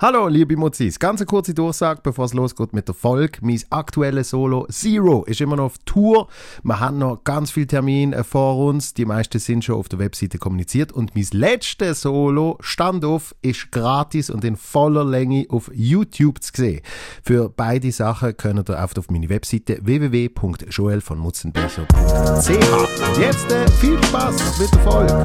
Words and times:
Hallo, 0.00 0.28
liebe 0.28 0.56
Mozis. 0.56 1.00
Ganz 1.00 1.20
eine 1.20 1.26
kurze 1.26 1.54
Durchsage, 1.54 2.02
bevor 2.04 2.26
es 2.26 2.32
losgeht 2.32 2.72
mit 2.72 2.86
der 2.86 2.94
Folge. 2.94 3.40
Mein 3.42 3.60
aktuelles 3.70 4.30
Solo 4.30 4.64
Zero 4.70 5.24
ist 5.24 5.40
immer 5.40 5.56
noch 5.56 5.64
auf 5.64 5.78
Tour. 5.86 6.28
Wir 6.62 6.78
haben 6.78 6.98
noch 6.98 7.24
ganz 7.24 7.50
viele 7.50 7.66
Termine 7.66 8.22
vor 8.22 8.64
uns. 8.64 8.94
Die 8.94 9.04
meisten 9.04 9.40
sind 9.40 9.64
schon 9.64 9.74
auf 9.74 9.88
der 9.88 9.98
Webseite 9.98 10.38
kommuniziert. 10.38 10.92
Und 10.92 11.16
mein 11.16 11.26
letztes 11.32 12.02
Solo, 12.02 12.58
Standoff, 12.60 13.34
ist 13.42 13.72
gratis 13.72 14.30
und 14.30 14.44
in 14.44 14.54
voller 14.54 15.04
Länge 15.04 15.46
auf 15.48 15.68
YouTube 15.74 16.44
zu 16.44 16.52
sehen. 16.54 16.80
Für 17.24 17.48
beide 17.48 17.90
Sachen 17.90 18.36
könnt 18.36 18.70
ihr 18.70 18.80
auf 18.80 19.10
meine 19.10 19.28
Webseite 19.28 19.80
www.joelvonmutzenbecher.ch. 19.82 21.88
Und 21.88 23.18
jetzt 23.18 23.50
äh, 23.50 23.68
viel 23.72 24.00
Spaß 24.04 24.60
mit 24.60 24.72
der 24.72 24.80
Folge. 24.80 25.24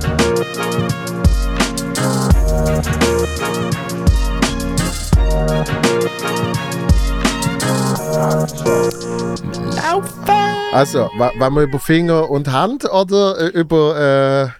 Laufen! 9.76 10.54
Also, 10.72 11.10
wollen 11.18 11.54
wir 11.56 11.62
über 11.64 11.80
Finger 11.80 12.30
und 12.30 12.52
Hand 12.52 12.86
oder 12.92 13.40
äh, 13.40 13.48
über. 13.50 14.54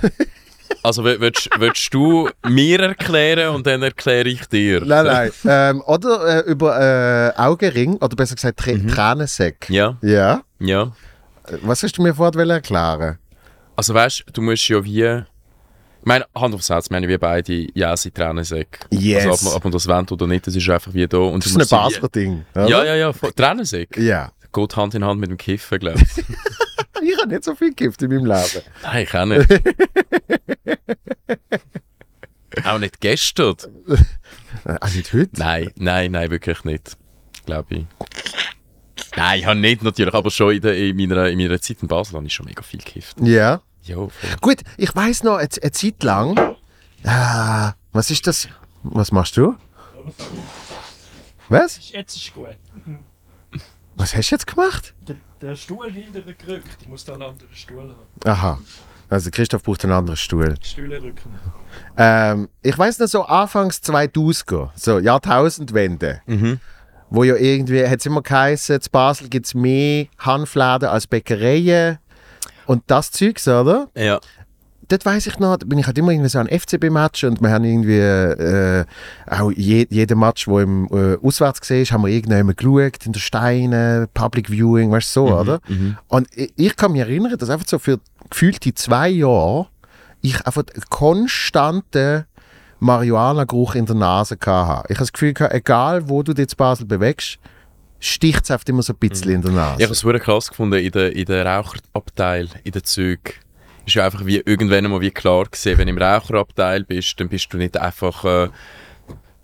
Äh 0.00 0.06
also, 0.82 1.04
willst, 1.04 1.48
willst 1.58 1.92
du 1.92 2.28
mir 2.48 2.80
erklären 2.80 3.54
und 3.54 3.66
dann 3.66 3.82
erkläre 3.82 4.28
ich 4.28 4.46
dir? 4.46 4.80
Nein, 4.84 5.06
nein. 5.06 5.30
Ähm, 5.44 5.82
oder 5.86 6.46
äh, 6.46 6.50
über 6.50 6.80
äh, 6.80 7.40
Augenring, 7.40 7.96
oder 7.96 8.14
besser 8.14 8.34
gesagt 8.36 8.60
Tr 8.60 8.74
mhm. 8.74 8.88
Tränensäck. 8.88 9.68
Ja. 9.68 9.96
Ja. 10.02 10.42
Ja. 10.58 10.92
Was 11.62 11.82
hast 11.82 11.98
du 11.98 12.02
mir 12.02 12.14
vorher 12.14 12.48
erklären 12.48 13.18
Also, 13.76 13.94
weißt 13.94 14.24
du, 14.26 14.32
du 14.32 14.42
musst 14.42 14.68
ja 14.68 14.84
wie. 14.84 15.24
Meine, 16.06 16.24
Hand 16.36 16.54
aufs 16.54 16.70
Herz, 16.70 16.88
meine 16.88 17.08
wir 17.08 17.18
beide, 17.18 17.66
ja, 17.74 17.96
sie 17.96 18.12
Tränensäck. 18.12 18.78
Yes. 18.90 19.26
Also, 19.26 19.32
ob 19.32 19.42
man, 19.42 19.54
ob 19.54 19.64
man 19.64 19.72
das 19.72 19.88
wollen 19.88 20.08
oder 20.08 20.28
nicht, 20.28 20.46
das 20.46 20.54
ist 20.54 20.68
einfach 20.68 20.94
wie 20.94 21.04
da. 21.08 21.18
Und 21.18 21.44
das 21.44 21.50
ist 21.50 21.60
ein 21.60 21.68
Basler 21.68 22.08
Ding. 22.08 22.44
Oder? 22.54 22.68
Ja, 22.68 22.84
ja, 22.84 22.94
ja. 22.94 23.12
Tränensäck. 23.12 23.96
Ja. 23.96 24.30
Geht 24.52 24.76
Hand 24.76 24.94
in 24.94 25.04
Hand 25.04 25.18
mit 25.18 25.30
dem 25.30 25.36
Kiffen, 25.36 25.80
glaube 25.80 25.98
ich. 26.02 26.24
ich 27.02 27.18
habe 27.18 27.26
nicht 27.26 27.42
so 27.42 27.56
viel 27.56 27.74
Gift 27.74 28.02
in 28.02 28.10
meinem 28.10 28.26
Leben. 28.26 28.64
Nein, 28.84 29.02
ich 29.02 29.14
auch 29.14 29.24
nicht. 29.26 29.62
auch 32.64 32.78
nicht 32.78 33.00
gestern. 33.00 33.56
Auch 34.64 34.94
nicht 34.94 35.12
heute? 35.12 35.30
Nein, 35.32 35.72
nein, 35.74 36.12
nein, 36.12 36.30
wirklich 36.30 36.62
nicht. 36.62 36.96
Glaube 37.46 37.74
ich. 37.74 37.86
Nein, 39.16 39.40
ich 39.40 39.46
habe 39.46 39.58
nicht 39.58 39.82
natürlich, 39.82 40.14
aber 40.14 40.30
schon 40.30 40.54
in, 40.54 40.60
der, 40.60 40.76
in, 40.76 40.96
meiner, 40.96 41.28
in 41.30 41.38
meiner 41.38 41.60
Zeit 41.60 41.78
in 41.82 41.88
Basel 41.88 42.14
habe 42.14 42.26
ich 42.26 42.32
schon 42.32 42.46
mega 42.46 42.62
viel 42.62 42.78
gekifft. 42.78 43.16
Ja. 43.22 43.60
Jo, 43.86 44.10
Gut, 44.40 44.62
ich 44.76 44.94
weiß 44.94 45.22
noch, 45.22 45.36
eine, 45.36 45.48
eine 45.62 45.70
Zeit 45.70 46.02
lang. 46.02 46.56
Ah, 47.04 47.72
was 47.92 48.10
ist 48.10 48.26
das? 48.26 48.48
Was 48.82 49.12
machst 49.12 49.36
du? 49.36 49.54
Was? 51.48 51.92
Jetzt 51.92 52.16
ist 52.16 52.34
gut. 52.34 52.56
Was 53.94 54.16
hast 54.16 54.30
du 54.30 54.34
jetzt 54.34 54.46
gemacht? 54.48 54.92
Der, 55.06 55.16
der 55.40 55.54
Stuhl 55.54 55.90
hinter 55.92 56.20
gerückt. 56.20 56.78
Ich 56.80 56.88
muss 56.88 57.04
da 57.04 57.12
einen 57.12 57.22
anderen 57.22 57.54
Stuhl 57.54 57.82
haben. 57.82 58.28
Aha. 58.30 58.58
Also 59.08 59.30
Christoph 59.30 59.62
braucht 59.62 59.84
einen 59.84 59.92
anderen 59.92 60.16
Stuhl. 60.16 60.56
Stühle 60.60 61.00
rücken. 61.00 61.38
Ähm, 61.96 62.48
ich 62.62 62.76
weiß 62.76 62.98
noch 62.98 63.06
so 63.06 63.24
Anfangs 63.24 63.76
2000er, 63.78 64.70
so 64.74 64.98
Jahrtausendwende. 64.98 66.22
Mhm. 66.26 66.58
Wo 67.08 67.22
ja 67.22 67.36
irgendwie, 67.36 67.86
hat 67.86 68.00
es 68.00 68.06
immer 68.06 68.22
geheißen, 68.22 68.74
in 68.74 68.82
Basel 68.90 69.28
gibt 69.28 69.46
es 69.46 69.54
mehr 69.54 70.06
Hanfläden 70.18 70.88
als 70.88 71.06
Bäckereien. 71.06 71.98
Und 72.66 72.82
das 72.86 73.10
Zeugs, 73.10 73.46
oder? 73.48 73.88
Ja. 73.96 74.20
Dort 74.88 75.04
weiss 75.04 75.26
ich 75.26 75.38
noch, 75.40 75.56
bin 75.58 75.78
ich 75.80 75.86
halt 75.86 75.98
immer 75.98 76.12
irgendwie 76.12 76.28
so 76.28 76.38
ein 76.38 76.46
FCB-Match 76.46 77.24
und 77.24 77.42
wir 77.42 77.50
haben 77.50 77.64
irgendwie 77.64 77.98
äh, 77.98 78.84
auch 79.28 79.50
je, 79.50 79.84
jeden 79.90 80.18
Match, 80.20 80.46
der 80.46 80.58
im 80.60 80.86
äh, 80.92 81.16
Auswärts 81.26 81.60
gesehen 81.60 81.82
ist, 81.82 81.90
haben 81.90 82.02
wir 82.02 82.08
irgendjemand 82.12 82.56
geschaut, 82.56 83.04
in 83.04 83.12
der 83.12 83.18
Steine, 83.18 84.08
Public 84.14 84.48
Viewing, 84.48 84.92
weißt 84.92 85.08
du, 85.16 85.20
so, 85.20 85.26
Mhm, 85.26 85.32
oder? 85.32 85.60
mhm. 85.66 85.98
Und 86.06 86.28
ich, 86.36 86.52
ich 86.54 86.76
kann 86.76 86.92
mich 86.92 87.00
erinnern, 87.00 87.36
dass 87.36 87.50
einfach 87.50 87.66
so 87.66 87.80
für 87.80 87.98
gefühlte 88.30 88.74
zwei 88.74 89.08
Jahre 89.08 89.66
ich 90.20 90.46
einfach 90.46 90.62
einen 90.72 90.84
konstanten 90.88 92.24
Marihuana-Geruch 92.78 93.74
in 93.74 93.86
der 93.86 93.96
Nase 93.96 94.36
hatte. 94.44 94.84
Ich 94.88 94.96
habe 94.96 95.00
das 95.00 95.12
Gefühl, 95.12 95.34
egal 95.50 96.08
wo 96.08 96.22
du 96.22 96.32
dich 96.32 96.48
in 96.52 96.56
Basel 96.56 96.86
bewegst, 96.86 97.38
sticht 98.00 98.44
es 98.44 98.50
einfach 98.50 98.66
immer 98.66 98.82
so 98.82 98.92
ein 98.92 98.98
bisschen 98.98 99.32
in 99.32 99.42
der 99.42 99.52
Nase. 99.52 99.76
Ich 99.78 99.84
habe 99.84 99.92
es 99.92 100.04
wirklich 100.04 100.22
krass 100.22 100.48
gefunden 100.48 100.78
in 100.78 100.90
der, 100.90 101.14
in 101.14 101.24
der 101.24 101.46
Raucherabteil, 101.46 102.48
in 102.64 102.72
den 102.72 102.84
Zügen. 102.84 103.32
Ist 103.86 103.94
ja 103.94 104.04
einfach 104.04 104.26
wie 104.26 104.38
irgendwann 104.38 104.90
mal 104.90 105.00
wie 105.00 105.10
klar 105.10 105.44
gesehen, 105.44 105.78
wenn 105.78 105.86
du 105.86 105.92
im 105.92 105.98
Raucherabteil 105.98 106.84
bist, 106.84 107.18
dann 107.20 107.28
bist 107.28 107.52
du 107.52 107.56
nicht 107.56 107.76
einfach 107.76 108.24
äh, 108.24 108.48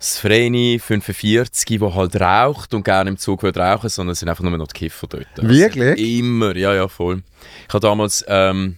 das 0.02 0.18
Vreni 0.18 0.80
45, 0.80 1.80
wo 1.80 1.94
halt 1.94 2.20
raucht 2.20 2.74
und 2.74 2.84
gerne 2.84 3.10
im 3.10 3.18
Zug 3.18 3.44
will 3.44 3.52
rauchen, 3.56 3.88
sondern 3.88 4.12
es 4.12 4.18
sind 4.18 4.28
einfach 4.28 4.42
nur 4.42 4.56
noch 4.58 4.66
die 4.66 4.80
Kiffer 4.80 5.06
dort. 5.06 5.26
Also 5.36 5.48
Wirklich? 5.48 6.19
Immer, 6.19 6.56
ja, 6.56 6.74
ja, 6.74 6.88
voll. 6.88 7.22
Ich 7.69 7.72
habe 7.72 7.80
damals, 7.80 8.24
ähm, 8.26 8.76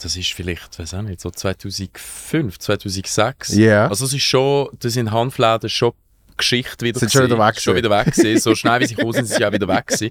das 0.00 0.14
ist 0.14 0.30
vielleicht, 0.32 0.78
weiß 0.78 0.92
auch 0.92 1.02
nicht, 1.02 1.22
so 1.22 1.30
2005, 1.30 2.58
2006. 2.58 3.56
Ja. 3.56 3.88
Also 3.88 4.04
es 4.04 4.12
ist 4.12 4.22
schon, 4.22 4.68
das 4.78 4.92
sind 4.92 5.10
Hanfläden 5.10 5.70
schon 5.70 5.92
Geschichte 6.38 6.84
wieder 6.84 6.98
Sind 6.98 7.12
schon 7.12 7.24
wieder 7.24 7.38
weg 7.38 7.60
Schon 7.60 7.76
wieder 7.76 7.90
weg. 7.90 8.14
So 8.40 8.54
schnell 8.54 8.80
wie 8.80 8.86
sie 8.86 8.94
gekommen 8.94 9.12
sind, 9.12 9.26
sind 9.26 9.38
sie 9.38 9.44
auch 9.44 9.52
wieder 9.52 9.68
weg 9.68 9.86
gewesen. 9.86 10.10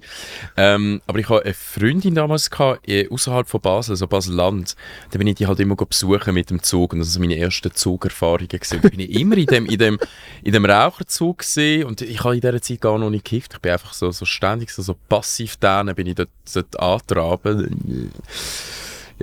Ähm, 0.56 1.02
aber 1.08 1.20
ich 1.20 1.30
hatte 1.30 1.46
eine 1.46 1.54
Freundin 1.54 2.16
damals 2.16 2.50
gehabt, 2.50 2.88
eh, 2.88 3.10
außerhalb 3.10 3.48
von 3.48 3.62
Basel, 3.62 3.92
also 3.92 4.08
Basel-Land. 4.08 4.76
Da 5.12 5.18
bin 5.18 5.28
ich 5.28 5.36
die 5.36 5.48
halt 5.48 5.60
immer 5.60 5.76
besuchen 5.76 6.34
mit 6.34 6.50
dem 6.50 6.62
Zug 6.62 6.94
und 6.94 7.00
das 7.00 7.16
waren 7.16 7.22
meine 7.22 7.38
ersten 7.38 7.74
Zugerfahrungen 7.74 8.48
gewesen. 8.48 8.80
Da 8.82 8.90
bin 8.90 9.00
ich 9.00 9.12
immer 9.12 9.38
in 9.38 9.46
dem, 9.48 9.66
in 9.66 9.78
dem, 9.78 10.00
in 10.44 10.54
dem 10.54 10.66
Raucherzug 10.66 11.40
gewesen 11.40 11.86
und 11.86 12.02
ich 12.02 12.24
habe 12.24 12.36
in 12.36 12.42
dieser 12.42 12.62
Zeit 12.62 12.82
gar 12.82 12.98
noch 13.00 13.10
nicht 13.10 13.26
gekifft. 13.26 13.54
Ich 13.56 13.60
bin 13.60 13.72
einfach 13.72 13.94
so, 13.94 14.12
so 14.12 14.26
ständig, 14.26 14.70
so, 14.70 14.82
so 14.82 14.96
passiv 15.10 15.58
da, 15.58 15.84
bin 15.84 16.08
ich 16.08 16.16
dort, 16.16 16.30
dort 16.54 16.80
antraben. 16.80 18.12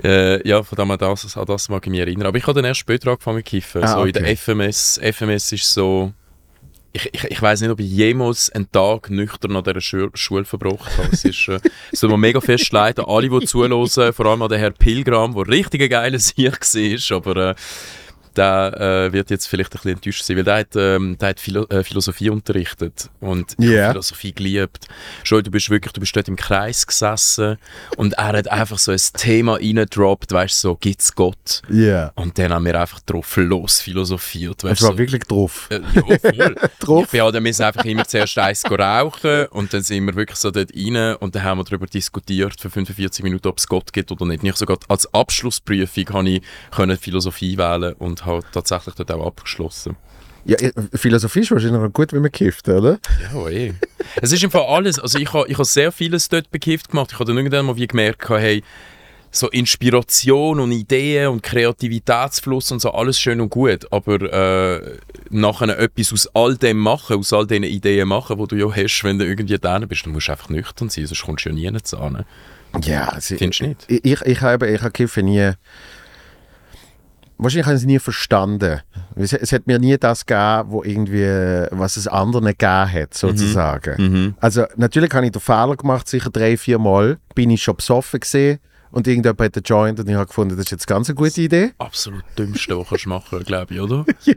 Äh, 0.03 0.45
ja, 0.47 0.61
von 0.61 0.75
dem 0.75 0.91
an 0.91 0.97
das, 0.97 1.37
an 1.37 1.45
das 1.45 1.69
mag 1.69 1.85
ich 1.85 1.91
mich 1.91 1.99
erinnern. 1.99 2.27
Aber 2.27 2.37
ich 2.37 2.45
habe 2.45 2.55
dann 2.55 2.65
erst 2.65 2.81
später 2.81 3.11
angefangen 3.11 3.39
zu 3.39 3.43
kiffen. 3.43 3.83
Ah, 3.83 3.93
so 3.93 4.03
in 4.03 4.13
der 4.13 4.23
okay. 4.23 4.35
FMS. 4.35 4.99
FMS 5.01 5.51
ist 5.51 5.73
so... 5.73 6.11
Ich, 6.95 7.09
ich, 7.11 7.23
ich 7.25 7.41
weiß 7.41 7.59
nicht, 7.59 7.71
ob 7.71 7.81
ich 7.81 7.91
jemals 7.91 8.49
einen 8.51 8.71
Tag 8.71 9.09
nüchtern 9.09 9.57
an 9.57 9.65
dieser 9.65 9.81
Schu 9.81 10.07
Schule 10.13 10.45
verbracht 10.45 10.97
habe. 10.97 11.09
Es 11.11 11.25
ist, 11.25 11.49
äh, 11.49 11.59
es 11.91 11.99
tut 11.99 12.09
mir 12.09 12.17
mega 12.17 12.39
fest 12.39 12.71
leid 12.71 12.99
alle, 12.99 13.29
die 13.29 13.45
zuhören, 13.45 14.13
vor 14.13 14.25
allem 14.25 14.41
an 14.41 14.47
den 14.47 14.59
Herrn 14.59 14.73
Pilgram, 14.73 15.33
der 15.35 15.47
richtig 15.49 15.81
ein 15.81 15.89
geiler 15.89 16.19
Sieg 16.19 16.53
war, 16.53 17.17
aber 17.17 17.49
äh, 17.49 17.55
der 18.37 19.07
äh, 19.07 19.13
wird 19.13 19.29
jetzt 19.29 19.47
vielleicht 19.47 19.71
ein 19.71 19.77
bisschen 19.77 19.91
enttäuscht 19.91 20.23
sein, 20.23 20.37
weil 20.37 20.43
der 20.43 20.55
hat, 20.57 20.75
ähm, 20.75 21.17
der 21.17 21.29
hat 21.29 21.39
Philo 21.39 21.65
äh, 21.69 21.83
Philosophie 21.83 22.29
unterrichtet 22.29 23.09
und 23.19 23.55
ich 23.59 23.69
Ja. 23.69 23.83
habe 23.83 23.91
Philosophie 23.93 24.33
geliebt. 24.33 24.87
Schon, 25.23 25.43
du 25.43 25.51
bist 25.51 25.69
wirklich, 25.69 25.93
du 25.93 25.99
bist 25.99 26.15
dort 26.15 26.27
im 26.27 26.35
Kreis 26.35 26.85
gesessen 26.85 27.57
und 27.97 28.13
er 28.13 28.27
hat 28.37 28.47
einfach 28.47 28.77
so 28.77 28.91
ein 28.91 28.99
Thema 29.17 29.53
reingedroppt, 29.55 30.31
weißt 30.31 30.63
du, 30.63 30.67
so, 30.69 30.75
gibt's 30.75 31.13
Gott? 31.15 31.61
Ja. 31.69 32.11
Und 32.15 32.37
dann 32.37 32.51
haben 32.53 32.65
wir 32.65 32.79
einfach 32.79 32.99
drauf 33.01 33.35
los 33.37 33.81
philosophiert, 33.81 34.63
weißt 34.63 34.81
Es 34.81 34.81
war 34.83 34.91
so. 34.91 34.97
wirklich 34.97 35.23
drauf. 35.23 35.67
Äh, 35.69 35.79
ja, 35.93 36.01
voll. 36.19 36.55
Drauf. 36.79 37.05
Ich 37.05 37.11
bin 37.11 37.21
halt, 37.21 37.33
wir 37.33 37.41
müssen 37.41 37.63
einfach 37.63 37.85
immer 37.85 38.05
zuerst 38.05 38.37
eins 38.37 38.63
rauchen 38.69 39.45
und 39.47 39.73
dann 39.73 39.81
sind 39.81 40.05
wir 40.05 40.15
wirklich 40.15 40.37
so 40.37 40.51
dort 40.51 40.71
rein 40.75 41.15
und 41.17 41.33
dann 41.35 41.43
haben 41.43 41.57
wir 41.59 41.63
darüber 41.63 41.87
diskutiert 41.87 42.59
für 42.59 42.69
45 42.69 43.23
Minuten, 43.23 43.47
ob 43.47 43.57
es 43.57 43.67
Gott 43.67 43.91
gibt 43.93 44.11
oder 44.11 44.25
nicht. 44.25 44.43
Und 44.43 44.49
ich 44.49 44.55
sogar 44.55 44.77
als 44.87 45.11
Abschlussprüfung 45.13 46.09
habe 46.09 46.29
ich 46.29 46.41
können 46.71 46.97
Philosophie 46.97 47.57
wählen 47.57 47.93
und 47.93 48.24
habe 48.25 48.41
tatsächlich 48.51 48.95
dort 48.95 49.11
auch 49.11 49.25
abgeschlossen. 49.25 49.95
Ja, 50.45 50.57
Philosophie 50.93 51.39
ist 51.39 51.51
wahrscheinlich 51.51 51.81
noch 51.81 51.91
gut, 51.91 52.13
wenn 52.13 52.21
man 52.21 52.31
kifft, 52.31 52.69
oder? 52.69 52.99
Ja, 53.33 53.49
eh. 53.49 53.73
es 54.21 54.31
ist 54.31 54.43
im 54.43 54.51
Fall 54.51 54.65
alles, 54.67 54.99
also 54.99 55.17
ich 55.17 55.33
habe 55.33 55.47
ich 55.47 55.55
habe 55.55 55.65
sehr 55.65 55.91
vieles 55.91 56.29
dort 56.29 56.51
bekifft 56.51 56.91
gemacht. 56.91 57.11
Ich 57.11 57.19
habe 57.19 57.25
dann 57.25 57.37
irgendwann 57.37 57.65
mal 57.65 57.75
wie 57.75 57.87
gemerkt, 57.87 58.29
hey, 58.29 58.61
so 59.31 59.49
Inspiration 59.49 60.59
und 60.59 60.71
Ideen 60.71 61.29
und 61.29 61.43
Kreativitätsfluss 61.43 62.71
und 62.71 62.79
so, 62.79 62.91
alles 62.91 63.19
schön 63.19 63.41
und 63.41 63.49
gut, 63.49 63.91
aber 63.91 64.21
äh, 64.21 64.97
nachher 65.29 65.77
etwas 65.77 66.13
aus 66.13 66.29
all 66.33 66.55
dem 66.55 66.77
machen, 66.77 67.17
aus 67.17 67.33
all 67.33 67.45
diesen 67.45 67.63
Ideen 67.63 68.07
machen, 68.07 68.37
die 68.37 68.47
du 68.47 68.55
ja 68.55 68.73
hast, 68.73 69.03
wenn 69.03 69.19
du 69.19 69.25
irgendwie 69.25 69.57
da 69.57 69.79
bist, 69.79 70.05
dann 70.05 70.13
musst 70.13 70.27
du 70.27 70.31
einfach 70.31 70.49
nüchtern 70.49 70.89
sein, 70.89 71.05
sonst 71.05 71.23
kommst 71.23 71.45
du 71.45 71.49
ja 71.49 71.71
nie 71.71 71.81
zu 71.81 71.97
an. 71.97 72.25
Ja, 72.83 73.09
also, 73.09 73.35
Findest 73.35 73.61
du 73.61 73.67
nicht? 73.67 73.85
Ich, 73.87 74.05
ich, 74.05 74.21
ich 74.21 74.41
habe 74.41 74.69
ich 74.69 74.81
habe 74.81 74.91
Kiffen 74.91 75.25
nie. 75.25 75.51
Wahrscheinlich 77.37 77.65
habe 77.65 77.75
ich 77.75 77.81
es 77.81 77.85
nie 77.85 77.99
verstanden. 77.99 78.81
Es, 79.15 79.33
es 79.33 79.51
hat 79.51 79.67
mir 79.67 79.79
nie 79.79 79.97
das 79.97 80.25
gegeben, 80.25 80.71
wo 80.71 80.83
irgendwie, 80.83 81.67
was 81.71 81.97
es 81.97 82.07
anderen 82.07 82.45
gegeben 82.45 82.91
hat, 82.91 83.13
sozusagen. 83.13 84.01
Mhm. 84.01 84.35
Also, 84.39 84.65
natürlich 84.77 85.13
habe 85.13 85.25
ich 85.25 85.31
den 85.31 85.41
Fehler 85.41 85.75
gemacht, 85.75 86.07
sicher 86.07 86.29
drei, 86.29 86.57
vier 86.57 86.79
Mal. 86.79 87.17
Bin 87.33 87.49
ich 87.49 87.63
schon 87.63 87.75
besoffen 87.75 88.19
gesehen 88.19 88.59
und 88.95 89.07
irgendjemand 89.07 89.41
hat 89.41 89.55
den 89.57 89.63
Joint 89.63 89.99
und 89.99 90.07
ich 90.07 90.15
habe 90.15 90.27
gefunden, 90.27 90.55
das 90.55 90.67
ist 90.67 90.71
jetzt 90.71 90.87
ganz 90.87 91.09
eine 91.09 91.15
gute 91.15 91.41
Idee. 91.41 91.73
Absolut 91.79 92.23
dümmste, 92.37 92.77
was 92.77 93.01
du 93.01 93.09
machen 93.09 93.43
glaube 93.43 93.73
ich, 93.73 93.81
oder? 93.81 94.05
ja. 94.23 94.35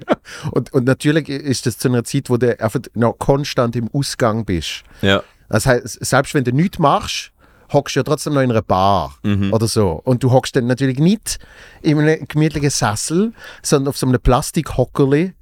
Und, 0.50 0.72
und 0.72 0.84
natürlich 0.84 1.28
ist 1.28 1.66
das 1.66 1.78
zu 1.78 1.86
einer 1.86 2.02
Zeit, 2.02 2.28
wo 2.28 2.36
du 2.36 2.58
einfach 2.60 2.80
noch 2.94 3.12
konstant 3.18 3.76
im 3.76 3.88
Ausgang 3.92 4.44
bist. 4.44 4.82
Ja. 5.00 5.22
Das 5.48 5.64
heißt, 5.64 6.04
selbst 6.04 6.34
wenn 6.34 6.42
du 6.42 6.50
nichts 6.50 6.80
machst, 6.80 7.30
hockst 7.72 7.96
du 7.96 8.00
ja 8.00 8.04
trotzdem 8.04 8.34
noch 8.34 8.40
in 8.40 8.50
einer 8.50 8.62
Bar 8.62 9.16
oder 9.52 9.66
so. 9.66 10.00
Und 10.04 10.22
du 10.22 10.30
hockst 10.30 10.56
dann 10.56 10.66
natürlich 10.66 10.98
nicht 10.98 11.38
in 11.82 11.98
einem 11.98 12.26
gemütlichen 12.26 12.70
Sessel, 12.70 13.32
sondern 13.62 13.88
auf 13.88 13.98
so 13.98 14.06
einem 14.06 14.20
Plastikhockerli, 14.20 15.34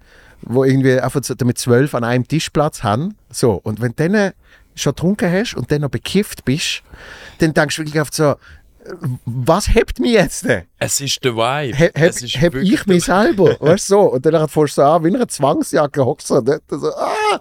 wo 0.42 0.64
irgendwie 0.64 1.00
einfach 1.00 1.20
damit 1.36 1.58
zwölf 1.58 1.94
an 1.94 2.04
einem 2.04 2.26
Tisch 2.26 2.50
Platz 2.50 2.82
haben. 2.82 3.16
So, 3.30 3.52
und 3.52 3.80
wenn 3.80 3.92
du 3.96 4.08
dann 4.08 4.32
schon 4.74 4.92
getrunken 4.92 5.32
hast 5.32 5.54
und 5.54 5.70
dann 5.70 5.80
noch 5.82 5.88
bekifft 5.90 6.44
bist, 6.44 6.82
dann 7.38 7.54
denkst 7.54 7.76
du 7.76 7.82
wirklich 7.82 8.00
oft 8.00 8.14
so, 8.14 8.34
was 9.24 9.74
hebt 9.74 9.98
mich 9.98 10.12
jetzt 10.12 10.44
denn? 10.44 10.64
Es 10.78 11.00
ist 11.00 11.24
der 11.24 11.34
Vibe. 11.34 11.76
He, 11.76 11.84
heb, 11.84 11.96
es 11.96 12.22
ist 12.22 12.40
heb 12.40 12.54
ich 12.54 12.86
mich 12.86 13.04
selber? 13.04 13.56
weißt 13.60 13.90
du 13.90 13.94
so? 13.94 14.00
Und 14.12 14.26
dann 14.26 14.48
fährst 14.48 14.78
du 14.78 14.82
so 14.82 14.84
an, 14.84 15.04
wie 15.04 15.08
in 15.08 15.16
einer 15.16 15.28
Zwangsjacke 15.28 16.04
hockst 16.04 16.30
du 16.30 16.40
dort 16.40 16.62
so, 16.68 16.94
ah! 16.94 17.40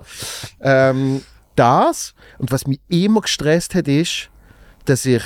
ähm, 0.62 1.22
Das. 1.56 2.14
Und 2.38 2.52
was 2.52 2.68
mich 2.68 2.80
immer 2.90 3.22
gestresst 3.22 3.76
hat, 3.76 3.88
ist, 3.88 4.30
dass 4.86 5.06
ich 5.06 5.24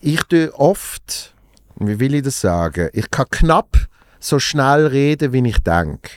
ich 0.00 0.22
tue 0.24 0.52
oft, 0.54 1.34
wie 1.76 2.00
will 2.00 2.14
ich 2.14 2.22
das 2.22 2.40
sagen? 2.40 2.88
Ich 2.92 3.10
kann 3.10 3.26
knapp 3.30 3.76
so 4.18 4.38
schnell 4.38 4.86
reden, 4.86 5.32
wie 5.32 5.46
ich 5.46 5.58
denke. 5.58 6.10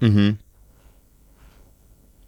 Mhm. 0.00 0.38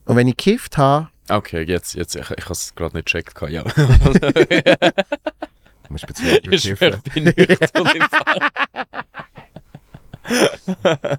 Und 0.05 0.17
wenn 0.17 0.29
ich 0.29 0.37
gekifft 0.37 0.77
habe, 0.77 1.09
Okay, 1.31 1.63
jetzt, 1.63 1.95
jetzt 1.95 2.17
ich, 2.17 2.31
ich 2.31 2.45
habe 2.45 2.53
es 2.53 2.75
gerade 2.75 2.95
nicht 2.97 3.07
gecheckt. 3.07 3.41
Ja. 3.49 3.65
muss 5.89 6.03
ich 6.03 6.03
speziell 6.03 6.59
schwöre, 6.59 7.01
ich 7.03 7.13
bin 7.13 7.25
nüchtern 7.25 7.87
im 7.95 8.03
Fall. 8.03 8.51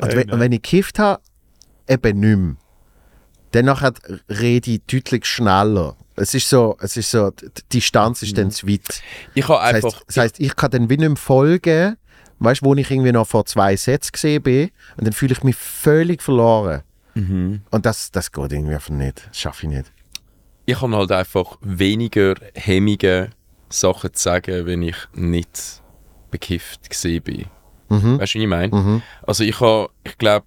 Und, 0.00 0.14
wenn, 0.14 0.30
und 0.30 0.38
wenn 0.38 0.52
ich 0.52 0.62
gekifft 0.62 1.00
habe, 1.00 1.20
eben 1.88 2.20
nicht 2.20 2.36
mehr. 2.36 2.54
Nachher 3.62 3.92
rede 4.28 4.70
ich 4.72 4.82
deutlich 4.86 5.24
schneller. 5.26 5.96
Es 6.16 6.34
ist 6.34 6.48
so, 6.48 6.76
es 6.80 6.96
ist 6.96 7.10
so, 7.10 7.30
die 7.30 7.50
Distanz 7.72 8.22
ist 8.22 8.36
dann 8.38 8.50
zu 8.50 8.66
weit. 8.68 9.02
Ich 9.34 9.46
Das 9.46 9.60
einfach. 9.60 9.92
heißt, 9.94 10.04
das 10.06 10.16
heißt, 10.16 10.40
ich 10.40 10.54
kann 10.56 10.70
dann 10.70 10.88
wie 10.90 10.96
nicht 10.96 11.08
mehr 11.08 11.16
folgen, 11.16 11.96
weißt 12.38 12.60
du, 12.62 12.66
wo 12.66 12.74
ich 12.74 12.90
irgendwie 12.90 13.12
noch 13.12 13.26
vor 13.26 13.44
zwei 13.46 13.76
Sätzen 13.76 14.12
gesehen 14.12 14.42
bin 14.42 14.70
und 14.96 15.06
dann 15.06 15.12
fühle 15.12 15.32
ich 15.32 15.42
mich 15.42 15.56
völlig 15.56 16.22
verloren. 16.22 16.82
Mhm. 17.14 17.62
Und 17.70 17.86
das, 17.86 18.10
das 18.12 18.30
geht 18.32 18.52
irgendwie 18.52 18.74
einfach 18.74 18.90
nicht. 18.90 19.26
Das 19.28 19.38
schaffe 19.38 19.66
ich 19.66 19.72
nicht. 19.72 19.92
ich 20.66 20.80
habe 20.80 20.96
halt 20.96 21.12
einfach 21.12 21.56
weniger 21.60 22.34
hemmige 22.54 23.30
Sachen 23.68 24.14
zu 24.14 24.22
sagen, 24.22 24.66
wenn 24.66 24.82
ich 24.82 24.96
nicht 25.14 25.82
bekifft 26.30 26.88
gesehen 26.90 27.22
bin. 27.22 27.46
Mhm. 27.88 28.18
Weißt 28.18 28.34
du, 28.34 28.38
wie 28.38 28.42
ich 28.44 28.48
meine? 28.48 28.74
Mhm. 28.74 29.02
Also 29.26 29.44
ich 29.44 29.60
habe, 29.60 29.90
ich 30.04 30.16
glaube, 30.18 30.46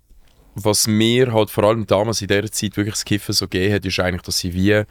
was 0.63 0.87
mir 0.87 1.33
halt 1.33 1.49
vor 1.49 1.65
allem 1.65 1.85
damals 1.85 2.21
in 2.21 2.27
dieser 2.27 2.51
Zeit 2.51 2.77
wirklich 2.77 2.95
das 2.95 3.05
Kiffen 3.05 3.33
so 3.33 3.47
gegeben 3.47 3.75
hat, 3.75 3.85
ist 3.85 3.99
eigentlich, 3.99 4.23
dass 4.23 4.43
ich 4.43 4.53
wie 4.53 4.83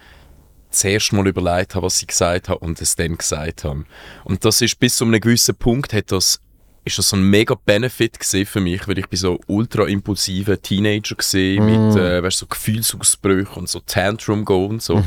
zuerst 0.70 1.12
mal 1.12 1.26
überlegt 1.26 1.74
habe, 1.74 1.86
was 1.86 2.00
ich 2.00 2.08
gesagt 2.08 2.48
habe 2.48 2.60
und 2.60 2.80
es 2.80 2.96
dann 2.96 3.16
gesagt 3.16 3.64
habe. 3.64 3.84
Und 4.24 4.44
das 4.44 4.60
ist 4.60 4.78
bis 4.78 4.96
zu 4.96 5.04
einem 5.04 5.20
gewissen 5.20 5.54
Punkt 5.56 5.92
hat 5.92 6.12
das 6.12 6.40
ist 6.84 6.98
das 6.98 7.08
so 7.08 7.16
ein 7.16 7.22
mega 7.22 7.56
Benefit 7.64 8.16
für 8.46 8.60
mich, 8.60 8.86
weil 8.86 8.98
ich 8.98 9.08
bin 9.08 9.18
so 9.18 9.40
ultra 9.48 9.88
impulsiver 9.88 10.62
Teenager 10.62 11.16
gesehen 11.16 11.66
mit 11.66 11.96
äh, 12.00 12.22
weißt, 12.22 12.38
so 12.38 12.46
Gefühlsausbrüchen 12.46 13.56
und 13.56 13.68
so 13.68 13.80
Tantrum 13.80 14.44
go 14.44 14.66
und 14.66 14.80
so. 14.80 15.02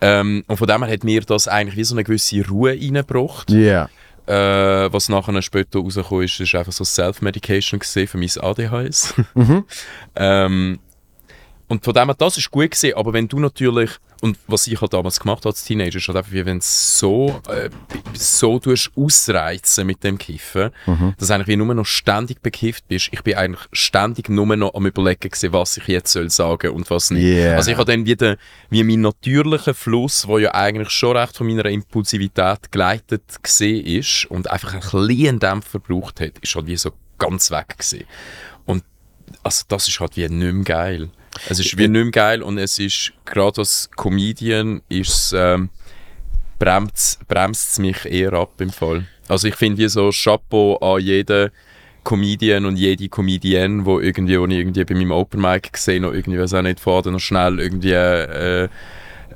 Ähm, 0.00 0.42
und 0.48 0.56
von 0.56 0.66
dem 0.66 0.82
her 0.82 0.92
hat 0.92 1.04
mir 1.04 1.20
das 1.20 1.46
eigentlich 1.46 1.76
wie 1.76 1.84
so 1.84 1.94
eine 1.94 2.02
gewisse 2.02 2.44
Ruhe 2.48 2.72
reingebracht. 2.72 3.48
Ja. 3.50 3.88
Äh, 4.26 4.92
was 4.92 5.08
nachher 5.08 5.42
später 5.42 5.80
rausgekommen 5.80 6.24
ist, 6.24 6.40
ist 6.40 6.54
einfach 6.54 6.72
so 6.72 6.84
Self-Medication 6.84 7.80
gesehen 7.80 8.08
für 8.08 8.18
mein 8.18 8.30
ADHS. 8.40 9.14
ähm, 10.16 10.78
und 11.74 11.84
von 11.84 11.92
dem 11.92 12.06
her, 12.06 12.14
das 12.16 12.38
ist 12.38 12.52
gut 12.52 12.70
gesehen, 12.70 12.96
aber 12.96 13.12
wenn 13.12 13.26
du 13.26 13.40
natürlich, 13.40 13.90
und 14.20 14.38
was 14.46 14.68
ich 14.68 14.80
halt 14.80 14.92
damals 14.92 15.18
gemacht 15.18 15.38
habe 15.38 15.48
als 15.48 15.64
Teenager, 15.64 15.96
ist 15.96 16.06
halt 16.06 16.18
einfach, 16.18 16.30
wie 16.30 16.46
wenn 16.46 16.60
du 16.60 16.64
so, 16.64 17.40
äh, 17.48 17.68
so 18.14 18.60
tust 18.60 18.92
ausreizen 18.94 19.84
mit 19.84 20.04
dem 20.04 20.16
Kiffen, 20.16 20.70
dass 21.18 21.32
eigentlich 21.32 21.48
wie 21.48 21.56
nur 21.56 21.74
noch 21.74 21.84
ständig 21.84 22.40
bekifft 22.42 22.86
bist. 22.86 23.08
Ich 23.10 23.22
bin 23.22 23.34
eigentlich 23.34 23.66
ständig 23.72 24.28
nur 24.28 24.56
noch 24.56 24.72
am 24.74 24.86
überlegen 24.86 25.28
gewesen, 25.28 25.52
was 25.52 25.76
ich 25.76 25.88
jetzt 25.88 26.12
soll 26.12 26.30
sagen 26.30 26.70
und 26.70 26.88
was 26.90 27.10
nicht. 27.10 27.24
Yeah. 27.24 27.56
Also 27.56 27.72
ich 27.72 27.76
habe 27.76 27.90
dann 27.90 28.06
wieder, 28.06 28.36
wie 28.70 28.84
mein 28.84 29.00
natürlicher 29.00 29.74
Fluss, 29.74 30.28
wo 30.28 30.38
ja 30.38 30.54
eigentlich 30.54 30.90
schon 30.90 31.16
recht 31.16 31.36
von 31.36 31.48
meiner 31.48 31.64
Impulsivität 31.64 32.70
geleitet 32.70 33.42
gesehen 33.42 33.84
ist 33.84 34.26
und 34.26 34.48
einfach 34.48 34.74
einen 34.74 34.82
kleinen 34.82 35.40
Dämpfer 35.40 35.80
gebraucht 35.80 36.20
hat, 36.20 36.38
ist 36.40 36.54
halt 36.54 36.68
wie 36.68 36.76
so 36.76 36.92
ganz 37.18 37.50
weg 37.50 37.78
gewesen. 37.78 38.04
Und 38.64 38.84
also 39.42 39.64
das 39.66 39.88
ist 39.88 39.98
halt 39.98 40.16
wie 40.16 40.28
nicht 40.28 40.54
mehr 40.54 40.64
geil. 40.64 41.10
Es 41.48 41.58
ist 41.58 41.76
wie 41.76 41.88
nicht 41.88 42.02
mehr 42.02 42.10
geil 42.10 42.42
und 42.42 42.58
es 42.58 42.78
ist, 42.78 43.12
gerade 43.24 43.58
als 43.58 43.90
Comedian, 43.96 44.82
ist 44.88 45.34
ähm, 45.36 45.70
bremst 46.58 47.18
es 47.28 47.78
mich 47.78 48.04
eher 48.04 48.32
ab 48.34 48.60
im 48.60 48.70
Fall. 48.70 49.06
Also 49.28 49.48
ich 49.48 49.56
finde 49.56 49.82
wie 49.82 49.88
so 49.88 50.10
Chapeau 50.10 50.76
an 50.76 51.00
jeden 51.00 51.50
Comedian 52.04 52.66
und 52.66 52.76
jede 52.76 53.08
Comedienne, 53.08 53.84
wo 53.84 53.98
irgendwie, 53.98 54.38
wo 54.38 54.46
ich 54.46 54.58
irgendwie 54.58 54.84
bei 54.84 54.94
meinem 54.94 55.12
Open 55.12 55.40
Mic 55.40 55.72
gesehen 55.72 56.02
noch 56.02 56.12
irgendwie, 56.12 56.38
weiß 56.38 56.54
auch 56.54 56.62
nicht, 56.62 56.80
vorher 56.80 57.10
noch 57.10 57.18
schnell 57.18 57.58
irgendwie 57.58 57.92
äh, 57.92 58.68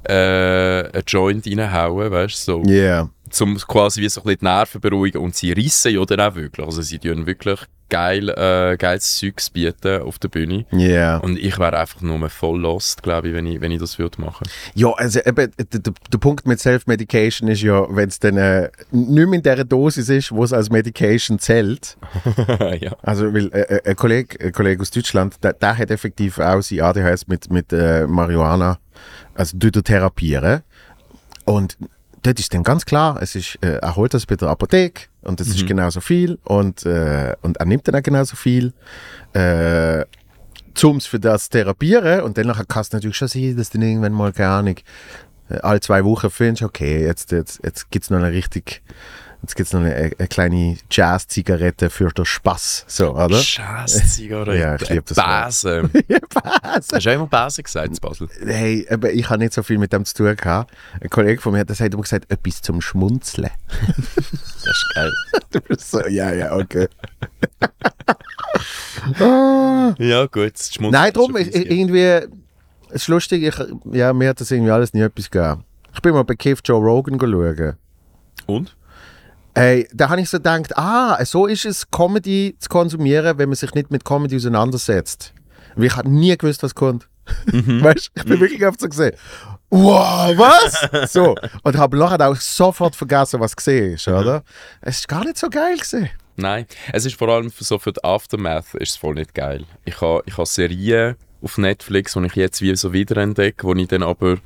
äh, 0.05 0.91
ein 0.93 1.03
Joint 1.07 1.47
reinhauen, 1.47 2.11
weißt 2.11 2.49
du, 2.49 2.63
so 2.63 2.71
Yeah. 2.71 3.11
zum 3.31 3.57
quasi 3.57 4.03
wie 4.03 4.09
so 4.09 4.21
ein 4.21 4.25
bisschen 4.25 4.39
die 4.41 4.45
Nerven 4.45 4.81
beruhigen 4.81 5.19
und 5.23 5.35
sie 5.35 5.53
rissen 5.53 5.95
ja 5.95 6.05
dann 6.05 6.21
auch 6.21 6.35
wirklich. 6.35 6.65
Also 6.65 6.83
sie 6.83 6.99
tun 6.99 7.27
wirklich 7.27 7.61
geil, 7.89 8.29
äh, 8.29 8.77
geiles 8.77 9.19
Zeugs 9.19 9.51
bieten 9.51 10.03
auf 10.03 10.19
der 10.19 10.29
Bühne. 10.29 10.67
Yeah. 10.73 11.19
Und 11.19 11.39
ich 11.39 11.59
wäre 11.59 11.79
einfach 11.79 12.01
nur 12.01 12.29
voll 12.31 12.61
lost, 12.61 13.03
glaube 13.03 13.29
ich, 13.29 13.35
wenn 13.35 13.47
ich, 13.47 13.61
wenn 13.61 13.73
ich 13.73 13.81
das 13.81 13.99
würde 13.99 14.21
machen. 14.21 14.49
Ja, 14.75 14.93
also 14.93 15.21
eben, 15.21 15.53
der, 15.59 15.81
der, 15.81 16.19
Punkt 16.19 16.47
mit 16.47 16.61
Self-Medication 16.61 17.49
ist 17.49 17.63
ja, 17.63 17.87
wenn 17.89 18.09
es 18.09 18.19
dann 18.19 18.37
äh, 18.37 18.71
nicht 18.91 19.29
mehr 19.29 19.39
in 19.39 19.43
der 19.43 19.65
Dosis 19.65 20.09
ist, 20.09 20.33
wo 20.33 20.45
es 20.45 20.53
als 20.53 20.71
Medication 20.71 21.39
zählt. 21.39 21.97
ja. 22.81 22.97
Also, 23.03 23.33
weil 23.33 23.53
äh, 23.53 23.77
äh, 23.77 23.91
ein, 23.91 23.97
Kollege, 23.97 24.45
ein 24.45 24.53
Kollege 24.53 24.83
aus 24.83 24.91
Deutschland, 24.91 25.43
der, 25.43 25.55
der 25.55 25.79
hat 25.79 25.91
effektiv 25.91 26.39
auch 26.39 26.61
sein 26.61 26.81
ADHS 26.81 27.27
mit, 27.29 27.51
mit 27.51 27.73
äh, 27.73 28.07
Marihuana, 28.07 28.79
also 29.35 29.57
tut 29.59 29.77
er 29.77 29.85
therapieren. 29.85 30.63
Und 31.45 31.79
dort 32.23 32.39
ist 32.39 32.53
dann 32.55 32.63
ganz 32.63 32.85
klar, 32.85 33.19
es 33.21 33.35
ist, 33.35 33.59
äh, 33.63 33.79
er 33.79 33.97
holt 33.97 34.15
das 34.15 34.27
bei 34.27 34.37
der 34.37 34.49
Apotheke 34.49 35.09
und 35.23 35.41
es 35.41 35.49
ist 35.49 35.67
genauso 35.67 36.01
viel 36.01 36.39
und, 36.45 36.85
äh, 36.87 37.35
und 37.43 37.57
er 37.59 37.67
nimmt 37.67 37.87
dann 37.89 37.97
auch 37.97 38.03
genauso 38.03 38.37
viel. 38.37 38.73
Äh, 39.33 40.05
zum 40.75 41.01
für 41.01 41.19
das 41.19 41.45
zu 41.45 41.51
therapieren 41.51 42.23
und 42.23 42.39
dann 42.39 42.53
kann 42.69 42.83
es 42.83 42.93
natürlich 42.93 43.17
schon 43.17 43.29
sein, 43.29 43.57
dass 43.57 43.71
du 43.71 43.79
dann 43.79 43.89
irgendwann 43.89 44.13
mal, 44.13 44.33
keine 44.33 44.51
Ahnung, 44.51 44.77
äh, 45.51 45.59
alle 45.59 45.81
zwei 45.81 46.05
Wochen 46.05 46.31
findest, 46.31 46.63
okay, 46.63 47.05
jetzt, 47.05 47.33
jetzt, 47.33 47.61
jetzt 47.65 47.91
gibt 47.91 48.05
es 48.05 48.11
noch 48.11 48.19
eine 48.19 48.31
richtig, 48.31 48.83
jetzt 49.43 49.57
gibt's 49.57 49.73
noch 49.73 49.81
eine, 49.81 49.95
eine 49.95 50.29
kleine 50.29 50.77
Jazz-Zigarette 50.91 51.91
für 51.91 52.09
den 52.11 52.25
Spaß, 52.25 52.85
so, 52.87 53.15
oder? 53.15 53.37
Scheiße, 53.37 54.07
Zigarette. 54.07 54.59
Ja, 54.59 54.75
ich 54.77 54.89
lieb 54.89 55.07
das. 55.07 55.17
Base. 55.17 55.91
Was? 56.33 56.89
Hast 56.93 57.07
du 57.07 57.11
auch 57.11 57.15
immer 57.15 57.27
Base 57.27 57.63
gesagt 57.63 57.89
in 57.89 57.97
Basel? 57.97 58.29
Hey, 58.45 58.87
aber 58.91 59.13
ich 59.13 59.29
habe 59.31 59.39
nicht 59.41 59.53
so 59.53 59.63
viel 59.63 59.79
mit 59.79 59.93
dem 59.93 60.05
zu 60.05 60.15
tun 60.15 60.37
gehabt. 60.37 60.73
Ein 61.01 61.11
Kollege 61.11 61.41
von 61.41 61.53
mir 61.53 61.61
hat 61.61 61.71
das 61.71 61.81
hat 61.81 61.93
immer 61.93 62.03
gesagt, 62.03 62.31
etwas 62.31 62.63
zum 62.63 62.81
Schmunzeln. 62.81 63.51
Das 64.65 64.77
ist 64.77 64.95
geil. 64.95 65.13
Du 65.51 65.61
bist 65.61 65.91
so, 65.91 66.07
ja, 66.09 66.31
ja, 66.35 66.55
okay. 66.55 66.89
ah. 69.19 69.95
Ja, 69.99 70.27
gut. 70.27 70.59
Schmunzeln 70.59 71.13
Nein, 71.15 71.37
easy. 71.37 71.63
irgendwie, 71.63 72.29
es 72.91 73.03
ist 73.03 73.09
lustig, 73.09 73.45
ich, 73.45 73.55
ja, 73.93 74.13
mir 74.13 74.31
hat 74.31 74.41
das 74.41 74.51
irgendwie 74.51 74.73
alles 74.73 74.93
nie 74.93 75.01
etwas 75.01 75.31
gegeben. 75.31 75.65
Ich 75.95 76.03
bin 76.03 76.13
mal 76.13 76.25
bei 76.25 76.35
Keith 76.35 76.61
Joe 76.65 76.81
Rogan 76.81 77.19
schauen. 77.19 77.77
Und? 78.47 78.77
Hey, 79.59 79.89
da 79.93 80.09
habe 80.09 80.21
ich 80.21 80.31
so 80.31 80.37
gedacht, 80.37 80.79
ah, 80.79 81.25
so 81.25 81.47
ist 81.47 81.65
es, 81.65 81.91
Comedy 81.91 82.55
zu 82.61 82.69
konsumieren, 82.69 83.39
wenn 83.39 83.49
man 83.49 83.57
sich 83.57 83.75
nicht 83.75 83.91
mit 83.91 84.05
Comedy 84.05 84.37
auseinandersetzt. 84.37 85.35
Weil 85.75 85.87
ich 85.87 85.97
habe 85.97 86.09
nie 86.09 86.37
gewusst, 86.37 86.63
was 86.63 86.77
kommt. 86.77 87.09
weißt 87.47 88.11
du, 88.15 88.21
ich 88.21 88.25
bin 88.25 88.41
wirklich 88.41 88.65
oft 88.65 88.81
so 88.81 88.89
gesehen. 88.89 89.17
Wow, 89.71 90.39
was? 90.39 91.13
so. 91.13 91.35
Und 91.65 91.77
habe 91.77 91.99
nachher 91.99 92.29
auch 92.29 92.37
sofort 92.37 92.95
vergessen, 92.95 93.41
was 93.41 93.57
gesehen 93.57 93.95
ist, 93.95 94.07
oder? 94.07 94.45
Es 94.81 95.01
ist 95.01 95.09
gar 95.09 95.25
nicht 95.25 95.37
so 95.37 95.49
geil 95.51 95.77
gesehen. 95.77 96.09
Nein, 96.37 96.67
es 96.93 97.05
ist 97.05 97.17
vor 97.17 97.29
allem 97.29 97.51
für, 97.51 97.65
so 97.65 97.81
für 97.81 97.93
die 97.93 98.05
Aftermath 98.05 98.75
ist 98.75 98.91
es 98.91 98.97
voll 98.97 99.15
nicht 99.15 99.35
geil. 99.35 99.65
Ich 99.85 100.01
habe 100.01 100.23
ich 100.25 100.39
ha 100.39 100.47
Serien 100.47 101.17
auf 101.43 101.59
Netflix, 101.59 102.13
die 102.13 102.27
ich 102.27 102.37
jetzt 102.37 102.63
wie 102.63 102.77
so 102.77 102.93
wiederentdecke, 102.93 103.67
wo 103.67 103.75
ich 103.75 103.89
dann 103.89 104.05
aber 104.05 104.37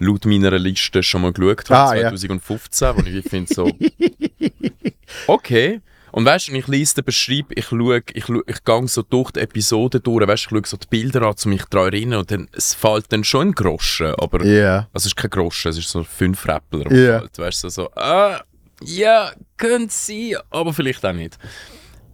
laut 0.00 0.24
meiner 0.26 0.58
Liste 0.58 1.02
schon 1.02 1.22
mal 1.22 1.32
geschaut 1.32 1.70
habe, 1.70 1.90
Ah, 1.90 1.94
ja. 1.94 2.08
2015, 2.10 2.96
wo 2.96 3.00
ich 3.02 3.24
finde 3.28 3.54
so, 3.54 3.70
okay. 5.26 5.80
Und 6.12 6.24
weißt 6.24 6.48
du, 6.48 6.52
ich 6.54 6.66
lese 6.66 6.96
den 6.96 7.04
Beschreib, 7.04 7.46
ich 7.54 7.66
schaue, 7.66 8.02
ich, 8.12 8.24
ich 8.28 8.64
gehe 8.64 8.88
so 8.88 9.02
durch 9.02 9.30
die 9.30 9.40
Episoden 9.40 10.02
durch, 10.02 10.26
weißt 10.26 10.44
ich 10.46 10.50
schaue 10.50 10.62
so 10.66 10.76
die 10.76 10.86
Bilder 10.88 11.22
an, 11.22 11.34
um 11.44 11.50
mich 11.50 11.64
daran 11.66 11.90
zu 11.92 11.96
erinnern 11.96 12.18
und 12.20 12.30
dann, 12.32 12.48
es 12.52 12.74
fällt 12.74 13.12
dann 13.12 13.22
schon 13.22 13.48
ein 13.48 13.52
Groschen, 13.52 14.12
aber 14.16 14.44
Ja. 14.44 14.88
also 14.92 15.06
es 15.06 15.06
ist 15.06 15.16
kein 15.16 15.30
Groschen, 15.30 15.68
es 15.70 15.78
ist 15.78 15.88
so 15.88 16.02
fünf 16.02 16.48
Rappler. 16.48 16.90
Ja. 16.92 17.20
Halt, 17.20 17.38
weißt 17.38 17.62
du, 17.64 17.68
so, 17.68 17.90
ah, 17.94 18.40
ja, 18.82 19.30
könnte 19.56 19.94
sein, 19.94 20.34
aber 20.50 20.72
vielleicht 20.72 21.04
auch 21.06 21.12
nicht. 21.12 21.38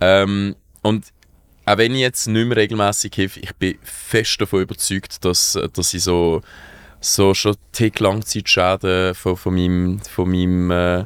Ähm, 0.00 0.56
und 0.82 1.06
auch 1.64 1.78
wenn 1.78 1.94
ich 1.94 2.00
jetzt 2.00 2.26
nicht 2.26 2.46
mehr 2.46 2.56
regelmäßig 2.58 3.14
hilfe, 3.14 3.40
ich 3.40 3.54
bin 3.54 3.78
fest 3.82 4.38
davon 4.38 4.60
überzeugt, 4.60 5.24
dass, 5.24 5.54
äh, 5.54 5.68
dass 5.72 5.94
ich 5.94 6.02
so, 6.02 6.42
so 7.06 7.34
schon 7.34 7.56
Tick 7.72 8.00
Langzeitschäden 8.00 9.14
von, 9.14 9.36
von 9.36 9.54
meinem, 9.54 10.00
von 10.00 10.30
meinem 10.30 10.70
äh, 10.70 11.04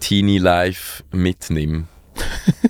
Teenie-Life 0.00 1.04
mitnehme. 1.12 1.86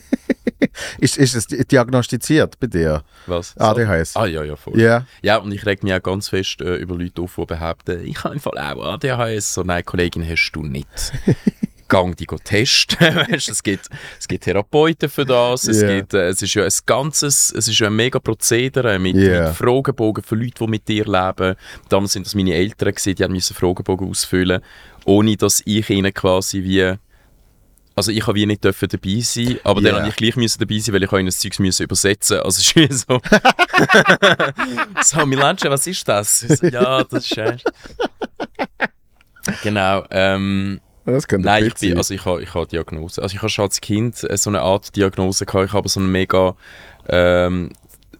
Ist, 0.98 1.16
ist 1.18 1.34
es 1.34 1.46
diagnostiziert 1.46 2.58
bei 2.58 2.66
dir? 2.66 3.04
Was? 3.26 3.56
ADHS? 3.56 4.16
Ah, 4.16 4.26
ja, 4.26 4.42
ja, 4.42 4.56
voll. 4.56 4.78
Ja. 4.80 5.06
Ja, 5.22 5.36
und 5.36 5.52
ich 5.52 5.64
reg 5.66 5.82
mich 5.82 5.92
auch 5.92 6.02
ganz 6.02 6.28
fest 6.28 6.60
äh, 6.60 6.76
über 6.76 6.96
Leute 6.96 7.22
auf, 7.22 7.36
die 7.36 7.44
behaupten, 7.46 8.04
ich 8.04 8.22
habe 8.24 8.34
im 8.34 8.40
Fall 8.40 8.58
auch 8.58 8.94
ADHS. 8.94 9.54
So, 9.54 9.62
nein, 9.62 9.84
Kollegin, 9.84 10.28
hast 10.28 10.52
du 10.52 10.62
nicht. 10.64 10.88
Gang 11.88 12.16
die 12.16 12.26
testen. 12.26 12.98
Weisst, 13.30 13.48
es, 13.48 13.62
gibt, 13.62 13.88
es 14.18 14.28
gibt 14.28 14.44
Therapeuten 14.44 15.08
für 15.08 15.24
das. 15.24 15.66
Es, 15.66 15.80
Ja. 15.82 15.96
gibt, 15.96 16.14
äh, 16.14 16.28
es 16.28 16.42
ist 16.42 16.54
ja 16.54 16.64
ein 16.64 16.72
ganzes, 16.86 17.52
es 17.56 17.68
ist 17.68 17.78
ja 17.78 17.86
ein 17.88 17.96
mega 17.96 18.18
Prozedere 18.18 18.98
mit, 18.98 19.16
Ja. 19.16 19.48
mit 19.48 19.56
Fragebogen 19.56 20.22
für 20.22 20.34
Leute, 20.36 20.54
die 20.60 20.66
mit 20.66 20.88
dir 20.88 21.04
leben. 21.04 21.56
Damals 21.88 22.12
sind 22.12 22.26
das 22.26 22.34
meine 22.34 22.54
Eltern, 22.54 22.90
gewesen, 22.92 23.14
die 23.14 23.24
haben 23.24 23.32
müssen 23.32 23.54
Fragebogen 23.54 24.08
ausfüllen, 24.08 24.60
ohne 25.04 25.36
dass 25.36 25.62
ich 25.64 25.88
ihnen 25.90 26.12
quasi 26.12 26.62
wie 26.62 26.94
also 27.96 28.12
ich 28.12 28.24
habe 28.28 28.36
wie 28.36 28.46
nicht 28.46 28.62
dürfen 28.62 28.88
dabei 28.88 29.18
sein, 29.22 29.58
aber 29.64 29.80
Ja. 29.80 29.90
dann 29.90 30.00
habe 30.02 30.08
ich 30.10 30.14
gleich 30.14 30.36
müssen 30.36 30.60
dabei 30.60 30.78
sein, 30.78 30.94
weil 30.94 31.02
ich 31.02 31.10
ihnen 31.12 31.26
das 31.26 31.40
Zeug 31.40 31.58
müssen 31.58 31.82
übersetzen. 31.82 32.38
Also 32.38 32.60
es 32.60 32.76
ist 32.76 33.08
so. 33.08 33.20
so, 35.18 35.26
Milanche, 35.26 35.68
was 35.68 35.84
ist 35.88 36.06
das? 36.08 36.38
So, 36.40 36.66
ja, 36.68 37.02
das 37.02 37.24
ist 37.24 37.36
äh. 37.36 37.56
Genau. 39.64 40.04
Ähm, 40.10 40.80
Das 41.12 41.24
nein, 41.30 41.64
ich 41.64 41.74
bin, 41.74 41.96
also 41.96 42.12
ich 42.12 42.24
habe 42.24 42.42
ich 42.42 42.54
habe 42.54 42.66
Diagnose. 42.66 43.22
Also 43.22 43.34
ich 43.34 43.40
habe 43.40 43.48
schon 43.48 43.64
als 43.64 43.80
Kind 43.80 44.22
äh, 44.28 44.36
so 44.36 44.50
eine 44.50 44.60
Art 44.60 44.94
Diagnose 44.94 45.46
gehabt. 45.46 45.66
Ich 45.66 45.72
habe 45.72 45.88
so 45.88 46.00
einen 46.00 46.12
mega 46.12 46.54
ähm, 47.08 47.70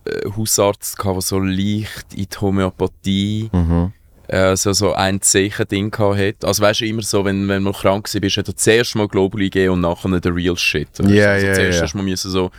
äh, 0.05 0.31
Hausarzt 0.37 0.99
gehabt, 0.99 1.17
der 1.17 1.23
so 1.23 1.39
leicht 1.39 2.15
in 2.15 2.27
die 2.29 2.41
Homöopathie 2.41 3.51
Mhm. 3.53 3.93
äh, 4.29 4.57
so, 4.57 4.73
so 4.73 4.95
ein 4.95 5.21
Zeichen-Ding 5.21 5.95
hat. 5.99 6.45
Also 6.45 6.63
weißt 6.63 6.81
du, 6.81 6.87
immer 6.87 7.03
so, 7.03 7.25
wenn, 7.25 7.47
wenn 7.49 7.63
man 7.63 7.73
krank 7.73 8.09
war, 8.13 8.31
hat 8.31 8.49
er 8.49 8.57
zuerst 8.57 8.95
mal 8.97 9.09
Globuli 9.09 9.51
gegeben 9.51 9.75
und 9.75 9.81
nachher 9.83 10.21
den 10.21 10.33
Real 10.33 10.57
Shit. 10.57 10.89
Du? 10.99 11.09
Ja, 11.09 11.33
also 11.33 11.47
ja, 11.47 11.55
zuerst 11.55 11.81
ja. 11.81 11.87
du 11.87 11.99
müssen 12.03 12.31
so 12.31 12.51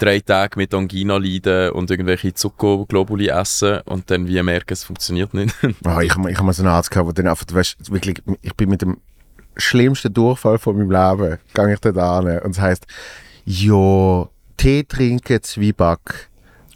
drei 0.00 0.20
Tage 0.20 0.58
mit 0.58 0.72
Angina 0.74 1.16
leiden 1.18 1.70
und 1.72 1.90
irgendwelche 1.90 2.32
Zuckerglobuli 2.34 3.28
essen 3.28 3.80
und 3.84 4.10
dann 4.10 4.26
wie 4.26 4.42
merken, 4.42 4.72
es 4.72 4.84
funktioniert 4.84 5.32
nicht. 5.34 5.54
Ah, 5.84 6.00
ich 6.00 6.14
habe 6.14 6.30
ich 6.30 6.38
hab 6.38 6.44
mal 6.44 6.52
so 6.52 6.62
einen 6.62 6.72
Arzt 6.72 6.90
gehabt, 6.90 7.08
der 7.08 7.24
dann 7.24 7.30
einfach, 7.30 7.46
weißt, 7.50 7.92
wirklich, 7.92 8.22
ich 8.42 8.54
bin 8.54 8.70
mit 8.70 8.82
dem 8.82 8.98
schlimmsten 9.60 10.12
Durchfall 10.12 10.58
von 10.58 10.76
meinem 10.76 10.90
Leben, 10.90 11.38
gehe 11.54 11.72
ich 11.72 11.80
dort 11.80 11.98
an 11.98 12.38
und 12.40 12.50
es 12.52 12.60
heisst, 12.60 12.86
ja, 13.44 14.28
Tee 14.56 14.84
trinken, 14.84 15.42
Zwieback. 15.42 16.29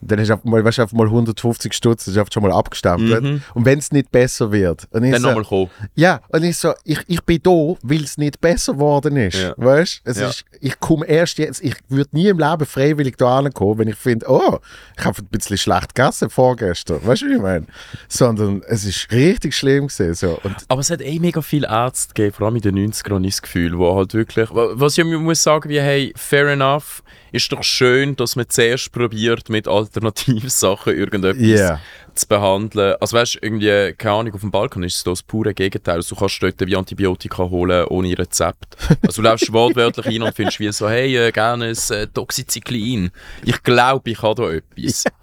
Dann 0.06 0.20
hast 0.20 0.28
du 0.28 0.32
einfach 0.34 0.44
mal, 0.44 0.64
weißt, 0.64 0.78
du, 0.78 0.82
einfach 0.82 0.96
mal 0.96 1.06
150 1.06 1.72
Stutz, 1.72 2.04
das 2.04 2.12
ist 2.14 2.18
einfach 2.18 2.32
schon 2.32 2.42
mal 2.42 2.52
abgestempelt. 2.52 3.42
Und 3.54 3.64
wenn 3.64 3.78
es 3.78 3.90
nicht 3.92 4.10
besser 4.12 4.52
wird. 4.52 4.86
Und 4.90 5.04
ich 5.04 5.12
dann 5.12 5.22
so, 5.22 5.28
nochmal 5.28 5.44
kommen. 5.44 5.70
Ja, 5.94 6.20
und 6.28 6.42
ich 6.44 6.56
so, 6.56 6.72
ich, 6.84 6.98
ich 7.06 7.22
bin 7.22 7.40
da, 7.42 7.50
weil 7.82 8.02
es 8.04 8.16
nicht 8.18 8.40
besser 8.40 8.74
geworden 8.74 9.16
ist. 9.16 9.38
Ja. 9.38 9.54
Weißt 9.56 10.02
es 10.04 10.18
Ja. 10.18 10.28
ist, 10.28 10.44
ich 10.60 10.78
komme 10.80 11.06
erst 11.06 11.38
jetzt, 11.38 11.62
ich 11.62 11.74
würde 11.88 12.10
nie 12.12 12.28
im 12.28 12.38
Leben 12.38 12.66
freiwillig 12.66 13.16
da 13.16 13.38
ankommen, 13.38 13.78
wenn 13.78 13.88
ich 13.88 13.96
finde, 13.96 14.26
oh, 14.28 14.58
ich 14.98 15.04
habe 15.04 15.20
ein 15.22 15.26
bisschen 15.26 15.58
schlecht 15.58 15.94
gegessen 15.94 16.30
vorgestern. 16.30 17.00
Weißt 17.04 17.22
du, 17.22 17.26
wie 17.26 17.34
ich 17.34 17.40
meine? 17.40 17.66
Sondern 18.08 18.62
es 18.68 18.84
ist 18.84 19.10
richtig 19.12 19.54
schlimm 19.54 19.88
gewesen. 19.88 20.14
So. 20.14 20.38
Und 20.42 20.54
Aber 20.68 20.80
es 20.80 20.90
hat 20.90 21.00
eh 21.00 21.18
mega 21.18 21.42
viele 21.42 21.66
Ärzte 21.68 22.14
gegeben, 22.14 22.34
vor 22.36 22.46
allem 22.46 22.56
in 22.56 22.62
den 22.62 22.76
90ern, 22.92 23.14
habe 23.14 23.26
ich 23.26 23.34
das 23.34 23.42
Gefühl, 23.42 23.78
wo 23.78 23.94
halt 23.96 24.14
wirklich, 24.14 24.50
wa- 24.50 24.70
was 24.74 24.98
ich 24.98 25.04
muss 25.04 25.42
sagen, 25.42 25.68
wie, 25.68 25.80
hey, 25.80 26.12
fair 26.16 26.48
enough, 26.48 27.02
ist 27.34 27.50
doch 27.52 27.62
schön, 27.64 28.14
dass 28.16 28.36
man 28.36 28.48
zuerst 28.48 28.92
probiert, 28.92 29.48
mit 29.48 29.66
Alternativsachen 29.66 30.94
irgendetwas 30.96 31.42
Ja. 31.42 31.80
zu 32.14 32.28
behandeln. 32.28 32.94
Also 33.00 33.16
weißt 33.16 33.34
du, 33.34 33.38
irgendwie, 33.42 33.92
keine 33.98 34.14
Ahnung, 34.14 34.34
auf 34.34 34.40
dem 34.40 34.50
Balkon 34.52 34.84
ist 34.84 34.96
es 34.96 35.04
das 35.04 35.22
pure 35.22 35.52
Gegenteil. 35.52 35.96
Also, 35.96 36.14
du 36.14 36.20
kannst 36.20 36.40
dort 36.42 36.64
wie 36.64 36.76
Antibiotika 36.76 37.42
holen, 37.42 37.86
ohne 37.88 38.16
Rezept. 38.16 38.76
Also 39.02 39.20
du 39.20 39.28
läufst 39.28 39.52
wortwörtlich 39.52 40.06
rein 40.06 40.22
und 40.22 40.34
findest 40.34 40.60
wie 40.60 40.70
so, 40.72 40.88
hey, 40.88 41.16
äh, 41.16 41.32
gerne 41.32 41.66
ein 41.66 41.76
äh, 41.96 42.06
Doxycyclin. 42.12 43.10
Ich 43.44 43.62
glaube, 43.64 44.10
ich 44.10 44.22
habe 44.22 44.34
da 44.42 44.50
etwas. 44.52 45.04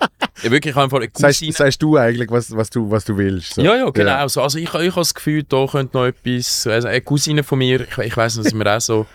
Ja. 0.43 0.49
Wirklich 0.49 0.75
einfach 0.75 0.97
eine 0.97 1.05
sagst, 1.13 1.39
Cousine 1.39 1.51
sagst 1.53 1.83
du 1.83 1.97
eigentlich, 1.97 2.31
was, 2.31 2.55
was, 2.55 2.69
du, 2.71 2.89
was 2.89 3.05
du 3.05 3.15
willst? 3.15 3.53
So. 3.53 3.61
ja, 3.61 3.75
ja, 3.75 3.89
genau. 3.91 4.27
So, 4.27 4.41
also 4.41 4.57
ich, 4.57 4.63
ich 4.65 4.73
habe 4.73 4.89
das 4.95 5.13
Gefühl, 5.13 5.43
da 5.43 5.67
könnte 5.67 5.95
noch 5.95 6.05
etwas. 6.05 6.65
Also 6.65 6.87
eine 6.87 7.01
Cousine 7.01 7.43
von 7.43 7.59
mir, 7.59 7.81
ich, 7.81 7.97
ich 7.97 8.17
weiß 8.17 8.37
nicht, 8.37 8.47
dass 8.47 8.53
wir 8.57 8.75
auch 8.75 8.81
so. 8.81 9.05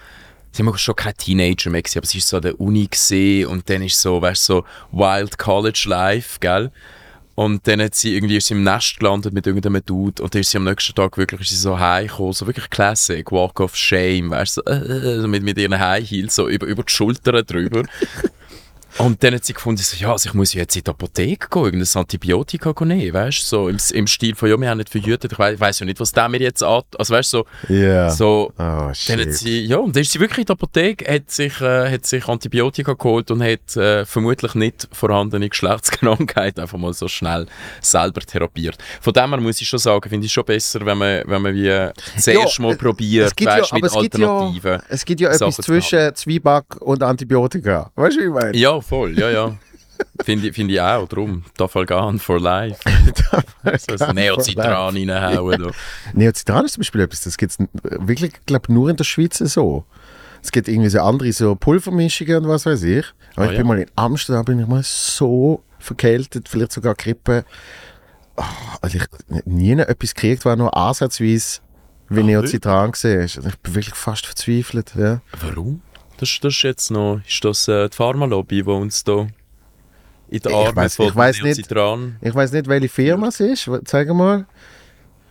Sie 0.57 0.63
haben 0.63 0.79
schon 0.79 0.97
kein 0.97 1.15
Teenager 1.15 1.69
mehr 1.69 1.83
gewesen, 1.83 1.99
aber 1.99 2.07
sie 2.07 2.17
ist 2.17 2.29
so 2.29 2.39
an 2.39 2.43
der 2.43 2.59
Uni 2.59 2.89
und 3.45 3.69
dann 3.69 3.83
ist 3.83 4.01
so, 4.01 4.23
weißt 4.23 4.43
so 4.43 4.65
Wild 4.91 5.37
College 5.37 5.85
Life, 5.87 6.39
gell? 6.41 6.71
Und 7.35 7.69
dann 7.69 7.83
hat 7.83 7.95
sie 7.95 8.15
irgendwie 8.15 8.39
ist 8.39 8.47
sie 8.47 8.55
im 8.55 8.65
Nest 8.65 8.99
gelandet 8.99 9.35
mit 9.35 9.47
irgendeinem 9.47 9.85
Dude 9.85 10.23
und 10.23 10.35
dann 10.35 10.41
ist 10.41 10.53
sie 10.53 10.57
am 10.57 10.65
nächsten 10.65 10.95
Tag 10.95 11.19
wirklich 11.19 11.43
ist 11.43 11.51
sie 11.51 11.57
so 11.57 11.79
heimgekommen, 11.79 12.33
so 12.33 12.47
wirklich 12.47 12.71
Classic, 12.71 13.31
Walk 13.31 13.61
of 13.61 13.77
Shame, 13.77 14.31
weißt 14.31 14.57
du, 14.57 14.63
so, 14.65 14.73
äh, 14.73 15.27
mit, 15.29 15.43
mit 15.43 15.59
ihren 15.59 15.79
High 15.79 16.11
Heels 16.11 16.35
so 16.35 16.49
über, 16.49 16.65
über 16.65 16.85
die 16.85 16.91
Schultern 16.91 17.45
drüber. 17.45 17.83
Und 18.99 19.23
dann 19.23 19.35
hat 19.35 19.45
sie 19.45 19.53
gefunden, 19.53 19.83
so, 19.83 19.97
ja, 19.97 20.13
also 20.13 20.29
ich 20.29 20.35
muss 20.35 20.55
jetzt 20.55 20.75
in 20.77 20.85
die 20.85 20.91
Apotheke 20.91 21.49
gehen, 21.51 21.65
irgendein 21.65 21.89
Antibiotika 22.01 22.75
nehmen, 22.85 23.13
weißt 23.13 23.43
du, 23.43 23.47
so 23.47 23.69
im, 23.69 23.77
im 23.93 24.07
Stil 24.07 24.35
von, 24.35 24.49
ja, 24.49 24.57
wir 24.59 24.71
haben 24.71 24.79
nicht 24.79 24.91
verhütet, 24.91 25.33
ich 25.33 25.39
weiss, 25.39 25.61
weiss 25.61 25.81
ja 25.81 25.87
nicht, 25.87 26.01
was 26.01 26.13
der 26.13 26.29
mir 26.29 26.41
jetzt 26.41 26.63
an, 26.63 26.83
also 26.99 27.15
weißt 27.15 27.33
du, 27.35 27.45
so, 27.69 27.75
Ja. 27.75 28.11
so 28.11 28.53
Oh, 28.59 28.91
dann 29.09 29.21
hat 29.21 29.33
sie, 29.33 29.65
ja, 29.67 29.77
und 29.79 29.95
dann 29.95 30.03
ist 30.03 30.13
sie 30.13 30.21
wirklich 30.21 30.39
in 30.41 30.45
die 30.47 30.53
Apotheke, 30.53 31.13
hat 31.13 31.31
sich, 31.31 31.61
äh, 31.61 31.91
hat 31.91 32.07
sich 32.07 32.27
Antibiotika 32.27 32.93
geholt 32.95 33.31
und 33.31 33.43
hat 33.43 33.77
äh, 33.77 34.05
vermutlich 34.07 34.55
nicht 34.55 34.89
vorhandene 34.93 35.49
Geschlechtskrankheit 35.49 36.59
einfach 36.59 36.79
mal 36.79 36.93
so 36.93 37.09
schnell 37.09 37.47
selber 37.81 38.21
therapiert. 38.21 38.79
Von 39.01 39.13
dem 39.13 39.31
her 39.31 39.41
muss 39.41 39.61
ich 39.61 39.69
schon 39.69 39.79
sagen, 39.79 40.09
finde 40.09 40.27
ich 40.27 40.33
schon 40.33 40.45
besser, 40.45 40.85
wenn 40.85 40.99
man, 40.99 41.23
wenn 41.27 41.43
man 41.43 41.55
wie 41.55 41.91
zuerst 42.21 42.59
Ja, 42.59 42.63
mal 42.63 42.73
äh, 42.73 42.77
probiert, 42.77 43.27
es 43.29 43.37
gibt 43.37 43.51
weißt, 43.51 43.71
ja, 43.73 43.75
mit 43.79 43.85
aber 43.85 43.97
es 43.97 44.03
gibt 44.03 44.19
ja, 44.19 44.29
Alternativen. 44.31 44.83
es 44.89 45.05
gibt 45.05 45.21
ja 45.21 45.31
etwas 45.31 45.57
zwischen 45.57 46.15
Zwieback 46.15 46.65
und 46.81 47.03
Antibiotika. 47.03 47.91
Weißt 47.95 48.17
du, 48.17 48.21
wie 48.21 48.25
ich 48.25 48.31
meine? 48.33 48.57
Ja, 48.57 48.81
voll, 48.89 49.19
ja, 49.19 49.31
ja. 49.31 49.57
Finde 50.25 50.49
ich, 50.49 50.55
find 50.55 50.71
ich 50.71 50.81
auch, 50.81 51.09
drum. 51.09 51.45
Tafalgan 51.57 52.19
for 52.19 52.41
life. 52.41 52.79
So 53.79 54.05
ein 54.05 54.15
Neocitran 54.15 54.97
reinhauen. 54.97 55.61
da. 55.63 55.71
Neocitran 56.15 56.65
ist 56.67 56.75
zum 56.75 56.83
Beispiel 56.83 57.01
etwas, 57.01 57.23
das 57.23 57.37
gibt 57.37 57.53
es 57.53 57.59
wirklich, 57.83 58.33
glaube 58.47 58.73
nur 58.73 58.89
in 58.91 58.97
der 58.97 59.03
Schweiz 59.05 59.39
so. 59.39 59.85
Es 60.43 60.53
gibt 60.53 60.69
irgendwie 60.69 60.89
so 60.91 61.01
andere 61.01 61.33
so 61.33 61.57
Pulvermischungen 61.57 62.45
und 62.45 62.49
was 62.49 62.67
weiß 62.67 62.83
ich. 62.85 63.05
Aber 63.35 63.47
Ah, 63.47 63.47
ich 63.47 63.53
ja. 63.53 63.59
bin 63.59 63.67
mal 63.67 63.79
in 63.81 63.91
Amsterdam, 63.97 64.45
bin 64.45 64.61
ich 64.61 64.67
mal 64.69 64.83
so 64.85 65.63
verkältet, 65.81 66.49
vielleicht 66.49 66.73
sogar 66.73 66.95
Grippe. 66.95 67.45
Ah, 68.37 68.45
also 68.81 68.99
ich 68.99 69.45
nie 69.47 69.73
etwas 69.73 70.15
gekriegt, 70.15 70.45
was 70.45 70.57
nur 70.57 70.77
ansatzweise 70.77 71.61
wie 72.09 72.21
Ah, 72.21 72.23
Neocitran 72.23 72.93
war. 72.93 73.21
Also 73.21 73.41
ich 73.49 73.59
bin 73.59 73.75
wirklich 73.75 73.95
fast 73.97 74.27
verzweifelt. 74.27 74.93
Ja. 74.97 75.21
Warum? 75.41 75.81
Das, 76.19 76.39
das 76.41 76.55
ist 76.55 76.63
jetzt 76.63 76.91
noch, 76.91 77.21
ist 77.27 77.45
das 77.45 77.69
äh, 77.69 77.89
die 77.89 77.97
Pharmalobby, 77.97 78.63
die 78.63 78.71
uns 78.71 79.05
da 79.05 79.27
in 80.29 80.41
der 80.41 80.51
Ich 80.51 80.57
Arme 80.57 80.77
weiss- 80.77 80.97
von 80.97 81.07
ich 81.09 81.17
weiss 81.17 81.37
nicht. 81.43 81.45
Neocitran... 81.71 82.17
Ich 82.21 82.35
weiß 82.35 82.53
nicht, 82.53 82.67
welche 82.69 82.89
Firma 82.89 83.29
es 83.29 83.41
ist. 83.41 83.71
Zeig 83.85 84.09
mal. 84.13 84.47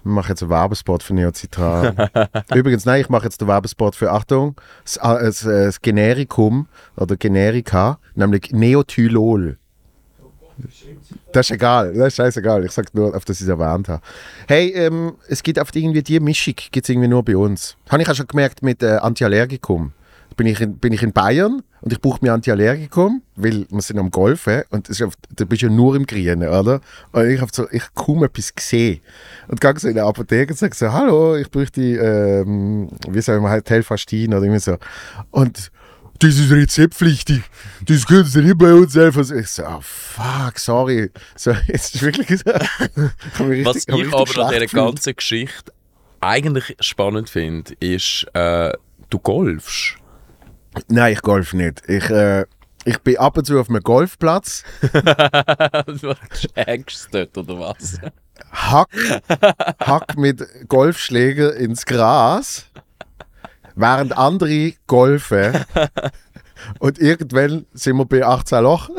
Ich 0.04 0.12
mache 0.12 0.30
jetzt 0.30 0.44
einen 0.44 0.52
Werbespot 0.52 1.02
für 1.02 1.16
Neocitran. 1.16 2.10
Übrigens, 2.54 2.86
nein, 2.86 3.02
ich 3.02 3.10
mache 3.10 3.24
jetzt 3.24 3.42
den 3.42 3.48
Werbespot 3.48 3.96
für, 3.96 4.12
Achtung, 4.12 4.56
das, 4.84 4.98
äh, 4.98 5.02
das, 5.26 5.46
äh, 5.46 5.66
das 5.66 5.82
Generikum 5.82 6.68
oder 6.96 7.16
Generika, 7.18 7.98
nämlich 8.14 8.52
Neothylol. 8.52 9.58
Das 11.34 11.48
ist 11.48 11.52
egal, 11.52 11.94
das 11.94 12.08
ist 12.10 12.16
scheißegal. 12.16 12.64
Ich 12.64 12.72
sag 12.72 12.94
nur, 12.94 13.14
auf 13.14 13.26
das 13.26 13.38
ich 13.38 13.44
es 13.44 13.50
erwähnt 13.50 13.90
habe. 13.90 14.02
Hey, 14.48 14.70
ähm, 14.70 15.16
es 15.28 15.44
gibt 15.44 15.60
einfach 15.60 15.76
irgendwie 15.76 16.02
die 16.04 16.20
Mischung, 16.22 16.54
gibt 16.72 16.86
es 16.86 16.90
irgendwie 16.90 17.10
nur 17.10 17.24
bei 17.26 17.36
uns. 17.36 17.76
Habe 17.90 18.04
ich 18.04 18.10
auch 18.10 18.16
schon 18.16 18.28
gemerkt 18.28 18.62
mit 18.62 18.82
äh, 18.82 18.98
Antiallergikum. 18.98 19.92
Bin 20.38 20.48
ich, 20.48 20.60
in, 20.60 20.78
bin 20.78 20.92
ich 20.92 21.02
in 21.02 21.14
Bayern 21.14 21.62
und 21.82 21.94
ich 21.94 22.02
brauche 22.02 22.20
mir 22.22 22.34
Antiallergikum, 22.34 23.22
weil 23.36 23.66
wir 23.70 23.82
sind 23.82 24.00
am 24.00 24.12
Golfen 24.12 24.64
und 24.70 24.90
es 24.90 25.00
ist 25.00 25.08
auf, 25.08 25.14
da 25.34 25.46
bist 25.46 25.62
du 25.62 25.68
ja 25.68 25.72
nur 25.72 25.96
im 25.96 26.06
Grünen, 26.06 26.48
oder? 26.50 26.82
Und 27.14 27.30
ich 27.30 27.40
habe 27.40 27.52
so, 27.54 27.68
ich 27.72 27.84
kaum 27.94 28.24
etwas 28.24 28.54
gesehen. 28.54 29.00
Und 29.48 29.62
gehe 29.62 29.74
so 29.78 29.88
in 29.88 29.96
der 29.96 30.06
Apotheke 30.06 30.52
und 30.52 30.58
sage 30.58 30.76
so, 30.76 30.92
hallo, 30.92 31.36
ich 31.38 31.50
bräuchte, 31.50 31.82
ähm, 31.82 32.90
wie 33.08 33.22
sagen 33.22 33.44
wir 33.44 33.50
halt, 33.50 33.66
Telfastin 33.66 34.34
oder 34.34 34.44
irgendwie 34.44 34.60
so. 34.60 34.78
Und 35.32 35.72
das 36.20 36.38
ist 36.38 36.52
rezeptpflichtig. 36.52 37.42
Das 37.86 38.06
können 38.06 38.26
Sie 38.26 38.42
nicht 38.42 38.58
bei 38.58 38.74
uns 38.74 38.98
einfach 38.98 39.24
so. 39.24 39.36
Ich 39.36 39.48
so, 39.50 39.64
oh 39.66 39.80
fuck, 39.82 40.58
sorry. 40.60 41.12
So, 41.36 41.52
jetzt 41.68 41.96
ist 41.96 42.02
wirklich 42.02 42.28
gesagt. 42.28 42.66
ich 43.38 43.66
Was 43.66 43.76
richtig- 43.76 43.96
mich 43.96 44.08
ich 44.08 44.14
aber 44.14 44.46
an 44.46 44.54
dieser 44.54 44.66
ganzen 44.68 45.16
Geschichte 45.16 45.72
eigentlich 46.22 46.76
spannend 46.80 47.30
finde, 47.30 47.74
ist, 47.80 48.26
äh, 48.34 48.72
du 49.10 49.20
golfst. 49.20 49.98
Nein, 50.88 51.14
ich 51.14 51.22
golf 51.22 51.54
nicht. 51.54 51.84
Ich, 51.88 52.10
äh, 52.10 52.46
ich 52.86 53.00
bin 53.00 53.18
ab 53.18 53.38
und 53.38 53.46
zu 53.46 53.60
auf 53.60 53.70
einem 53.70 53.82
Golfplatz, 53.82 54.64
du 54.82 56.14
hängst 56.54 57.10
dort, 57.12 57.38
oder 57.38 57.60
was? 57.60 58.00
hack, 58.52 58.90
hack 59.80 60.18
mit 60.18 60.46
Golfschläger 60.68 61.56
ins 61.56 61.86
Gras, 61.86 62.66
während 63.76 64.18
andere 64.18 64.74
golfen. 64.88 65.66
Und 66.80 67.00
irgendwann 67.00 67.66
sind 67.74 67.98
wir 67.98 68.06
bei 68.06 68.26
18 68.26 68.64
Loch. 68.64 68.90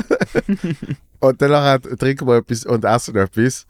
und 1.21 1.43
dann 1.43 1.83
trinken 1.99 2.29
wir 2.29 2.37
etwas 2.37 2.65
und 2.65 2.85
essen 2.85 3.17
etwas. 3.17 3.67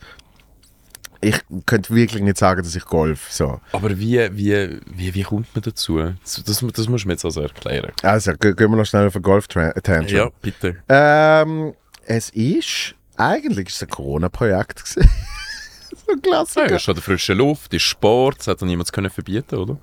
Ich 1.29 1.41
könnte 1.67 1.95
wirklich 1.95 2.23
nicht 2.23 2.37
sagen, 2.39 2.63
dass 2.63 2.75
ich 2.77 2.85
Golf 2.85 3.31
so. 3.33 3.61
Aber 3.73 3.91
wie, 3.99 4.19
wie, 4.37 4.81
wie, 4.87 5.15
wie 5.15 5.23
kommt 5.23 5.55
man 5.55 5.63
dazu? 5.63 5.99
Das, 6.23 6.43
das, 6.45 6.65
das 6.75 6.89
musst 6.89 7.05
du 7.05 7.09
mir 7.09 7.15
jetzt 7.15 7.25
also 7.25 7.41
erklären. 7.43 7.93
Also, 8.03 8.33
ge- 8.33 8.55
gehen 8.55 8.71
wir 8.71 8.77
noch 8.77 8.87
schnell 8.87 9.07
auf 9.07 9.15
einen 9.17 9.23
Golf-Tangent. 9.23 10.11
Ja, 10.11 10.29
bitte. 10.41 10.77
Ähm, 10.89 11.75
es 12.05 12.31
ist, 12.31 12.95
eigentlich 13.17 13.69
ist 13.69 13.77
es 13.77 13.83
ein 13.83 13.89
Corona-Projekt 13.91 14.85
gewesen. 14.85 15.11
so 16.07 16.13
ein 16.13 16.69
Ja, 16.71 16.77
ist 16.77 16.89
an 16.89 16.95
der 16.95 17.03
frischen 17.03 17.39
Luft, 17.39 17.73
ist 17.75 17.83
Sport, 17.83 18.39
das 18.41 18.47
hat 18.49 18.63
doch 18.63 18.67
niemand 18.67 18.93
können 18.93 19.11
verbieten, 19.11 19.57
oder? 19.57 19.77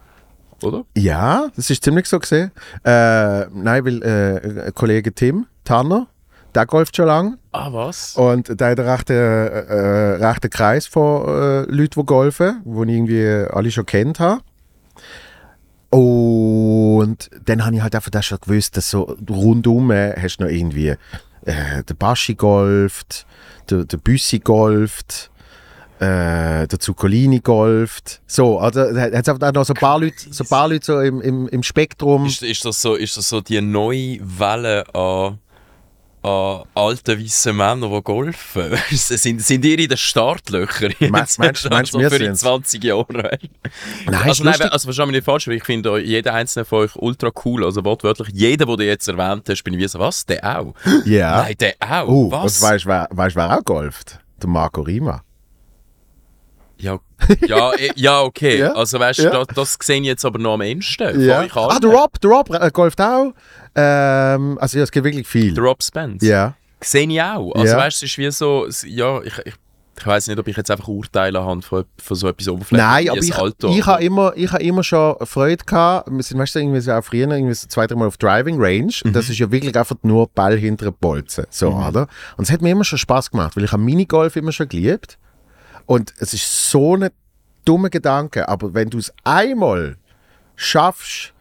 Oder? 0.61 0.85
Ja, 0.95 1.49
das 1.55 1.69
ist 1.69 1.83
ziemlich 1.83 2.05
so 2.07 2.19
gesehen. 2.19 2.51
Äh, 2.85 3.47
nein, 3.47 3.83
weil 3.85 4.01
äh, 4.03 4.71
Kollege 4.73 5.13
Tim 5.13 5.45
Tanner, 5.65 6.07
der 6.55 6.65
golft 6.65 6.95
schon 6.95 7.07
lange. 7.07 7.37
Ah, 7.51 7.71
was? 7.71 8.15
Und 8.15 8.49
da 8.59 8.69
hat 8.69 8.79
einen 8.79 8.89
rechten, 8.89 9.13
äh, 9.13 10.25
rechten 10.25 10.49
Kreis 10.49 10.87
von 10.87 11.27
äh, 11.27 11.61
Leuten, 11.63 11.99
die 11.99 12.05
golfen, 12.05 12.61
die 12.65 12.91
ich 12.91 12.95
irgendwie 12.95 13.47
alle 13.51 13.71
schon 13.71 13.85
kennt 13.85 14.19
habe. 14.19 14.41
Und 15.89 17.29
dann 17.45 17.63
habe 17.65 17.75
ich 17.75 17.81
halt 17.83 17.95
einfach 17.95 18.09
das 18.09 18.25
schon 18.25 18.39
gewusst, 18.41 18.77
dass 18.77 18.89
so 18.89 19.15
rundum 19.29 19.91
äh, 19.91 20.15
hast 20.19 20.37
du 20.37 20.45
noch 20.45 20.51
irgendwie 20.51 20.95
äh, 21.45 21.83
der 21.87 21.93
Baschi 21.93 22.33
golft, 22.33 23.27
der, 23.69 23.85
der 23.85 23.97
Büssi 23.97 24.39
golft, 24.39 25.29
äh, 25.99 26.67
der 26.67 26.79
Zuccolini 26.79 27.39
golft. 27.39 28.21
So, 28.25 28.59
also 28.59 28.91
da 28.91 29.01
hat 29.01 29.13
es 29.13 29.29
auch 29.29 29.51
noch 29.53 29.65
so 29.65 29.73
ein 29.73 29.79
paar 29.79 29.99
Leute, 29.99 30.15
so, 30.31 30.43
paar 30.43 30.67
Leute 30.67 30.85
so 30.85 30.99
im, 30.99 31.21
im, 31.21 31.47
im 31.47 31.63
Spektrum. 31.63 32.25
Ist, 32.25 32.41
ist, 32.41 32.65
das 32.65 32.81
so, 32.81 32.95
ist 32.95 33.15
das 33.15 33.29
so 33.29 33.41
die 33.41 33.61
neue 33.61 34.19
Welle 34.21 34.83
an, 34.95 35.39
an 36.23 36.63
alten 36.73 37.19
weißen 37.21 37.55
Männern, 37.55 37.91
die 37.91 38.01
golfen? 38.01 38.77
sind, 38.91 39.41
sind 39.41 39.65
ihr 39.65 39.77
in 39.79 39.89
den 39.89 39.97
Startlöchern? 39.97 40.93
Meinst- 41.09 41.37
meinst- 41.39 41.69
meinst 41.69 41.93
du, 41.93 41.99
wir 41.99 42.09
für 42.09 42.19
die 42.19 42.25
sind's? 42.25 42.39
20 42.41 42.83
Jahre? 42.83 43.37
Nein, 44.05 44.21
also, 44.23 44.43
nein, 44.43 44.61
also 44.61 44.85
verstehe 44.87 45.05
mich 45.05 45.15
nicht 45.15 45.25
falsch, 45.25 45.47
weil 45.47 45.55
ich 45.55 45.63
finde 45.63 45.91
euch- 45.91 46.05
jeder 46.05 46.33
einzelne 46.33 46.65
von 46.65 46.79
euch 46.85 46.95
ultra 46.95 47.29
cool. 47.45 47.65
Also 47.65 47.83
wortwörtlich, 47.83 48.29
jeder, 48.33 48.65
den 48.65 48.77
du 48.77 48.85
jetzt 48.85 49.07
erwähnt 49.07 49.47
hast, 49.49 49.63
bin 49.63 49.73
ich 49.73 49.79
wie 49.81 49.87
so, 49.87 49.99
was? 49.99 50.25
Der 50.25 50.59
auch? 50.59 50.73
Ja. 51.05 51.43
Nein, 51.43 51.55
der 51.59 51.73
auch? 51.79 52.07
Oh, 52.07 52.31
was? 52.31 52.61
und 52.61 52.69
weißt 52.69 52.85
du, 52.85 52.89
wer, 52.89 53.07
weißt, 53.11 53.35
wer 53.35 53.57
auch 53.57 53.63
golft? 53.65 54.19
Der 54.41 54.49
Marco 54.49 54.81
Rima. 54.81 55.23
Ja, 56.77 56.99
ja, 57.47 57.73
eh, 57.75 57.91
ja, 57.95 58.21
okay. 58.21 58.59
Ja, 58.59 58.73
Also 58.73 58.99
weißt 58.99 59.19
du, 59.19 59.23
ja. 59.23 59.29
das, 59.45 59.47
das 59.55 59.77
sehe 59.81 60.01
ich 60.01 60.07
jetzt 60.07 60.25
aber 60.25 60.39
noch 60.39 60.55
am 60.55 60.61
ehesten. 60.61 61.29
Euch 61.29 61.55
Ah, 61.55 61.79
der 61.79 61.89
Rob, 61.91 62.19
der 62.19 62.29
Rob 62.31 62.49
äh, 62.53 62.69
golft 62.71 62.99
auch. 62.99 63.33
Ähm, 63.75 64.57
also 64.59 64.77
ja, 64.77 64.83
es 64.83 64.91
gibt 64.91 65.05
wirklich 65.05 65.27
viel. 65.27 65.53
Der 65.53 65.63
Rob 65.63 65.81
Spence. 65.83 66.25
Ja. 66.25 66.55
Sehe 66.81 67.07
ich 67.07 67.21
auch. 67.21 67.53
Also 67.55 67.73
Ja. 67.73 67.77
weißt 67.79 68.01
du, 68.01 68.05
es 68.05 68.11
ist 68.11 68.17
wie 68.17 68.31
so, 68.31 68.67
ja, 68.85 69.21
ich, 69.21 69.37
ich, 69.45 69.53
ich 69.97 70.05
weiß 70.07 70.27
nicht, 70.27 70.37
ob 70.39 70.47
ich 70.47 70.57
jetzt 70.57 70.69
einfach 70.71 70.87
urteilen 70.87 71.35
anhand 71.35 71.63
von, 71.65 71.85
von 72.01 72.17
so 72.17 72.27
etwas 72.27 72.47
Oberflächliches 72.49 72.91
Nein, 72.91 73.09
aber 73.09 73.19
ich, 73.21 73.35
Alter. 73.35 73.67
ich 73.69 73.85
habe 73.85 74.03
immer, 74.03 74.33
ich 74.35 74.51
hab 74.51 74.59
immer 74.61 74.83
schon 74.83 75.15
Freude 75.25 75.63
gehabt. 75.63 76.09
Wir 76.11 76.23
sind 76.23 76.39
weißt 76.39 76.55
du, 76.55 76.59
irgendwie 76.59 76.81
so 76.81 76.91
auch 76.91 77.03
früher 77.03 77.29
irgendwie 77.31 77.53
so 77.53 77.67
zwei, 77.67 77.87
drei 77.87 77.95
Mal 77.95 78.07
auf 78.07 78.17
Driving 78.17 78.57
Range. 78.59 78.91
Und 79.03 79.05
Mhm. 79.05 79.13
das 79.13 79.29
ist 79.29 79.37
ja 79.39 79.49
wirklich 79.51 79.75
einfach 79.77 79.95
nur 80.01 80.27
Ball 80.27 80.57
hinter 80.57 80.85
den 80.91 80.95
Bolzen. 80.99 81.45
So, 81.49 81.69
oder? 81.69 82.07
Und 82.37 82.43
es 82.45 82.51
hat 82.51 82.61
mir 82.61 82.71
immer 82.71 82.83
schon 82.83 82.99
Spaß 82.99 83.31
gemacht, 83.31 83.55
weil 83.55 83.63
ich 83.63 83.71
habe 83.71 83.81
Minigolf 83.83 84.35
immer 84.35 84.51
schon 84.51 84.67
geliebt. 84.67 85.17
Und 85.85 86.13
es 86.19 86.33
ist 86.33 86.69
so 86.69 86.95
ein 86.95 87.09
dummer 87.65 87.89
Gedanke. 87.89 88.47
Aber 88.47 88.73
wenn 88.73 88.89
du 88.89 88.97
es 88.97 89.13
einmal 89.23 89.97
schaffst, 90.55 91.33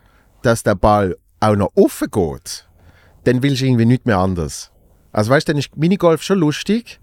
dass 0.43 0.63
der 0.63 0.75
Ball 0.75 1.17
auch 1.41 1.57
noch 1.57 1.71
offen 1.75 2.11
geht, 2.11 2.69
dann 3.25 3.43
willst 3.43 3.61
du 3.61 3.67
irgendwie 3.67 3.85
nicht 3.87 4.07
mehr 4.07 4.19
anders. 4.19 4.71
Also 5.13 5.31
weißt 5.31 5.47
du, 5.49 5.53
dann 5.53 5.59
ist 5.59 5.77
Minigolf 5.77 6.23
schon 6.23 6.39
lustig, 6.39 7.01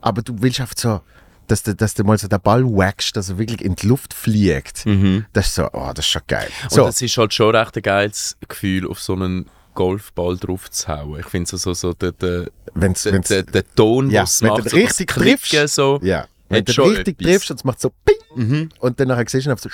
aber 0.00 0.22
du 0.22 0.40
willst 0.40 0.60
einfach 0.60 0.76
so, 0.76 1.00
dass 1.48 1.62
du, 1.62 1.74
dass 1.74 1.94
du 1.94 2.04
mal 2.04 2.18
so 2.18 2.28
den 2.28 2.40
Ball 2.40 2.62
wackst, 2.64 3.16
dass 3.16 3.30
er 3.30 3.38
wirklich 3.38 3.62
in 3.62 3.74
die 3.74 3.86
Luft 3.86 4.14
fliegt. 4.14 4.84
Das 5.32 5.46
ist 5.48 5.54
so, 5.56 5.68
oh, 5.72 5.90
das 5.94 6.04
ist 6.04 6.10
schon 6.10 6.22
geil. 6.26 6.48
So, 6.68 6.84
Und 6.84 6.90
es 6.90 7.02
ist 7.02 7.16
halt 7.16 7.32
schon 7.34 7.54
recht 7.54 7.76
ein 7.76 7.82
geiles 7.82 8.36
Gefühl, 8.46 8.86
auf 8.88 9.00
so 9.00 9.14
einen 9.14 9.46
Golfball 9.74 10.36
drauf 10.36 10.70
zu 10.70 10.88
hauen. 10.88 11.20
Ich 11.20 11.26
finde 11.26 11.48
so, 11.48 11.56
so, 11.56 11.72
so 11.72 11.94
der, 11.94 12.12
der, 12.12 12.50
wenn's, 12.74 13.02
der, 13.04 13.12
wenn's, 13.14 13.28
der, 13.28 13.42
der 13.44 13.64
Ton, 13.74 14.10
Ja, 14.10 14.22
was 14.22 14.42
wenn 14.42 14.48
du 14.50 14.54
macht, 14.56 14.70
so 14.70 14.76
richtig 14.76 15.08
triffst. 15.08 15.74
so. 15.74 15.98
ja, 16.02 16.26
wenn 16.48 16.64
du 16.64 16.72
richtig 16.82 17.08
etwas. 17.08 17.26
Mhm. 17.26 17.30
triffst 17.30 17.50
und 17.50 17.56
es 17.56 17.64
macht 17.64 17.80
so 17.80 17.90
Ping 18.04 18.70
und 18.80 19.00
dann 19.00 19.08
nachher 19.08 19.24
siehst 19.28 19.46
du 19.46 19.56
so 19.56 19.68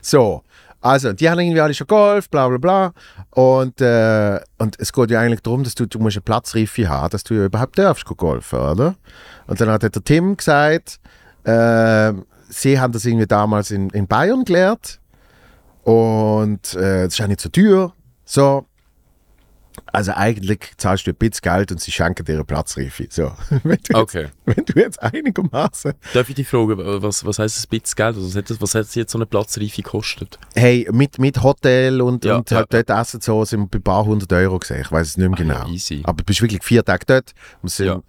so. 0.00 0.42
Also, 0.80 1.12
die 1.12 1.28
haben 1.28 1.40
irgendwie 1.40 1.60
alle 1.60 1.74
schon 1.74 1.88
Golf, 1.88 2.30
bla 2.30 2.46
bla 2.48 2.58
bla. 2.58 2.92
Und, 3.30 3.80
äh, 3.80 4.40
und 4.58 4.76
es 4.78 4.92
geht 4.92 5.10
ja 5.10 5.20
eigentlich 5.20 5.40
darum, 5.40 5.64
dass 5.64 5.74
du, 5.74 5.86
du 5.86 5.98
musst 5.98 6.16
eine 6.16 6.22
Platzreife 6.22 6.88
haben, 6.88 7.10
dass 7.10 7.24
du 7.24 7.34
ja 7.34 7.46
überhaupt 7.46 7.78
darfst 7.78 8.04
golfen, 8.04 8.60
oder? 8.60 8.94
Und 9.48 9.60
dann 9.60 9.70
hat 9.70 9.82
der 9.82 9.90
Tim 9.90 10.36
gesagt, 10.36 11.00
äh, 11.42 12.12
sie 12.48 12.78
haben 12.78 12.92
das 12.92 13.04
irgendwie 13.04 13.26
damals 13.26 13.72
in, 13.72 13.90
in 13.90 14.06
Bayern 14.06 14.44
gelernt. 14.44 15.00
Und 15.82 16.74
äh, 16.74 17.04
das 17.04 17.14
ist 17.14 17.20
auch 17.22 17.26
nicht 17.26 17.40
so 17.40 17.48
teuer. 17.48 17.92
So. 18.24 18.67
Also 19.86 20.12
eigentlich 20.12 20.72
zahlst 20.76 21.06
du 21.06 21.10
ein 21.12 21.16
bisschen 21.16 21.40
Geld 21.42 21.72
und 21.72 21.80
sie 21.80 21.90
schenken 21.92 22.24
dir 22.24 22.34
eine 22.34 22.44
Platzreife. 22.44 23.06
So. 23.10 23.32
Wenn 23.62 23.78
du 23.88 23.94
Okay. 23.98 24.22
jetzt, 24.22 24.32
wenn 24.44 24.64
du 24.64 24.80
jetzt 24.80 25.02
einigermaßen. 25.02 25.92
Darf 26.14 26.28
ich 26.28 26.34
dich 26.34 26.48
fragen, 26.48 26.78
was, 27.02 27.24
was 27.24 27.38
heisst 27.38 27.56
das 27.58 27.66
bisschen 27.66 27.94
Geld? 27.96 28.16
Also, 28.16 28.26
was, 28.28 28.36
hat 28.36 28.50
das, 28.50 28.60
was 28.60 28.74
hat 28.74 28.94
jetzt 28.96 29.12
so 29.12 29.18
eine 29.18 29.26
Platzreife 29.26 29.82
gekostet? 29.82 30.38
Hey, 30.54 30.88
mit, 30.92 31.18
mit 31.18 31.42
Hotel 31.42 32.00
und, 32.00 32.24
Ja, 32.24 32.36
und 32.36 32.50
ja, 32.50 32.58
halt 32.58 32.72
dort 32.72 32.90
essen 32.90 33.20
so 33.20 33.44
sind 33.44 33.60
wir 33.60 33.66
bei 33.66 33.78
ein 33.78 33.82
paar 33.82 34.04
hundert 34.04 34.32
Euro 34.32 34.58
gesehen. 34.58 34.80
Ich 34.82 34.90
weiß 34.92 35.06
es 35.08 35.16
nicht 35.16 35.28
mehr 35.28 35.38
Ah, 35.56 35.62
genau. 35.62 35.72
easy. 35.72 36.00
Aber 36.04 36.16
du 36.18 36.24
bist 36.24 36.40
wirklich 36.42 36.62
vier 36.62 36.84
Tage 36.84 37.04
dort. 37.06 37.32
Wir 37.62 37.70
sind 37.70 37.86
Ja. 37.86 38.02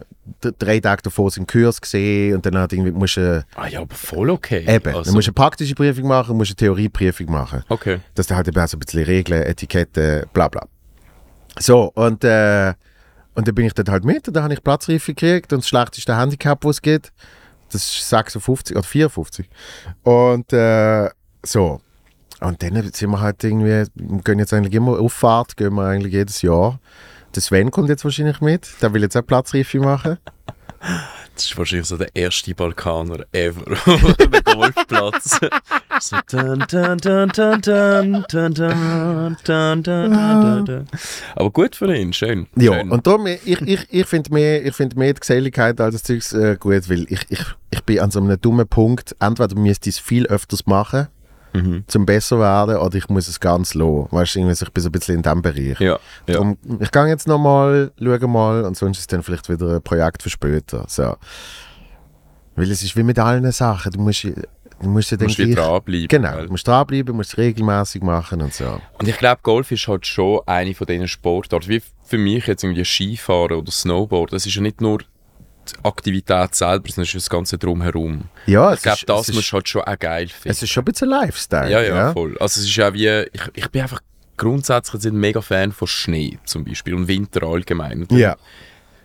drei 0.60 0.80
Tage 0.80 1.02
davor 1.04 1.32
sind 1.32 1.52
Kurs 1.52 1.82
gesehen 1.82 2.36
und 2.36 2.46
dann 2.46 2.58
hat 2.58 2.72
irgendwie, 2.74 2.92
musst 2.92 3.18
du, 3.18 3.46
Ah 3.56 3.68
ja, 3.68 3.82
aber 3.82 3.96
voll 3.96 4.30
okay. 4.30 4.64
eben, 4.68 4.88
Also, 4.96 5.04
dann 5.06 5.14
musst 5.16 5.28
du 5.28 5.32
eine 5.32 5.34
praktische 5.36 5.76
Prüfung 5.76 6.08
machen, 6.08 6.38
musst 6.38 6.52
eine 6.52 6.56
Theorieprüfung 6.58 7.32
machen. 7.32 7.64
okay. 7.70 8.00
dass 8.16 8.28
du 8.28 8.36
halt 8.36 8.48
eben 8.48 8.60
auch 8.62 8.68
so 8.68 8.78
ein 8.78 8.80
bisschen 8.80 9.04
Regeln, 9.04 9.42
Etiketten, 9.44 10.24
bla 10.34 10.48
bla. 10.48 10.66
So, 11.60 11.92
und, 11.94 12.24
äh, 12.24 12.74
und 13.36 13.48
dann 13.48 13.56
bin 13.56 13.66
ich 13.66 13.74
dort 13.74 13.90
halt 13.90 14.06
mit 14.06 14.28
und 14.28 14.34
dann 14.34 14.44
habe 14.44 14.54
ich 14.54 14.64
Platzreife 14.64 15.14
gekriegt 15.14 15.54
und 15.54 15.60
das 15.60 15.70
schlechteste 15.70 16.18
Handicap, 16.18 16.62
das 16.62 16.78
es 16.78 16.82
gibt, 16.82 17.14
das 17.72 17.84
ist 17.84 18.10
56 18.10 18.76
oder 18.76 18.84
54. 18.84 19.50
Und 20.04 20.52
äh, 20.54 21.10
so. 21.44 21.82
Und 22.42 22.64
dann 22.64 22.92
sind 22.94 23.12
wir 23.12 23.20
halt 23.20 23.44
irgendwie, 23.44 23.86
wir 23.94 24.22
gehen 24.24 24.40
jetzt 24.40 24.54
eigentlich 24.54 24.74
immer 24.74 24.98
auf 25.00 25.14
Fahrt, 25.14 25.58
gehen 25.58 25.74
wir 25.74 25.84
eigentlich 25.84 26.14
jedes 26.14 26.42
Jahr. 26.42 26.80
Der 27.36 27.42
Sven 27.42 27.70
kommt 27.70 27.90
jetzt 27.90 28.06
wahrscheinlich 28.06 28.40
mit, 28.42 28.70
der 28.82 28.94
will 28.94 29.02
jetzt 29.02 29.18
auch 29.18 29.26
Platzreife 29.26 29.80
machen. 29.80 30.18
Das 31.40 31.46
ist 31.46 31.58
wahrscheinlich 31.58 31.88
so 31.88 31.96
der 31.96 32.14
erste 32.14 32.54
Balkaner 32.54 33.26
ever 33.32 33.72
auf 33.72 34.20
einem 34.20 34.44
Golfplatz. 34.44 35.40
so 36.02 36.18
dun, 36.30 36.66
dun, 36.70 36.98
dun, 36.98 37.30
dun, 37.30 37.62
dun, 37.62 38.26
dun, 38.28 38.54
dun, 38.54 39.38
dun, 39.46 39.84
dun, 39.84 40.12
dun, 40.12 40.66
dun. 40.66 40.88
Aber 41.38 41.50
gut 41.50 41.78
für 41.78 41.96
ihn, 41.96 42.12
schön. 42.12 42.48
Ja, 42.58 42.74
schön. 42.74 42.92
und 42.92 43.08
darum, 43.08 43.26
ich, 43.28 43.46
ich, 43.46 43.88
ich 43.90 44.06
finde 44.06 44.34
mehr, 44.34 44.66
ich 44.66 44.76
find 44.76 44.98
mehr 44.98 45.14
die 45.14 45.22
Geselligkeit 45.22 45.80
als 45.80 45.94
das 45.94 46.04
Zeugs 46.04 46.34
äh, 46.34 46.58
gut, 46.60 46.90
weil 46.90 47.06
ich, 47.10 47.22
ich, 47.30 47.46
ich 47.70 47.84
bin 47.84 48.02
an 48.02 48.12
so 48.12 48.20
einem 48.20 48.40
dummen 48.42 48.68
Punkt, 48.68 49.16
entweder 49.22 49.56
müsste 49.56 49.90
ich 49.90 49.96
es 49.96 50.00
viel 50.02 50.28
öfters 50.28 50.66
machen, 50.66 51.08
Mhm. 51.54 51.84
zum 51.88 52.06
besser 52.06 52.40
werden, 52.40 52.78
oder 52.78 52.96
ich 52.96 53.10
muss 53.10 53.28
es 53.28 53.40
ganz 53.40 53.74
lassen. 53.74 54.08
Weißt 54.12 54.36
du, 54.36 54.40
ich 54.40 54.72
bin 54.72 54.84
so 54.84 54.90
ein 54.90 54.92
bisschen 54.92 55.16
in 55.16 55.22
diesem 55.22 55.42
Bereich. 55.42 55.80
Ja, 55.80 55.98
ja. 56.28 56.34
Darum, 56.34 56.58
ich 56.80 56.92
gehe 56.92 57.08
jetzt 57.08 57.28
nochmal, 57.28 57.92
schaue 58.00 58.28
mal, 58.28 58.64
und 58.66 58.78
sonst 58.78 58.98
ist 58.98 59.02
es 59.02 59.08
dann 59.08 59.24
vielleicht 59.24 59.50
wieder 59.50 59.76
ein 59.76 59.82
Projekt 59.82 60.24
für 60.24 60.30
später. 60.30 60.86
So. 60.88 61.16
Weil 62.56 62.72
es 62.72 62.84
ist 62.84 62.96
wie 62.96 63.04
mit 63.04 63.18
allen 63.18 63.52
Sachen, 63.52 63.92
du 63.92 64.00
musst, 64.00 64.24
du 64.26 64.90
musst 64.90 65.12
ja 65.12 65.18
Du 65.18 65.26
dann 65.26 65.36
musst 65.36 65.58
dranbleiben. 65.58 66.08
Genau, 66.08 66.42
du 66.42 66.50
musst 66.50 66.68
dranbleiben, 66.68 67.16
musst 67.16 67.32
es 67.34 67.38
regelmäßig 67.38 68.04
machen 68.04 68.42
und 68.42 68.54
so. 68.54 68.80
Und 69.00 69.08
ich 69.08 69.18
glaube, 69.18 69.40
Golf 69.44 69.72
ist 69.72 69.88
halt 69.88 70.06
schon 70.06 70.42
eine 70.46 70.76
von 70.76 70.86
diesen 70.86 71.08
Sportarten, 71.08 71.70
wie 71.70 71.82
für 72.04 72.18
mich 72.18 72.48
jetzt 72.48 72.64
irgendwie 72.64 72.86
Skifahren 72.86 73.54
oder 73.54 73.72
Snowboard, 73.72 74.34
das 74.34 74.46
ist 74.46 74.56
ja 74.56 74.62
nicht 74.62 74.82
nur 74.82 75.00
Aktivität 75.84 76.56
selber, 76.56 76.88
sondern 76.90 77.04
es 77.04 77.16
ist 77.16 77.26
das 77.26 77.30
Ganze 77.30 77.58
drumherum. 77.58 78.26
Ja, 78.46 78.74
Ich 78.74 78.82
glaube, 78.82 79.00
das 79.06 79.28
du 79.28 79.42
halt 79.54 79.68
schon 79.70 79.82
auch 79.84 80.00
geil 80.00 80.28
finden. 80.28 80.50
es 80.50 80.64
ist 80.64 80.70
schon 80.70 80.82
ein 80.82 80.86
bisschen 80.86 81.10
Lifestyle. 81.10 81.70
Ja, 81.72 81.82
ja, 81.82 82.14
voll. 82.14 82.38
Also 82.40 82.62
es 82.62 82.68
ist 82.70 82.80
auch 82.80 82.94
wie, 82.94 83.08
ich, 83.08 83.42
ich 83.54 83.68
bin 83.70 83.82
einfach 83.82 84.02
grundsätzlich 84.38 85.04
ein 85.06 85.16
mega 85.18 85.42
Fan 85.42 85.72
von 85.72 85.88
Schnee 85.88 86.40
zum 86.46 86.64
Beispiel 86.64 86.94
und 86.94 87.08
Winter 87.08 87.44
allgemein. 87.44 88.02
Und 88.04 88.12
Ja. 88.12 88.38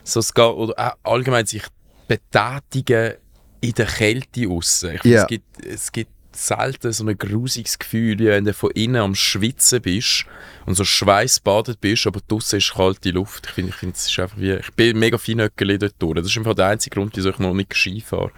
So 0.05 0.21
es 0.21 0.33
geht, 0.35 0.45
oder 0.45 0.97
allgemein 1.03 1.47
sich 1.47 1.63
betätigen 2.07 3.15
in 3.61 3.73
der 3.73 3.87
Kälte 3.87 4.49
aussen. 4.49 4.93
Ich 4.95 5.01
finde, 5.03 5.17
Ja. 5.17 5.23
es, 5.23 5.29
gibt, 5.29 5.67
es 5.67 5.93
gibt 5.93 6.11
selten 6.35 6.93
so 6.93 7.07
ein 7.07 7.17
grusiges 7.17 7.79
Gefühl, 7.79 8.19
wie 8.19 8.27
wenn 8.27 8.45
du 8.45 8.53
von 8.53 8.71
innen 8.73 8.97
am 9.03 9.15
Schwitzen 9.15 9.81
bist 9.83 10.25
und 10.67 10.75
so 10.75 10.85
schweißbadet 10.85 11.81
bist, 11.81 12.07
aber 12.07 12.21
draußen 12.27 12.59
ist 12.59 12.75
kalte 12.75 13.11
Luft. 13.11 13.47
Ich 13.47 13.53
finde, 13.53 13.71
ich 13.71 13.77
finde, 13.77 13.95
es 13.97 14.07
ist 14.11 14.19
einfach 14.19 14.37
wie, 14.39 14.53
ich 14.53 14.71
bin 14.73 14.99
mega 14.99 15.19
Feinöckeli 15.19 15.79
dort 15.79 15.95
durch. 15.99 16.15
Das 16.17 16.27
ist 16.27 16.37
einfach 16.37 16.55
der 16.55 16.67
einzige 16.67 16.95
Grund, 16.95 17.17
wieso 17.17 17.31
ich 17.31 17.39
noch 17.39 17.55
nicht 17.55 17.75
Ski 17.75 18.01
fahre. 18.01 18.31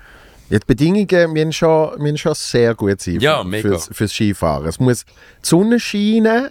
Ja, 0.49 0.59
die 0.59 0.67
Bedingungen 0.67 1.33
müssen 1.33 1.53
schon, 1.53 2.01
müssen 2.01 2.19
schon 2.19 2.35
sehr 2.35 2.75
gut 2.75 3.01
sein 3.01 3.19
Ja. 3.21 3.45
Fürs, 3.45 3.89
fürs 3.93 4.13
Skifahren. 4.13 4.67
Es 4.69 4.79
muss 4.79 5.05
die 5.05 5.13
Sonne 5.43 5.81
scheinen, 5.81 6.51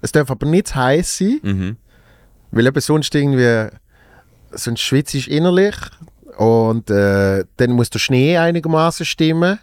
es 0.00 0.12
darf 0.12 0.30
aber 0.30 0.46
nicht 0.46 0.68
zu 0.68 0.74
heiß 0.74 1.18
sein, 1.18 1.40
Mhm. 1.42 1.76
weil 2.50 2.66
eben 2.66 2.80
sonst 2.80 3.14
irgendwie 3.14 3.68
sonst 4.50 4.80
schwitzt 4.80 5.14
innerlich 5.28 5.76
Und 6.38 6.90
äh, 6.90 7.44
dann 7.56 7.70
muss 7.72 7.88
der 7.90 7.98
Schnee 7.98 8.36
einigermaßen 8.36 9.06
stimmen. 9.06 9.58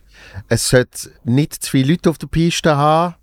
Es 0.49 0.69
sollte 0.69 1.11
nicht 1.23 1.53
zu 1.63 1.71
viele 1.71 1.91
Leute 1.93 2.09
auf 2.09 2.17
der 2.17 2.27
Piste 2.27 2.75
haben. 2.75 3.15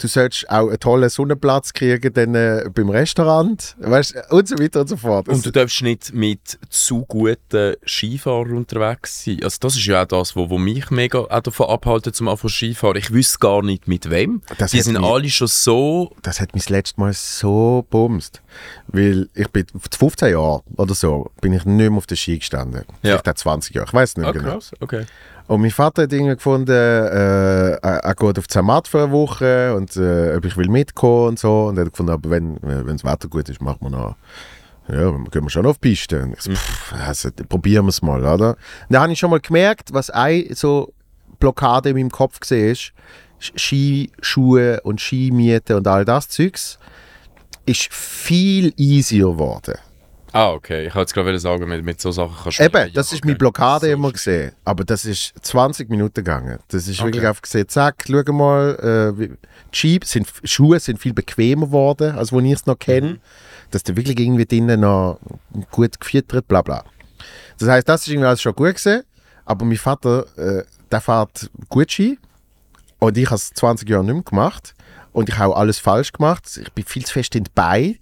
Du 0.00 0.06
sollst 0.06 0.48
auch 0.48 0.68
einen 0.68 0.78
tollen 0.78 1.08
Sonnenplatz 1.08 1.72
kriegen 1.72 2.12
dann, 2.14 2.32
äh, 2.36 2.70
beim 2.72 2.88
Restaurant. 2.88 3.74
Weißt, 3.80 4.14
und 4.30 4.46
so 4.46 4.56
weiter 4.56 4.82
und 4.82 4.86
so 4.88 4.96
fort. 4.96 5.28
Und 5.28 5.44
du 5.44 5.50
darfst 5.50 5.82
nicht 5.82 6.14
mit 6.14 6.56
zu 6.70 7.04
guten 7.04 7.74
Skifahrern 7.84 8.58
unterwegs 8.58 9.24
sein. 9.24 9.40
Also 9.42 9.56
das 9.58 9.74
ist 9.74 9.84
ja 9.86 10.02
auch 10.02 10.06
das, 10.06 10.36
wo, 10.36 10.48
wo 10.50 10.56
mich 10.56 10.92
mega 10.92 11.18
auch 11.18 11.40
davon 11.40 11.68
abhalten, 11.68 12.12
zum 12.12 12.28
Anfang 12.28 12.48
Skifahren. 12.48 12.96
Ich 12.96 13.10
wüsste 13.12 13.40
gar 13.40 13.60
nicht 13.60 13.88
mit 13.88 14.08
wem. 14.08 14.40
Das 14.58 14.70
Die 14.70 14.82
sind 14.82 15.00
mich- 15.00 15.02
alle 15.02 15.28
schon 15.30 15.48
so... 15.48 16.14
das 16.22 16.40
hat 16.40 16.54
mich 16.54 16.62
das 16.66 16.70
letzte 16.70 17.00
Mal 17.00 17.12
so 17.12 17.84
bumst. 17.90 18.40
Weil 18.86 19.28
ich 19.34 19.48
bin, 19.48 19.66
vor 19.72 20.10
15 20.10 20.30
Jahren 20.30 20.62
oder 20.76 20.94
so, 20.94 21.32
bin 21.40 21.52
ich 21.54 21.64
nicht 21.64 21.90
mehr 21.90 21.98
auf 21.98 22.06
der 22.06 22.14
Ski 22.14 22.38
gestanden. 22.38 22.84
Ja. 23.02 23.18
Vielleicht 23.18 23.28
auch 23.30 23.34
20 23.34 23.74
Jahre, 23.74 23.88
ich 23.88 23.94
weiß 23.94 24.16
nicht 24.16 24.26
Ah, 24.28 24.30
genau. 24.30 24.52
krass, 24.52 24.70
okay. 24.78 25.06
Und 25.48 25.62
mein 25.62 25.70
Vater 25.70 26.02
hat 26.02 26.12
irgendwie 26.12 26.34
gefunden, 26.34 26.70
äh, 26.70 27.70
er 27.80 28.14
geht 28.14 28.38
auf 28.38 28.48
Zermatt 28.48 28.86
für 28.86 29.02
eine 29.02 29.12
Woche 29.12 29.74
und 29.74 29.96
äh, 29.96 30.36
ob 30.36 30.44
ich 30.44 30.58
will 30.58 30.68
mitkommen 30.68 31.28
und 31.28 31.38
so. 31.38 31.68
Und 31.68 31.78
er 31.78 31.86
hat 31.86 31.92
gefunden, 31.92 32.12
aber 32.12 32.28
wenn, 32.28 32.58
wenn 32.60 32.86
das 32.86 33.04
Wetter 33.04 33.28
gut 33.28 33.48
ist, 33.48 33.62
machen 33.62 33.78
wir 33.80 33.90
noch, 33.90 34.16
ja, 34.88 35.10
gehen 35.10 35.44
wir 35.44 35.48
schon 35.48 35.64
auf 35.64 35.78
die 35.78 35.88
Piste. 35.88 36.22
Und 36.22 36.34
ich 36.34 36.42
so, 36.42 36.52
pff, 36.52 36.92
also, 36.92 37.30
probieren 37.48 37.86
wir 37.86 37.90
es 37.90 38.02
mal, 38.02 38.20
oder? 38.20 38.50
Und 38.50 38.56
dann 38.90 39.02
habe 39.02 39.12
ich 39.12 39.18
schon 39.18 39.30
mal 39.30 39.40
gemerkt, 39.40 39.94
was 39.94 40.10
eine 40.10 40.54
so 40.54 40.92
Blockade 41.38 41.90
in 41.90 41.96
meinem 41.96 42.10
Kopf 42.10 42.40
gesehen 42.40 42.72
ist, 42.72 42.92
Skischuhe 43.38 44.82
und 44.82 45.00
Skimiete 45.00 45.78
und 45.78 45.86
all 45.86 46.04
das 46.04 46.28
Zeugs, 46.28 46.78
ist 47.64 47.92
viel 47.92 48.74
easier 48.76 49.28
geworden. 49.28 49.78
Ah, 50.32 50.50
okay. 50.50 50.86
Ich 50.86 50.94
wollte 50.94 51.08
jetzt 51.10 51.14
gerade 51.14 51.38
sagen, 51.38 51.68
mit, 51.68 51.84
mit 51.84 52.00
so 52.00 52.12
Sachen 52.12 52.34
kannst 52.42 52.58
du... 52.58 52.64
Eben, 52.64 52.92
das 52.92 53.12
ist 53.12 53.24
meine 53.24 53.36
Blockade 53.36 53.86
So 53.86 53.92
immer 53.92 54.12
gesehen. 54.12 54.52
Aber 54.64 54.84
das 54.84 55.04
ist 55.04 55.32
20 55.42 55.88
Minuten 55.88 56.14
gegangen. 56.14 56.58
Das 56.68 56.86
ist 56.86 56.98
Okay. 57.00 57.08
wirklich 57.08 57.26
einfach 57.26 57.42
gesehen, 57.42 57.68
zack, 57.68 58.04
schau 58.06 58.32
mal, 58.32 59.14
äh, 59.18 59.28
Ski 59.72 60.00
sind, 60.04 60.28
Schuhe 60.44 60.80
sind 60.80 60.98
viel 60.98 61.14
bequemer 61.14 61.66
geworden, 61.66 62.16
als 62.16 62.32
wo 62.32 62.40
ich 62.40 62.52
es 62.52 62.66
noch 62.66 62.78
kenne. 62.78 63.12
Mhm. 63.12 63.20
Dass 63.70 63.82
du 63.82 63.96
wirklich 63.96 64.18
irgendwie 64.18 64.46
drinnen 64.46 64.80
noch 64.80 65.18
gut 65.70 65.98
gefüttert, 65.98 66.46
bla 66.48 66.62
bla. 66.62 66.84
Das 67.58 67.68
heißt, 67.68 67.88
das 67.88 68.02
ist 68.02 68.08
irgendwie 68.08 68.26
alles 68.28 68.42
schon 68.42 68.54
gut 68.54 68.74
gesehen. 68.74 69.02
Aber 69.44 69.64
mein 69.64 69.76
Vater, 69.78 70.26
äh, 70.36 70.64
der 70.90 71.00
fährt 71.00 71.50
gut 71.68 71.90
Ski. 71.90 72.18
Und 72.98 73.16
ich 73.16 73.26
habe 73.26 73.36
es 73.36 73.50
20 73.50 73.88
Jahre 73.88 74.04
nicht 74.04 74.14
mehr 74.14 74.22
gemacht. 74.22 74.74
Und 75.12 75.28
ich 75.28 75.38
habe 75.38 75.54
auch 75.54 75.58
alles 75.58 75.78
falsch 75.78 76.12
gemacht. 76.12 76.44
Ich 76.62 76.72
bin 76.72 76.84
viel 76.84 77.04
zu 77.04 77.12
fest 77.14 77.34
in 77.34 77.44
die 77.44 77.50
Beine. 77.54 77.96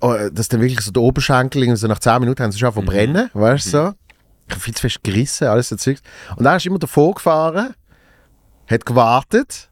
Oh, 0.00 0.14
dass 0.30 0.48
dann 0.48 0.60
wirklich 0.60 0.80
so 0.80 0.90
der 0.90 1.02
Oberschenkel, 1.02 1.74
so 1.76 1.86
nach 1.86 1.98
10 1.98 2.20
Minuten 2.20 2.42
haben 2.42 2.52
sie 2.52 2.58
schon 2.58 2.72
verbrennen, 2.72 3.30
weißt 3.32 3.66
du 3.66 3.70
so. 3.70 3.94
Ich 4.46 4.52
habe 4.52 4.60
viel 4.60 4.74
zu 4.74 4.82
fest 4.82 5.02
gerissen, 5.02 5.48
alles 5.48 5.70
so 5.70 5.76
Zeugs. 5.76 6.02
Und 6.36 6.44
dann 6.44 6.56
ist 6.56 6.66
er 6.66 6.70
immer 6.70 6.78
davor 6.78 7.14
gefahren, 7.14 7.74
hat 8.68 8.86
gewartet, 8.86 9.70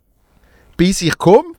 bis 0.77 1.03
ich 1.03 1.17
komme. 1.19 1.53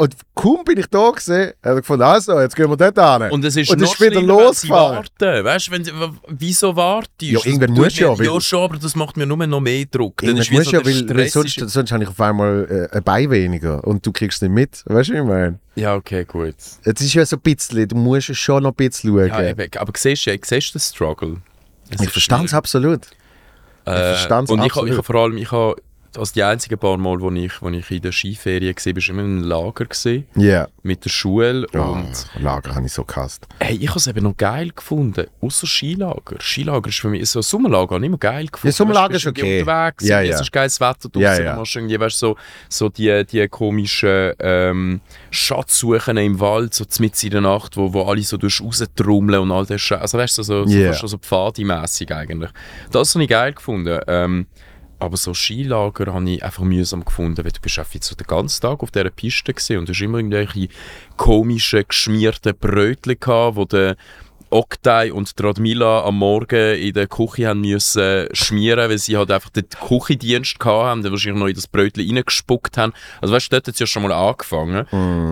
Und 0.00 0.16
kaum 0.34 0.64
bin 0.64 0.78
ich 0.78 0.86
da 0.86 1.10
gesehen, 1.10 1.48
hat 1.48 1.56
er 1.62 1.74
gefunden, 1.76 2.02
also, 2.04 2.40
jetzt 2.40 2.56
gehen 2.56 2.70
wir 2.70 2.76
dort 2.90 3.22
hin. 3.22 3.30
Und 3.32 3.44
es 3.44 3.54
ist, 3.54 3.70
und 3.70 3.80
noch 3.82 3.92
ist 3.92 4.00
wieder 4.00 4.22
losgefahren. 4.22 4.96
warten. 5.20 5.44
Weißt 5.44 5.68
du, 5.68 5.72
wenn 5.72 5.84
wieso 6.28 6.74
wartest 6.74 7.12
du? 7.20 7.26
Ja, 7.26 7.32
Das 7.34 7.44
irgendwann 7.44 7.70
musst 7.72 7.98
du 7.98 8.02
ja, 8.04 8.18
weil- 8.18 8.24
Ja, 8.26 8.40
schon, 8.40 8.62
aber 8.64 8.78
das 8.78 8.96
macht 8.96 9.18
mir 9.18 9.26
nur 9.26 9.36
noch 9.46 9.60
mehr 9.60 9.84
Druck. 9.84 10.22
Dann 10.22 10.38
ist 10.38 10.50
wie 10.50 10.54
musst 10.54 10.70
so 10.70 10.80
du 10.80 10.88
ja, 10.90 11.06
weil, 11.06 11.16
weil 11.16 11.28
sonst, 11.28 11.60
sonst 11.68 11.92
habe 11.92 12.02
ich 12.04 12.08
auf 12.08 12.18
einmal 12.18 12.88
äh, 12.92 12.96
ein 12.96 13.02
Bein 13.02 13.30
weniger 13.30 13.86
und 13.86 14.06
du 14.06 14.10
kriegst 14.10 14.36
es 14.38 14.42
nicht 14.48 14.52
mit. 14.54 14.82
Weißt 14.86 15.10
du, 15.10 15.12
wie 15.12 15.18
ich 15.18 15.24
meine? 15.24 15.58
Ja, 15.74 15.94
okay, 15.94 16.24
gut. 16.24 16.54
Es 16.82 17.00
ist 17.02 17.12
ja 17.12 17.26
so 17.26 17.36
ein 17.36 17.42
bisschen, 17.42 17.86
du 17.86 17.96
musst 17.96 18.30
es 18.30 18.38
schon 18.38 18.62
noch 18.62 18.70
ein 18.70 18.76
bisschen 18.76 19.10
schauen. 19.10 19.28
Ja, 19.28 19.42
eben, 19.50 19.68
aber 19.76 19.92
siehst 19.96 20.26
du, 20.26 20.30
siehst 20.42 20.74
du 20.74 20.78
den 20.78 20.80
Struggle? 20.80 21.36
Es 21.90 22.00
ich 22.00 22.08
verstehe 22.08 22.42
es 22.44 22.54
absolut. 22.54 23.00
Äh, 23.84 23.90
und 23.92 23.94
ich, 24.16 24.28
ha- 24.30 24.64
absolut. 24.64 24.90
ich 24.90 24.96
ha 24.96 25.02
vor 25.02 25.14
allem, 25.16 25.36
ich 25.36 25.52
habe 25.52 25.76
also 26.16 26.32
die 26.34 26.42
einzigen 26.42 26.78
paar 26.78 26.96
Mal, 26.96 27.20
wo 27.20 27.30
ich, 27.30 27.62
wo 27.62 27.68
ich 27.70 27.90
in 27.90 28.02
der 28.02 28.12
Skiferie 28.12 28.74
war, 28.74 28.84
war 28.96 29.08
immer 29.08 29.22
in 29.22 29.26
einem 29.38 29.42
Lager 29.44 29.84
gewesen, 29.84 30.26
Ja. 30.36 30.68
mit 30.82 31.04
der 31.04 31.10
Schule. 31.10 31.66
Oh, 31.74 31.78
Und 31.78 32.26
Lager 32.40 32.74
habe 32.74 32.86
ich 32.86 32.92
so 32.92 33.04
gehasst. 33.04 33.46
hey, 33.60 33.76
ich 33.80 33.88
habe 33.88 33.98
es 33.98 34.06
eben 34.06 34.24
noch 34.24 34.36
geil 34.36 34.70
gefunden, 34.74 35.26
außer 35.40 35.66
Skilager. 35.66 36.36
Skilager 36.40 36.88
ist 36.88 36.98
für 37.00 37.08
mich, 37.08 37.28
so 37.28 37.40
Sommerlager 37.42 37.94
habe 37.94 38.04
ich 38.04 38.08
immer 38.08 38.18
geil 38.18 38.46
gefunden. 38.46 38.66
Ja, 38.68 38.72
Sommerlager 38.72 39.14
Weißt 39.14 39.24
ist 39.26 39.30
okay. 39.30 39.60
Unterwegs, 39.60 40.04
Ja, 40.08 40.22
es 40.22 40.28
ja. 40.30 40.40
ist 40.40 40.52
geiles 40.52 40.80
Wetter 40.80 41.08
draußen, 41.08 41.20
Ja, 41.20 41.40
ja. 41.40 41.52
du 41.54 41.58
machst 41.60 41.76
irgendwie, 41.76 42.00
weißt, 42.00 42.18
so, 42.18 42.36
so 42.68 42.88
die, 42.88 43.24
die 43.26 43.46
komischen 43.48 44.32
ähm, 44.40 45.00
Schatzsuchen 45.30 46.16
im 46.16 46.38
Wald, 46.40 46.74
so 46.74 46.84
mitten 46.98 47.26
in 47.26 47.30
der 47.32 47.40
Nacht, 47.40 47.76
wo, 47.76 47.92
wo 47.92 48.02
alle 48.04 48.22
so 48.22 48.36
raustrummeln 48.36 49.40
und 49.42 49.52
all 49.52 49.66
das 49.66 49.80
Scheiß. 49.80 50.00
Also 50.00 50.18
weißt 50.18 50.38
du, 50.38 50.42
so, 50.42 50.64
so, 50.66 50.78
fast 50.86 51.00
schon 51.00 51.08
so 51.08 51.18
pfadimässig 51.18 52.12
eigentlich. 52.12 52.50
Das 52.90 53.14
habe 53.14 53.24
ich 53.24 53.30
geil 53.30 53.52
gefunden. 53.52 54.00
Ähm, 54.06 54.46
aber 55.00 55.16
so 55.16 55.34
Skilager 55.34 56.12
habe 56.12 56.30
ich 56.30 56.44
einfach 56.44 56.62
mühsam 56.62 57.04
gefunden, 57.04 57.44
weil 57.44 57.52
du 57.52 57.60
bist 57.60 57.78
einfach 57.78 58.00
so 58.00 58.14
den 58.14 58.26
ganzen 58.26 58.60
Tag 58.60 58.82
auf 58.82 58.90
dieser 58.90 59.10
Piste 59.10 59.52
gewesen 59.52 59.78
und 59.78 59.88
du 59.88 59.92
hast 59.92 60.00
immer 60.00 60.18
irgendwelche 60.18 60.68
komischen, 61.16 61.84
geschmierten 61.88 62.54
Brötchen 62.58 63.18
gehabt, 63.18 63.56
wo 63.56 63.64
der 63.64 63.96
Oktay 64.52 65.12
und 65.12 65.38
die 65.38 65.42
Radmila 65.44 66.02
am 66.04 66.18
Morgen 66.18 66.74
in 66.74 66.92
der 66.92 67.06
Küche 67.06 67.46
haben 67.46 67.60
müssen 67.60 68.26
schmieren, 68.32 68.90
weil 68.90 68.98
sie 68.98 69.16
halt 69.16 69.30
einfach 69.30 69.50
den 69.50 69.68
Küchendienst 69.68 70.58
gehabt 70.58 70.84
haben, 70.86 71.02
dann 71.04 71.12
wahrscheinlich 71.12 71.38
noch 71.40 71.46
in 71.46 71.54
das 71.54 71.68
Brötchen 71.68 72.04
reingespuckt 72.04 72.76
haben. 72.76 72.92
Also 73.20 73.32
weißt 73.32 73.46
du, 73.46 73.50
dort 73.56 73.68
hat 73.68 73.74
es 73.74 73.78
ja 73.80 73.86
schon 73.86 74.02
mal 74.02 74.12
angefangen. 74.12 74.86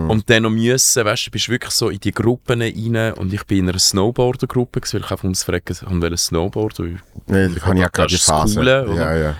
Und 0.09 0.29
dann 0.29 0.43
noch 0.43 0.51
müssen, 0.51 1.03
weißt 1.03 1.25
du, 1.25 1.29
du 1.29 1.31
bist 1.33 1.49
wirklich 1.49 1.71
so 1.73 1.89
in 1.89 1.99
die 1.99 2.13
Gruppen 2.13 2.61
rein 2.61 3.13
und 3.13 3.33
ich 3.33 3.43
bin 3.43 3.59
in 3.59 3.69
einer 3.69 3.79
Snowboarder-Gruppe, 3.79 4.79
weil 4.89 5.01
ich 5.01 5.11
einfach 5.11 5.23
ums 5.23 5.41
ich 5.41 5.47
wollte 5.87 6.17
Snowboarden. 6.17 7.01
Nee, 7.27 7.47
ich 7.47 7.65
habe 7.65 7.77
ja 7.77 7.89
gerade 7.89 8.07
die 8.07 8.13
Das 8.15 8.21
ist 8.21 8.25
Phase. 8.25 8.55
das 8.55 8.63
Coole, 8.63 8.87
oder? 8.87 8.95
ja, 9.01 9.17
ja. 9.17 9.35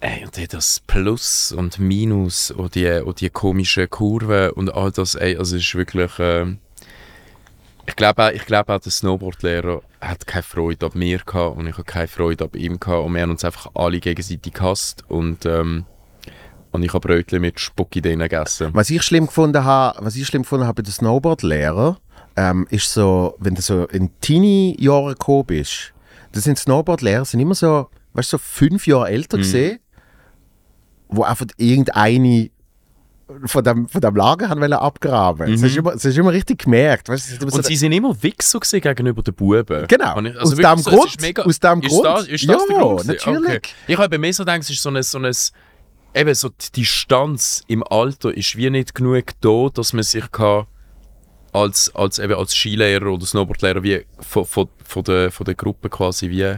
Ey, 0.00 0.24
und 0.24 0.36
dann 0.36 0.46
das 0.50 0.80
Plus 0.86 1.52
und 1.52 1.78
Minus 1.78 2.50
und 2.50 2.74
die, 2.74 2.88
und 3.04 3.20
die 3.20 3.28
komischen 3.28 3.88
Kurven 3.90 4.50
und 4.52 4.72
all 4.72 4.90
das, 4.90 5.14
ey, 5.14 5.36
also 5.36 5.56
es 5.56 5.62
ist 5.62 5.74
wirklich... 5.74 6.10
ähm, 6.18 6.58
ich 7.86 7.96
glaube 7.96 8.24
auch, 8.24 8.30
ich 8.30 8.46
glaube 8.46 8.72
auch, 8.74 8.78
der 8.80 8.92
Snowboardlehrer 8.92 9.82
hat 10.00 10.26
keine 10.26 10.42
Freude 10.44 10.86
ab 10.86 10.94
mir 10.94 11.18
gehabt 11.18 11.56
und 11.56 11.66
ich 11.66 11.72
habe 11.74 11.84
keine 11.84 12.06
Freude 12.08 12.44
ab 12.44 12.54
ihm 12.54 12.78
gehabt 12.78 13.04
und 13.04 13.14
wir 13.14 13.22
haben 13.22 13.30
uns 13.30 13.44
einfach 13.44 13.70
alle 13.74 13.98
gegenseitig 14.00 14.54
gehasst 14.54 15.04
und, 15.08 15.44
ähm, 15.44 15.84
und 16.70 16.82
ich 16.84 16.92
habe 16.94 17.06
Brötchen 17.06 17.40
mit 17.40 17.58
Spuck 17.58 17.94
in 17.96 18.02
denen 18.02 18.28
gegessen. 18.28 18.70
Was 18.72 18.90
ich 18.90 19.02
schlimm 19.02 19.26
gefunden 19.26 19.64
habe, 19.64 19.98
was 20.04 20.14
ich 20.14 20.26
schlimm 20.26 20.42
gefunden 20.42 20.66
habe 20.66 20.82
bei 20.82 20.86
den 20.86 20.92
Snowboardlehrern, 20.92 21.96
ähm, 22.36 22.66
ist 22.70 22.92
so, 22.92 23.34
wenn 23.38 23.56
du 23.56 23.60
so 23.62 23.86
in 23.86 24.10
Teenie-Jahren 24.20 25.14
gekommen 25.14 25.46
bist, 25.46 25.92
das 26.32 26.44
sind 26.44 26.58
Snowboardlehrer, 26.58 27.24
sind 27.24 27.40
immer 27.40 27.56
so, 27.56 27.88
weißt 28.12 28.32
du, 28.32 28.36
so 28.36 28.42
fünf 28.42 28.86
Jahre 28.86 29.08
älter 29.10 29.36
Mhm. 29.38 29.42
gesehen, 29.42 29.78
wo 31.10 31.22
einfach 31.24 31.46
irgendeine 31.56 32.50
von 33.44 33.62
dem, 33.62 33.88
von 33.88 34.00
dem 34.00 34.16
Lager 34.16 34.48
haben 34.48 34.60
wollen 34.60 34.72
abgraben. 34.72 35.52
Das, 35.52 35.62
hast 35.62 35.74
du 35.76 35.78
immer, 35.78 35.92
das 35.92 36.04
hast 36.04 36.16
immer 36.18 36.32
richtig 36.32 36.64
gemerkt. 36.64 37.08
Weißt, 37.08 37.28
ist 37.30 37.40
immer 37.40 37.50
so 37.52 37.58
Mhm. 37.58 37.60
Und 37.60 37.66
sie 37.66 37.76
sind 37.76 37.92
immer 37.92 38.22
Wichser 38.22 38.58
gegenüber 38.58 39.22
den 39.22 39.34
Buben. 39.34 39.86
Genau. 39.86 40.16
Und 40.18 40.26
ich- 40.26 40.36
Aus 40.36 40.50
dem 40.54 40.64
es 40.64 40.84
Grund. 40.84 41.06
ist 41.06 41.20
mega- 41.20 41.42
Aus 41.44 41.60
dem 41.60 41.80
ist 41.80 41.88
Grund. 41.90 42.04
Das, 42.06 42.26
ist 42.26 42.32
das 42.32 42.42
Ja, 42.42 42.66
der 42.68 42.76
Grund 42.76 43.00
gewesen? 43.02 43.06
natürlich. 43.06 43.56
Okay. 43.58 43.70
Ich 43.86 43.96
habe 43.98 44.08
bei 44.08 44.18
mir 44.18 44.32
so 44.34 44.42
gedacht, 44.44 44.58
es 44.62 44.70
ist 44.70 44.82
so 44.82 44.90
ein, 44.90 45.00
so 45.04 45.18
ein 45.18 45.32
eben 46.12 46.34
so 46.34 46.48
die 46.48 46.80
Distanz 46.80 47.62
im 47.68 47.84
Alter 47.84 48.36
ist 48.36 48.56
wie 48.56 48.68
nicht 48.68 48.96
genug 48.96 49.24
da, 49.40 49.68
dass 49.72 49.92
man 49.92 50.02
sich 50.02 50.28
kann 50.32 50.66
als, 51.52 51.94
als, 51.94 52.18
eben 52.18 52.34
als 52.34 52.52
Skilehrer 52.54 53.12
oder 53.12 53.26
Snowboardlehrer 53.26 53.82
wie 53.84 54.04
von, 54.18 54.44
von, 54.44 54.68
von, 54.84 55.04
der, 55.04 55.30
von 55.30 55.44
der 55.44 55.54
Gruppe 55.54 55.88
quasi 55.88 56.30
wie 56.30 56.56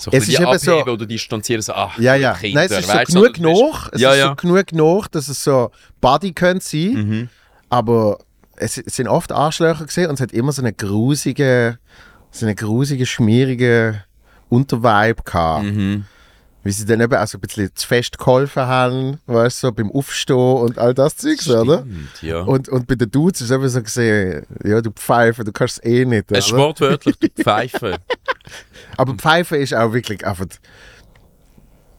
so 0.00 0.10
Es 0.12 0.28
ist 0.28 0.40
eben 0.40 0.58
so- 0.58 0.72
abheben 0.72 0.94
oder 0.94 1.06
distanzieren. 1.06 1.62
So, 1.62 1.72
ach, 1.72 1.98
Ja, 1.98 2.14
ja. 2.14 2.34
Kinder, 2.34 2.60
Nein, 2.60 2.70
es 2.70 2.78
ist 2.86 3.12
so 3.12 3.24
du, 3.24 3.32
genug 3.32 3.38
noch. 3.40 3.92
Es 3.92 4.00
Ja, 4.00 4.12
ist 4.12 4.18
ja. 4.18 4.28
so 4.28 4.34
genug 4.36 4.72
noch, 4.72 5.06
dass 5.08 5.28
es 5.28 5.42
so 5.44 5.70
Buddy 6.00 6.32
könnte 6.32 6.64
sein. 6.64 6.92
Mhm. 6.92 7.28
Aber 7.68 8.18
es, 8.56 8.76
es 8.78 8.96
sind 8.96 9.08
oft 9.08 9.32
Arschlöcher 9.32 9.84
gesehen 9.86 10.08
und 10.08 10.14
es 10.14 10.20
hat 10.20 10.32
immer 10.32 10.52
so 10.52 10.62
eine 10.62 10.72
grusige, 10.72 11.78
so 12.30 12.46
eine 12.46 12.54
grusige, 12.54 13.06
schmierige 13.06 14.04
Untervibe 14.48 15.22
gehabt. 15.24 15.64
Mhm. 15.64 16.04
Wie 16.62 16.72
sie 16.72 16.84
dann 16.84 17.00
eben 17.00 17.14
auch 17.14 17.26
so 17.26 17.38
ein 17.38 17.40
bisschen 17.40 17.70
zu 17.74 17.86
fest 17.88 18.18
geholfen 18.18 18.64
haben, 18.66 19.18
weißt 19.26 19.62
du, 19.62 19.68
so 19.68 19.72
beim 19.72 19.90
Aufstehen 19.90 20.36
und 20.36 20.78
all 20.78 20.92
das 20.92 21.16
Zeugs, 21.16 21.48
oder? 21.48 21.78
Stimmt, 21.78 22.20
ja. 22.22 22.40
Und, 22.40 22.68
und 22.68 22.86
bei 22.86 22.96
den 22.96 23.10
Dudes 23.10 23.40
ist 23.40 23.48
es 23.50 23.56
eben 23.56 23.66
so 23.70 23.82
gesehen, 23.82 24.44
ja, 24.62 24.82
du 24.82 24.90
Pfeife, 24.90 25.42
du 25.42 25.52
kannst 25.52 25.78
es 25.78 25.84
eh 25.90 26.04
nicht. 26.04 26.30
es 26.30 26.44
ist 26.46 26.52
oder? 26.52 26.62
wortwörtlich, 26.64 27.16
du 27.18 27.28
Pfeife. 27.42 27.96
Aber 28.96 29.14
Pfeife 29.14 29.56
ist 29.56 29.74
auch 29.74 29.92
wirklich 29.92 30.26
einfach. 30.26 30.46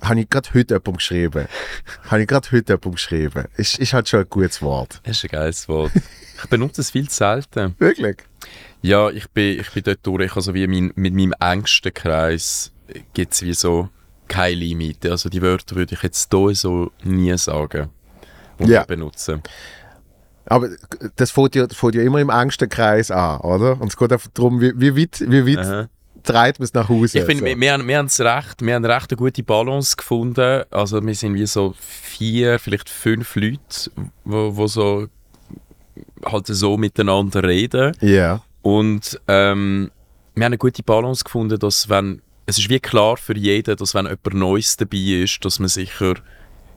Habe 0.01 0.21
ich 0.21 0.29
gerade 0.29 0.49
heute 0.55 0.73
jemandem 0.73 0.95
geschrieben. 0.95 1.47
Habe 2.09 2.21
ich 2.21 2.27
gerade 2.27 2.47
heute 2.51 2.73
jemandem 2.73 2.91
geschrieben. 2.93 3.45
Ist, 3.55 3.77
ist 3.77 3.93
halt 3.93 4.09
schon 4.09 4.21
ein 4.21 4.29
gutes 4.29 4.61
Wort. 4.61 4.99
Das 5.03 5.17
ist 5.17 5.25
ein 5.25 5.29
geiles 5.29 5.67
Wort. 5.69 5.91
Ich 6.43 6.49
benutze 6.49 6.81
es 6.81 6.89
viel 6.89 7.07
zu 7.07 7.17
selten. 7.17 7.75
Wirklich? 7.77 8.17
Ja, 8.81 9.09
ich 9.11 9.29
bin, 9.29 9.59
ich 9.59 9.69
bin 9.71 9.83
dort 9.83 9.99
durch. 10.01 10.35
Also 10.35 10.55
wie 10.55 10.65
mein, 10.65 10.91
mit 10.95 11.13
meinem 11.13 11.33
engsten 11.39 11.93
Kreis 11.93 12.71
gibt 13.13 13.33
es 13.33 13.43
wie 13.43 13.53
so 13.53 13.89
keine 14.27 14.55
Limite. 14.55 15.11
Also 15.11 15.29
die 15.29 15.41
Wörter 15.43 15.75
würde 15.75 15.93
ich 15.93 16.01
jetzt 16.01 16.33
hier 16.33 16.55
so 16.55 16.91
nie 17.03 17.37
sagen 17.37 17.89
und 18.57 18.69
Ja. 18.69 18.83
benutzen. 18.85 19.43
Aber 20.45 20.67
das 21.15 21.29
fängt 21.29 21.53
ja, 21.53 21.67
fängt 21.69 21.93
ja 21.93 22.01
immer 22.01 22.19
im 22.19 22.29
engsten 22.31 22.67
Kreis 22.69 23.11
an, 23.11 23.39
oder? 23.41 23.79
Und 23.79 23.89
es 23.89 23.97
geht 23.97 24.11
einfach 24.11 24.31
darum, 24.33 24.59
wie, 24.59 24.73
wie 24.75 24.97
weit, 24.99 25.19
wie 25.27 25.45
weit 25.55 25.63
Aha. 25.65 25.89
Treibt 26.23 26.59
man 26.59 26.65
es 26.65 26.73
nach 26.73 26.89
Hause. 26.89 27.19
Ich 27.19 27.25
finde, 27.25 27.39
so. 27.41 27.45
wir, 27.45 27.59
wir, 27.59 27.73
haben- 27.73 27.87
wir 27.87 27.97
haben 27.97 28.07
recht, 28.07 28.61
wir 28.65 28.75
haben 28.75 28.85
recht 28.85 29.11
eine 29.11 29.17
gute 29.17 29.43
Balance 29.43 29.95
gefunden. 29.95 30.63
Also 30.71 31.05
wir 31.05 31.15
sind 31.15 31.33
wie 31.35 31.45
so 31.45 31.75
vier, 31.79 32.59
vielleicht 32.59 32.89
fünf 32.89 33.35
Leute, 33.35 33.91
wo, 34.23 34.55
wo 34.55 34.67
so 34.67 35.07
halt 36.25 36.47
so 36.47 36.77
miteinander 36.77 37.43
reden. 37.43 37.95
Ja. 38.01 38.41
Und 38.61 39.19
ähm, 39.27 39.91
wir 40.35 40.45
haben 40.45 40.51
eine 40.51 40.57
gute 40.57 40.83
Balance 40.83 41.23
gefunden, 41.23 41.57
dass 41.59 41.89
wenn 41.89 42.21
es 42.45 42.57
ist 42.57 42.69
wie 42.69 42.79
klar 42.79 43.17
für 43.17 43.37
jeden, 43.37 43.75
dass 43.77 43.93
wenn 43.93 44.05
jemand 44.05 44.33
Neues 44.33 44.75
dabei 44.77 44.97
ist, 44.97 45.43
dass 45.45 45.59
man 45.59 45.69
sicher 45.69 46.15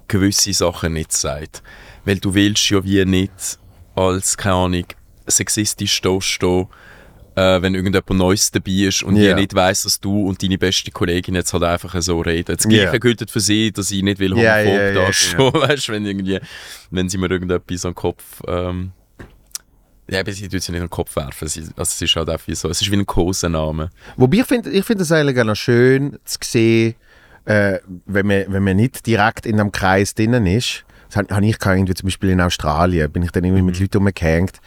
gewisse 0.09 0.53
Sachen 0.53 0.93
nicht 0.93 1.13
sagt. 1.13 1.63
Weil 2.05 2.19
du 2.19 2.35
willst 2.35 2.69
ja 2.71 2.85
wie 2.85 3.05
nicht 3.05 3.59
als, 3.95 4.37
keine 4.37 4.55
Ahnung, 4.57 4.85
sexistisch 5.27 5.95
stehen, 5.95 6.67
äh, 7.37 7.61
wenn 7.63 7.75
irgendjemand 7.75 8.11
Neues 8.11 8.51
dabei 8.51 8.71
ist 8.71 9.03
und 9.03 9.17
Ja. 9.17 9.35
die 9.35 9.41
nicht 9.43 9.55
weiss, 9.55 9.83
dass 9.83 10.01
du 10.01 10.27
und 10.29 10.43
deine 10.43 10.57
beste 10.59 10.91
Kollegin 10.91 11.35
jetzt 11.35 11.53
halt 11.53 11.65
einfach 11.65 12.01
so 12.01 12.21
reden. 12.21 12.57
Das 12.57 12.69
Gleiche 12.69 12.85
Ja. 12.93 12.99
gilt 12.99 13.31
für 13.31 13.41
sie, 13.41 13.73
dass 13.73 13.91
ich 13.91 14.03
nicht 14.03 14.19
will 14.21 14.31
homophob 14.33 14.45
Ja, 14.45 14.63
ja, 14.63 14.89
ja, 14.89 14.93
dastehen, 15.07 15.39
weißt, 15.55 15.89
wenn 15.89 16.07
irgendwie, 16.07 16.39
wenn 16.91 17.09
sie 17.09 17.19
mir 17.19 17.31
irgendetwas 17.31 17.85
an 17.85 17.91
den 17.93 17.97
Kopf, 17.97 18.23
ähm, 18.47 18.93
ja, 20.07 20.21
aber 20.21 20.33
sie 20.33 20.49
tut 20.49 20.61
sie 20.63 20.73
nicht 20.73 20.81
an 20.83 20.87
den 20.87 20.91
Kopf 20.91 21.17
werfen. 21.17 21.49
Sie, 21.49 21.61
also 21.61 21.73
es 21.83 22.03
ist 22.03 22.15
halt 22.15 22.29
einfach 22.29 22.55
so, 22.55 22.69
es 22.69 22.83
ist 22.83 22.91
wie 22.91 22.97
ein 22.97 23.07
Kosenname. 23.07 23.91
Wobei 24.17 24.39
ich 24.39 24.45
finde 24.45 24.71
ich 24.71 24.85
find 24.85 25.01
es 25.01 25.11
eigentlich 25.11 25.39
auch 25.41 25.45
noch 25.45 25.57
schön 25.57 26.19
zu 26.27 26.39
sehen, 26.43 26.95
äh, 27.47 27.79
wenn, 28.05 28.27
man, 28.27 28.45
wenn 28.49 28.63
man 28.65 28.77
nicht 28.77 29.07
direkt 29.07 29.47
in 29.47 29.59
einem 29.59 29.73
Kreis 29.73 30.15
drinnen 30.15 30.45
ist. 30.47 30.85
Das 31.15 31.23
habe 31.23 31.35
hab 31.35 31.43
ich 31.43 31.57
irgendwie 31.65 31.95
zum 31.95 32.07
Beispiel 32.09 32.31
in 32.31 32.41
Australien, 32.41 33.11
bin 33.11 33.23
ich 33.23 33.31
dann 33.31 33.45
irgendwie 33.45 33.63
mit 33.63 33.79
Leuten 33.79 33.99
rumgehängt, 33.99 34.61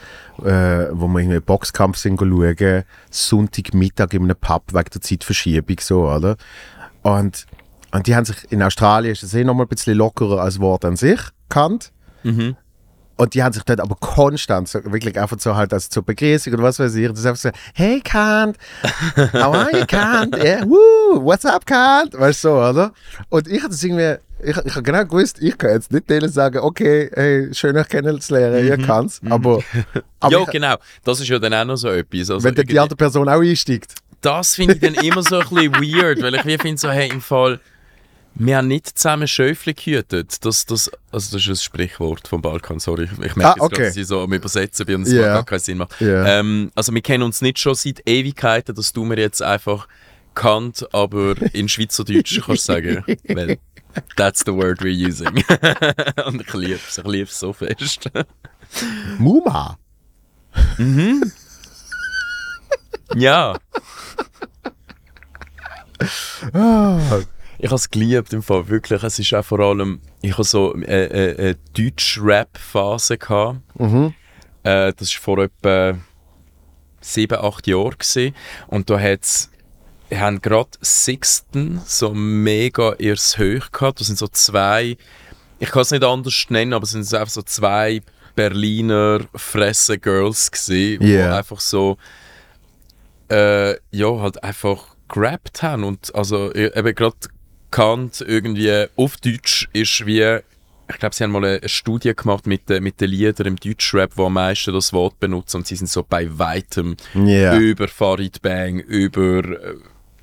äh, 0.43 0.88
wo 0.91 1.07
wir 1.07 1.19
irgendwie 1.19 1.41
Boxkampf 1.41 1.97
sind 1.97 2.19
schauen, 2.19 2.83
Sonntagmittag 3.10 4.13
in 4.13 4.23
einem 4.23 4.36
Pub 4.39 4.63
wegen 4.71 4.89
der 4.93 5.01
Zeitverschiebung, 5.01 5.77
so, 5.81 6.10
oder? 6.10 6.38
Und, 7.01 7.45
und 7.91 8.07
die 8.07 8.15
haben 8.15 8.23
sich, 8.23 8.49
in 8.49 8.63
Australien 8.63 9.12
ist 9.12 9.23
das 9.23 9.33
eh 9.33 9.43
nochmal 9.43 9.65
ein 9.65 9.69
bisschen 9.69 9.97
lockerer 9.97 10.41
als 10.41 10.60
Wort 10.62 10.86
an 10.86 10.95
sich 10.95 11.19
gekannt. 11.49 11.91
Und 13.17 13.34
die 13.34 13.43
haben 13.43 13.51
sich 13.51 13.63
dort 13.63 13.80
aber 13.80 13.95
konstant, 13.95 14.69
so, 14.69 14.80
wirklich 14.86 15.19
einfach 15.19 15.39
so 15.39 15.56
halt 15.56 15.73
als 15.73 15.89
zur 15.89 16.03
Begrüßung 16.03 16.53
oder 16.53 16.63
was 16.63 16.80
weiß 16.80 16.93
ich, 16.95 17.08
das 17.10 17.19
ist 17.19 17.25
einfach 17.25 17.41
so, 17.41 17.49
hey 17.73 17.99
Kant, 17.99 18.58
how 19.34 19.56
are 19.56 19.75
you 19.75 19.86
Kant? 19.88 20.36
Yeah, 20.38 20.63
woo, 20.65 21.23
what's 21.23 21.43
up 21.43 21.65
Kant? 21.65 22.13
Weißt 22.13 22.43
du 22.43 22.49
so, 22.49 22.56
oder? 22.56 22.93
Und 23.30 23.47
ich 23.47 23.58
hatte 23.58 23.71
das 23.71 23.84
irgendwie, 23.84 24.17
ich, 24.43 24.56
ich 24.56 24.75
habe 24.75 24.84
genau 24.84 25.03
gewusst, 25.03 25.41
ich 25.41 25.58
kann 25.58 25.71
jetzt 25.71 25.91
nicht 25.91 26.08
denen 26.10 26.30
sagen, 26.30 26.60
okay, 26.60 27.10
hey, 27.13 27.53
schön 27.53 27.75
euch 27.75 27.88
kennenzulernen, 27.88 28.65
ihr 28.65 28.77
kannt's, 28.77 29.19
aber, 29.27 29.63
aber 30.19 30.32
ja, 30.32 30.41
ich, 30.43 30.49
genau. 30.49 30.75
Das 31.03 31.19
ist 31.19 31.27
ja 31.27 31.39
dann 31.39 31.56
auch 31.56 31.65
noch 31.65 31.77
so 31.77 31.89
etwas. 31.89 32.30
Also 32.30 32.43
wenn 32.43 32.53
dann 32.53 32.67
die 32.67 32.80
andere 32.80 32.97
Person 32.97 33.27
auch 33.27 33.41
einsteigt. 33.41 33.95
das 34.21 34.53
finde 34.53 34.75
ich 34.75 34.80
dann 34.80 34.93
immer 34.93 35.23
so 35.23 35.39
ein 35.39 35.49
bisschen 35.49 35.73
weird, 35.73 36.21
weil 36.21 36.36
ich 36.36 36.62
finde 36.62 36.77
so, 36.77 36.89
hey, 36.89 37.10
im 37.10 37.21
Fall, 37.21 37.60
wir 38.39 38.58
haben 38.58 38.67
nicht 38.67 38.97
zusammen 39.00 39.28
Schöfli 39.28 39.73
gehütet. 39.73 40.45
Das, 40.45 40.65
das, 40.65 40.91
also 41.12 41.36
das 41.38 41.41
ist 41.43 41.47
ein 41.50 41.56
Sprichwort 41.56 42.28
vom 42.28 42.41
Balkan, 42.41 42.80
sorry. 42.80 43.10
Ich 43.23 43.36
merke 43.36 43.43
Ah, 43.45 43.54
jetzt 43.56 43.62
okay. 43.62 43.76
gerade, 43.76 43.88
dass 43.89 43.97
ich 43.97 44.08
so 44.08 44.21
am 44.21 44.34
Übersetzen 44.34 44.86
bin 44.86 44.95
und 44.95 45.02
es 45.04 45.12
Ja. 45.13 45.34
gar 45.34 45.45
keinen 45.45 45.60
Sinn 45.60 45.78
macht. 45.80 46.00
Ja. 46.00 46.26
Ähm, 46.39 46.71
also 46.76 46.93
wir 46.93 47.02
kennen 47.02 47.23
uns 47.23 47.41
nicht 47.41 47.60
schon 47.60 47.76
seit 47.76 48.02
Ewigkeiten, 48.08 48.76
dass 48.76 48.93
du 48.93 49.04
mir 49.06 49.17
jetzt 49.17 49.41
einfach 49.41 49.88
kannt, 50.36 50.88
aber 50.93 51.36
in 51.54 51.67
Schweizerdeutsch 51.67 52.41
kannst 52.45 52.69
du 52.69 52.73
sagen, 52.73 53.04
weil 53.30 53.58
that's 54.15 54.43
the 54.45 54.54
word 54.54 54.82
we're 54.82 54.91
using. 55.08 55.28
und 56.28 56.41
ich 56.41 56.54
liebe 56.54 56.80
es, 56.88 56.97
ich 57.00 57.06
liebe 57.06 57.30
es 57.30 57.39
so 57.39 57.54
fest. 57.54 58.10
Muma. 59.17 59.78
Ja. 63.15 63.58
Ich 67.59 67.65
habe 67.65 67.75
es 67.75 67.89
geliebt 67.89 68.33
im 68.33 68.43
Fall, 68.43 68.67
wirklich. 68.67 69.01
Es 69.03 69.17
ist 69.19 69.33
auch 69.33 69.43
vor 69.43 69.59
allem, 69.59 69.99
ich 70.21 70.33
habe 70.33 70.43
so 70.43 70.73
eine, 70.73 70.85
eine, 70.87 71.35
eine 71.37 71.57
Deutsch-Rap-Phase 71.75 73.17
gehabt. 73.17 73.59
Äh, 74.63 74.93
das 74.93 75.13
war 75.15 75.21
vor 75.21 75.37
etwa 75.39 75.97
sieben, 77.01 77.37
acht 77.39 77.67
Jahren. 77.67 77.97
Gewesen. 77.97 78.35
Und 78.67 78.89
da 78.89 78.99
wir 80.09 80.19
haben 80.21 80.41
gerade 80.41 80.69
Sixten 80.81 81.81
so 81.85 82.13
mega 82.13 82.93
ihrs 82.97 83.37
Hoch 83.37 83.71
gehabt. 83.71 83.99
Das 83.99 84.07
sind 84.07 84.17
so 84.17 84.27
zwei, 84.27 84.97
ich 85.59 85.69
kann 85.69 85.81
es 85.81 85.91
nicht 85.91 86.03
anders 86.03 86.45
nennen, 86.49 86.73
aber 86.73 86.83
es 86.83 86.91
sind 86.91 87.13
einfach 87.13 87.33
so 87.33 87.41
zwei 87.41 88.01
Berliner 88.35 89.21
Fresse-Girls 89.35 90.51
gewesen, 90.51 91.01
Yeah. 91.03 91.31
die 91.31 91.37
einfach 91.37 91.59
so 91.59 91.97
äh, 93.29 93.71
ja, 93.91 94.19
halt 94.19 94.41
einfach 94.43 94.95
gerappt 95.09 95.63
haben 95.63 95.83
und 95.83 96.13
also 96.15 96.53
eben 96.53 96.95
gerade 96.95 97.17
Kant 97.71 98.23
irgendwie 98.25 98.86
auf 98.95 99.17
Deutsch 99.17 99.67
ist 99.73 100.06
wie 100.06 100.39
ich 100.89 100.99
glaube, 100.99 101.13
sie 101.13 101.25
haben 101.25 101.32
mal 101.32 101.43
eine 101.43 101.67
Studie 101.67 102.13
gemacht 102.15 102.47
mit, 102.47 102.69
den- 102.69 102.82
mit 102.82 103.01
den 103.01 103.10
Liedern 103.10 103.47
im 103.47 103.56
Deutschrap, 103.58 104.12
wo 104.15 104.27
am 104.27 104.34
meisten 104.36 104.73
das 104.73 104.93
Wort 104.93 105.19
benutzen 105.19 105.58
und 105.58 105.67
sie 105.67 105.75
sind 105.75 105.88
so 105.89 106.01
bei 106.08 106.25
weitem 106.39 106.95
Ja. 107.13 107.58
über 107.58 107.89
Farid 107.89 108.41
Bang, 108.41 108.80
über 108.80 109.39
äh, 109.43 109.73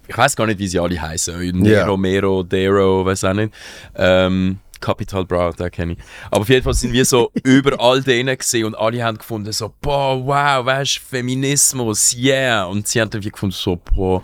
ich 0.09 0.16
weiß 0.16 0.35
gar 0.37 0.46
nicht, 0.46 0.59
wie 0.59 0.66
sie 0.68 0.78
alle 0.78 0.98
heißen, 1.00 1.38
Nero, 1.59 1.90
Ja. 1.90 1.96
Mero, 1.98 2.42
Dero, 2.42 3.04
weiß 3.04 3.24
auch 3.24 3.35
nicht. 3.35 3.52
Ähm, 3.94 4.59
Capital 4.80 5.24
Bra, 5.26 5.50
den 5.52 5.70
kenne 5.70 5.92
ich. 5.94 5.98
Aber 6.30 6.40
auf 6.42 6.48
jeden 6.48 6.62
Fall 6.62 6.74
sind 6.74 6.92
wir 6.94 7.04
so 7.04 7.30
über 7.42 7.78
all 7.78 8.02
denen 8.02 8.37
gesehen 8.37 8.64
und 8.64 8.74
alle 8.74 9.02
haben 9.04 9.18
gefunden 9.18 9.52
so, 9.52 9.70
boah, 9.83 10.18
wow, 10.24 10.64
weißt 10.64 10.96
du, 10.96 11.00
Feminismus, 11.48 12.14
yeah. 12.16 12.64
Und 12.64 12.88
sie 12.88 13.00
haben 13.02 13.11
dann 13.11 13.20
gefunden 13.20 13.54
so, 13.54 13.76
boah, 13.76 14.22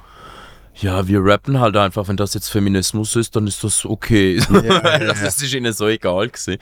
ja, 0.80 1.06
wir 1.06 1.24
rappen 1.24 1.60
halt 1.60 1.76
einfach, 1.76 2.08
wenn 2.08 2.16
das 2.16 2.34
jetzt 2.34 2.48
Feminismus 2.48 3.16
ist, 3.16 3.36
dann 3.36 3.46
ist 3.46 3.62
das 3.62 3.84
okay. 3.84 4.40
das 4.50 5.42
ist 5.42 5.54
ihnen 5.54 5.72
so 5.72 5.86
egal 5.88 6.28
gewesen. 6.28 6.58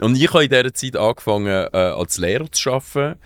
Und 0.00 0.16
ich 0.16 0.28
habe 0.32 0.44
in 0.44 0.50
dieser 0.50 0.74
Zeit 0.74 0.96
angefangen, 0.96 1.46
äh, 1.46 1.76
als 1.76 2.18
Lehrer 2.18 2.50
zu 2.50 2.72
arbeiten 2.72 3.18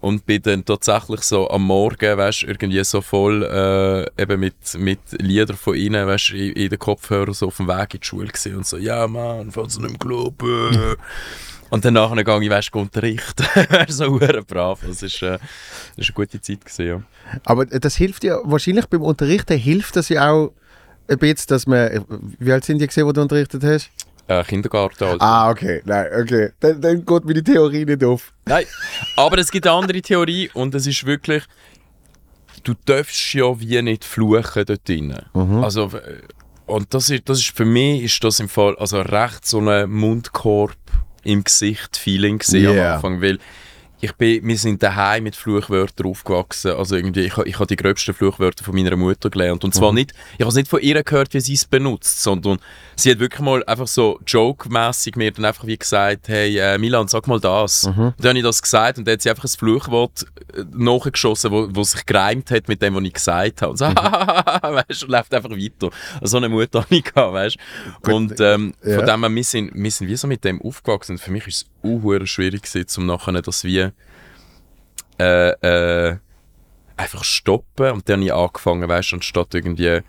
und 0.00 0.26
bin 0.26 0.42
dann 0.42 0.64
tatsächlich 0.64 1.20
so 1.20 1.48
am 1.48 1.62
Morgen, 1.62 2.18
weißt, 2.18 2.42
irgendwie 2.42 2.82
so 2.82 3.00
voll 3.00 3.44
äh, 3.44 4.22
eben 4.22 4.40
mit, 4.40 4.54
mit 4.76 4.98
Liedern 5.12 5.56
von 5.56 5.76
ihnen, 5.76 6.06
weißt, 6.06 6.30
in, 6.30 6.52
in 6.52 6.68
den 6.68 6.78
Kopfhörern 6.78 7.34
so 7.34 7.46
auf 7.46 7.58
dem 7.58 7.68
Weg 7.68 7.94
in 7.94 8.00
die 8.00 8.06
Schule 8.06 8.26
gewesen 8.26 8.56
und 8.56 8.66
so, 8.66 8.78
ja 8.78 9.06
Mann, 9.06 9.52
falls 9.52 9.76
du 9.76 9.82
nicht 9.82 9.90
mehr 9.90 9.98
glauben. 9.98 10.96
Und 11.72 11.86
dann 11.86 11.94
nachher 11.94 12.22
gehe 12.22 12.42
ich, 12.42 12.50
weißt, 12.50 12.74
unterrichten. 12.74 13.46
so 13.88 14.18
brav. 14.46 14.80
Das 14.86 15.02
ist, 15.02 15.22
äh, 15.22 15.38
das 15.38 15.40
ist 15.96 16.10
eine 16.10 16.14
gute 16.14 16.38
Zeit 16.38 16.62
gewesen, 16.62 16.86
ja. 16.86 17.02
Aber 17.46 17.64
das 17.64 17.96
hilft 17.96 18.24
ja, 18.24 18.40
wahrscheinlich 18.44 18.84
beim 18.88 19.00
Unterrichten 19.00 19.56
hilft 19.56 19.96
das 19.96 20.10
ja 20.10 20.30
auch 20.30 20.52
ein 21.08 21.16
bisschen, 21.16 21.46
dass 21.48 21.66
man, 21.66 22.04
wie 22.38 22.52
alt 22.52 22.66
sind 22.66 22.78
die 22.78 22.86
gesehen, 22.86 23.06
wo 23.06 23.12
du 23.12 23.22
unterrichtet 23.22 23.64
hast? 23.64 23.90
Äh, 24.28 24.44
Kindergarten 24.44 25.08
halt. 25.08 25.22
Ah, 25.22 25.48
okay, 25.48 25.80
nein, 25.86 26.08
okay. 26.20 26.50
Dann, 26.60 26.78
dann 26.78 27.06
geht 27.06 27.24
mir 27.24 27.34
die 27.34 27.42
Theorie 27.42 27.86
nicht 27.86 28.04
auf. 28.04 28.34
Nein, 28.44 28.66
aber 29.16 29.38
es 29.38 29.50
gibt 29.50 29.66
eine 29.66 29.74
andere 29.76 30.02
Theorie 30.02 30.50
und 30.52 30.74
es 30.74 30.86
ist 30.86 31.06
wirklich, 31.06 31.42
du 32.64 32.74
darfst 32.84 33.32
ja 33.32 33.58
wie 33.58 33.80
nicht 33.80 34.04
fluchen 34.04 34.66
dort 34.66 34.86
drin. 34.86 35.16
Also, 35.32 35.86
äh, 35.86 36.18
und 36.66 36.92
das 36.92 37.08
ist, 37.08 37.30
das 37.30 37.38
ist 37.38 37.56
für 37.56 37.64
mich 37.64 38.02
ist 38.02 38.22
das 38.22 38.40
im 38.40 38.50
Fall 38.50 38.76
also 38.76 39.00
recht 39.00 39.46
so 39.46 39.60
ein 39.60 39.90
Mundkorb 39.90 40.76
im 41.24 41.44
Gesicht 41.44 41.96
Feeling 41.96 42.38
gewesen 42.38 42.62
Yeah. 42.62 42.88
am 42.90 42.94
Anfang, 42.96 43.22
weil 43.22 43.38
ich 44.04 44.12
bin, 44.14 44.44
wir 44.48 44.58
sind 44.58 44.82
daheim 44.82 45.22
mit 45.22 45.36
Fluchwörtern 45.36 46.08
aufgewachsen. 46.08 46.72
Also 46.72 46.96
irgendwie, 46.96 47.20
ich, 47.20 47.38
ich 47.38 47.54
habe 47.54 47.68
die 47.68 47.76
gröbsten 47.76 48.12
Fluchwörter 48.12 48.64
von 48.64 48.74
meiner 48.74 48.96
Mutter 48.96 49.30
gelernt. 49.30 49.62
Und 49.62 49.76
zwar 49.76 49.92
nicht, 49.92 50.12
ich 50.34 50.40
habe 50.40 50.48
es 50.48 50.56
nicht 50.56 50.66
von 50.68 50.80
ihr 50.80 51.00
gehört, 51.04 51.32
wie 51.34 51.40
sie 51.40 51.54
es 51.54 51.64
benutzt, 51.64 52.20
sondern 52.20 52.58
sie 52.96 53.12
hat 53.12 53.20
wirklich 53.20 53.40
mal 53.40 53.62
einfach 53.64 53.86
so 53.86 54.18
joke-mässig 54.26 55.14
mir 55.14 55.30
dann 55.30 55.44
einfach 55.44 55.68
wie 55.68 55.78
gesagt, 55.78 56.26
hey 56.26 56.58
äh, 56.58 56.78
Milan, 56.78 57.06
sag 57.06 57.28
mal 57.28 57.38
das. 57.38 57.84
Und 57.84 58.14
dann 58.18 58.30
habe 58.30 58.38
ich 58.38 58.44
das 58.44 58.60
gesagt 58.60 58.98
und 58.98 59.06
dann 59.06 59.12
hat 59.12 59.22
sie 59.22 59.30
einfach 59.30 59.44
ein 59.44 59.48
Fluchwort 59.56 60.26
äh, 60.52 60.64
nachgeschossen, 60.72 61.52
wo, 61.52 61.68
wo 61.70 61.84
sich 61.84 62.04
gereimt 62.04 62.50
hat 62.50 62.66
mit 62.66 62.82
dem, 62.82 62.96
was 62.96 63.04
ich 63.04 63.12
gesagt 63.12 63.62
habe. 63.62 63.70
Und 63.70 63.76
so, 63.76 63.84
weißt 63.86 65.02
du, 65.02 65.06
und 65.06 65.12
läuft 65.12 65.32
einfach 65.32 65.50
weiter. 65.50 65.90
So 66.22 66.38
eine 66.38 66.48
Mutter 66.48 66.80
habe 66.82 66.94
ich 66.96 67.04
gehabt, 67.04 67.34
weißt 67.34 67.56
du. 68.02 68.14
Und 68.16 68.40
ähm, 68.40 68.74
Ja. 68.84 68.96
von 68.96 69.06
dem 69.06 69.20
her, 69.20 69.30
wir 69.32 69.44
sind, 69.44 69.70
wir 69.74 69.90
sind 69.92 70.08
wie 70.08 70.16
so 70.16 70.26
mit 70.26 70.42
dem 70.44 70.60
aufgewachsen. 70.60 71.12
Und 71.12 71.18
für 71.18 71.30
mich 71.30 71.46
ist 71.46 71.66
es 71.84 71.88
auch 71.88 72.26
schwierig 72.26 72.62
gewesen, 72.62 73.00
um 73.00 73.06
nachher 73.06 73.40
das 73.40 73.62
wie 73.62 73.91
äh, 75.22 76.08
äh, 76.10 76.16
einfach 76.96 77.24
stoppen. 77.24 77.90
Und 77.92 78.08
dann 78.08 78.20
habe 78.20 78.26
ich 78.26 78.34
angefangen, 78.34 78.88
weißt 78.88 79.12
du, 79.12 79.16
anstatt 79.16 79.54
irgendwie 79.54 80.00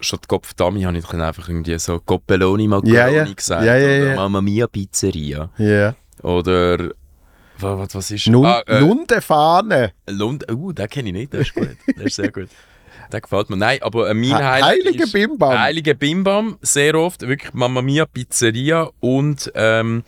statt 0.00 0.26
Kopfdami 0.26 0.82
habe 0.82 0.98
ich 0.98 1.06
dann 1.06 1.20
einfach 1.20 1.48
irgendwie 1.48 1.78
so 1.78 2.00
Coppeloni 2.00 2.66
Macaroni 2.68 2.94
Ja, 2.96 3.08
ja. 3.08 3.24
gesagt. 3.24 3.64
Ja, 3.64 3.76
ja, 3.76 4.02
oder. 4.02 4.16
Mamma 4.16 4.40
Mia 4.40 4.66
Pizzeria. 4.66 5.50
Ja. 5.58 5.94
Oder 6.22 6.90
was, 7.58 7.94
was, 7.94 8.10
ist 8.10 8.26
Nun, 8.26 8.44
ah, 8.46 8.62
äh, 8.66 8.80
nun 8.80 9.06
der 9.06 9.22
Fahne. 9.22 9.92
Lund, 10.08 10.50
uh, 10.50 10.72
den 10.72 10.88
kenne 10.88 11.10
ich 11.10 11.14
nicht, 11.14 11.32
der 11.32 11.40
ist 11.42 11.54
gut. 11.54 11.76
Der 11.96 12.06
ist 12.06 12.16
sehr 12.16 12.32
gut. 12.32 12.48
Der 13.12 13.20
gefällt 13.20 13.50
mir. 13.50 13.56
Nein, 13.56 13.78
aber 13.82 14.10
äh, 14.10 14.14
mein 14.14 14.24
He- 14.24 14.34
Highlight 14.34 14.62
Heilige 14.64 15.04
ist 15.04 15.12
Bimbam. 15.12 15.58
Heilige 15.58 15.94
Bimbam, 15.94 16.58
sehr 16.62 16.94
oft. 16.96 17.20
Wirklich 17.22 17.52
Mamma 17.54 17.82
Mia 17.82 18.04
Pizzeria 18.06 18.90
und 18.98 19.52
ähm, 19.54 20.02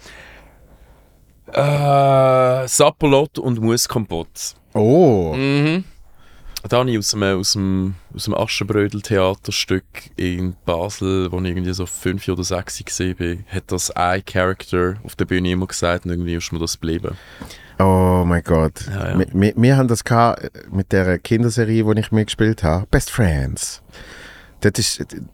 äh, 1.54 2.68
Sapolot 2.68 3.38
und 3.38 3.60
Musskompott. 3.60 4.54
Oh. 4.74 5.34
Mhm. 5.34 5.84
Da 6.66 6.78
habe 6.78 6.90
ich 6.90 6.98
aus 6.98 7.12
einem, 7.14 7.38
aus 7.38 7.52
dem, 7.52 7.94
aus 8.14 8.24
dem 8.24 8.34
Aschenbrödel-Theaterstück 8.34 9.84
in 10.16 10.56
Basel, 10.64 11.30
wo 11.30 11.38
ich 11.40 11.46
irgendwie 11.46 11.74
so 11.74 11.84
fünf 11.84 12.26
oder 12.26 12.42
sechs 12.42 12.98
war, 12.98 13.36
hat 13.48 13.64
das 13.66 13.90
ein 13.90 14.24
Character 14.24 14.96
auf 15.04 15.14
der 15.14 15.26
Bühne 15.26 15.50
immer 15.50 15.66
gesagt 15.66 16.06
und 16.06 16.12
irgendwie 16.12 16.34
ist 16.34 16.52
mir 16.52 16.58
das 16.58 16.80
geblieben. 16.80 17.18
Oh 17.78 18.24
mein 18.26 18.42
Gott. 18.42 18.86
Ja, 18.88 19.10
ja. 19.10 19.18
Wir, 19.18 19.26
wir, 19.32 19.52
wir 19.56 19.76
haben 19.76 19.88
das 19.88 20.04
gehabt 20.04 20.50
mit 20.72 20.90
der 20.90 21.18
Kinderserie, 21.18 21.84
die 21.84 22.00
ich 22.00 22.12
mitgespielt 22.12 22.62
habe. 22.62 22.86
Best 22.90 23.10
Friends. 23.10 23.82
Das 24.70 24.98
ist 24.98 25.00
eine 25.12 25.28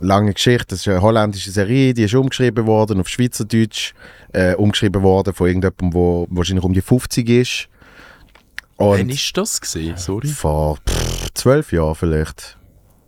lange 0.00 0.32
Geschichte. 0.32 0.66
Das 0.70 0.80
ist 0.80 0.88
eine 0.88 1.00
holländische 1.02 1.50
Serie, 1.50 1.94
die 1.94 2.04
ist 2.04 2.14
umgeschrieben 2.14 2.66
worden 2.66 3.00
auf 3.00 3.08
Schweizerdeutsch, 3.08 3.92
äh, 4.32 4.54
umgeschrieben 4.54 5.02
worden 5.02 5.32
von 5.34 5.46
irgendjemandem, 5.46 5.90
der 5.90 6.26
wahrscheinlich 6.36 6.64
um 6.64 6.72
die 6.72 6.80
50 6.82 7.28
ist. 7.28 7.68
Wann 8.76 9.08
ist 9.08 9.36
das 9.36 9.60
gesehen? 9.60 9.96
Sorry. 9.96 10.26
vor 10.28 10.78
pff, 10.88 11.32
12 11.34 11.72
Jahren 11.72 11.94
vielleicht. 11.94 12.58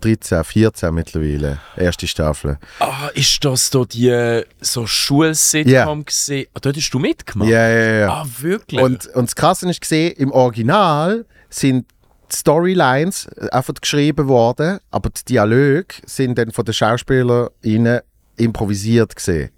13, 0.03 0.45
14 0.45 0.95
mittlerweile. 0.95 1.59
Erste 1.77 2.07
Staffel. 2.07 2.59
Ah, 2.79 3.09
ist 3.15 3.45
das 3.45 3.71
da 3.71 3.85
die 3.85 4.09
äh, 4.09 4.45
so 4.61 4.87
Schulsitcom 4.87 5.71
Ja. 5.73 5.95
gesehen? 6.05 6.47
Ah, 6.55 6.59
dort 6.61 6.77
hast 6.77 6.91
du 6.91 6.99
mitgemacht? 6.99 7.49
Ja, 7.49 7.67
ja, 7.69 7.93
ja. 8.01 8.09
Ah, 8.11 8.27
wirklich? 8.41 8.81
Und, 8.81 9.07
und 9.09 9.25
das 9.29 9.35
Krasse 9.35 9.69
ist 9.69 9.81
gesehen, 9.81 10.13
im 10.17 10.31
Original 10.33 11.25
sind 11.49 11.87
die 12.33 12.37
Storylines 12.37 13.29
einfach 13.51 13.75
geschrieben 13.75 14.29
worden, 14.29 14.79
aber 14.91 15.11
die 15.11 15.25
Dialoge 15.25 15.95
sind 16.07 16.39
dann 16.39 16.51
von 16.51 16.65
den 16.65 16.75
SchauspielerInnen 16.75 18.01
improvisiert 18.37 19.15
gesehen. 19.15 19.51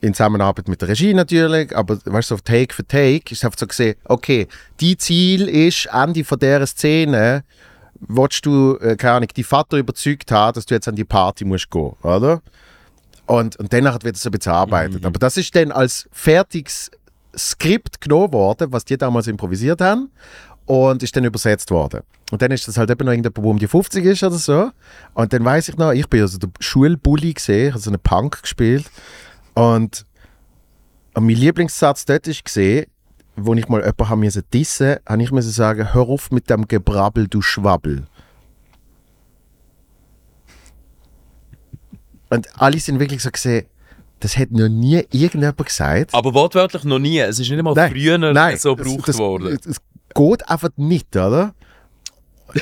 In 0.00 0.12
Zusammenarbeit 0.12 0.66
mit 0.66 0.80
der 0.80 0.88
Regie 0.88 1.14
natürlich, 1.14 1.74
aber 1.76 1.98
weißt 2.04 2.30
du, 2.30 2.36
so 2.36 2.40
Take 2.42 2.74
für 2.74 2.86
Take 2.86 3.32
ist 3.32 3.44
einfach 3.44 3.58
so 3.58 3.66
gesehen, 3.66 3.94
okay, 4.04 4.48
die 4.80 4.96
Ziel 4.96 5.48
ist, 5.48 5.86
Ende 5.92 6.24
von 6.24 6.38
dieser 6.38 6.66
Szene, 6.66 7.44
willst 8.00 8.44
du, 8.44 8.76
äh, 8.80 8.96
keine 8.96 9.18
Ahnung, 9.18 9.28
die 9.36 9.44
Vater 9.44 9.76
überzeugt 9.76 10.32
haben, 10.32 10.54
dass 10.54 10.66
du 10.66 10.74
jetzt 10.74 10.88
an 10.88 10.96
die 10.96 11.04
Party 11.04 11.44
musst 11.44 11.70
gehen, 11.70 11.92
oder? 12.02 12.42
Und, 13.26 13.56
und 13.56 13.72
danach 13.72 14.02
wird 14.02 14.16
es 14.16 14.26
ein 14.26 14.32
bisschen 14.32 14.52
bearbeitet. 14.52 15.06
Aber 15.06 15.18
das 15.18 15.36
ist 15.36 15.54
dann 15.54 15.70
als 15.70 16.08
fertiges 16.10 16.90
Skript 17.36 18.00
genommen 18.00 18.32
worden, 18.32 18.72
was 18.72 18.84
die 18.84 18.98
damals 18.98 19.28
improvisiert 19.28 19.80
haben 19.80 20.10
und 20.66 21.02
ist 21.02 21.14
dann 21.16 21.24
übersetzt 21.24 21.70
worden. 21.70 22.00
Und 22.30 22.40
dann 22.42 22.50
ist 22.50 22.66
das 22.66 22.78
halt 22.78 22.90
eben 22.90 23.04
noch 23.04 23.12
irgendjemand, 23.12 23.36
der 23.38 23.44
um 23.44 23.58
die 23.58 23.66
50 23.68 24.04
ist 24.04 24.22
oder 24.22 24.36
so. 24.38 24.70
Und 25.12 25.32
dann 25.32 25.44
weiß 25.44 25.68
ich 25.68 25.76
noch, 25.76 25.92
ich 25.92 26.08
bin 26.08 26.22
also 26.22 26.38
der 26.38 26.50
Schulbully 26.58 27.34
gesehen, 27.34 27.68
ich 27.68 27.72
habe 27.74 27.82
so 27.82 27.90
einen 27.90 28.00
Punk 28.00 28.42
gespielt. 28.42 28.90
Und, 29.54 30.04
und 31.14 31.26
mein 31.26 31.36
Lieblingssatz 31.36 32.06
dort 32.06 32.26
ist 32.26 32.44
gesehen, 32.44 32.86
wo 33.36 33.52
ich 33.54 33.68
mal 33.68 33.80
jemanden 33.80 34.08
haben 34.08 34.20
müssen 34.20 34.42
dissen, 34.52 34.96
habe 35.06 35.22
ich 35.22 35.30
müssen 35.32 35.50
sagen, 35.50 35.92
hör 35.92 36.08
auf 36.08 36.30
mit 36.30 36.48
dem 36.48 36.66
Gebrabbel, 36.66 37.28
du 37.28 37.42
Schwabbel. 37.42 38.06
Und 42.30 42.48
alle 42.60 42.78
sind 42.80 42.98
wirklich 43.00 43.22
so 43.22 43.30
gesehen, 43.30 43.66
das 44.20 44.36
hat 44.38 44.50
noch 44.50 44.68
nie 44.68 45.04
irgendjemand 45.12 45.64
gesagt. 45.66 46.14
Aber 46.14 46.32
wortwörtlich 46.34 46.84
noch 46.84 46.98
nie. 46.98 47.18
Es 47.18 47.38
ist 47.38 47.48
nicht 47.50 47.58
einmal 47.58 47.74
Nein, 47.74 47.92
früher 47.92 48.18
Nein, 48.18 48.56
so 48.56 48.74
das- 48.74 48.86
gebraucht 48.86 49.08
das, 49.08 49.18
worden. 49.18 49.58
Es 49.64 49.76
geht 50.14 50.48
einfach 50.48 50.70
nicht, 50.76 51.14
oder? 51.16 51.54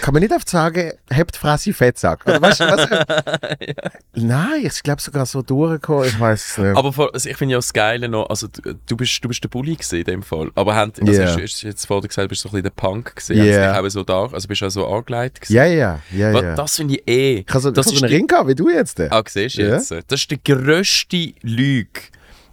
Kann 0.00 0.14
man 0.14 0.22
nicht 0.22 0.32
einfach 0.32 0.48
sagen, 0.48 0.92
habt 1.12 1.36
Fresse 1.36 1.74
Fettsack. 1.74 2.24
Oder 2.26 2.40
weißt 2.40 2.60
du, 2.60 2.64
was? 2.64 2.88
Nein, 4.14 4.64
ich 4.64 4.82
glaube 4.82 5.02
sogar 5.02 5.26
so 5.26 5.42
durchgekommen, 5.42 6.06
ich 6.06 6.18
weiß 6.18 6.46
es 6.46 6.58
nicht. 6.58 6.76
Aber 6.76 6.94
vor, 6.94 7.12
also 7.12 7.28
ich 7.28 7.36
finde 7.36 7.52
ja 7.52 7.58
das 7.58 7.74
Geile 7.74 8.08
noch, 8.08 8.30
also 8.30 8.46
du, 8.46 8.74
du 8.74 8.96
bist, 8.96 9.22
du 9.22 9.28
bist 9.28 9.44
der 9.44 9.50
Bully 9.50 9.74
gewesen 9.74 9.98
in 9.98 10.04
dem 10.04 10.22
Fall. 10.22 10.50
Aber 10.54 10.74
haben, 10.74 10.92
also 10.98 11.12
Ja. 11.12 11.26
hast, 11.26 11.38
hast 11.42 11.62
du 11.62 11.66
jetzt 11.66 11.84
vorher 11.86 12.08
gesagt, 12.08 12.24
du 12.24 12.28
bist 12.30 12.40
so 12.40 12.48
ein 12.48 12.52
bisschen 12.52 12.62
der 12.62 12.70
Punk 12.70 13.16
gewesen. 13.16 13.36
Ja. 13.36 13.44
Yeah. 13.44 13.74
Haben 13.74 13.90
so 13.90 14.02
da, 14.02 14.26
also 14.32 14.48
bist 14.48 14.62
du 14.62 14.66
auch 14.66 14.70
so 14.70 14.86
angelegt 14.86 15.42
gewesen. 15.42 15.56
ja, 15.56 15.64
ja, 15.66 16.00
ja, 16.10 16.32
Was-. 16.32 16.56
Das 16.56 16.76
finde 16.76 16.94
ich 16.94 17.08
eh. 17.08 17.38
ich 17.40 17.48
habe 17.50 17.60
so, 17.60 17.70
das 17.70 17.86
ich 17.88 17.92
ist 17.92 17.98
so 17.98 18.06
einen 18.06 18.14
Ring 18.14 18.26
gehabt, 18.26 18.48
wie 18.48 18.54
du 18.54 18.70
jetzt. 18.70 18.98
Ah, 18.98 19.22
siehst 19.28 19.58
du 19.58 19.62
Ja. 19.62 19.74
jetzt? 19.74 19.90
Das 19.90 20.20
ist 20.20 20.30
die 20.30 20.42
grösste 20.42 21.34
Lüge 21.42 22.00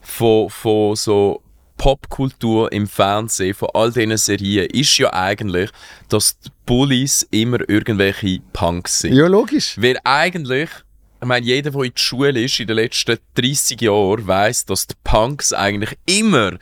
von, 0.02 0.50
von 0.50 0.96
so 0.98 1.42
Popkultur 1.80 2.72
im 2.72 2.88
Fernsehen, 2.88 3.56
von 3.56 3.70
all 3.74 3.92
diesen 3.92 4.15
Serien, 4.18 4.68
ist 4.70 4.96
ja 4.98 5.12
eigentlich, 5.13 5.72
dass 6.10 6.38
die 6.39 6.50
Bullies 6.65 7.26
immer 7.32 7.58
irgendwelche 7.68 8.39
Punks 8.54 9.00
sind. 9.00 9.13
Ja, 9.15 9.28
logisch. 9.28 9.76
Weil 9.82 9.98
eigentlich, 10.04 10.70
ich 11.22 11.28
meine, 11.28 11.46
jeder, 11.46 11.72
der 11.72 11.82
in 11.82 11.92
der 11.96 12.02
Schule 12.02 12.42
ist, 12.44 12.60
in 12.60 12.68
den 12.68 12.76
letzten 12.76 13.18
30 13.36 13.80
Jahren, 13.82 14.28
weiß, 14.28 14.65
dass 14.65 14.88
die 14.88 14.96
Punks 15.04 15.54
eigentlich 15.54 15.98
immer 16.06 16.60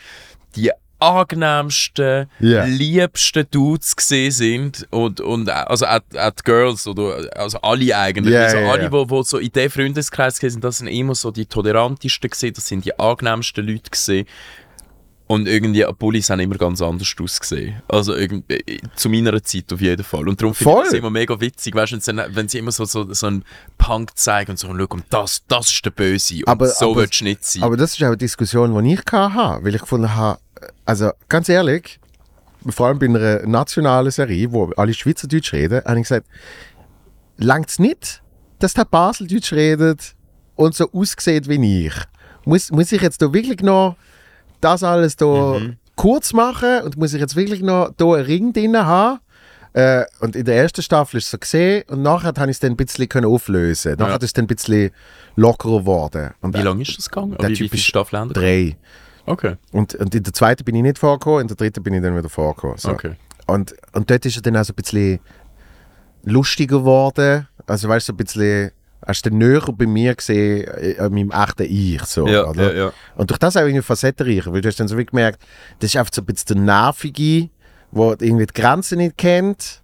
die 0.55 0.69
angenehmsten, 0.99 2.27
Ja. 2.39 2.65
liebsten 2.65 3.45
Dudes 3.51 3.95
gesehen 3.95 4.31
sind 4.31 4.87
und, 4.91 5.19
und 5.21 5.49
also 5.49 5.85
auch, 5.85 5.99
auch 6.17 6.31
die 6.31 6.43
Girls 6.43 6.87
oder 6.87 7.27
also 7.35 7.59
alle 7.61 7.95
eigentlich, 7.97 8.33
Ja, 8.33 8.43
also 8.45 8.57
ja, 8.57 8.71
alle, 8.71 8.83
ja. 8.83 8.91
wo, 8.91 9.09
wo 9.09 9.23
so 9.23 9.37
in 9.37 9.51
diesem 9.51 9.69
Freundeskreis 9.71 10.37
sind, 10.37 10.63
das 10.63 10.77
sind 10.79 10.87
immer 10.87 11.15
so 11.15 11.31
die 11.31 11.45
tolerantesten 11.45 12.29
gesehen, 12.29 12.53
das 12.55 12.67
sind 12.67 12.85
die 12.85 12.97
angenehmsten 12.99 13.65
Leute 13.67 13.89
gesehen. 13.91 14.27
Und 15.27 15.45
irgendwie, 15.47 15.85
Bullies 15.99 16.29
haben 16.29 16.39
immer 16.39 16.55
ganz 16.55 16.81
anders 16.81 17.13
ausgesehen. 17.21 17.81
Also 17.89 18.15
irgendwie, 18.15 18.79
zu 18.95 19.09
meiner 19.09 19.43
Zeit 19.43 19.73
auf 19.73 19.81
jeden 19.81 20.03
Fall. 20.05 20.27
Und 20.29 20.41
darum 20.41 20.53
finde 20.55 20.73
ich 20.77 20.83
das 20.85 20.93
immer 20.93 21.09
mega 21.09 21.39
witzig, 21.41 21.75
weißt, 21.75 22.07
wenn, 22.07 22.21
wenn 22.29 22.47
sie 22.47 22.59
immer 22.59 22.71
so, 22.71 22.85
so, 22.85 23.11
so 23.13 23.27
einen 23.27 23.43
Punk 23.77 24.17
zeigen 24.17 24.51
und 24.51 24.57
so, 24.57 24.67
schau, 24.67 24.85
und 24.85 25.03
das, 25.09 25.43
das 25.49 25.69
ist 25.69 25.83
der 25.85 25.91
Böse. 25.91 26.35
Und 26.37 26.47
Aber- 26.47 26.67
so 26.69 26.91
aber- 26.91 27.01
willst 27.01 27.19
du 27.19 27.25
nicht 27.25 27.43
sein. 27.43 27.63
Aber 27.63 27.75
das 27.75 27.91
ist 27.93 28.01
auch 28.03 28.07
eine 28.07 28.17
Diskussion, 28.17 28.81
die 28.83 28.93
ich 28.93 29.01
hatte, 29.11 29.63
weil 29.65 29.75
ich 29.75 29.81
gefunden 29.81 30.15
habe, 30.15 30.39
also 30.85 31.11
ganz 31.27 31.49
ehrlich, 31.49 31.99
vor 32.69 32.87
allem 32.87 32.99
bei 32.99 33.05
einer 33.07 33.45
nationalen 33.45 34.11
Serie, 34.11 34.51
wo 34.51 34.71
alle 34.77 34.93
Schweizerdeutsch 34.93 35.51
reden, 35.51 35.83
habe 35.83 35.97
ich 35.99 36.03
gesagt, 36.03 36.25
langt 37.37 37.69
es 37.69 37.79
nicht, 37.79 38.23
dass 38.59 38.73
der 38.73 38.85
Baseldeutsch 38.85 39.51
redet 39.51 40.15
und 40.55 40.73
so 40.73 40.89
aussieht 40.91 41.47
wie 41.49 41.87
ich? 41.87 41.93
Muss, 42.45 42.71
muss 42.71 42.91
ich 42.93 43.01
jetzt 43.01 43.21
da 43.21 43.33
wirklich 43.33 43.59
noch 43.61 43.97
das 44.61 44.83
alles 44.83 45.15
da 45.15 45.59
kurz 45.95 46.33
machen 46.33 46.81
und 46.83 46.97
muss 46.97 47.13
ich 47.13 47.19
jetzt 47.21 47.35
wirklich 47.35 47.61
noch 47.61 47.91
da 47.97 48.05
einen 48.13 48.25
Ring 48.25 48.53
drin 48.53 48.77
haben? 48.77 49.19
Äh, 49.73 50.05
und 50.21 50.35
in 50.35 50.45
der 50.45 50.55
ersten 50.55 50.81
Staffel 50.81 51.17
ist 51.17 51.25
es 51.25 51.31
so 51.31 51.37
gesehen 51.37 51.83
und 51.87 52.01
nachher 52.01 52.29
habe 52.29 52.45
ich 52.45 52.55
es 52.55 52.59
dann 52.59 52.71
ein 52.71 52.77
bisschen 52.77 53.25
auflösen. 53.25 53.93
Nachher 53.97 54.09
Ja. 54.11 54.15
ist 54.15 54.23
es 54.23 54.33
dann 54.33 54.45
ein 54.45 54.47
bisschen 54.47 54.91
lockerer 55.35 55.79
geworden. 55.79 56.31
Und 56.41 56.57
wie 56.57 56.61
lange 56.61 56.81
ist 56.81 56.97
das 56.97 57.09
gegangen? 57.09 57.35
der 57.39 57.49
wie, 57.49 57.53
wie 57.53 57.57
Typ 57.57 57.71
viele 57.71 57.79
ist 57.81 57.85
Staffeln 57.87 58.19
haben? 58.21 58.33
Drei. 58.33 58.75
Okay, 59.27 59.55
Und, 59.73 59.93
und 59.95 60.15
in 60.15 60.23
der 60.23 60.33
zweiten 60.33 60.63
bin 60.63 60.73
ich 60.75 60.81
nicht 60.83 60.97
vorgekommen, 60.97 61.41
in 61.41 61.47
der 61.47 61.57
dritten 61.57 61.83
bin 61.83 61.93
ich 61.93 62.01
dann 62.01 62.17
wieder 62.17 62.29
vorgekommen. 62.29 62.77
So. 62.77 62.89
okay. 62.91 63.15
Und, 63.45 63.75
und 63.93 64.09
dort 64.09 64.25
ist 64.25 64.37
er 64.37 64.41
dann 64.41 64.55
auch 64.57 64.63
so 64.63 64.71
ein 64.71 64.75
bisschen 64.81 65.19
lustiger 66.23 66.79
geworden. 66.79 67.47
Also 67.65 67.89
weißt 67.89 68.07
du, 68.07 68.11
so 68.11 68.13
ein 68.13 68.17
bisschen, 68.17 68.71
hast 69.07 69.25
du 69.25 69.29
näher 69.29 69.63
bei 69.73 69.87
mir 69.87 70.13
gesehen, 70.15 70.67
äh, 70.67 70.97
an 70.99 71.13
meinem 71.13 71.31
echten 71.31 71.63
Ich. 71.63 72.03
So, 72.03 72.27
Ja, 72.27 72.45
oder? 72.45 72.73
ja, 72.75 72.85
ja. 72.85 72.93
Und 73.15 73.29
durch 73.31 73.39
das 73.39 73.55
auch 73.57 73.61
irgendwie 73.61 73.81
facettenreicher, 73.81 74.51
weil 74.53 74.61
du 74.61 74.67
hast 74.67 74.79
dann 74.79 74.87
so 74.87 74.97
wie 74.97 75.05
gemerkt, 75.05 75.41
das 75.79 75.91
ist 75.91 75.97
einfach 75.97 76.13
so 76.13 76.21
ein 76.21 76.25
bisschen 76.25 76.57
der 76.57 76.65
Nervige, 76.65 77.49
der 77.91 78.15
irgendwie 78.19 78.45
die 78.45 78.53
Grenzen 78.61 78.97
nicht 78.99 79.17
kennt. 79.17 79.81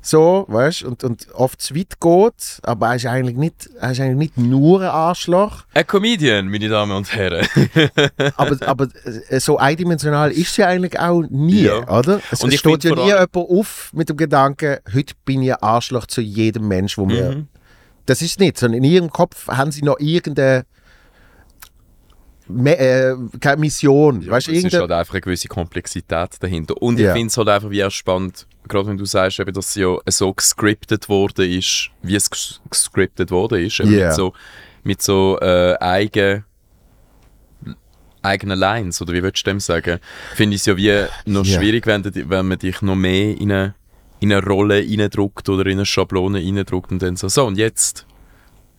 So, 0.00 0.46
weißt 0.48 0.84
und, 0.84 1.02
und 1.02 1.26
oft 1.34 1.60
zu 1.60 1.74
weit 1.74 2.00
geht, 2.00 2.60
aber 2.62 2.86
er 2.90 2.94
ist 2.96 3.04
eigentlich 3.06 3.36
nicht, 3.36 3.68
er 3.80 3.90
ist 3.90 4.00
eigentlich 4.00 4.36
nicht 4.36 4.38
nur 4.38 4.80
ein 4.80 4.86
Arschloch. 4.88 5.64
Ein 5.74 5.86
Comedian, 5.88 6.48
meine 6.48 6.68
Damen 6.68 6.92
und 6.96 7.12
Herren. 7.14 7.46
aber, 8.36 8.56
aber 8.66 8.88
äh, 9.28 9.40
so 9.40 9.58
eindimensional 9.58 10.30
ist 10.30 10.54
sie 10.54 10.62
eigentlich 10.64 10.98
auch 10.98 11.22
nie, 11.28 11.62
Ja. 11.64 11.86
oder? 11.88 12.20
Es, 12.30 12.42
Und 12.42 12.54
es 12.54 12.60
steht 12.60 12.84
ja 12.84 12.94
nie 12.94 13.06
jemand 13.08 13.34
auf 13.36 13.90
mit 13.92 14.08
dem 14.08 14.16
Gedanken, 14.16 14.76
heute 14.94 15.14
bin 15.24 15.42
ich 15.42 15.52
ein 15.52 15.62
Arschloch 15.62 16.06
zu 16.06 16.20
jedem 16.20 16.68
Mensch, 16.68 16.96
wo 16.96 17.04
mir... 17.04 17.46
Das 18.08 18.22
ist 18.22 18.40
nicht, 18.40 18.56
sondern 18.56 18.82
in 18.82 18.90
ihrem 18.90 19.10
Kopf 19.10 19.48
haben 19.48 19.70
sie 19.70 19.82
noch 19.82 19.98
irgendeine 20.00 20.64
Me 22.50 22.74
äh, 22.78 23.14
keine 23.40 23.60
Mission. 23.60 24.26
weißt 24.26 24.46
du, 24.46 24.52
es 24.52 24.64
ist 24.64 24.72
halt 24.72 24.90
einfach 24.90 25.12
eine 25.12 25.20
gewisse 25.20 25.48
Komplexität 25.48 26.30
dahinter. 26.40 26.80
Und 26.80 26.98
ich 26.98 27.04
Ja. 27.04 27.12
finde 27.12 27.26
es 27.28 27.36
halt 27.36 27.48
einfach 27.50 27.68
wie 27.68 27.84
auch 27.84 27.90
spannend, 27.90 28.46
gerade 28.66 28.88
wenn 28.88 28.96
du 28.96 29.04
sagst, 29.04 29.38
eben, 29.40 29.52
dass 29.52 29.68
es 29.68 29.74
ja 29.74 29.94
so 30.08 30.32
gescriptet 30.32 31.10
worden 31.10 31.50
ist, 31.50 31.90
wie 32.00 32.16
es 32.16 32.30
ges- 32.30 32.60
gescriptet 32.70 33.30
worden 33.30 33.62
ist, 33.66 33.76
Ja. 33.78 33.84
mit 33.84 34.14
so, 34.14 34.32
mit 34.82 35.02
so 35.02 35.38
äh, 35.42 35.74
eigen, 35.78 36.44
eigenen 38.22 38.58
Lines, 38.58 39.02
oder 39.02 39.12
wie 39.12 39.22
würdest 39.22 39.46
du 39.46 39.50
dem 39.50 39.60
sagen? 39.60 39.98
Finde 40.34 40.54
ich 40.56 40.62
es 40.62 40.66
ja 40.66 40.76
wie 40.78 41.04
noch 41.30 41.44
Ja. 41.44 41.58
schwierig, 41.60 41.86
wenn, 41.86 42.02
wenn 42.30 42.46
man 42.48 42.58
dich 42.58 42.80
noch 42.80 42.96
mehr 42.96 43.38
in 43.38 43.52
eine, 43.52 43.74
in 44.20 44.32
eine 44.32 44.44
Rolle 44.44 44.80
reindruckt 44.80 45.48
oder 45.48 45.66
in 45.66 45.78
eine 45.78 45.86
Schablone 45.86 46.38
reindruckt 46.38 46.92
und 46.92 47.02
dann 47.02 47.16
so, 47.16 47.28
so 47.28 47.46
und 47.46 47.56
jetzt 47.56 48.06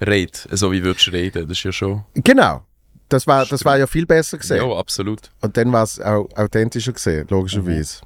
red, 0.02 0.48
so 0.52 0.72
wie 0.72 0.84
würdest 0.84 1.08
du 1.08 1.12
reden, 1.12 1.48
das 1.48 1.58
ist 1.58 1.64
ja 1.64 1.72
schon, 1.72 2.04
Genau. 2.14 2.64
Das 3.10 3.26
war, 3.26 3.44
das 3.44 3.66
war 3.66 3.76
ja 3.76 3.88
viel 3.88 4.06
besser 4.06 4.38
gesehen. 4.38 4.58
ja, 4.58 4.78
absolut. 4.78 5.32
Und 5.42 5.58
dann 5.58 5.72
war 5.72 5.82
es 5.82 6.00
auch 6.00 6.30
authentischer 6.36 6.94
gesehen, 6.94 7.26
logischerweise. 7.28 8.02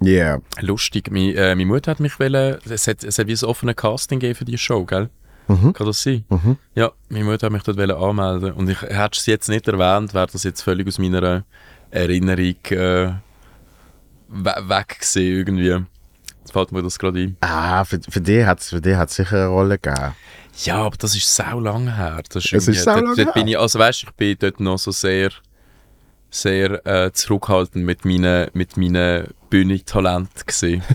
Ja. 0.00 0.08
Yeah. 0.08 0.42
Lustig, 0.60 1.10
meine, 1.10 1.34
äh, 1.34 1.54
meine 1.56 1.66
Mutter 1.66 1.90
hat 1.90 2.00
mich 2.00 2.20
wollen, 2.20 2.58
es 2.68 2.86
hat, 2.86 3.02
es 3.02 3.18
hat 3.18 3.26
wie 3.26 3.32
ein 3.32 3.44
offenes 3.44 3.74
Casting 3.74 4.20
gegeben 4.20 4.38
für 4.38 4.44
die 4.44 4.58
Show, 4.58 4.84
gell? 4.84 5.10
Mhm. 5.48 5.72
Kann 5.72 5.86
das 5.86 6.02
sein? 6.02 6.24
Mhm. 6.28 6.56
Ja, 6.74 6.92
meine 7.08 7.24
Mutter 7.24 7.46
hat 7.46 7.52
mich 7.52 7.62
dort 7.62 7.78
anmelden 7.78 8.52
und 8.52 8.68
ich 8.68 8.80
hätte 8.82 9.18
es 9.18 9.26
jetzt 9.26 9.48
nicht 9.48 9.66
erwähnt, 9.66 10.14
wäre 10.14 10.28
das 10.30 10.44
jetzt 10.44 10.62
völlig 10.62 10.86
aus 10.86 10.98
meiner 10.98 11.44
Erinnerung 11.90 12.56
äh, 12.70 13.12
we 14.28 14.54
weg 14.68 14.98
gewesen 15.00 15.22
irgendwie. 15.22 15.84
Jetzt 16.40 16.52
fällt 16.52 16.72
mir 16.72 16.82
das 16.82 16.98
gerade 16.98 17.20
ein. 17.20 17.36
Ah, 17.40 17.84
für, 17.84 18.00
für 18.08 18.20
dich 18.20 18.44
hat 18.46 18.60
es 18.60 18.68
sicher 19.14 19.36
eine 19.36 19.46
Rolle 19.46 19.78
gegeben. 19.78 20.14
Ja, 20.64 20.76
aber 20.76 20.96
das 20.96 21.14
ist 21.16 21.34
sau 21.34 21.60
lang 21.60 21.94
her. 21.94 22.22
Das 22.30 22.44
ist 22.44 22.52
irgendwie- 22.52 22.72
sau 22.78 23.00
dort- 23.00 23.18
dort 23.18 23.34
bin 23.34 23.48
ich, 23.48 23.58
also 23.58 23.78
weißt, 23.78 24.04
ich 24.04 24.10
bin 24.12 24.36
dort 24.38 24.60
noch 24.60 24.78
so 24.78 24.90
sehr, 24.90 25.30
sehr 26.30 26.86
äh, 26.86 27.12
zurückhaltend 27.12 27.84
mit 27.84 28.04
meinen, 28.04 28.48
mit 28.54 28.76
meinen 28.76 29.28
Bühnentalenten 29.50 30.46
gesehen. 30.46 30.82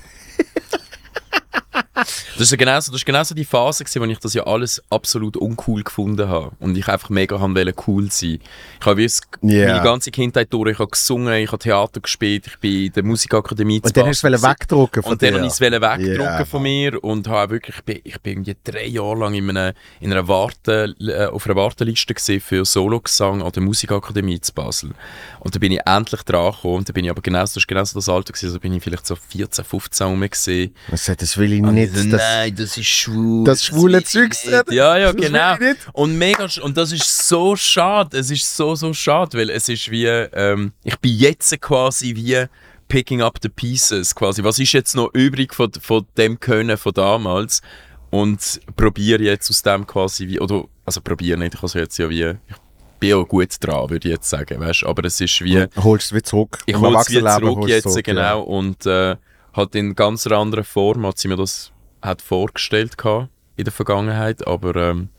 Das 1.94 2.08
ist, 2.38 2.52
ja 2.52 2.58
genauso, 2.58 2.92
das 2.92 3.02
ist 3.02 3.06
genauso 3.06 3.34
die 3.36 3.46
Phase, 3.46 3.84
gewesen, 3.84 4.02
wo 4.02 4.06
ich 4.06 4.20
das 4.20 4.34
ja 4.34 4.44
alles 4.46 4.82
absolut 4.90 5.38
uncool 5.38 5.84
gefunden 5.84 6.28
habe. 6.28 6.52
Und 6.60 6.78
ich 6.78 6.88
einfach 6.88 7.10
mega 7.10 7.40
haben 7.40 7.56
wollte 7.56 7.74
cool 7.88 8.12
sein. 8.12 8.40
Ich 8.80 8.86
habe 8.86 9.02
Ja. 9.02 9.68
meine 9.68 9.82
ganze 9.84 10.12
Kindheit 10.12 10.52
durch, 10.52 10.72
ich 10.72 10.80
habe 10.80 10.90
gesungen, 10.92 11.34
ich 11.36 11.48
habe 11.52 11.60
Theater 11.60 12.00
gespielt, 12.02 12.48
ich 12.48 12.58
bin 12.60 12.86
in 12.88 12.94
der 12.94 13.04
Musikakademie 13.04 13.82
Und 13.84 13.96
dann 13.96 14.08
hast 14.08 14.24
du 14.24 14.28
es 14.28 14.44
wegdrucken 14.44 15.04
von 15.04 15.12
und 15.14 15.22
dann 15.22 15.34
wollte 15.34 15.46
ich 15.48 15.54
es 15.54 15.62
wegdrucken 15.62 16.18
Ja. 16.18 16.46
von 16.46 16.62
mir 16.62 17.04
und 17.04 17.28
habe 17.28 17.54
wirklich, 17.54 17.76
ich 17.78 17.84
bin, 17.84 18.00
ich 18.04 18.20
bin 18.22 18.32
irgendwie 18.34 18.58
drei 18.64 18.86
Jahre 18.88 19.18
lang 19.20 19.34
in 19.34 19.50
einer, 19.50 19.74
in 20.00 20.12
einer 20.12 20.28
Warte, 20.28 20.96
äh, 21.00 21.26
auf 21.28 21.46
einer 21.46 21.56
Warteliste 21.56 22.14
für 22.40 22.66
Sologesang 22.66 23.42
an 23.42 23.52
der 23.52 23.64
Musikakademie 23.64 24.40
zu 24.42 24.54
Basel. 24.54 24.92
Und 25.40 25.56
da 25.56 25.60
bin 25.60 25.72
ich 25.72 25.80
endlich 25.86 26.22
dran 26.24 26.52
gekommen 26.52 26.76
und 26.78 26.90
da 26.90 26.94
bin 26.94 27.06
ich 27.06 27.12
aber 27.12 27.22
genau, 27.22 27.40
das 27.42 27.56
ist 27.56 27.68
genau 27.68 27.84
so 27.84 27.98
das 28.00 28.10
Alter 28.10 28.34
gewesen, 28.34 28.48
also 28.48 28.60
bin 28.60 28.74
ich 28.74 28.84
vielleicht 28.84 29.06
so 29.08 29.16
14, 29.16 29.64
15 29.64 30.08
rum 30.08 30.22
gesehen. 30.30 30.76
Ich 30.92 31.02
sag, 31.02 31.18
das 31.20 31.38
will 31.38 31.61
ich 31.66 31.72
nicht. 31.72 31.96
so, 31.96 32.10
Das, 32.10 32.22
Nein, 32.22 32.56
das 32.56 32.78
ist 32.78 32.88
schwul. 32.88 33.44
das 33.44 33.66
schwule 33.66 33.98
nicht. 33.98 34.16
reden. 34.16 34.74
Ja, 34.74 34.98
ja, 34.98 35.14
Das 35.14 35.26
genau. 35.26 35.56
nicht. 35.58 35.78
Und 35.94 36.18
mega, 36.18 36.48
und 36.62 36.78
das 36.78 36.92
ist 36.92 37.28
so 37.28 37.56
schade. 37.56 38.18
Es 38.18 38.30
ist 38.32 38.56
so, 38.56 38.76
so 38.76 38.94
schade, 38.94 39.38
weil 39.38 39.50
es 39.50 39.70
ist 39.70 39.90
wie, 39.92 40.06
ähm, 40.06 40.74
ich 40.84 40.98
bin 41.00 41.16
jetzt 41.18 41.60
quasi 41.62 42.16
wie 42.16 42.46
picking 42.88 43.22
up 43.22 43.40
the 43.42 43.50
pieces, 43.50 44.14
quasi. 44.14 44.44
Was 44.44 44.60
ist 44.60 44.74
jetzt 44.74 44.96
noch 44.96 45.10
übrig 45.14 45.54
von, 45.54 45.72
von 45.80 46.06
dem 46.18 46.40
Können 46.40 46.78
von 46.78 46.94
damals? 46.94 47.62
Und 48.10 48.60
probiere 48.76 49.24
jetzt 49.24 49.50
aus 49.50 49.64
dem 49.64 49.88
quasi 49.88 50.28
wie, 50.28 50.40
oder, 50.42 50.66
also 50.86 51.00
probiere 51.00 51.40
nicht, 51.40 51.56
ich 51.56 51.64
also 51.64 51.80
jetzt 51.80 51.98
ja 51.98 52.10
wie, 52.10 52.24
ich 52.26 52.56
bin 53.00 53.10
ja 53.12 53.22
gut 53.24 53.48
dran, 53.62 53.90
würde 53.90 54.10
ich 54.10 54.14
jetzt 54.14 54.30
sagen, 54.30 54.60
weißt 54.60 54.84
aber 54.86 55.06
es 55.06 55.22
ist 55.22 55.42
wie, 55.42 55.66
holst 55.78 56.08
es 56.08 56.12
wieder 56.14 56.24
zurück. 56.26 56.60
ich 56.66 56.76
es 56.76 57.10
wieder 57.10 57.40
zurück 57.40 57.62
du 57.62 57.68
jetzt, 57.68 57.84
zurück, 57.84 58.04
genau, 58.04 58.22
ja. 58.22 58.34
und 58.34 58.86
äh, 58.86 59.16
hat 59.54 59.76
in 59.76 59.96
ganz 59.96 60.26
einer 60.28 60.38
anderen 60.38 60.64
Form, 60.64 61.06
hat 61.06 61.18
sie 61.18 61.28
mir 61.28 61.38
das 61.38 61.72
hat 62.02 62.22
vorgestellt 62.22 62.98
gehabt 62.98 63.30
in 63.58 63.64
der 63.66 63.74
Vergangenheit, 63.74 64.48
aber 64.48 64.76
ähm, 64.76 65.10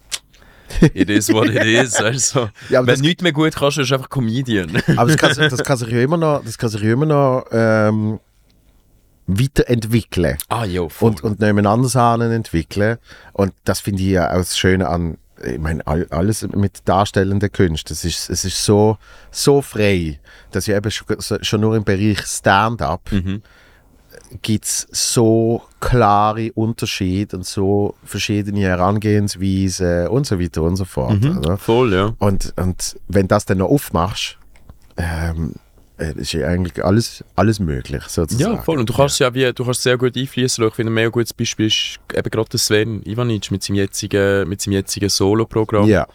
it 0.94 1.10
is 1.10 1.32
what 1.32 1.48
it 1.48 1.64
is. 1.64 1.94
Also, 2.00 2.48
Ja, 2.70 2.84
wenn 2.86 2.96
du 2.96 3.02
nichts 3.02 3.22
mehr 3.22 3.32
gut 3.32 3.54
kannst, 3.54 3.76
bist 3.76 3.90
du 3.90 3.94
einfach 3.94 4.08
Comedian. 4.08 4.70
Aber 4.96 5.14
das 5.14 5.16
kann, 5.16 5.50
das 5.50 5.62
kann 5.62 5.76
sich 5.76 5.88
ja 5.88 6.00
immer 6.00 6.16
noch, 6.16 6.42
das 6.44 6.58
kann 6.58 6.70
sich 6.70 6.82
immer 6.82 7.06
noch 7.06 7.44
ähm, 7.52 8.18
weiterentwickeln. 9.26 10.38
ah 10.48 10.64
ja, 10.64 10.88
voll. 10.88 11.10
und, 11.10 11.22
und 11.24 11.40
nebeneinander 11.40 11.88
Sahnen 11.88 12.32
entwickeln. 12.32 12.98
Und 13.32 13.52
das 13.64 13.80
finde 13.80 14.02
ich 14.02 14.08
ja 14.10 14.30
auch 14.30 14.38
das 14.38 14.58
Schöne 14.58 14.88
an, 14.88 15.18
ich 15.44 15.58
meine, 15.58 15.86
all, 15.86 16.06
alles 16.10 16.42
mit 16.48 16.80
darstellenden 16.88 17.50
Kunst. 17.52 17.90
Es 17.90 18.04
ist, 18.04 18.30
es 18.30 18.44
ist 18.44 18.64
so, 18.64 18.98
so 19.30 19.60
frei, 19.62 20.20
dass 20.52 20.66
ja 20.66 20.76
eben 20.76 20.90
schon, 20.90 21.06
schon 21.42 21.60
nur 21.60 21.76
im 21.76 21.84
Bereich 21.84 22.24
Stand-up 22.26 23.10
Mhm. 23.12 23.42
Gibt 24.40 24.64
es 24.64 24.86
so 24.90 25.62
klare 25.80 26.52
Unterschiede 26.52 27.36
und 27.36 27.46
so 27.46 27.94
verschiedene 28.04 28.60
Herangehensweisen 28.60 30.08
und 30.08 30.26
so 30.26 30.40
weiter 30.40 30.62
und 30.62 30.76
so 30.76 30.84
fort. 30.84 31.22
Mhm. 31.22 31.38
Oder? 31.38 31.56
Voll, 31.56 31.92
ja. 31.92 32.14
Und, 32.18 32.54
und 32.56 32.96
wenn 33.08 33.28
das 33.28 33.44
dann 33.44 33.58
noch 33.58 33.68
aufmachst, 33.68 34.38
ähm, 34.96 35.54
äh, 35.98 36.14
ist 36.16 36.32
ja 36.32 36.46
eigentlich 36.48 36.84
alles, 36.84 37.24
alles 37.36 37.60
möglich, 37.60 38.02
sozusagen. 38.08 38.56
Ja, 38.56 38.62
voll. 38.62 38.78
Und 38.78 38.88
du 38.88 38.94
kannst 38.94 39.14
es 39.14 39.18
ja 39.20 39.34
wie, 39.34 39.52
du 39.52 39.64
kannst 39.64 39.82
sehr 39.82 39.98
gut 39.98 40.16
einfließen. 40.16 40.66
Ich 40.66 40.74
finde, 40.74 40.90
ein 40.90 40.94
mega 40.94 41.10
gutes 41.10 41.34
Beispiel 41.34 41.66
ist 41.66 41.98
eben 42.14 42.30
gerade 42.30 42.58
Sven 42.58 43.02
Ivanic 43.04 43.50
mit 43.50 43.62
seinem 43.62 43.76
jetzigen, 43.76 44.48
mit 44.48 44.60
seinem 44.60 44.72
jetzigen 44.72 45.08
Solo-Programm. 45.08 45.88
Ja. 45.88 46.06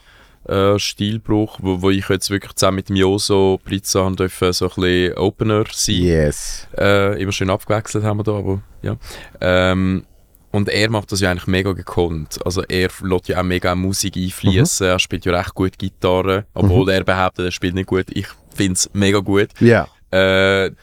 Äh, 0.47 0.79
Stilbruch, 0.79 1.59
wo, 1.61 1.81
wo 1.81 1.89
ich 1.89 2.07
jetzt 2.09 2.29
wirklich 2.29 2.53
zusammen 2.53 2.77
mit 2.77 2.89
dem 2.89 2.95
Joso 2.95 3.59
Blitzer 3.63 4.05
haben 4.05 4.15
dürfen, 4.15 4.53
so 4.53 4.65
ein 4.65 4.71
bisschen 4.81 5.17
Opener 5.17 5.63
sein. 5.71 5.95
Yes. 5.95 6.67
Äh, 6.77 7.21
immer 7.21 7.31
schön 7.31 7.49
abgewechselt 7.49 8.03
haben 8.03 8.17
wir 8.17 8.23
da, 8.23 8.33
aber 8.37 8.61
ja. 8.81 8.95
Ähm, 9.41 10.05
und 10.51 10.69
er 10.69 10.89
macht 10.89 11.11
das 11.11 11.19
ja 11.19 11.29
eigentlich 11.29 11.47
mega 11.47 11.73
gekonnt. 11.73 12.39
Also 12.45 12.63
er 12.63 12.89
lässt 13.01 13.27
ja 13.27 13.39
auch 13.39 13.43
mega 13.43 13.75
Musik 13.75 14.15
einfließen. 14.15 14.87
Er 14.87 14.97
spielt 14.99 15.25
ja 15.25 15.33
recht 15.37 15.53
gut 15.53 15.77
Gitarre, 15.77 16.45
obwohl 16.53 16.89
er 16.89 17.03
behauptet, 17.03 17.45
er 17.45 17.51
spielt 17.51 17.75
nicht 17.75 17.87
gut. 17.87 18.05
Ich 18.11 18.27
finde 18.55 18.73
es 18.73 18.89
mega 18.93 19.19
gut. 19.19 19.49
Ja, 19.59 19.87
Äh, 20.09 20.67
er, 20.67 20.73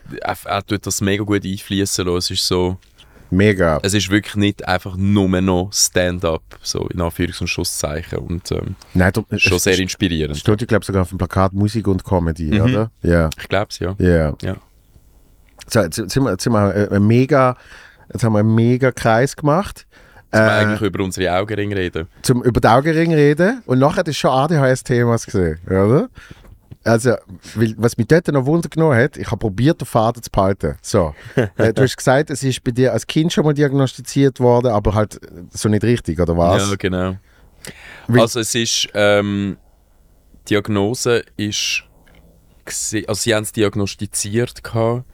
er 0.45 0.67
tut 0.67 0.87
das 0.87 1.01
mega 1.01 1.25
gut 1.25 1.45
einfließen 1.47 2.05
lassen. 2.05 2.19
Es 2.19 2.31
ist 2.31 2.47
so, 2.47 2.77
mega. 3.35 3.79
es 3.83 3.95
ist 3.95 4.11
wirklich 4.11 4.37
nicht 4.37 4.67
einfach 4.67 4.97
nur 4.97 5.29
noch 5.41 5.71
Stand-up, 5.73 6.43
so 6.63 6.87
in 6.89 7.01
Anführungs- 7.01 7.41
und 7.41 7.49
Schlusszeichen. 7.49 8.19
Und 8.19 8.51
ähm, 8.53 8.77
Nein, 8.95 9.13
du, 9.13 9.25
schon 9.37 9.57
es 9.57 9.65
sehr 9.65 9.79
inspirierend. 9.79 10.37
steht 10.37 10.61
ja, 10.61 10.67
glaube 10.67 10.83
ich, 10.83 10.87
sogar 10.87 11.03
auf 11.03 11.09
dem 11.11 11.19
Plakat 11.19 11.53
Musik 11.53 11.87
und 11.89 12.05
Comedy, 12.05 12.53
Mhm. 12.53 12.61
oder? 12.61 12.91
Ja, 13.03 13.31
Ich 13.39 13.49
glaube 13.49 13.69
es, 13.71 13.79
ja. 13.79 13.95
ja. 13.99 14.35
Ja. 14.43 14.57
So, 15.67 15.81
jetzt, 15.81 15.99
jetzt, 15.99 16.13
sind 16.13 16.25
wir, 16.25 16.31
jetzt, 16.33 16.43
sind 16.45 16.53
wir 16.53 16.75
äh, 16.93 17.01
mega, 17.01 17.57
jetzt 18.13 18.23
haben 18.25 18.33
wir 18.35 18.41
einen 18.41 18.55
mega 18.55 18.93
Kreis 18.93 19.35
gemacht. 19.37 19.87
Wir 20.31 20.41
Äh, 20.41 20.45
eigentlich 20.51 20.81
über 20.83 21.03
unsere 21.05 21.33
Augenringe 21.33 21.77
reden. 21.77 22.09
zum 22.23 22.43
über 22.43 22.61
die 22.61 22.69
Augenring 22.69 23.15
reden 23.15 23.63
und 23.67 23.79
nachher 23.79 24.07
ist 24.07 24.17
schon 24.19 24.31
ADHS-Themas 24.31 25.27
gesehen, 25.27 25.59
oder? 25.67 26.09
Also, 26.85 27.15
weil, 27.55 27.75
was 27.79 27.97
mich 27.97 28.07
dort 28.09 28.29
noch 28.29 28.45
Wunder 28.47 28.69
genommen 28.69 28.97
hat, 28.97 29.17
ich 29.17 29.27
habe 29.27 29.39
probiert, 29.39 29.81
den 29.81 29.87
Faden 29.87 30.23
zu 30.23 30.31
behalten. 30.31 30.77
So, 30.83 31.15
äh, 31.57 31.73
du 31.73 31.83
hast 31.83 31.97
gesagt, 31.97 32.31
es 32.31 32.43
ist 32.43 32.63
bei 32.63 32.71
dir 32.73 32.93
als 32.93 33.07
Kind 33.07 33.33
schon 33.33 33.45
mal 33.45 33.55
diagnostiziert 33.55 34.39
worden, 34.41 34.69
aber 34.73 34.95
halt 34.95 35.17
äh, 35.23 35.29
so 35.51 35.69
nicht 35.69 35.83
richtig, 35.85 36.21
oder 36.21 36.37
was? 36.37 36.69
Ja, 36.71 36.77
genau. 36.77 37.17
Weil- 38.07 38.21
also 38.21 38.41
es 38.41 38.55
ist, 38.55 38.89
ähm, 38.95 39.57
die 40.47 40.55
Diagnose 40.55 41.25
ist, 41.39 41.85
also 42.67 43.15
sie 43.15 43.35
haben 43.35 43.45
es 43.45 43.53
diagnostiziert 43.53 44.63
gehabt. 44.63 45.05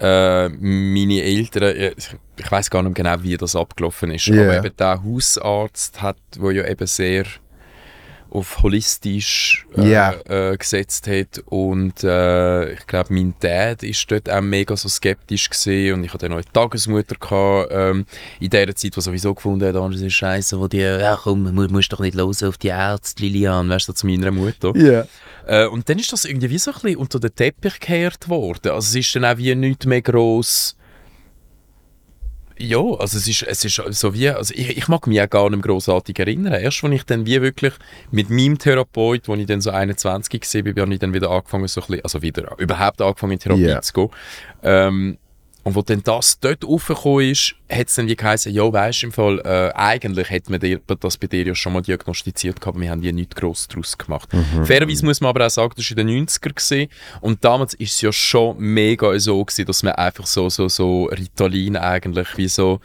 Äh, 0.00 0.48
meine 0.48 1.22
Eltern, 1.22 1.64
äh, 1.64 1.88
ich, 1.96 2.16
ich 2.36 2.50
weiß 2.50 2.70
gar 2.70 2.82
nicht 2.82 2.94
genau, 2.94 3.16
wie 3.22 3.36
das 3.36 3.56
abgelaufen 3.56 4.10
ist, 4.12 4.26
Ja. 4.26 4.42
aber 4.42 4.64
eben 4.64 4.76
der 4.76 5.02
Hausarzt 5.04 6.00
hat, 6.00 6.16
wo 6.38 6.50
ja 6.50 6.66
eben 6.66 6.86
sehr 6.86 7.24
auf 8.30 8.62
holistisch 8.62 9.66
äh, 9.76 9.90
Ja. 9.90 10.14
äh, 10.28 10.56
gesetzt 10.56 11.06
hat 11.06 11.42
und 11.46 12.04
äh, 12.04 12.72
ich 12.72 12.86
glaube 12.86 13.12
mein 13.14 13.34
Dad 13.40 13.82
ist 13.82 14.10
dort 14.10 14.30
auch 14.30 14.40
mega 14.40 14.76
so 14.76 14.88
skeptisch 14.88 15.48
gesehen 15.48 15.94
und 15.94 16.04
ich 16.04 16.12
hatte 16.12 16.28
dann 16.28 16.36
noch 16.36 16.44
eine 16.44 16.52
Tagesmutter 16.52 17.16
gehabt, 17.16 17.68
ähm, 17.72 18.06
in 18.40 18.50
der 18.50 18.74
Zeit, 18.76 18.96
die 18.96 19.00
sowieso 19.00 19.34
gefunden 19.34 19.66
hat, 19.66 19.74
das 19.74 20.00
ist 20.00 20.12
Scheiße, 20.12 20.58
wo 20.60 20.68
die, 20.68 20.78
ja 20.78 21.18
komm, 21.22 21.54
mu 21.54 21.66
musst 21.68 21.92
doch 21.92 22.00
nicht 22.00 22.14
los 22.14 22.42
auf 22.42 22.58
die 22.58 22.68
Ärzte, 22.68 23.22
Lilian, 23.22 23.68
weißt 23.68 23.88
du, 23.88 23.92
zu 23.92 24.06
meiner 24.06 24.30
Mutter. 24.30 24.72
Ja. 24.76 25.04
Äh, 25.46 25.66
und 25.66 25.88
dann 25.88 25.98
ist 25.98 26.12
das 26.12 26.24
irgendwie 26.24 26.50
wie 26.50 26.58
so 26.58 26.70
ein 26.70 26.74
bisschen 26.80 26.96
unter 26.96 27.18
den 27.20 27.34
Teppich 27.34 27.80
gekehrt 27.80 28.28
worden. 28.28 28.72
Also 28.72 28.88
es 28.90 28.94
ist 29.06 29.14
dann 29.16 29.24
auch 29.24 29.38
wie 29.38 29.54
nichts 29.54 29.86
mehr 29.86 30.02
gross. 30.02 30.76
Ja, 32.60 32.78
also 32.78 33.18
es 33.18 33.28
ist, 33.28 33.42
es 33.42 33.64
ist 33.64 33.80
so 33.92 34.14
wie, 34.14 34.28
also 34.30 34.52
ich, 34.54 34.76
ich 34.76 34.88
mag 34.88 35.06
mich 35.06 35.20
auch 35.22 35.30
gar 35.30 35.44
nicht 35.48 35.58
mehr 35.58 35.60
grossartig 35.60 36.18
erinnern. 36.18 36.52
Erst 36.54 36.82
als 36.82 36.92
ich 36.94 37.04
dann 37.04 37.24
wie 37.24 37.40
wirklich 37.40 37.72
mit 38.10 38.30
meinem 38.30 38.58
Therapeut, 38.58 39.28
als 39.28 39.38
ich 39.40 39.46
dann 39.46 39.60
so 39.60 39.70
21 39.70 40.42
war, 40.54 40.62
bin, 40.62 40.80
habe 40.82 40.92
ich 40.94 40.98
dann 40.98 41.14
wieder 41.14 41.30
angefangen, 41.30 41.68
so 41.68 41.80
ein 41.80 41.86
bisschen, 41.86 42.04
also 42.04 42.22
wieder 42.22 42.54
überhaupt 42.58 43.00
angefangen 43.00 43.32
in 43.32 43.38
Therapie 43.38 43.62
Ja. 43.62 43.80
zu 43.80 43.92
gehen. 43.92 44.08
Ähm, 44.62 45.18
und 45.64 45.74
wo 45.74 45.82
dann 45.82 46.02
das 46.02 46.40
dort 46.40 46.64
raufgekommen 46.64 47.30
ist, 47.30 47.54
hat 47.70 47.88
es 47.88 47.94
dann 47.96 48.08
wie 48.08 48.16
geheißen, 48.16 48.52
ja, 48.52 48.72
weisst 48.72 49.02
im 49.02 49.12
Fall, 49.12 49.40
äh, 49.40 49.72
eigentlich 49.74 50.30
hätte 50.30 50.50
man 50.50 50.60
dir, 50.60 50.80
das 51.00 51.16
bei 51.18 51.26
dir 51.26 51.46
ja 51.46 51.54
schon 51.54 51.74
mal 51.74 51.82
diagnostiziert 51.82 52.60
gehabt, 52.60 52.76
aber 52.76 52.80
wir 52.80 52.90
haben 52.90 53.02
ja 53.02 53.12
nichts 53.12 53.34
gross 53.34 53.68
daraus 53.68 53.98
gemacht. 53.98 54.28
Fairerweise 54.64 55.04
muss 55.04 55.20
man 55.20 55.30
aber 55.30 55.46
auch 55.46 55.50
sagen, 55.50 55.74
das 55.76 55.90
war 55.90 55.98
in 55.98 56.06
den 56.06 56.26
90er 56.26 56.54
gewesen, 56.54 56.88
und 57.20 57.44
damals 57.44 57.74
ist 57.74 57.94
es 57.94 58.00
ja 58.00 58.12
schon 58.12 58.58
mega 58.58 59.18
so 59.18 59.44
gewesen, 59.44 59.66
dass 59.66 59.82
man 59.82 59.92
einfach 59.94 60.26
so, 60.26 60.48
so, 60.48 60.68
so 60.68 61.04
Ritalin 61.04 61.76
eigentlich 61.76 62.28
wie 62.36 62.48
so 62.48 62.80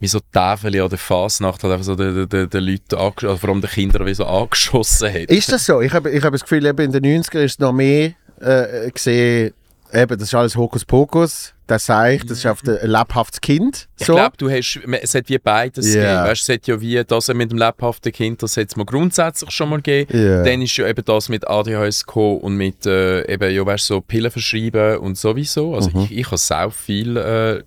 wie 0.00 0.06
so 0.06 0.20
Tafel 0.32 0.80
an 0.80 0.88
der 0.88 0.98
Fasnacht 0.98 1.62
hat 1.64 1.70
einfach 1.72 1.84
so 1.84 1.96
den, 1.96 2.28
den, 2.28 2.48
den 2.48 2.64
Leuten, 2.64 2.94
also 2.94 3.36
vor 3.36 3.50
allem 3.50 3.60
den 3.60 3.70
Kindern, 3.70 4.06
wie 4.06 4.14
so 4.14 4.26
angeschossen 4.26 5.12
hat. 5.12 5.24
Ist 5.30 5.50
das 5.50 5.66
so? 5.66 5.80
Ich 5.80 5.92
habe 5.92 6.10
ich 6.10 6.22
hab 6.22 6.32
das 6.32 6.42
Gefühl, 6.42 6.64
eben 6.66 6.80
in 6.80 6.92
den 6.92 7.22
90ern 7.22 7.42
ist 7.42 7.60
noch 7.60 7.72
mehr 7.72 8.12
äh, 8.40 8.90
gesehen, 8.92 9.54
eben, 9.92 10.18
das 10.18 10.28
ist 10.28 10.34
alles 10.34 10.56
Hokuspokus, 10.56 11.54
das 11.66 11.86
sagt, 11.86 12.30
das 12.30 12.38
ist 12.38 12.46
auf 12.46 12.62
ein 12.66 12.78
lebhaftes 12.90 13.40
Kind. 13.40 13.88
Ich 13.98 14.06
So. 14.06 14.14
glaube, 14.14 14.36
du 14.38 14.50
hast, 14.50 14.80
es 15.02 15.14
hat 15.14 15.28
wie 15.28 15.38
beides 15.38 15.94
Ja. 15.94 16.00
gegeben. 16.00 16.30
Weißt, 16.30 16.42
es 16.48 16.54
hat 16.54 16.66
ja 16.66 16.80
wie 16.80 17.04
das 17.04 17.28
mit 17.34 17.50
dem 17.50 17.58
lebhaften 17.58 18.10
Kind, 18.12 18.42
das 18.42 18.56
hat 18.56 18.68
es 18.68 18.76
mal 18.76 18.84
grundsätzlich 18.86 19.50
schon 19.50 19.68
mal 19.70 19.76
gegeben. 19.82 20.16
Ja. 20.18 20.42
Dann 20.42 20.62
ist 20.62 20.76
ja 20.76 20.86
eben 20.86 21.04
das 21.04 21.28
mit 21.28 21.46
ADHS 21.46 22.06
gekommen 22.06 22.38
und 22.38 22.56
mit 22.56 22.86
äh, 22.86 23.30
eben, 23.32 23.54
ja, 23.54 23.64
weißt, 23.66 23.86
so 23.86 24.00
Pillen 24.00 24.30
verschreiben 24.30 24.98
und 24.98 25.18
sowieso. 25.18 25.74
Also 25.74 25.90
Mhm. 25.90 26.04
ich, 26.04 26.18
ich 26.18 26.26
habe 26.26 26.38
sehr 26.38 26.70
viele 26.70 27.58
äh, 27.58 27.62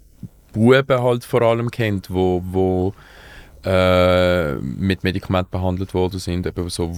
Buben 0.54 1.02
halt 1.02 1.24
vor 1.24 1.42
allem 1.44 1.70
kennt, 1.72 2.10
wo, 2.12 2.42
wo 2.46 2.94
äh, 3.64 4.56
mit 4.56 5.04
Medikamenten 5.04 5.52
behandelt 5.52 5.94
worden 5.94 6.20
sind. 6.20 6.48
Eben 6.48 6.68
so, 6.70 6.92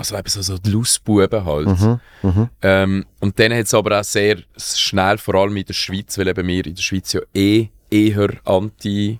also 0.00 0.16
eben 0.18 0.28
so, 0.28 0.42
so 0.42 0.58
die 0.58 0.70
Lustbuben 0.70 1.44
halt. 1.44 1.68
Mhm. 2.22 2.48
Ähm, 2.62 3.06
und 3.20 3.38
dann 3.38 3.52
hat 3.52 3.66
es 3.66 3.74
aber 3.74 4.00
auch 4.00 4.04
sehr 4.04 4.38
schnell, 4.56 5.18
vor 5.18 5.34
allem 5.36 5.56
in 5.56 5.64
der 5.64 5.74
Schweiz, 5.74 6.18
weil 6.18 6.28
eben 6.28 6.46
wir 6.46 6.66
in 6.66 6.74
der 6.74 6.82
Schweiz 6.82 7.12
ja 7.12 7.20
eh 7.34 7.68
eher 7.90 8.30
anti 8.44 9.18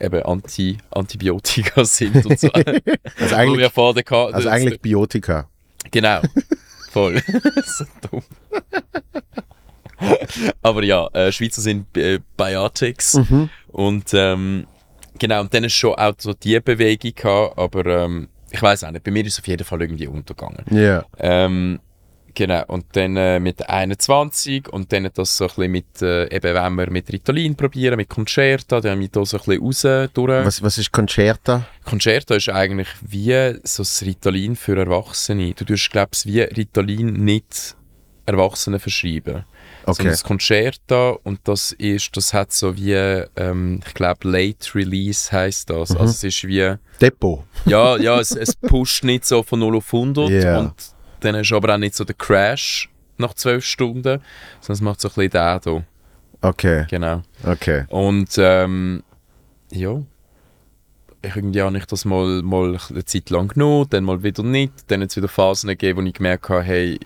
eben 0.00 0.22
Anti 0.22 0.78
Antibiotika 0.90 1.84
sind 1.84 2.24
und 2.24 2.38
so. 2.38 2.48
Also 2.52 3.34
eigentlich, 3.34 3.72
gehabt- 3.74 4.12
also 4.12 4.32
das- 4.32 4.46
eigentlich 4.46 4.80
Biotika. 4.80 5.48
Genau. 5.90 6.20
Voll. 6.92 7.20
so 7.66 7.84
dumm. 8.10 8.22
Aber 10.62 10.84
ja, 10.84 11.08
äh, 11.12 11.32
Schweizer 11.32 11.60
sind 11.60 11.96
äh, 11.96 12.20
Biotics. 12.36 13.14
Mhm. 13.14 13.50
Und 13.68 14.10
ähm, 14.14 14.66
genau, 15.18 15.40
und 15.40 15.52
dann 15.52 15.64
ist 15.64 15.72
schon 15.74 15.94
auch 15.94 16.14
so 16.18 16.32
die 16.32 16.58
Bewegung 16.60 17.12
gehabt, 17.14 17.58
aber 17.58 17.86
ähm, 17.86 18.28
ich 18.50 18.62
weiß 18.62 18.84
auch 18.84 18.90
nicht, 18.90 19.04
bei 19.04 19.10
mir 19.10 19.24
ist 19.24 19.34
es 19.34 19.38
auf 19.40 19.48
jeden 19.48 19.64
Fall 19.64 19.82
irgendwie 19.82 20.06
untergegangen. 20.06 20.64
Ja. 20.70 21.04
Ähm, 21.18 21.80
genau, 22.34 22.64
und 22.68 22.86
dann 22.92 23.16
äh, 23.16 23.40
mit 23.40 23.68
21 23.68 24.68
und 24.68 24.92
dann 24.92 25.08
das 25.12 25.36
so 25.36 25.44
ein 25.44 25.48
bisschen 25.48 25.72
mit, 25.72 26.02
äh, 26.02 26.34
eben 26.34 26.54
wenn 26.54 26.74
wir 26.76 26.90
mit 26.90 27.12
Ritalin 27.12 27.54
probieren, 27.56 27.96
mit 27.96 28.08
Concerta, 28.08 28.80
dann 28.80 28.92
haben 28.92 29.00
wir 29.00 29.08
da 29.08 29.24
so 29.24 29.38
ein 29.38 29.44
bisschen 29.44 29.60
raus 29.60 30.10
durch. 30.14 30.46
Was, 30.46 30.62
was 30.62 30.78
ist 30.78 30.92
Concerta? 30.92 31.66
Concerta 31.84 32.36
ist 32.36 32.48
eigentlich 32.48 32.88
wie 33.02 33.58
so 33.64 33.82
das 33.82 34.02
Ritalin 34.02 34.56
für 34.56 34.78
Erwachsene. 34.78 35.52
Du 35.54 35.64
tust, 35.64 35.90
glaubst 35.90 36.26
wie 36.26 36.40
Ritalin 36.40 37.12
nicht 37.24 37.76
Erwachsenen 38.26 38.78
verschreiben. 38.78 39.44
Okay. 39.88 39.96
Sondern 39.96 40.12
das 40.12 40.24
Concerta 40.24 41.10
und 41.22 41.40
das 41.44 41.72
ist, 41.72 42.16
das 42.16 42.34
hat 42.34 42.52
so 42.52 42.76
wie, 42.76 42.92
ähm, 43.36 43.80
ich 43.86 43.94
glaube, 43.94 44.28
Late 44.28 44.74
Release 44.74 45.32
heißt 45.32 45.70
das. 45.70 45.90
Mhm. 45.90 45.96
Also 45.98 46.10
es 46.12 46.24
ist 46.24 46.44
wie, 46.46 46.74
Depot. 47.00 47.44
ja, 47.64 47.96
ja, 47.96 48.18
es, 48.20 48.32
es 48.32 48.54
pusht 48.54 49.04
nicht 49.04 49.24
so 49.24 49.42
von 49.42 49.60
0 49.60 49.76
auf 49.76 49.92
100 49.92 50.28
Ja. 50.30 50.58
und 50.58 50.74
dann 51.20 51.36
hast 51.36 51.48
du 51.50 51.56
aber 51.56 51.74
auch 51.74 51.78
nicht 51.78 51.94
so 51.94 52.04
den 52.04 52.16
Crash 52.18 52.88
nach 53.16 53.34
12 53.34 53.64
Stunden, 53.64 54.20
sondern 54.60 54.74
es 54.74 54.80
macht 54.80 55.00
so 55.00 55.08
ein 55.08 55.14
bisschen 55.14 55.30
den 55.30 55.60
hier. 55.64 55.84
Okay, 56.40 56.86
Genau. 56.90 57.22
okay. 57.44 57.84
Und 57.88 58.28
ähm, 58.38 59.02
ja, 59.72 60.00
ich 61.22 61.34
irgendwie 61.34 61.62
habe 61.62 61.76
ich 61.78 61.84
das 61.86 62.04
mal, 62.04 62.42
mal 62.42 62.78
eine 62.90 63.04
Zeit 63.04 63.30
lang 63.30 63.48
genommen, 63.48 63.86
dann 63.90 64.04
mal 64.04 64.22
wieder 64.22 64.44
nicht. 64.44 64.72
Dann 64.86 65.02
hat 65.02 65.10
es 65.10 65.16
wieder 65.16 65.26
Phasen 65.28 65.68
gegeben, 65.68 66.00
wo 66.00 66.06
ich 66.06 66.14
gemerkt 66.14 66.48
habe, 66.48 66.62
hey, 66.62 66.98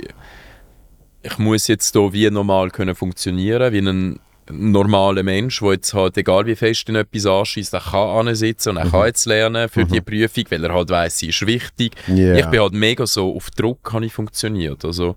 ich 1.23 1.39
muss 1.39 1.69
jetzt 1.69 1.93
hier 1.93 2.13
wie 2.13 2.31
normal 2.31 2.71
können 2.71 2.95
funktionieren, 2.95 3.73
wie 3.73 3.79
ein 3.79 4.21
normaler 4.51 5.23
Mensch, 5.23 5.61
der 5.61 5.73
jetzt 5.73 5.95
halt, 5.95 6.17
egal 6.17 6.47
wie 6.47 6.57
fest 6.57 6.89
in 6.89 6.97
etwas 6.97 7.27
anschießt, 7.27 7.73
er 7.75 7.81
kann 7.81 8.27
ansitzen 8.29 8.71
und 8.71 8.77
er 8.79 8.91
kann 8.91 9.07
jetzt 9.07 9.27
lernen 9.27 9.69
für 9.69 9.85
die 9.85 10.01
Prüfung, 10.01 10.45
weil 10.51 10.65
er 10.65 10.75
halt 10.75 10.91
weiss, 10.91 11.19
sie 11.19 11.29
ist 11.29 11.47
wichtig. 11.47 11.95
Ja. 12.09 12.35
Ich 12.35 12.47
bin 12.47 12.61
halt 12.61 12.73
mega 12.73 13.07
so, 13.07 13.35
auf 13.35 13.51
Druck 13.51 13.93
habe 13.93 14.05
ich 14.05 14.13
funktioniert. 14.13 14.85
Also, 14.85 15.17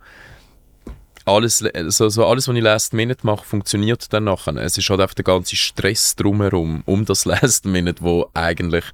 alles, 1.26 1.64
also, 1.64 2.10
so 2.10 2.26
alles, 2.26 2.48
was 2.48 2.56
ich 2.56 2.62
Last 2.62 2.94
Minute 2.94 3.26
mache, 3.26 3.44
funktioniert 3.44 4.14
dann 4.14 4.26
nachher. 4.26 4.56
Es 4.58 4.78
ist 4.78 4.90
halt 4.90 5.02
einfach 5.02 5.16
der 5.16 5.24
ganze 5.24 5.56
Stress 5.56 6.16
drumherum, 6.16 6.84
um 6.86 7.04
das 7.04 7.26
Last 7.26 7.66
Minute, 7.66 8.04
wo 8.04 8.30
eigentlich 8.34 8.86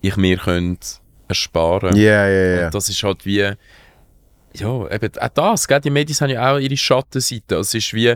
ich 0.00 0.16
mir 0.16 0.38
könnte 0.38 0.86
ersparen 1.28 1.96
Ja, 1.96 2.28
ja, 2.28 2.56
ja. 2.56 2.66
Und 2.66 2.74
das 2.74 2.88
ist 2.88 3.02
halt 3.02 3.26
wie, 3.26 3.52
ja, 4.58 4.90
eben 4.90 5.18
auch 5.18 5.28
das, 5.28 5.68
gell? 5.68 5.80
die 5.80 5.90
Medis 5.90 6.20
haben 6.20 6.30
ja 6.30 6.52
auch 6.54 6.58
ihre 6.58 6.76
Schattenseite. 6.76 7.56
Es 7.56 7.74
ist 7.74 7.92
wie, 7.94 8.14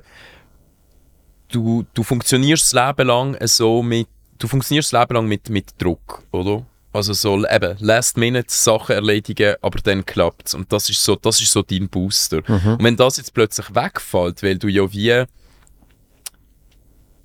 du, 1.50 1.84
du 1.94 2.02
funktionierst 2.02 2.72
das 2.72 2.86
Leben 2.86 3.08
lang 3.08 3.36
so 3.46 3.82
mit, 3.82 4.08
du 4.38 4.48
funktionierst 4.48 4.92
das 4.92 5.00
Leben 5.00 5.14
lang 5.14 5.26
mit, 5.26 5.48
mit 5.50 5.80
Druck, 5.80 6.22
oder? 6.32 6.64
Also 6.92 7.12
so 7.12 7.46
eben 7.46 7.76
Last 7.78 8.16
Minute 8.16 8.48
Sachen 8.48 8.96
erledigen, 8.96 9.54
aber 9.62 9.78
dann 9.80 10.04
klappt's 10.04 10.54
und 10.54 10.72
das 10.72 10.90
ist 10.90 11.04
so, 11.04 11.14
das 11.14 11.40
ist 11.40 11.52
so 11.52 11.62
dein 11.62 11.88
Booster. 11.88 12.42
Und 12.78 12.84
wenn 12.84 12.96
das 12.96 13.16
jetzt 13.16 13.32
plötzlich 13.32 13.72
wegfällt, 13.74 14.42
weil 14.42 14.58
du 14.58 14.66
ja 14.66 14.92
wie 14.92 15.24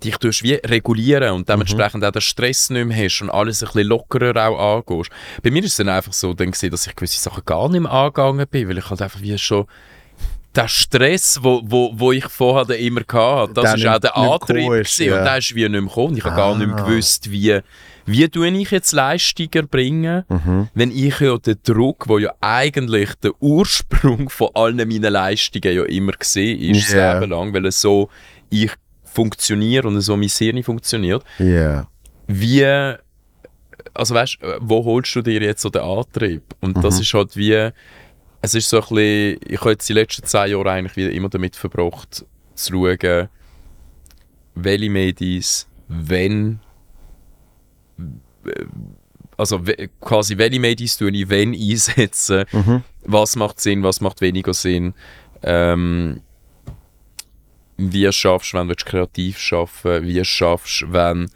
dich 0.04 0.16
tust 0.18 0.42
wie 0.42 0.54
regulieren 0.54 1.32
und 1.32 1.48
dementsprechend 1.48 2.04
auch 2.04 2.10
den 2.10 2.20
Stress 2.22 2.70
nicht 2.70 2.86
mehr 2.86 3.04
hast 3.04 3.22
und 3.22 3.30
alles 3.30 3.62
ein 3.62 3.66
bisschen 3.66 3.88
lockerer 3.88 4.48
auch 4.48 4.76
angehst. 4.88 5.10
Bei 5.42 5.50
mir 5.50 5.60
ist 5.64 5.70
es 5.72 5.76
dann 5.76 5.88
einfach 5.88 6.12
so, 6.12 6.34
dann 6.34 6.50
gewesen, 6.50 6.70
dass 6.70 6.86
ich 6.86 6.94
gewisse 6.94 7.20
Sachen 7.20 7.44
gar 7.44 7.68
nicht 7.68 7.80
mehr 7.80 7.90
angegangen 7.92 8.46
bin, 8.48 8.68
weil 8.68 8.78
ich 8.78 8.90
halt 8.90 9.00
einfach 9.02 9.20
wie 9.22 9.36
schon 9.38 9.66
der 10.54 10.68
Stress, 10.68 11.38
wo, 11.42 11.60
wo, 11.64 11.90
wo 11.94 12.12
ich 12.12 12.24
vorher 12.28 12.78
immer 12.78 13.00
hatte, 13.12 13.52
das 13.54 13.64
Der 13.64 13.74
ist 13.76 13.86
auch 13.86 13.98
der 13.98 14.16
Antrieb 14.16 14.72
ist, 14.72 14.98
ja. 14.98 15.18
und 15.18 15.24
der 15.24 15.38
ist 15.38 15.54
wie 15.54 15.60
nicht 15.68 15.70
mehr 15.72 15.82
gekommen. 15.82 16.16
Ich 16.16 16.24
habe 16.24 16.36
gar 16.36 16.56
nicht 16.56 16.66
mehr 16.68 16.76
Ah. 16.78 16.82
gewusst, 16.88 17.30
wie, 17.30 17.60
wie 18.06 18.28
tue 18.28 18.48
ich 18.48 18.70
jetzt 18.70 18.92
Leistung 18.92 19.48
erbringen, 19.52 20.24
Mhm. 20.30 20.68
wenn 20.74 20.90
ich 20.96 21.20
ja 21.20 21.36
den 21.36 21.56
Druck, 21.62 22.08
wo 22.08 22.18
ja 22.18 22.32
eigentlich 22.40 23.10
der 23.22 23.32
Ursprung 23.40 24.30
von 24.30 24.48
allen 24.54 24.76
meinen 24.76 25.12
Leistungen 25.12 25.74
ja 25.76 25.84
immer 25.84 26.12
gesehen 26.12 26.58
ist, 26.58 26.90
Ja. 26.92 27.12
das 27.14 27.20
Leben 27.20 27.32
lang, 27.32 27.52
weil 27.52 27.70
so 27.70 28.08
ich 28.48 28.70
funktioniere 29.16 29.88
und 29.88 29.98
so 30.02 30.16
mein 30.16 30.28
Hirn 30.28 30.62
funktioniert. 30.62 31.24
Ja. 31.38 31.88
Wie, 32.26 32.64
also 33.94 34.14
weißt, 34.14 34.38
wo 34.60 34.84
holst 34.84 35.14
du 35.16 35.22
dir 35.22 35.40
jetzt 35.40 35.62
so 35.62 35.70
den 35.70 35.82
Antrieb? 35.82 36.42
Und 36.60 36.84
das 36.84 37.00
ist 37.00 37.14
halt 37.14 37.34
wie, 37.34 37.70
es 38.42 38.54
ist 38.54 38.68
so 38.68 38.76
ein 38.76 38.82
bisschen, 38.82 39.40
ich 39.48 39.60
habe 39.60 39.70
jetzt 39.70 39.88
die 39.88 39.94
letzten 39.94 40.24
zehn 40.24 40.50
Jahre 40.50 40.70
eigentlich 40.70 40.96
wieder 40.96 41.10
immer 41.12 41.30
damit 41.30 41.56
verbracht, 41.56 42.26
zu 42.54 42.72
schauen, 42.72 43.28
welche 44.54 44.90
Medis, 44.90 45.66
wenn, 45.88 46.60
also 49.38 49.62
quasi 50.00 50.36
welche 50.36 50.60
Medis 50.60 50.98
tue 50.98 51.10
ich 51.10 51.28
wenn 51.28 51.54
einsetzen, 51.54 52.44
was 53.04 53.36
macht 53.36 53.60
Sinn, 53.60 53.82
was 53.82 54.00
macht 54.02 54.20
weniger 54.20 54.52
Sinn, 54.52 54.94
ähm, 55.42 56.20
wie 57.76 58.10
schaffst 58.12 58.52
du, 58.52 58.58
wenn 58.58 58.68
du 58.68 58.74
kreativ 58.74 59.38
schaffen 59.38 60.06
wie 60.06 60.24
schaffst 60.24 60.82
du, 60.82 60.92
wenn 60.92 61.28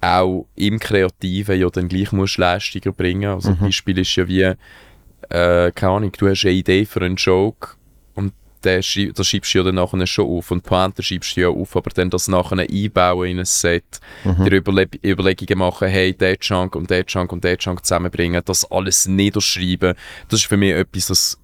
auch 0.00 0.46
im 0.54 0.78
Kreativen 0.78 1.58
ja 1.58 1.68
dann 1.70 1.88
gleich 1.88 2.12
musst 2.12 2.38
Leistungen 2.38 2.94
bringen. 2.94 3.30
Also 3.30 3.50
ein 3.50 3.58
Beispiel 3.58 3.98
ist 3.98 4.14
ja 4.16 4.28
wie, 4.28 4.42
äh, 4.42 5.72
keine 5.72 5.92
Ahnung, 5.92 6.12
du 6.16 6.28
hast 6.28 6.44
eine 6.44 6.54
Idee 6.54 6.84
für 6.84 7.00
einen 7.00 7.16
Joke 7.16 7.70
und 8.14 8.32
der 8.62 8.82
schreib, 8.82 9.14
das 9.14 9.28
schreibst 9.28 9.54
du 9.54 9.58
ja 9.58 9.64
dann 9.64 9.74
nachher 9.74 10.06
schon 10.06 10.26
auf 10.26 10.50
und 10.50 10.64
die 10.64 10.68
Pointe 10.68 11.02
schreibst 11.02 11.36
du 11.36 11.40
ja 11.40 11.48
auf, 11.48 11.76
aber 11.76 11.90
dann 11.90 12.10
das 12.10 12.28
nachher 12.28 12.58
einbauen 12.58 13.28
in 13.28 13.38
ein 13.40 13.44
Set, 13.44 14.00
dir 14.24 14.52
Überle 14.52 14.88
Überlegungen 15.04 15.58
machen, 15.58 15.88
hey, 15.88 16.12
der 16.12 16.36
Chunk 16.38 16.76
und 16.76 16.90
der 16.90 17.04
Chunk 17.04 17.32
und 17.32 17.42
der 17.42 17.58
Chunk 17.58 17.84
zusammenbringen, 17.84 18.42
das 18.44 18.70
alles 18.70 19.06
niederschreiben, 19.06 19.94
das 20.28 20.40
ist 20.40 20.46
für 20.46 20.56
mich 20.56 20.74
etwas, 20.74 21.06
das 21.06 21.38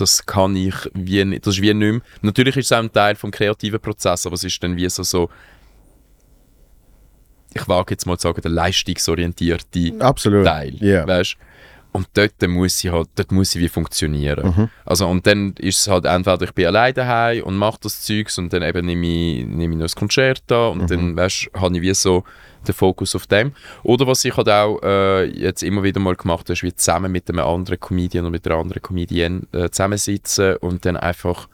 das 0.00 0.24
kann 0.26 0.54
ich 0.56 0.74
wie 0.94 1.24
nicht, 1.24 1.46
das 1.46 1.54
ist 1.56 1.62
wie 1.62 1.72
nicht 1.74 1.92
mehr. 1.92 2.00
Natürlich 2.22 2.56
ist 2.56 2.66
es 2.66 2.72
auch 2.72 2.78
ein 2.78 2.92
Teil 2.92 3.14
vom 3.16 3.30
kreativen 3.30 3.80
Prozess, 3.80 4.26
aber 4.26 4.34
es 4.34 4.44
ist 4.44 4.62
dann 4.62 4.76
wie 4.76 4.88
so, 4.88 5.02
so 5.02 5.28
ich 7.54 7.66
wage 7.68 7.92
jetzt 7.94 8.06
mal 8.06 8.18
zu 8.18 8.28
sagen, 8.28 8.42
der 8.42 8.50
leistungsorientierte 8.50 9.94
Absolut. 10.00 10.44
Teil, 10.44 10.74
Ja. 10.80 11.06
weißt? 11.06 11.36
Und 11.92 12.08
dort 12.12 12.46
muss 12.46 12.84
ich 12.84 12.92
halt, 12.92 13.08
dort 13.14 13.32
muss 13.32 13.54
ich 13.54 13.60
wie 13.62 13.68
funktionieren. 13.70 14.68
Also 14.84 15.08
und 15.08 15.26
dann 15.26 15.54
ist 15.58 15.80
es 15.80 15.88
halt 15.88 16.04
entweder 16.04 16.42
ich 16.42 16.52
bin 16.52 16.66
alleine 16.66 16.92
daheim 16.92 17.44
und 17.44 17.56
mache 17.56 17.78
das 17.80 18.02
Zeugs 18.02 18.36
und 18.36 18.52
dann 18.52 18.62
eben 18.62 18.84
nehme 18.84 19.06
ich, 19.06 19.46
nehme 19.46 19.72
ich 19.74 19.78
noch 19.78 19.84
das 19.86 19.96
Konzert 19.96 20.52
an 20.52 20.80
und 20.80 20.90
dann, 20.90 21.16
weißt, 21.16 21.48
habe 21.54 21.74
ich 21.76 21.80
wie 21.82 21.94
so 21.94 22.24
den 22.68 22.74
Fokus 22.74 23.14
auf 23.14 23.26
dem. 23.26 23.52
Oder 23.82 24.06
was 24.06 24.24
ich 24.24 24.36
halt 24.36 24.48
auch 24.48 24.80
äh, 24.82 25.24
jetzt 25.24 25.62
immer 25.62 25.82
wieder 25.82 26.00
mal 26.00 26.16
gemacht 26.16 26.46
habe, 26.46 26.52
ist 26.52 26.62
wie 26.62 26.74
zusammen 26.74 27.10
mit 27.12 27.28
einem 27.28 27.40
anderen 27.46 27.80
Comedian 27.80 28.24
oder 28.24 28.32
mit 28.32 28.46
einer 28.46 28.56
anderen 28.56 28.82
Comedian 28.82 29.46
äh, 29.52 29.70
zusammensitzen 29.70 30.56
und 30.56 30.84
dann 30.84 30.96
einfach 30.96 31.48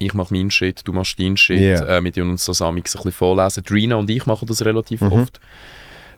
ich 0.00 0.14
mache 0.14 0.32
meinen 0.32 0.50
Shit, 0.50 0.82
du 0.84 0.92
machst 0.92 1.18
deinen 1.18 1.36
Shit, 1.36 1.58
Yeah. 1.58 1.96
äh, 1.96 2.00
mit 2.00 2.16
uns 2.18 2.44
das 2.44 2.62
amix 2.62 2.94
ein 2.94 2.98
bisschen 2.98 3.12
vorlesen. 3.12 3.64
Drina 3.64 3.96
und 3.96 4.08
ich 4.08 4.26
machen 4.26 4.46
das 4.46 4.64
relativ 4.64 5.02
oft. 5.02 5.40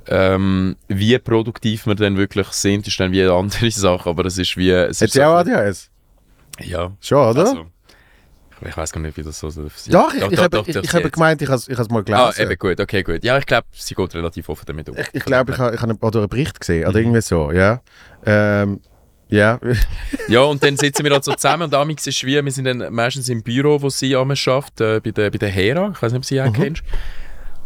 Ähm, 0.07 0.76
wie 0.88 1.18
produktiv 1.18 1.86
wir 1.86 1.95
dann 1.95 2.16
wirklich 2.16 2.49
sind, 2.49 2.86
ist 2.86 2.99
dann 3.01 3.12
wie 3.12 3.22
eine 3.22 3.32
andere 3.32 3.70
Sache, 3.70 4.09
aber 4.09 4.26
es 4.26 4.36
ist 4.38 4.57
wie... 4.57 4.70
Es 4.70 5.01
Hat 5.01 5.11
sie 5.11 5.22
auch 5.24 5.34
ADHS? 5.34 5.91
Ja. 6.61 6.93
Schon, 7.01 7.26
oder? 7.26 7.41
Also, 7.41 7.66
ich- 8.68 8.76
weiß 8.76 8.92
gar 8.92 9.00
nicht, 9.00 9.16
wie 9.16 9.22
das 9.22 9.38
so 9.38 9.48
ist. 9.48 9.56
doch, 9.92 10.12
ich, 10.14 10.22
ich, 10.22 10.38
habe, 10.38 10.50
doch, 10.50 10.66
ich, 10.68 10.74
doch, 10.74 10.82
ich 10.82 10.92
habe 10.94 11.11
gemeint, 11.11 11.40
ich 11.42 11.48
habe 11.48 11.61
ich 11.61 11.70
habe 11.72 11.82
es 11.82 11.88
mal 11.90 12.00
Ah, 12.00 12.30
gelesen. 12.30 12.42
eben 12.50 12.58
gut, 12.58 12.80
okay, 12.80 13.02
gut. 13.02 13.24
Ja, 13.24 13.38
ich 13.38 13.46
glaube, 13.46 13.66
sie 13.72 13.94
geht 13.94 14.14
relativ 14.14 14.48
offen 14.48 14.64
damit 14.66 14.88
um. 14.88 14.96
ich 14.96 15.08
ich 15.12 15.24
glaube, 15.24 15.52
ich 15.52 15.58
habe, 15.58 15.74
ich 15.74 15.80
habe 15.80 15.90
einen, 15.92 15.98
Bericht 16.28 16.58
gesehen, 16.61 16.82
Mhm. 16.82 16.88
oder 16.88 16.98
irgendwie 17.00 17.20
so, 17.20 17.52
ja. 17.52 17.80
Ähm, 18.26 18.80
ja, 19.28 19.58
Ja, 20.28 20.40
und 20.42 20.62
dann 20.62 20.76
sitzen 20.76 21.04
wir 21.04 21.12
halt 21.12 21.24
so 21.24 21.32
zusammen 21.34 21.62
und 21.64 21.74
amix 21.74 22.06
ist 22.06 22.24
wie, 22.24 22.44
wir 22.44 22.52
sind 22.52 22.64
dann 22.64 22.92
meistens 22.92 23.28
im 23.28 23.42
Büro, 23.42 23.80
wo 23.80 23.88
sie 23.88 24.14
schafft, 24.36 24.80
äh, 24.80 25.00
bei 25.00 25.11
der, 25.12 25.30
bei 25.30 25.38
der 25.38 25.48
Hera, 25.50 25.90
ich 25.94 26.02
weiß 26.02 26.12
nicht, 26.12 26.18
ob 26.18 26.24
sie 26.24 26.40
Mhm. 26.40 26.48
auch 26.48 26.52
kennst. 26.52 26.82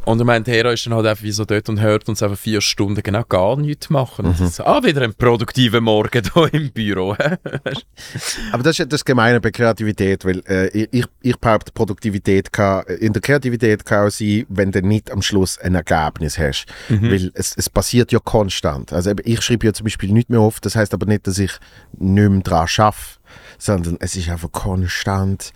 Und 0.04 0.20
ich 0.20 0.26
meine, 0.26 0.44
Hera 0.44 0.72
ist 0.72 0.84
dann 0.86 0.94
halt 0.94 1.06
einfach 1.06 1.22
wie 1.22 1.32
so 1.32 1.44
dort 1.44 1.68
und 1.68 1.80
hört 1.80 2.08
uns 2.08 2.22
einfach 2.22 2.38
vier 2.38 2.60
Stunden 2.60 3.02
genau 3.02 3.22
gar 3.24 3.56
nichts 3.56 3.88
machen. 3.90 4.26
Mhm. 4.38 4.48
So, 4.48 4.64
ah, 4.64 4.82
wieder 4.82 5.02
ein 5.02 5.14
produktiver 5.14 5.80
Morgen 5.80 6.22
hier 6.32 6.54
im 6.54 6.70
Büro. 6.70 7.12
aber 8.52 8.62
das 8.62 8.78
ist 8.78 8.92
das 8.92 9.00
ist 9.00 9.04
Gemeine 9.04 9.40
bei 9.40 9.50
Kreativität, 9.50 10.24
weil 10.24 10.42
äh, 10.46 10.86
ich, 10.90 11.06
ich 11.22 11.36
behaupte, 11.38 11.72
Produktivität 11.72 12.52
kann, 12.52 12.84
in 12.86 13.12
der 13.12 13.22
Kreativität 13.22 13.84
kann 13.84 14.08
auch 14.08 14.10
sein, 14.10 14.44
wenn 14.48 14.72
du 14.72 14.82
nicht 14.82 15.10
am 15.10 15.22
Schluss 15.22 15.58
ein 15.58 15.74
Ergebnis 15.74 16.38
hast. 16.38 16.66
Mhm. 16.88 17.10
Weil 17.10 17.30
es, 17.34 17.54
es 17.56 17.70
passiert 17.70 18.12
ja 18.12 18.18
konstant. 18.18 18.92
Also 18.92 19.12
ich 19.24 19.40
schreibe 19.40 19.66
ja 19.66 19.72
zum 19.72 19.84
Beispiel 19.84 20.12
nicht 20.12 20.28
mehr 20.28 20.40
oft, 20.40 20.64
das 20.66 20.76
heißt 20.76 20.92
aber 20.92 21.06
nicht, 21.06 21.26
dass 21.26 21.38
ich 21.38 21.52
nicht 21.92 22.30
mehr 22.30 22.40
dran 22.42 22.68
schaffe, 22.68 23.18
sondern 23.58 23.96
es 24.00 24.16
ist 24.16 24.28
einfach 24.28 24.52
konstant 24.52 25.52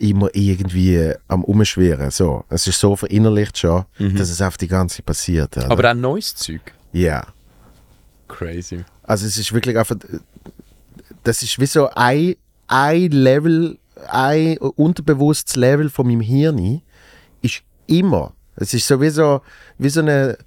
immer 0.00 0.28
irgendwie 0.32 1.12
am 1.28 1.44
Umschwirren. 1.44 2.10
So. 2.10 2.44
Es 2.48 2.66
ist 2.66 2.80
so 2.80 2.96
verinnerlicht 2.96 3.58
schon, 3.58 3.84
Mhm. 3.98 4.16
dass 4.16 4.30
es 4.30 4.40
auf 4.42 4.56
die 4.56 4.68
ganze 4.68 4.96
Zeit 4.96 5.06
passiert. 5.06 5.56
oder? 5.56 5.70
Aber 5.70 5.90
auch 5.90 5.94
neues 5.94 6.34
Zeug. 6.34 6.72
ja. 6.92 7.24
Crazy. 8.28 8.84
Also 9.02 9.26
es 9.26 9.36
ist 9.38 9.52
wirklich 9.52 9.76
einfach, 9.76 9.96
das 11.24 11.42
ist 11.42 11.58
wie 11.58 11.66
so 11.66 11.88
ein, 11.96 12.36
ein 12.68 13.10
Level, 13.10 13.76
ein 14.08 14.56
unterbewusstes 14.58 15.56
Level 15.56 15.90
von 15.90 16.06
meinem 16.06 16.20
Hirn 16.20 16.80
ist 17.42 17.62
immer, 17.88 18.32
es 18.54 18.72
ist 18.72 18.86
so 18.86 19.00
wie 19.00 19.10
so, 19.10 19.40
wie 19.78 19.88
so 19.88 19.98
eine 20.00 20.38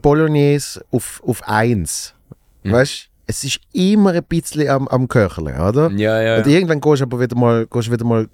Bolognese 0.00 0.82
auf, 0.90 1.22
auf 1.26 1.46
eins. 1.46 2.14
Mhm. 2.62 2.72
Weißt 2.72 3.09
es 3.30 3.44
ist 3.44 3.60
immer 3.72 4.10
ein 4.10 4.24
bisschen 4.24 4.68
am, 4.68 4.88
am 4.88 5.06
Köcheln, 5.06 5.58
oder? 5.60 5.90
Ja, 5.92 6.20
ja. 6.20 6.38
Und 6.38 6.46
irgendwann 6.48 6.80
gehst 6.80 7.00
du 7.00 7.04
aber 7.04 7.20
wieder 7.20 7.36
mal, 7.36 7.66
gehst 7.66 7.90
wieder 7.90 8.04
mal 8.04 8.28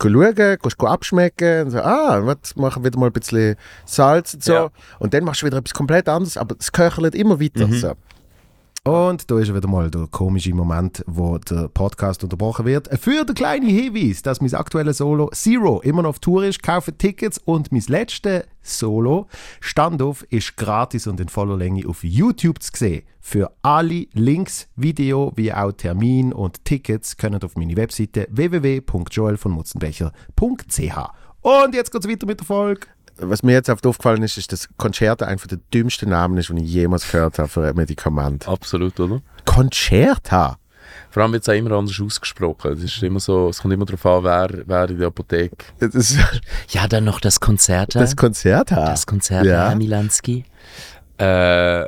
schauen, 0.00 0.34
gehst 0.34 0.80
abschmecken 0.80 1.64
und 1.64 1.70
so, 1.70 1.78
ah, 1.78 2.20
was, 2.22 2.54
machen 2.54 2.84
wieder 2.84 2.98
mal 2.98 3.06
ein 3.06 3.12
bisschen 3.12 3.56
Salz 3.86 4.34
und 4.34 4.44
so. 4.44 4.52
Ja. 4.52 4.68
Und 4.98 5.14
dann 5.14 5.24
machst 5.24 5.40
du 5.40 5.46
wieder 5.46 5.56
etwas 5.56 5.72
komplett 5.72 6.08
anderes, 6.08 6.36
aber 6.36 6.54
es 6.58 6.70
köchelt 6.70 7.14
immer 7.14 7.40
weiter. 7.40 7.66
So. 7.70 7.92
Und 8.86 9.30
da 9.32 9.40
ist 9.40 9.52
wieder 9.52 9.66
mal 9.66 9.90
der 9.90 10.06
komische 10.12 10.54
Moment, 10.54 11.02
wo 11.08 11.38
der 11.38 11.66
Podcast 11.66 12.22
unterbrochen 12.22 12.66
wird. 12.66 12.88
Für 13.00 13.24
den 13.24 13.34
kleinen 13.34 13.66
Hinweis, 13.66 14.22
dass 14.22 14.40
mein 14.40 14.54
aktuelles 14.54 14.98
Solo 14.98 15.28
Zero 15.34 15.80
immer 15.80 16.02
noch 16.02 16.10
auf 16.10 16.20
Tour 16.20 16.44
ist, 16.44 16.62
kaufe 16.62 16.96
Tickets 16.96 17.38
und 17.38 17.72
mein 17.72 17.82
letztes 17.88 18.44
Solo 18.62 19.26
Standoff 19.58 20.22
ist 20.30 20.56
gratis 20.56 21.08
und 21.08 21.18
in 21.18 21.28
voller 21.28 21.56
Länge 21.56 21.84
auf 21.88 22.04
YouTube 22.04 22.62
zu 22.62 22.70
sehen. 22.76 23.02
Für 23.20 23.50
alle 23.62 24.06
Links, 24.12 24.68
Video 24.76 25.32
wie 25.34 25.52
auch 25.52 25.72
Termin 25.72 26.32
und 26.32 26.64
Tickets 26.64 27.16
können 27.16 27.42
auf 27.42 27.56
meine 27.56 27.76
Webseite 27.76 28.28
www.joelvonmutzenbecher.ch. 28.30 30.98
Und 31.40 31.74
jetzt 31.74 31.90
geht's 31.90 32.08
weiter 32.08 32.26
mit 32.26 32.38
der 32.38 32.46
Folge. 32.46 32.86
Was 33.18 33.42
mir 33.42 33.52
jetzt 33.52 33.68
oft 33.70 33.86
aufgefallen 33.86 34.22
ist, 34.22 34.36
ist, 34.36 34.52
dass 34.52 34.68
Concerta 34.76 35.26
einfach 35.26 35.46
der 35.46 35.58
dümmste 35.72 36.06
Name 36.08 36.38
ist, 36.40 36.50
den 36.50 36.58
ich 36.58 36.70
jemals 36.70 37.10
gehört 37.10 37.38
habe 37.38 37.48
für 37.48 37.66
ein 37.66 37.74
Medikament. 37.74 38.46
Absolut, 38.46 38.98
oder? 39.00 39.22
Concerta? 39.44 40.58
Vor 41.10 41.22
allem 41.22 41.32
wird 41.32 41.42
es 41.42 41.48
auch 41.48 41.54
immer 41.54 41.72
anders 41.72 41.98
ausgesprochen. 42.00 42.72
Es, 42.72 42.82
ist 42.82 43.02
immer 43.02 43.20
so, 43.20 43.48
es 43.48 43.60
kommt 43.62 43.72
immer 43.72 43.86
darauf 43.86 44.04
an, 44.06 44.24
wer, 44.24 44.62
wer 44.66 44.90
in 44.90 44.98
der 44.98 45.08
Apotheke. 45.08 45.56
Das, 45.80 46.14
Ja, 46.68 46.86
dann 46.88 47.04
noch 47.04 47.20
das 47.20 47.40
Konzert. 47.40 47.94
das 47.94 48.16
Concerta. 48.16 48.86
das 48.86 49.06
Konzert, 49.06 49.46
Ja. 49.46 49.68
Herr 49.70 49.76
Milanski. 49.76 50.44
Äh, 51.18 51.84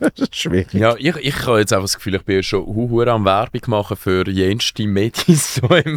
das 0.00 0.12
ist 0.16 0.34
schwierig. 0.36 0.74
Ja, 0.74 0.94
ich, 0.98 1.14
ich 1.16 1.46
habe 1.46 1.60
jetzt 1.60 1.72
einfach 1.72 1.84
das 1.84 1.94
Gefühl, 1.96 2.16
ich 2.16 2.24
bin 2.24 2.42
schon 2.42 2.66
hu 2.66 3.00
am 3.02 3.24
Werbung 3.24 3.60
machen 3.68 3.96
für 3.96 4.28
jenste 4.28 4.86
Medis. 4.86 5.54
So 5.54 5.66
Nein, 5.68 5.96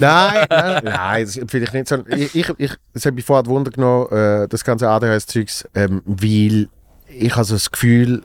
nein, 0.49 0.82
nein, 0.84 1.26
das 1.26 1.38
empfehle 1.38 1.66
ich 1.66 1.74
nicht. 1.74 1.88
sondern 1.88 2.20
Ich, 2.20 2.36
ich, 2.36 2.49
ich, 2.57 2.72
das 2.93 3.05
hat 3.05 3.16
mich 3.16 3.26
vorher 3.26 3.45
Wunder 3.47 3.72
genommen, 3.72 4.11
äh, 4.11 4.47
das 4.47 4.64
ganze 4.64 4.88
ADHS-Zeugs, 4.89 5.68
ähm, 5.74 6.01
weil 6.05 6.70
ich 7.09 7.34
habe 7.36 7.45
so 7.45 7.55
das 7.55 7.72
Gefühl, 7.72 8.24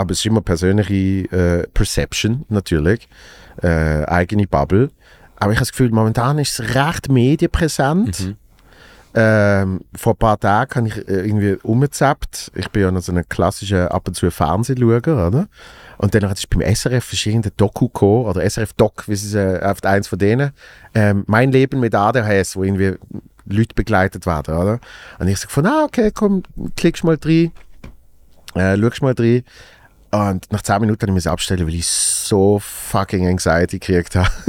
aber 0.00 0.12
es 0.12 0.18
ist 0.18 0.26
immer 0.26 0.40
persönliche 0.40 1.30
äh, 1.30 1.66
Perception 1.72 2.44
natürlich, 2.48 3.08
äh, 3.62 4.04
eigene 4.04 4.46
Bubble, 4.46 4.90
aber 5.36 5.52
ich 5.52 5.56
habe 5.56 5.66
das 5.66 5.72
Gefühl, 5.72 5.90
momentan 5.90 6.38
ist 6.38 6.60
es 6.60 6.74
recht 6.74 7.10
medienpräsent. 7.10 8.36
Ähm, 9.12 9.80
vor 9.96 10.12
ein 10.12 10.18
paar 10.18 10.38
Tagen 10.38 10.74
habe 10.76 10.88
ich 10.88 11.08
äh, 11.08 11.26
irgendwie 11.26 11.54
umgezappt. 11.62 12.52
Ich 12.54 12.68
bin 12.68 12.82
ja 12.82 12.90
noch 12.92 13.00
so 13.00 13.10
ein 13.10 13.28
klassischer 13.28 13.92
ab 13.92 14.06
und 14.06 14.14
zu 14.14 14.30
Fernsehschauer, 14.30 14.98
oder? 15.08 15.48
Und 15.98 16.14
dann 16.14 16.30
ist 16.30 16.48
beim 16.48 16.62
SRF 16.62 17.26
irgendein 17.26 17.52
Doku 17.56 17.86
gekommen, 17.86 18.26
oder 18.26 18.48
SRF 18.48 18.72
Doc, 18.74 19.08
wie 19.08 19.14
es 19.14 19.34
äh, 19.34 19.60
auf 19.62 19.82
eins 19.82 20.06
von 20.06 20.18
denen. 20.18 20.52
Ähm, 20.94 21.24
mein 21.26 21.50
Leben 21.50 21.80
mit 21.80 21.94
ADHS, 21.94 22.54
wo 22.54 22.62
irgendwie 22.62 22.94
Leute 23.46 23.74
begleitet 23.74 24.26
werden, 24.26 24.54
oder? 24.54 24.78
Und 25.18 25.26
ich 25.26 25.38
sage 25.38 25.52
von, 25.52 25.66
ah, 25.66 25.84
okay, 25.84 26.12
komm, 26.14 26.44
klickst 26.76 27.02
mal 27.02 27.18
rein, 27.24 27.50
äh, 28.54 28.78
schaust 28.78 29.02
mal 29.02 29.14
rein. 29.18 29.42
Und 30.10 30.50
nach 30.50 30.62
10 30.62 30.80
Minuten 30.80 31.00
habe 31.02 31.10
ich 31.12 31.14
mich 31.24 31.28
abstellen, 31.28 31.66
weil 31.66 31.74
ich 31.74 31.86
so 31.86 32.58
fucking 32.58 33.26
Anxiety 33.28 33.78
gekriegt 33.78 34.16
habe. 34.16 34.28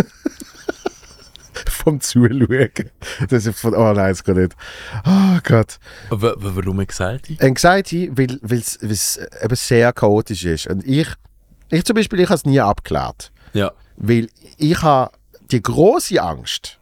Vom 1.70 2.00
Zuschauen. 2.00 2.70
Das 3.30 3.46
ist 3.46 3.60
von, 3.60 3.76
oh 3.76 3.94
nein, 3.94 4.10
das 4.10 4.24
geht 4.24 4.36
nicht. 4.38 4.56
Oh 5.06 5.38
Gott. 5.44 5.80
W 6.10 6.16
w- 6.22 6.34
warum 6.38 6.80
Anxiety? 6.80 7.38
Anxiety, 7.42 8.10
weil 8.14 8.40
es 8.44 8.78
eben 9.42 9.56
sehr 9.56 9.92
chaotisch 9.94 10.46
ist. 10.46 10.68
Und 10.68 10.86
ich, 10.86 11.08
ich 11.70 11.84
zum 11.86 11.96
Beispiel, 11.96 12.20
ich 12.22 12.28
habe 12.28 12.36
es 12.36 12.46
nie 12.46 12.60
abgeklärt. 12.60 13.32
Ja. 13.54 13.72
Weil 13.98 14.30
ich 14.58 14.82
habe 14.82 15.12
die 15.52 15.62
große 15.62 16.22
Angst, 16.22 16.80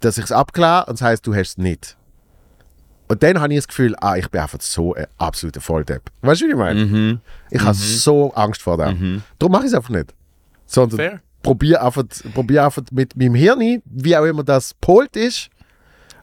dass 0.00 0.16
ich 0.18 0.24
es 0.24 0.32
abkläre 0.32 0.86
und 0.86 1.00
das 1.00 1.02
heisst, 1.02 1.26
du 1.26 1.34
hast 1.34 1.48
es 1.50 1.58
nicht. 1.58 1.96
Und 3.10 3.24
dann 3.24 3.40
habe 3.40 3.52
ich 3.52 3.58
das 3.58 3.66
Gefühl, 3.66 3.96
ah, 4.00 4.14
ich 4.16 4.30
bin 4.30 4.40
einfach 4.40 4.60
so 4.60 4.94
ein 4.94 5.04
absoluter 5.18 5.60
Volldepp. 5.60 6.12
Weißt 6.20 6.42
du, 6.42 6.46
wie 6.46 6.50
ich 6.50 6.56
meine? 6.56 6.84
Mhm. 6.84 7.20
Ich 7.50 7.60
habe 7.60 7.74
so 7.74 8.32
Angst 8.34 8.62
vor 8.62 8.76
dem. 8.76 9.24
Darum 9.36 9.50
mache 9.50 9.64
ich 9.64 9.72
es 9.72 9.74
einfach 9.74 9.90
nicht. 9.90 10.14
Sondern 10.64 11.20
probiere 11.42 11.82
einfach, 11.82 12.04
probier 12.34 12.66
einfach 12.66 12.84
mit 12.92 13.16
meinem 13.16 13.34
Hirn, 13.34 13.82
wie 13.84 14.16
auch 14.16 14.24
immer 14.24 14.44
das 14.44 14.74
polt 14.74 15.16
ist. 15.16 15.50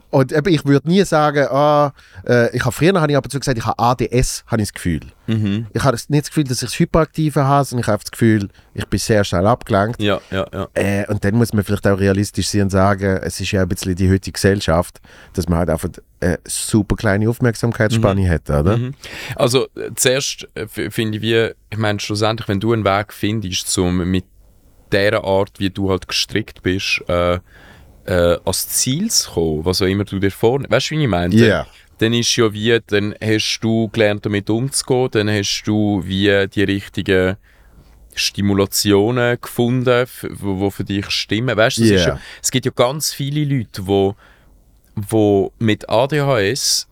Und 0.10 0.32
eben, 0.32 0.54
ich 0.54 0.66
würde 0.66 0.88
nie 0.88 1.04
sagen, 1.04 1.48
ah, 1.50 1.94
äh, 2.26 2.56
ich 2.56 2.64
habe 2.64 2.72
früher 2.72 2.94
habe 3.00 3.12
ich 3.12 3.18
aber 3.18 3.30
zu 3.30 3.40
gesagt, 3.40 3.58
ich 3.58 3.66
habe 3.66 3.78
ADS, 3.78 4.46
habe 4.48 4.62
ich 4.62 4.70
das 4.70 4.74
Gefühl. 4.74 5.02
Mhm. 5.28 5.68
Ich 5.74 5.84
habe 5.84 5.98
nicht 6.08 6.24
das 6.24 6.30
Gefühl, 6.30 6.46
dass 6.46 6.62
ich 6.62 6.70
das 6.70 6.80
Hyperaktive 6.80 7.44
habe, 7.44 7.66
sondern 7.66 7.82
ich 7.82 7.88
habe 7.88 8.02
das 8.02 8.12
Gefühl, 8.12 8.48
ich 8.74 8.86
bin 8.86 9.00
sehr 9.00 9.26
schnell 9.26 9.46
abgelenkt. 9.46 10.02
Ja, 10.02 10.22
ja, 10.32 10.48
ja. 10.54 10.68
Äh, 10.76 11.06
und 11.08 11.26
dann 11.26 11.36
muss 11.36 11.52
man 11.52 11.64
vielleicht 11.64 11.86
auch 11.86 12.00
realistisch 12.00 12.48
sein 12.48 12.64
und 12.64 12.70
sagen, 12.70 13.20
es 13.22 13.40
ist 13.42 13.52
ja 13.52 13.64
ein 13.64 13.68
bisschen 13.68 13.96
die 13.96 14.10
heutige 14.10 14.32
Gesellschaft, 14.34 15.02
dass 15.34 15.50
man 15.50 15.60
halt 15.60 15.70
einfach 15.70 15.90
eine 16.22 16.40
super 16.46 16.96
kleine 16.96 17.30
Aufmerksamkeitsspanne 17.30 18.30
hat, 18.30 18.50
oder? 18.50 18.78
Mhm. 18.78 18.94
Also 19.36 19.66
äh, 19.76 19.92
zuerst 19.96 20.48
äh, 20.56 20.68
finde 20.68 21.18
ich, 21.18 21.22
wie, 21.22 21.52
ich 21.70 21.78
meine 21.78 22.00
schlussendlich, 22.00 22.48
wenn 22.48 22.62
du 22.62 22.72
einen 22.72 22.86
Weg 22.86 23.12
findest, 23.12 23.78
um 23.78 24.10
mit 24.10 24.24
der 24.94 25.24
Art, 25.26 25.60
wie 25.60 25.70
du 25.70 25.90
halt 25.90 26.08
gestrickt 26.08 26.64
bist, 26.64 27.04
äh, 27.10 27.40
äh, 28.08 28.38
ans 28.44 28.70
Ziel 28.70 29.12
zu 29.12 29.32
kommen, 29.32 29.66
was 29.66 29.82
auch 29.82 29.86
immer 29.86 30.04
du 30.06 30.20
dir 30.20 30.32
vornimmst. 30.32 30.72
Weißt 30.72 30.92
du, 30.92 30.96
wie 30.96 31.04
ich 31.04 31.10
meine? 31.10 31.36
Ja. 31.36 31.48
Dann, 31.48 31.66
dann 32.00 32.14
ist 32.14 32.36
ja 32.36 32.52
wie, 32.54 32.80
dann 32.88 33.16
hast 33.22 33.60
du 33.62 33.90
gelernt, 33.90 34.26
damit 34.26 34.50
umzugehen, 34.50 35.10
dann 35.12 35.30
hast 35.30 35.64
du 35.66 36.02
wie 36.06 36.48
die 36.48 36.64
richtigen 36.64 37.38
Stimulationen 38.14 39.40
gefunden, 39.40 40.08
wo, 40.40 40.60
wo 40.60 40.70
für 40.70 40.84
dich 40.84 41.10
stimmen. 41.10 41.56
Weißt 41.56 41.78
du, 41.78 41.84
es, 41.84 41.92
ist 41.92 42.06
Ja. 42.06 42.20
es 42.42 42.52
gibt 42.52 42.66
ja 42.66 42.72
ganz 42.76 43.14
viele 43.14 43.44
Leute, 43.46 43.86
wo, 43.88 44.16
wo 44.96 45.52
mit 45.60 45.90
ADHS 45.90 46.88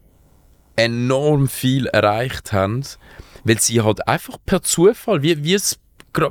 enorm 0.76 1.48
viel 1.48 1.88
erreicht 1.88 2.52
haben, 2.54 2.84
weil 3.44 3.60
sie 3.60 3.82
halt 3.82 4.08
einfach 4.08 4.38
per 4.46 4.62
Zufall, 4.62 5.22
wie, 5.24 5.44
wie 5.44 5.54
es 5.54 5.80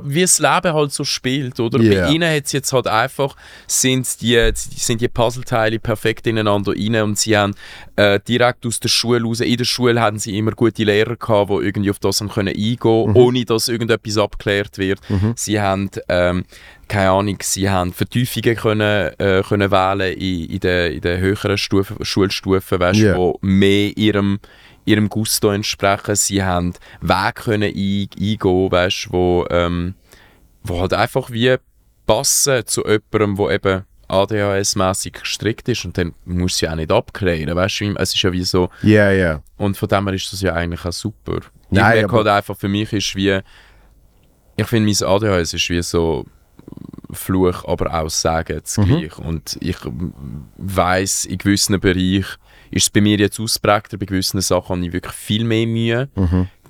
wie 0.03 0.21
das 0.21 0.39
Leben 0.39 0.73
halt 0.73 0.91
so 0.91 1.03
spielt, 1.03 1.59
oder? 1.59 1.79
Ja. 1.81 2.05
Bei 2.05 2.11
ihnen 2.11 2.29
hat 2.33 2.45
es 2.45 2.51
jetzt 2.51 2.71
halt 2.73 2.87
einfach, 2.87 3.35
sind 3.67 4.21
die, 4.21 4.51
sind 4.53 5.01
die 5.01 5.07
Puzzleteile 5.07 5.79
perfekt 5.79 6.27
ineinander 6.27 6.73
rein 6.73 6.95
und 7.03 7.17
sie 7.19 7.37
haben 7.37 7.53
äh, 7.95 8.19
direkt 8.27 8.65
aus 8.65 8.79
der 8.79 8.89
Schule 8.89 9.23
raus, 9.23 9.39
in 9.39 9.57
der 9.57 9.65
Schule 9.65 10.01
haben 10.01 10.19
sie 10.19 10.37
immer 10.37 10.51
gute 10.51 10.83
Lehrer 10.83 11.15
gehabt, 11.15 11.49
die 11.49 11.65
irgendwie 11.65 11.89
auf 11.89 11.99
das 11.99 12.19
haben 12.21 12.29
können 12.29 12.49
eingehen 12.49 12.75
Mhm. 13.09 13.15
ohne 13.15 13.45
dass 13.45 13.67
irgendetwas 13.67 14.17
abgeklärt 14.17 14.77
wird. 14.77 14.99
Sie 15.35 15.59
haben, 15.59 15.89
ähm, 16.09 16.45
keine 16.87 17.09
Ahnung, 17.11 17.37
sie 17.41 17.69
haben 17.69 17.93
Vertiefungen 17.93 18.55
können, 18.55 19.11
äh, 19.19 19.41
können 19.47 19.71
wählen 19.71 20.13
in, 20.17 20.45
in 20.45 20.59
den 20.59 20.91
in 20.93 21.01
den 21.01 21.19
höheren 21.19 21.57
Stufen, 21.57 22.03
Schulstufen, 22.05 22.79
weißt, 22.79 22.99
Ja. 22.99 23.15
wo 23.17 23.37
mehr 23.41 23.95
ihrem 23.97 24.39
ihrem 24.85 25.09
Gusto 25.09 25.49
entsprechen. 25.51 26.15
Sie 26.15 26.43
haben 26.43 26.73
Wege 27.01 27.33
können 27.33 27.63
ein, 27.63 28.09
eingehen, 28.19 28.71
weißt, 28.71 29.07
wo, 29.11 29.45
ähm, 29.49 29.95
wo 30.63 30.79
halt 30.79 30.93
einfach 30.93 31.31
wie 31.31 31.55
passen 32.05 32.65
zu 32.65 32.83
jemandem, 32.85 33.35
der 33.35 33.49
eben 33.51 33.83
ADHS-mäßig 34.07 35.19
gestrickt 35.19 35.67
ist 35.67 35.85
und 35.85 35.97
dann 35.97 36.13
musst 36.25 36.61
du 36.61 36.65
sie 36.65 36.69
auch 36.69 36.75
nicht 36.75 36.91
abklären, 36.91 37.55
weißt 37.55 37.81
du, 37.81 37.95
es 37.97 38.13
ist 38.13 38.21
ja 38.21 38.31
wie 38.31 38.43
so, 38.43 38.69
Ja, 38.83 39.09
ja. 39.11 39.41
und 39.57 39.77
von 39.77 39.89
dem 39.89 40.05
her 40.05 40.13
ist 40.13 40.31
das 40.31 40.41
ja 40.41 40.53
eigentlich 40.53 40.85
auch 40.85 40.93
super. 40.93 41.39
Nein, 41.71 41.95
ich 41.95 42.01
merke 42.01 42.15
halt 42.17 42.27
einfach, 42.27 42.55
für 42.55 42.67
mich 42.67 42.93
ist 42.93 43.15
wie, 43.15 43.39
ich 44.55 44.67
finde, 44.67 44.93
mein 44.93 45.09
ADHS 45.09 45.53
ist 45.55 45.69
wie 45.69 45.81
so 45.81 46.25
Fluch, 47.11 47.65
aber 47.65 47.93
auch 47.93 48.09
Sagen 48.09 48.61
zugleich. 48.63 49.17
Und 49.17 49.57
ich 49.59 49.77
weiß 50.57 51.25
in 51.25 51.37
gewissen 51.37 51.79
Bereichen 51.79 52.25
ist 52.75 52.83
es 52.83 52.89
bei 52.91 53.01
mir 53.01 53.17
jetzt 53.17 53.39
ausprägter, 53.39 53.97
bei 53.97 54.05
gewissen 54.05 54.39
Sachen 54.41 54.75
habe 54.77 54.85
ich 54.85 54.93
wirklich 54.93 55.13
viel 55.15 55.43
mehr 55.43 55.65
Mühe. 55.65 56.09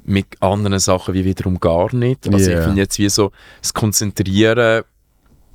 mit 0.08 0.28
anderen 0.39 0.78
Sachen 0.78 1.16
wie 1.16 1.26
wiederum 1.26 1.60
gar 1.60 1.93
nicht. 1.93 2.32
Also 2.32 2.49
Yeah. 2.51 2.60
ich 2.60 2.66
finde 2.66 2.82
jetzt 2.82 2.99
wie 2.99 3.10
so 3.10 3.32
das 3.60 3.74
Konzentrieren, 3.74 4.84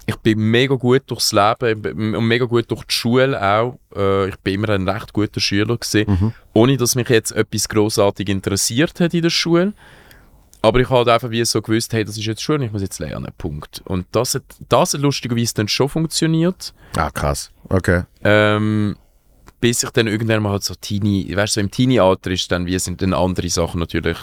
ich 0.07 0.17
bin 0.17 0.39
mega 0.41 0.75
gut 0.75 1.03
durchs 1.07 1.31
Leben 1.33 2.17
und 2.17 2.27
mega 2.27 2.47
gut 2.47 2.69
durch 2.69 2.83
die 2.85 2.93
Schule 2.95 3.41
auch. 3.41 3.79
Äh, 3.95 4.31
ich 4.31 4.37
bin 4.39 4.55
immer 4.55 4.71
ein 4.71 4.89
recht 4.89 5.13
guter 5.13 5.39
Schüler 5.39 5.77
gewesen, 5.77 6.35
ohne 6.53 6.77
dass 6.77 6.97
mich 6.97 7.09
jetzt 7.11 7.31
etwas 7.31 7.69
großartig 7.69 8.29
interessiert 8.29 8.99
hat 8.99 9.15
in 9.15 9.23
der 9.23 9.31
Schule. 9.31 9.73
Aber 10.63 10.81
ich 10.81 10.91
habe 10.91 11.13
einfach 11.13 11.31
wie 11.31 11.45
so 11.45 11.63
gewusst, 11.63 11.93
hey, 11.93 12.05
das 12.05 12.19
ist 12.19 12.25
jetzt 12.27 12.43
Schule, 12.43 12.65
ich 12.67 12.73
muss 12.73 12.83
jetzt 12.83 12.99
lernen, 12.99 13.31
Punkt. 13.39 13.83
Und 13.87 14.07
das 14.11 14.35
hat, 14.35 14.43
das 14.69 14.95
hat 14.95 15.01
lustigerweise 15.01 15.55
dann 15.55 15.69
schon 15.69 15.89
funktioniert. 15.89 16.75
Ah, 16.97 17.11
krass. 17.11 17.53
Okay. 17.69 18.03
Ähm, 18.25 18.97
bis 19.61 19.83
ich 19.83 19.91
dann 19.91 20.07
irgendwann 20.07 20.43
mal 20.43 20.53
halt 20.53 20.65
so 20.65 20.75
Teenie, 20.75 21.37
weißt 21.37 21.57
du, 21.57 21.61
so 21.61 21.61
im 21.61 21.71
Teenie-Alter 21.71 22.31
ist 22.31 22.51
dann, 22.51 22.65
wie 22.67 22.79
sind 22.79 23.03
dann 23.03 23.13
andere 23.13 23.49
Sachen 23.51 23.79
natürlich 23.79 24.17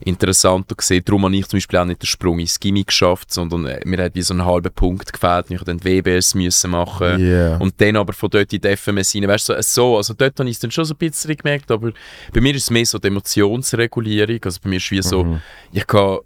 interessanter 0.00 0.76
gesehen. 0.76 1.02
Darum 1.04 1.24
habe 1.24 1.34
ich 1.36 1.46
zum 1.46 1.56
Beispiel 1.56 1.78
auch 1.80 1.84
nicht 1.84 2.02
den 2.02 2.06
Sprung 2.06 2.38
ins 2.38 2.60
Gimmi 2.60 2.84
geschafft, 2.84 3.32
sondern 3.32 3.66
äh, 3.66 3.80
mir 3.84 4.04
hat 4.04 4.14
wie 4.14 4.22
so 4.22 4.34
einen 4.34 4.44
halben 4.44 4.72
Punkt 4.72 5.12
gefehlt 5.12 5.50
und 5.50 5.56
ich 5.56 5.62
dann 5.62 5.82
WBS 5.82 6.34
müssen 6.34 6.70
machen. 6.70 7.18
Yeah. 7.18 7.56
Und 7.56 7.80
dann 7.80 7.96
aber 7.96 8.12
von 8.12 8.30
dort 8.30 8.52
in 8.52 8.60
die 8.60 8.76
FMS 8.76 9.14
rein, 9.14 9.26
weißt 9.26 9.48
du, 9.48 9.54
so, 9.54 9.62
so, 9.62 9.96
also 9.96 10.14
dort 10.14 10.38
habe 10.38 10.48
ich 10.48 10.56
es 10.56 10.60
dann 10.60 10.70
schon 10.70 10.84
so 10.84 10.94
ein 10.94 10.98
bisschen 10.98 11.36
gemerkt, 11.36 11.70
aber 11.70 11.92
bei 12.32 12.40
mir 12.40 12.54
ist 12.54 12.64
es 12.64 12.70
mehr 12.70 12.86
so 12.86 12.98
die 12.98 13.08
Emotionsregulierung, 13.08 14.38
also 14.44 14.60
bei 14.62 14.70
mir 14.70 14.76
ist 14.76 14.90
wie 14.90 15.02
so, 15.02 15.38
ich 15.72 15.86
kann 15.86 16.18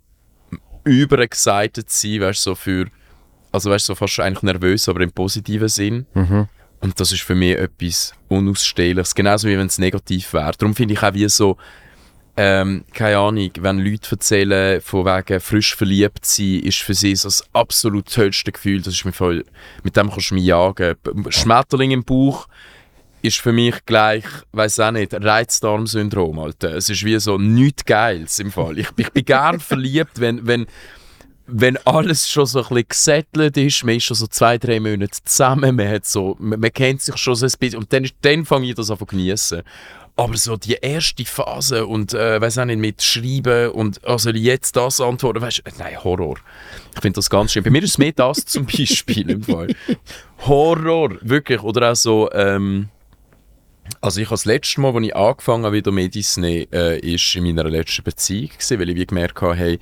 überexcited 0.84 1.90
sein, 1.90 2.20
weißt 2.20 2.46
du, 2.46 2.50
so 2.50 2.54
für, 2.54 2.86
also 3.50 3.70
weißt 3.70 3.88
du, 3.88 3.92
so 3.92 3.94
fast 3.94 4.20
eigentlich 4.20 4.42
nervös, 4.42 4.88
aber 4.88 5.00
im 5.00 5.12
positiven 5.12 5.68
Sinn. 5.68 6.06
Und 6.80 6.98
das 7.00 7.12
ist 7.12 7.22
für 7.22 7.34
mich 7.34 7.56
etwas 7.56 8.12
Unausstehliches, 8.28 9.14
genauso 9.14 9.48
wie 9.48 9.58
wenn 9.58 9.66
es 9.66 9.78
negativ 9.78 10.32
wäre. 10.32 10.52
Darum 10.56 10.74
finde 10.74 10.94
ich 10.94 11.02
auch 11.02 11.14
wie 11.14 11.28
so, 11.28 11.56
ähm, 12.36 12.84
keine 12.94 13.18
Ahnung, 13.18 13.50
wenn 13.58 13.80
Leute 13.80 14.12
erzählen, 14.12 14.80
von 14.80 15.04
wegen 15.04 15.40
frisch 15.40 15.74
verliebt 15.74 16.24
sein, 16.24 16.60
ist 16.60 16.78
für 16.78 16.94
sie 16.94 17.16
so 17.16 17.26
das 17.26 17.44
absolut 17.52 18.12
tollste 18.12 18.52
Gefühl. 18.52 18.80
Das 18.80 18.94
ist 18.94 19.04
mir 19.04 19.12
voll, 19.12 19.44
mit 19.82 19.96
dem 19.96 20.08
kannst 20.08 20.30
du 20.30 20.36
mich 20.36 20.44
jagen. 20.44 20.94
Schmetterling 21.30 21.90
im 21.90 22.04
Bauch 22.04 22.46
ist 23.22 23.40
für 23.40 23.52
mich 23.52 23.74
gleich, 23.86 24.24
weiß 24.52 24.78
auch 24.80 24.92
nicht, 24.92 25.14
Reizdarmsyndrom, 25.14 26.38
Alter. 26.38 26.76
Es 26.76 26.88
ist 26.88 27.04
wie 27.04 27.18
so 27.18 27.38
nichts 27.38 27.84
Geiles 27.84 28.38
im 28.38 28.52
Fall. 28.52 28.78
Ich, 28.78 28.88
ich 28.96 29.10
bin 29.10 29.24
gern 29.24 29.58
verliebt, 29.60 30.20
wenn, 30.20 30.46
wenn, 30.46 30.66
wenn 31.50 31.78
alles 31.78 32.28
schon 32.28 32.44
so 32.44 32.58
ein 32.58 32.68
bisschen 32.68 32.88
gesettelt 32.88 33.56
ist, 33.56 33.82
man 33.82 33.96
ist 33.96 34.04
schon 34.04 34.16
so 34.16 34.26
zwei, 34.26 34.58
drei 34.58 34.78
Monate 34.80 35.18
zusammen, 35.24 35.76
man, 35.76 35.88
hat 35.88 36.04
so, 36.04 36.36
man, 36.38 36.60
man 36.60 36.72
kennt 36.72 37.00
sich 37.00 37.16
schon 37.16 37.34
so 37.34 37.46
ein 37.46 37.52
bisschen 37.58 37.78
und 37.78 37.92
dann, 37.92 38.08
dann 38.20 38.44
fange 38.44 38.68
ich 38.68 38.74
das 38.74 38.90
an 38.90 38.98
zu 38.98 39.06
geniessen. 39.06 39.62
Aber 40.14 40.36
so 40.36 40.56
die 40.56 40.74
erste 40.74 41.24
Phase 41.24 41.86
und 41.86 42.12
äh, 42.12 42.40
weiß 42.40 42.58
auch 42.58 42.64
nicht, 42.64 42.80
mit 42.80 43.02
Schreiben 43.02 43.70
und 43.70 44.04
also 44.04 44.30
jetzt 44.30 44.76
das 44.76 45.00
antworten, 45.00 45.40
weißt 45.40 45.62
du, 45.64 45.70
nein, 45.78 46.02
Horror. 46.02 46.36
Ich 46.94 47.00
finde 47.00 47.16
das 47.16 47.30
ganz 47.30 47.52
schlimm. 47.52 47.64
Bei 47.64 47.70
mir 47.70 47.82
ist 47.82 47.90
es 47.90 47.98
mehr 47.98 48.12
das 48.12 48.44
zum 48.44 48.66
Beispiel 48.66 49.30
im 49.30 49.42
Fall. 49.42 49.68
Horror, 50.40 51.16
wirklich. 51.22 51.62
Oder 51.62 51.92
auch 51.92 51.96
so, 51.96 52.30
ähm, 52.32 52.88
also 54.00 54.20
ich 54.20 54.26
habe 54.26 54.34
das 54.34 54.44
letzte 54.44 54.80
Mal, 54.80 54.94
als 54.94 55.06
ich 55.06 55.16
angefangen 55.16 55.64
habe, 55.64 55.76
wieder 55.76 55.92
zu 56.22 56.40
nehmen, 56.40 56.66
äh, 56.72 56.98
ist 56.98 57.34
in 57.36 57.44
meiner 57.44 57.64
letzten 57.64 58.02
Beziehung 58.02 58.48
gewesen, 58.48 58.80
weil 58.80 58.88
ich 58.90 58.96
wie 58.96 59.06
gemerkt 59.06 59.40
habe, 59.40 59.54
hey, 59.54 59.78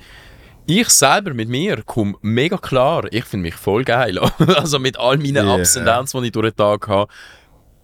ich 0.67 0.89
selber 0.89 1.33
mit 1.33 1.49
mir 1.49 1.81
komme 1.83 2.15
mega 2.21 2.57
klar. 2.57 3.05
Ich 3.11 3.23
finde 3.25 3.43
mich 3.43 3.55
voll 3.55 3.83
geil. 3.83 4.19
also 4.55 4.79
mit 4.79 4.99
all 4.99 5.17
meinen 5.17 5.45
Yeah. 5.47 5.55
Ups 5.55 5.77
und 5.77 5.85
Downs, 5.85 6.11
die 6.11 6.25
ich 6.25 6.31
durch 6.31 6.51
den 6.51 6.57
Tag 6.57 6.87
habe, 6.87 7.11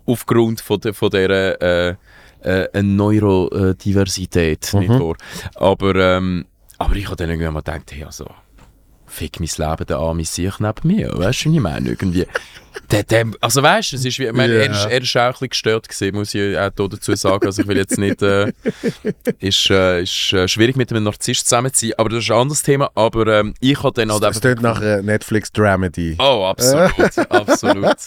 aufgrund 0.05 0.59
von, 0.61 0.81
der, 0.81 0.93
von 0.93 1.09
dieser 1.09 1.61
äh, 1.61 1.95
äh, 2.41 2.83
Neurodiversität, 2.83 4.73
nicht 4.73 4.89
wahr? 4.89 5.15
Aber, 5.55 5.95
ähm, 5.95 6.45
aber 6.77 6.95
ich 6.95 7.05
habe 7.05 7.15
dann 7.15 7.29
irgendwann 7.29 7.53
mal 7.53 7.61
gedacht, 7.61 7.91
hey, 7.91 8.03
also, 8.03 8.25
fick 9.05 9.39
mein 9.39 9.49
Leben, 9.55 9.85
der 9.85 9.97
arme 9.97 10.25
sich 10.25 10.59
neben 10.59 10.87
mir. 10.87 11.17
Weißt 11.17 11.45
du, 11.45 11.53
ich 11.53 11.59
meine? 11.61 11.89
Irgendwie. 11.89 12.27
Der, 12.91 13.03
der, 13.03 13.25
also 13.41 13.63
weißt 13.63 13.91
du, 13.91 13.95
es 13.95 14.05
ist 14.05 14.19
wie, 14.19 14.25
ich 14.25 14.33
meine, 14.33 14.53
er, 14.53 14.71
ist, 14.71 14.85
er 14.85 15.01
ist 15.01 15.15
auch 15.15 15.21
ein 15.21 15.31
bisschen 15.31 15.49
gestört 15.49 15.89
gewesen, 15.89 16.15
muss 16.15 16.33
ich 16.33 16.57
auch 16.57 16.69
dazu 16.69 17.15
sagen. 17.15 17.45
Also 17.45 17.61
ich 17.61 17.67
will 17.67 17.77
jetzt 17.77 17.97
nicht, 17.97 18.21
äh, 18.21 18.51
ist, 19.39 19.69
äh, 19.69 20.03
ist 20.03 20.33
äh, 20.33 20.47
schwierig 20.47 20.75
mit 20.75 20.91
einem 20.91 21.03
Narzisst 21.03 21.47
zusammen 21.47 21.73
zu 21.73 21.87
sein, 21.87 21.95
aber 21.97 22.09
das 22.09 22.23
ist 22.23 22.31
ein 22.31 22.37
anderes 22.37 22.63
Thema. 22.63 22.91
Aber 22.95 23.27
ähm, 23.27 23.53
ich 23.59 23.81
habe 23.81 23.93
dann 23.93 24.11
halt 24.11 24.23
Das 24.23 24.41
klingt 24.41 24.61
nach 24.61 24.81
einer 24.81 25.01
Netflix-Dramedy. 25.01 26.17
Oh, 26.19 26.45
absolut, 26.45 27.17
absolut. 27.29 27.97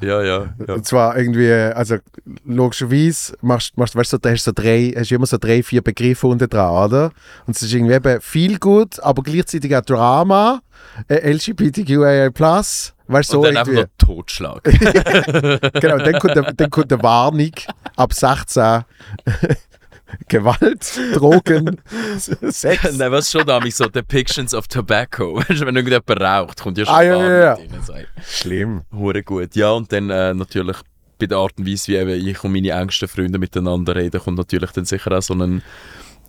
Ja, 0.00 0.22
ja, 0.22 0.54
ja. 0.66 0.74
Und 0.74 0.86
zwar 0.86 1.16
irgendwie, 1.16 1.50
also 1.52 1.96
logischerweise 2.44 3.36
machst, 3.40 3.76
machst 3.76 3.96
weißt 3.96 4.12
du, 4.14 4.18
da 4.18 4.30
hast 4.30 4.46
du 4.46 4.50
so 4.50 4.52
drei, 4.54 4.92
hast 4.96 5.10
du 5.10 5.14
immer 5.14 5.26
so 5.26 5.38
drei, 5.38 5.62
vier 5.62 5.82
Begriffe 5.82 6.26
unten 6.26 6.48
dran, 6.48 6.70
oder? 6.70 7.12
Und 7.46 7.56
es 7.56 7.62
ist 7.62 7.72
irgendwie 7.72 7.94
eben 7.94 8.20
viel 8.20 8.58
gut, 8.58 9.00
aber 9.00 9.22
gleichzeitig 9.22 9.74
auch 9.76 9.82
Drama, 9.82 10.60
äh, 11.08 11.32
LGBTQIA+, 11.32 12.30
weißt 12.32 12.88
du, 13.08 13.22
so 13.22 13.38
Und 13.40 13.44
dann 13.46 13.56
einfach 13.58 13.72
noch 13.72 13.84
Totschlag. 13.98 14.62
Genau, 15.80 15.98
dann 15.98 16.18
kommt, 16.18 16.36
der, 16.36 16.52
dann 16.52 16.70
kommt 16.70 16.92
eine 16.92 17.02
Warnung 17.02 17.52
ab 17.96 18.12
16. 18.12 18.84
Gewalt, 20.28 21.00
Drogen, 21.14 21.80
Sex. 22.18 22.96
Nein, 22.96 23.10
was 23.10 23.30
schon 23.30 23.44
da, 23.44 23.60
so 23.70 23.86
Depictions 23.86 24.54
of 24.54 24.68
Tobacco. 24.68 25.36
Weißt 25.36 25.60
du, 25.62 25.66
wenn 25.66 25.76
irgendjemand 25.76 26.20
raucht, 26.20 26.62
kommt 26.62 26.78
ja 26.78 26.86
schon 26.86 26.94
Ah, 26.94 27.02
ja, 27.02 27.14
Warnung 27.16 27.30
ja, 27.30 27.40
ja. 27.40 27.54
drin, 27.56 27.82
sagt. 27.82 28.06
Schlimm. 28.24 28.82
Hure 28.92 29.22
gut. 29.22 29.54
Ja, 29.56 29.70
und 29.72 29.92
dann 29.92 30.10
äh, 30.10 30.32
natürlich 30.32 30.76
bei 31.18 31.26
der 31.26 31.38
Art 31.38 31.54
und 31.58 31.66
Weise, 31.66 31.88
wie 31.88 31.96
eben 31.96 32.26
ich 32.28 32.44
und 32.44 32.52
meine 32.52 32.70
engsten 32.70 33.08
Freunde 33.08 33.38
miteinander 33.38 33.96
reden, 33.96 34.20
kommt 34.20 34.38
natürlich 34.38 34.70
dann 34.70 34.84
sicher 34.84 35.10
auch 35.12 35.22
so 35.22 35.34
ein 35.34 35.62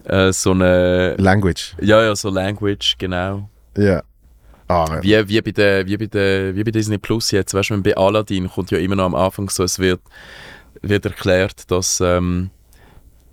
äh, 0.05 0.31
so 0.31 0.51
eine 0.51 1.15
Language. 1.17 1.75
ja, 1.81 2.01
ja, 2.03 2.15
so 2.15 2.29
Language, 2.29 2.95
genau. 2.97 3.49
Ja. 3.77 4.01
Ah, 4.69 4.99
Wie, 5.01 5.27
wie, 5.29 5.41
bei 5.41 5.51
der, 5.51 5.87
wie, 5.87 5.95
bei 5.97 6.07
der, 6.07 6.55
wie 6.55 6.63
bei 6.63 6.71
Disney 6.71 6.97
Plus 6.97 7.31
jetzt, 7.31 7.53
weißt 7.53 7.69
du, 7.69 7.81
bei 7.81 7.95
Aladdin 7.95 8.49
kommt 8.49 8.69
ja 8.71 8.77
immer 8.77 8.95
noch 8.95 9.05
am 9.05 9.15
Anfang 9.15 9.49
so, 9.49 9.63
es 9.63 9.79
wird, 9.79 10.01
wird 10.81 11.05
erklärt, 11.05 11.71
dass, 11.71 12.01
ähm, 12.01 12.49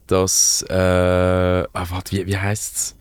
dass, 0.07 0.64
äh, 0.68 0.74
ah, 0.74 1.66
warte, 1.91 2.12
wie, 2.16 2.26
wie 2.26 2.37
heißt 2.37 2.76
es? 2.76 2.97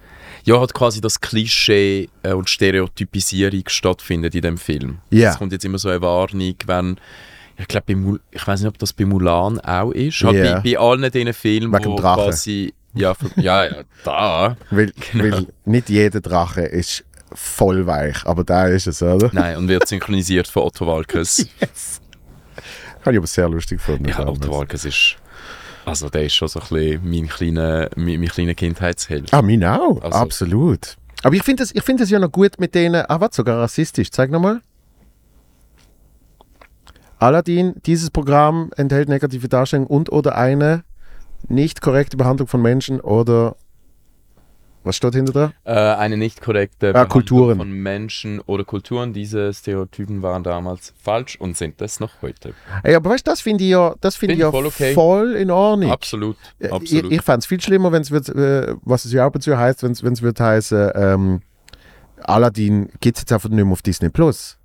Ja, 0.45 0.59
hat 0.59 0.73
quasi 0.73 0.99
das 0.99 1.21
Klischee 1.21 2.09
äh, 2.23 2.33
und 2.33 2.49
Stereotypisierung 2.49 3.63
stattfindet 3.67 4.35
in 4.35 4.41
dem 4.41 4.57
Film. 4.57 4.97
Ja. 5.09 5.31
Es 5.31 5.37
kommt 5.37 5.51
jetzt 5.53 5.63
immer 5.63 5.77
so 5.77 5.89
eine 5.89 6.01
Warnung, 6.01 6.55
wenn, 6.65 6.97
ich 7.57 7.67
glaube, 7.67 8.19
ich 8.31 8.47
weiß 8.47 8.61
nicht, 8.61 8.67
ob 8.67 8.77
das 8.77 8.93
bei 8.93 9.05
Mulan 9.05 9.59
auch 9.61 9.91
ist, 9.91 10.21
halt 10.23 10.35
Ja. 10.43 10.55
bei, 10.59 10.71
bei 10.71 10.77
allen 10.79 11.09
diesen 11.11 11.33
Filmen, 11.33 11.71
Wegen 11.71 11.85
wo 11.91 11.95
quasi, 11.95 12.73
ja, 12.95 13.13
ja, 13.37 13.65
ja, 13.65 13.83
da. 14.03 14.57
weil, 14.71 14.91
Genau. 15.11 15.23
weil 15.23 15.47
nicht 15.65 15.89
jeder 15.89 16.19
Drache 16.19 16.61
ist 16.63 17.05
voll 17.35 17.85
weich, 17.87 18.25
aber 18.25 18.43
da 18.43 18.67
ist 18.67 18.87
es, 18.87 19.01
oder? 19.01 19.29
Nein, 19.33 19.57
und 19.57 19.67
wird 19.67 19.87
synchronisiert 19.87 20.47
von 20.47 20.63
Otto 20.63 20.85
Walkes. 20.87 21.47
Habe 23.01 23.11
ich 23.11 23.17
aber 23.17 23.27
sehr 23.27 23.49
lustig 23.49 23.79
gefunden. 23.79 24.07
Ja. 24.09 24.25
Otto 24.27 24.51
Walkes 24.51 24.85
ist. 24.85 25.15
Also, 25.85 26.09
der 26.09 26.23
ist 26.25 26.33
schon 26.35 26.47
so 26.47 26.59
ein 26.61 26.67
bisschen 26.69 27.09
mein 27.09 27.27
kleiner, 27.27 27.89
mein, 27.95 28.19
mein 28.19 28.29
kleiner 28.29 28.53
Kindheitsheld. 28.53 29.33
Ah, 29.33 29.41
mein 29.41 29.63
auch. 29.65 30.01
Also- 30.01 30.17
Absolut. 30.17 30.95
Aber 31.23 31.35
ich 31.35 31.43
finde 31.43 31.63
ich 31.71 31.83
find 31.83 32.09
ja 32.09 32.19
noch 32.19 32.31
gut 32.31 32.59
mit 32.59 32.75
denen. 32.75 33.05
Ah, 33.07 33.19
was, 33.19 33.35
sogar 33.35 33.59
rassistisch. 33.59 34.11
Zeig 34.11 34.29
nochmal. 34.29 34.61
Aladdin, 37.19 37.75
dieses 37.85 38.09
Programm 38.09 38.71
enthält 38.75 39.07
negative 39.07 39.47
Darstellung 39.47 39.87
und 39.87 40.11
oder 40.11 40.35
eine 40.37 40.83
nicht 41.47 41.81
korrekte 41.81 42.17
Behandlung 42.17 42.47
von 42.47 42.61
Menschen 42.61 42.99
oder. 42.99 43.55
Was 44.85 44.97
steht 44.97 45.15
hinter 45.15 45.31
da? 45.33 45.53
Äh, 45.63 45.95
eine 45.97 46.17
nicht 46.17 46.41
korrekte 46.41 46.93
Ah, 46.93 47.05
Kulturen. 47.05 47.57
von 47.57 47.71
Menschen 47.71 48.41
oder 48.41 48.65
Kulturen. 48.65 49.13
Diese 49.13 49.53
Stereotypen 49.53 50.21
waren 50.21 50.43
damals 50.43 50.93
falsch 51.01 51.37
und 51.39 51.55
sind 51.55 51.81
es 51.81 51.99
noch 52.01 52.21
heute. 52.21 52.53
Ey, 52.83 52.93
aber 52.95 53.11
weißt 53.11 53.25
du, 53.25 53.31
das 53.31 53.39
finde 53.41 53.63
ich 53.63 53.69
ja, 53.69 53.95
das 54.01 54.15
finde 54.17 54.33
Find 54.33 54.39
ich 54.39 54.43
ja 54.45 54.51
voll 54.51 54.65
okay. 54.65 54.93
voll 54.93 55.35
in 55.35 55.51
Ordnung. 55.51 55.89
Absolut. 55.91 56.35
Absolut. 56.69 57.11
Ich, 57.11 57.17
ich 57.19 57.21
fände 57.21 57.39
es 57.39 57.45
viel 57.45 57.61
schlimmer, 57.61 57.91
wenn 57.93 58.01
es 58.01 58.11
wird, 58.11 58.27
äh, 58.29 58.75
was 58.81 59.05
es 59.05 59.13
ja 59.13 59.25
ab 59.25 59.35
und 59.35 59.41
zu 59.41 59.57
heißt, 59.57 59.83
wenn 59.83 59.91
es 59.91 60.21
wird 60.21 60.39
heißen, 60.39 60.91
ähm, 60.95 61.41
Aladdin 62.21 62.89
gibt 62.99 63.17
es 63.17 63.23
jetzt 63.23 63.31
einfach 63.33 63.49
nicht 63.49 63.63
mehr 63.63 63.71
auf 63.71 63.81
Disney 63.81 64.09
Plus. 64.09 64.57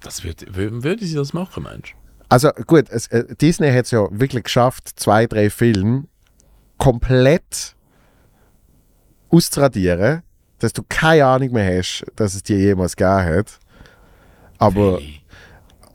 das 0.00 0.22
wür- 0.22 0.82
würde 0.82 1.04
sie 1.04 1.14
das 1.14 1.32
machen, 1.32 1.62
Mensch? 1.64 1.94
Also 2.28 2.50
gut, 2.66 2.88
es, 2.90 3.06
äh, 3.08 3.24
Disney 3.36 3.70
hat 3.70 3.84
es 3.84 3.90
ja 3.90 4.06
wirklich 4.10 4.44
geschafft, 4.44 4.88
zwei, 4.96 5.26
drei 5.26 5.50
Filme 5.50 6.04
komplett 6.78 7.73
auszuradieren, 9.34 10.22
dass 10.58 10.72
du 10.72 10.82
keine 10.88 11.26
Ahnung 11.26 11.52
mehr 11.52 11.78
hast, 11.78 12.04
dass 12.16 12.34
es 12.34 12.42
dir 12.42 12.58
jemals 12.58 12.96
gegeben 12.96 13.24
hat. 13.24 13.58
Aber, 14.58 15.00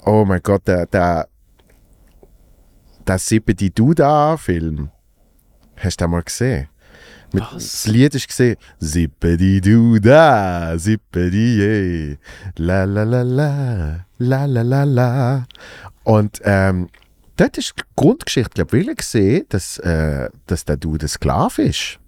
oh 0.06 0.26
mein 0.26 0.42
Gott, 0.44 0.68
der, 0.68 0.86
der, 0.86 1.28
der 3.08 3.18
Sippedi 3.18 3.72
Duda 3.72 4.38
Film, 4.38 4.92
hast 5.78 6.00
du 6.00 6.06
den 6.06 6.12
mal 6.12 6.22
gesehen? 6.22 6.68
Mit, 7.32 7.44
das 7.54 7.86
Lied 7.86 8.16
ist 8.16 8.28
gesehen, 8.28 8.58
Sippedi 8.80 9.62
Duda, 9.62 10.78
Sippedi 10.78 11.58
je, 11.58 12.18
la 12.58 12.84
la 12.86 13.04
la 13.04 13.22
la, 13.22 14.06
la 14.18 14.46
la 14.46 14.62
la 14.62 14.84
la. 14.84 15.46
Und 16.04 16.42
ähm, 16.44 16.90
dort 17.38 17.58
ist 17.58 17.76
die 17.78 17.84
Grundgeschichte, 17.96 18.52
glaube 18.56 18.80
ich, 18.80 18.98
gesehen, 18.98 19.46
dass, 19.50 19.78
äh, 19.78 20.30
dass 20.48 20.66
der 20.66 20.78
Dude 20.78 21.06
ein 21.06 21.10
Sklave 21.10 21.62
ist. 21.62 22.00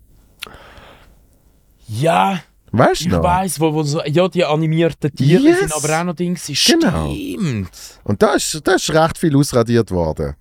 Ja, 1.99 2.39
Weißt 2.73 3.01
du 3.01 3.05
ich 3.05 3.11
noch? 3.11 3.21
weiss, 3.23 3.59
wo, 3.59 3.73
wo 3.73 3.83
so, 3.83 4.01
ja, 4.05 4.29
die 4.29 4.45
animierten 4.45 5.13
Tiere 5.13 5.43
Yes. 5.43 5.59
sind 5.59 5.75
aber 5.75 5.99
auch 5.99 6.03
noch 6.05 6.15
Dings. 6.15 6.45
Genau. 6.65 7.11
Stimmt. 7.13 7.69
Und 8.05 8.21
da 8.23 8.35
ist, 8.35 8.61
da 8.65 8.75
ist 8.75 8.89
recht 8.93 9.17
viel 9.17 9.35
ausradiert 9.35 9.91
worden. 9.91 10.35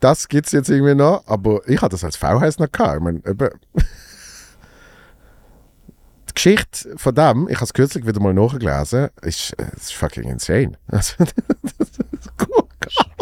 Das 0.00 0.26
gibt 0.26 0.46
es 0.46 0.52
jetzt 0.52 0.68
irgendwie 0.68 0.96
noch, 0.96 1.22
aber 1.28 1.60
ich 1.68 1.80
hatte 1.80 1.92
das 1.92 2.02
als 2.02 2.16
VHS 2.16 2.58
noch 2.58 2.72
gehabt. 2.72 2.96
Ich 2.96 3.02
meine, 3.02 3.18
eben, 3.24 3.48
die 6.28 6.34
Geschichte 6.34 6.94
von 6.96 7.14
dem, 7.14 7.46
ich 7.48 7.54
habe 7.56 7.64
es 7.64 7.72
kürzlich 7.74 8.04
wieder 8.04 8.20
mal 8.20 8.34
nachgelesen, 8.34 9.10
ist, 9.22 9.52
ist 9.76 9.94
fucking 9.94 10.24
insane. 10.24 10.72
Also, 10.88 11.14
das 11.18 11.88
ist 11.90 12.32
cool. 12.48 12.64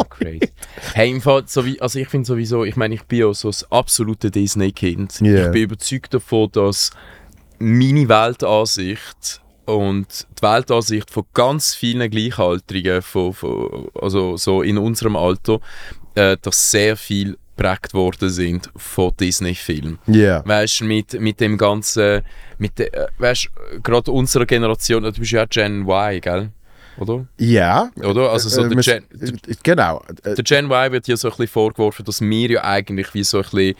Crazy. 0.09 0.51
Hey, 0.93 1.11
im 1.11 1.21
Fall, 1.21 1.43
so 1.45 1.63
wie, 1.65 1.79
also 1.81 1.99
ich 1.99 2.07
finde 2.07 2.25
sowieso, 2.25 2.63
ich 2.65 2.75
meine, 2.75 2.95
ich 2.95 3.03
bin 3.03 3.19
ja 3.19 3.33
so 3.33 3.49
das 3.49 3.71
absolute 3.71 4.31
Disney-Kind. 4.31 5.21
Yeah. 5.21 5.45
Ich 5.45 5.51
bin 5.51 5.61
überzeugt 5.63 6.13
davon, 6.13 6.49
dass 6.51 6.89
meine 7.61 8.09
Weltansicht 8.09 9.41
und 9.65 10.27
die 10.37 10.41
Weltansicht 10.43 11.11
von 11.11 11.23
ganz 11.33 11.73
vielen 11.75 12.09
Gleichaltrigen, 12.09 13.01
von, 13.01 13.33
von, 13.33 13.87
also 13.99 14.37
so 14.37 14.61
in 14.61 14.77
unserem 14.77 15.15
Alter, 15.15 15.59
äh, 16.15 16.37
dass 16.41 16.71
sehr 16.71 16.97
viel 16.97 17.37
geprägt 17.55 17.93
worden 17.93 18.29
sind 18.29 18.69
von 18.75 19.11
Disney-Filmen. 19.19 19.99
Ja. 20.07 20.41
Weißt 20.47 20.79
du, 20.81 20.85
mit, 20.85 21.19
mit 21.21 21.39
dem 21.39 21.57
ganzen, 21.57 22.21
mit 22.57 22.79
de, 22.79 22.87
äh, 22.87 23.07
weißt 23.19 23.49
gerade 23.83 24.11
unserer 24.11 24.45
Generation, 24.45 25.03
du 25.03 25.11
bist 25.11 25.31
ja 25.31 25.43
auch 25.43 25.49
Gen 25.49 25.87
Y, 25.87 26.19
gell? 26.21 26.49
Oder? 26.97 27.27
Ja. 27.37 27.89
Oder? 28.03 28.31
Also 28.31 28.49
so 28.49 28.63
Äh, 28.63 28.69
der 28.69 28.77
wir- 28.77 28.83
Gen, 28.83 29.03
äh, 29.47 29.55
genau. 29.63 30.01
Äh, 30.23 30.35
der 30.35 30.43
Gen 30.43 30.65
Y 30.71 30.91
wird 30.91 31.05
hier 31.05 31.17
so 31.17 31.27
ein 31.27 31.31
bisschen 31.31 31.47
vorgeworfen, 31.47 32.03
dass 32.03 32.19
wir 32.19 32.49
ja 32.49 32.63
eigentlich 32.63 33.13
wie 33.13 33.23
so 33.23 33.37
ein 33.37 33.43
bisschen 33.43 33.75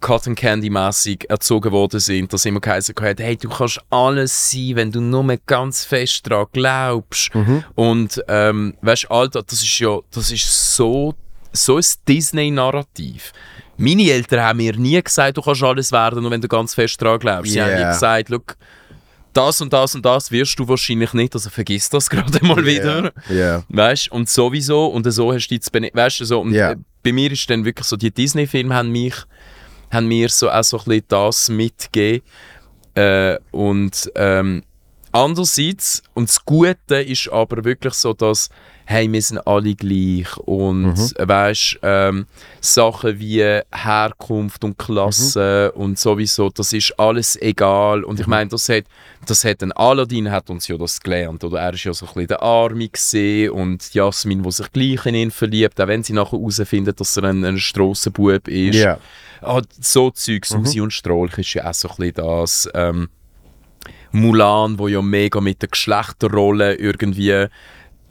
Cotton 0.00 0.34
Candy-mäßig 0.34 1.28
erzogen 1.28 1.72
worden 1.72 2.00
sind, 2.00 2.32
dass 2.32 2.46
immer 2.46 2.60
geheißen 2.60 2.94
hat, 3.00 3.20
hey, 3.20 3.36
du 3.36 3.48
kannst 3.48 3.80
alles 3.90 4.50
sein, 4.50 4.72
wenn 4.74 4.92
du 4.92 5.00
nur 5.00 5.24
ganz 5.46 5.84
fest 5.84 6.30
daran 6.30 6.46
glaubst. 6.52 7.30
Und 7.74 8.22
ähm, 8.28 8.74
weißt 8.80 9.04
du, 9.04 9.08
Alter, 9.08 9.42
das 9.42 9.62
ist 9.62 9.78
ja, 9.78 9.98
das 10.10 10.30
ist 10.32 10.74
so, 10.76 11.14
so 11.52 11.76
ein 11.76 11.84
Disney-Narrativ. 12.08 13.32
Meine 13.76 14.10
Eltern 14.10 14.40
haben 14.40 14.56
mir 14.58 14.76
nie 14.76 15.02
gesagt, 15.02 15.36
du 15.36 15.42
kannst 15.42 15.62
alles 15.62 15.90
werden, 15.92 16.22
nur 16.22 16.30
wenn 16.30 16.40
du 16.40 16.48
ganz 16.48 16.74
fest 16.74 17.00
daran 17.00 17.18
glaubst. 17.18 17.52
Sie 17.52 17.60
haben 17.62 17.70
Yeah. 17.70 17.86
mir 17.86 17.92
gesagt, 17.92 18.28
look, 18.28 18.56
das 19.32 19.60
und 19.60 19.72
das 19.72 19.94
und 19.94 20.04
das 20.04 20.30
wirst 20.30 20.58
du 20.58 20.68
wahrscheinlich 20.68 21.12
nicht, 21.12 21.34
also 21.34 21.50
vergiss 21.50 21.88
das 21.88 22.10
gerade 22.10 22.44
mal 22.44 22.64
wieder. 22.64 23.12
Ja. 23.28 23.62
Weißt 23.68 24.10
und 24.12 24.28
sowieso, 24.28 24.86
und 24.86 25.10
so 25.10 25.32
hast 25.32 25.48
du 25.48 25.54
jetzt, 25.54 25.72
weißt 25.72 26.20
du, 26.20 26.24
so, 26.24 26.40
und 26.40 26.54
äh, 26.54 26.76
bei 27.02 27.12
mir 27.12 27.30
ist 27.32 27.48
dann 27.48 27.64
wirklich 27.64 27.86
so, 27.86 27.96
die 27.96 28.10
Disney-Filme 28.10 28.74
haben 28.74 28.90
mich, 28.90 29.14
haben 29.90 30.06
mir 30.08 30.28
so 30.28 30.50
auch 30.50 30.64
so 30.64 30.78
ein 30.78 30.84
bisschen 30.84 31.04
das 31.08 31.48
mitgegeben. 31.48 32.22
Äh, 32.94 33.38
und 33.50 34.10
ähm, 34.16 34.62
andererseits, 35.12 36.02
und 36.14 36.28
das 36.28 36.44
Gute 36.44 36.96
ist 37.02 37.28
aber 37.30 37.64
wirklich 37.64 37.94
so, 37.94 38.12
dass, 38.12 38.48
hey, 38.84 39.10
wir 39.10 39.22
sind 39.22 39.38
alle 39.46 39.74
gleich 39.76 40.36
und 40.38 40.86
Mhm. 40.94 41.10
weißt, 41.18 41.78
ähm, 41.82 42.26
Sachen 42.60 43.18
wie 43.20 43.60
Herkunft 43.72 44.64
und 44.64 44.76
Klasse 44.78 45.72
Mhm. 45.74 45.82
und 45.82 45.98
sowieso, 45.98 46.50
das 46.50 46.72
ist 46.72 46.92
alles 46.98 47.40
egal. 47.40 48.02
Und 48.04 48.18
ich 48.18 48.26
meine, 48.26 48.50
das 48.50 48.68
hat, 48.68 48.84
das 49.26 49.44
hat 49.44 49.62
ein 49.62 49.70
Aladdin 49.72 50.30
hat 50.30 50.50
uns 50.50 50.66
ja 50.66 50.76
das 50.76 51.00
gelernt, 51.00 51.44
oder 51.44 51.60
er 51.60 51.74
ist 51.74 51.84
ja 51.84 51.94
so 51.94 52.06
ein 52.06 52.12
bisschen 52.14 52.28
der 52.28 52.42
Arme 52.42 52.88
gesehen 52.88 53.50
und 53.50 53.94
Jasmin, 53.94 54.44
wo 54.44 54.50
sich 54.50 54.70
gleich 54.72 55.06
in 55.06 55.14
ihn 55.14 55.30
verliebt, 55.30 55.80
auch 55.80 55.86
wenn 55.86 56.02
sie 56.02 56.12
nachher 56.12 56.38
herausfindet, 56.38 56.98
dass 57.00 57.16
er 57.16 57.24
ein, 57.24 57.44
ein 57.44 57.58
Strassenbub 57.58 58.48
ist. 58.48 58.74
Ja. 58.76 58.98
Ah, 59.42 59.62
so 59.80 60.10
Zeug, 60.10 60.44
Susi 60.44 60.80
und 60.80 60.92
Strolch 60.92 61.38
ist 61.38 61.54
ja 61.54 61.68
auch 61.68 61.74
so 61.74 61.88
ein 61.88 61.96
bisschen 61.96 62.14
das. 62.14 62.68
Ähm, 62.74 63.08
Mulan, 64.12 64.78
wo 64.78 64.88
ja 64.88 65.02
mega 65.02 65.40
mit 65.40 65.62
den 65.62 65.70
Geschlechterrollen 65.70 66.78
irgendwie 66.78 67.46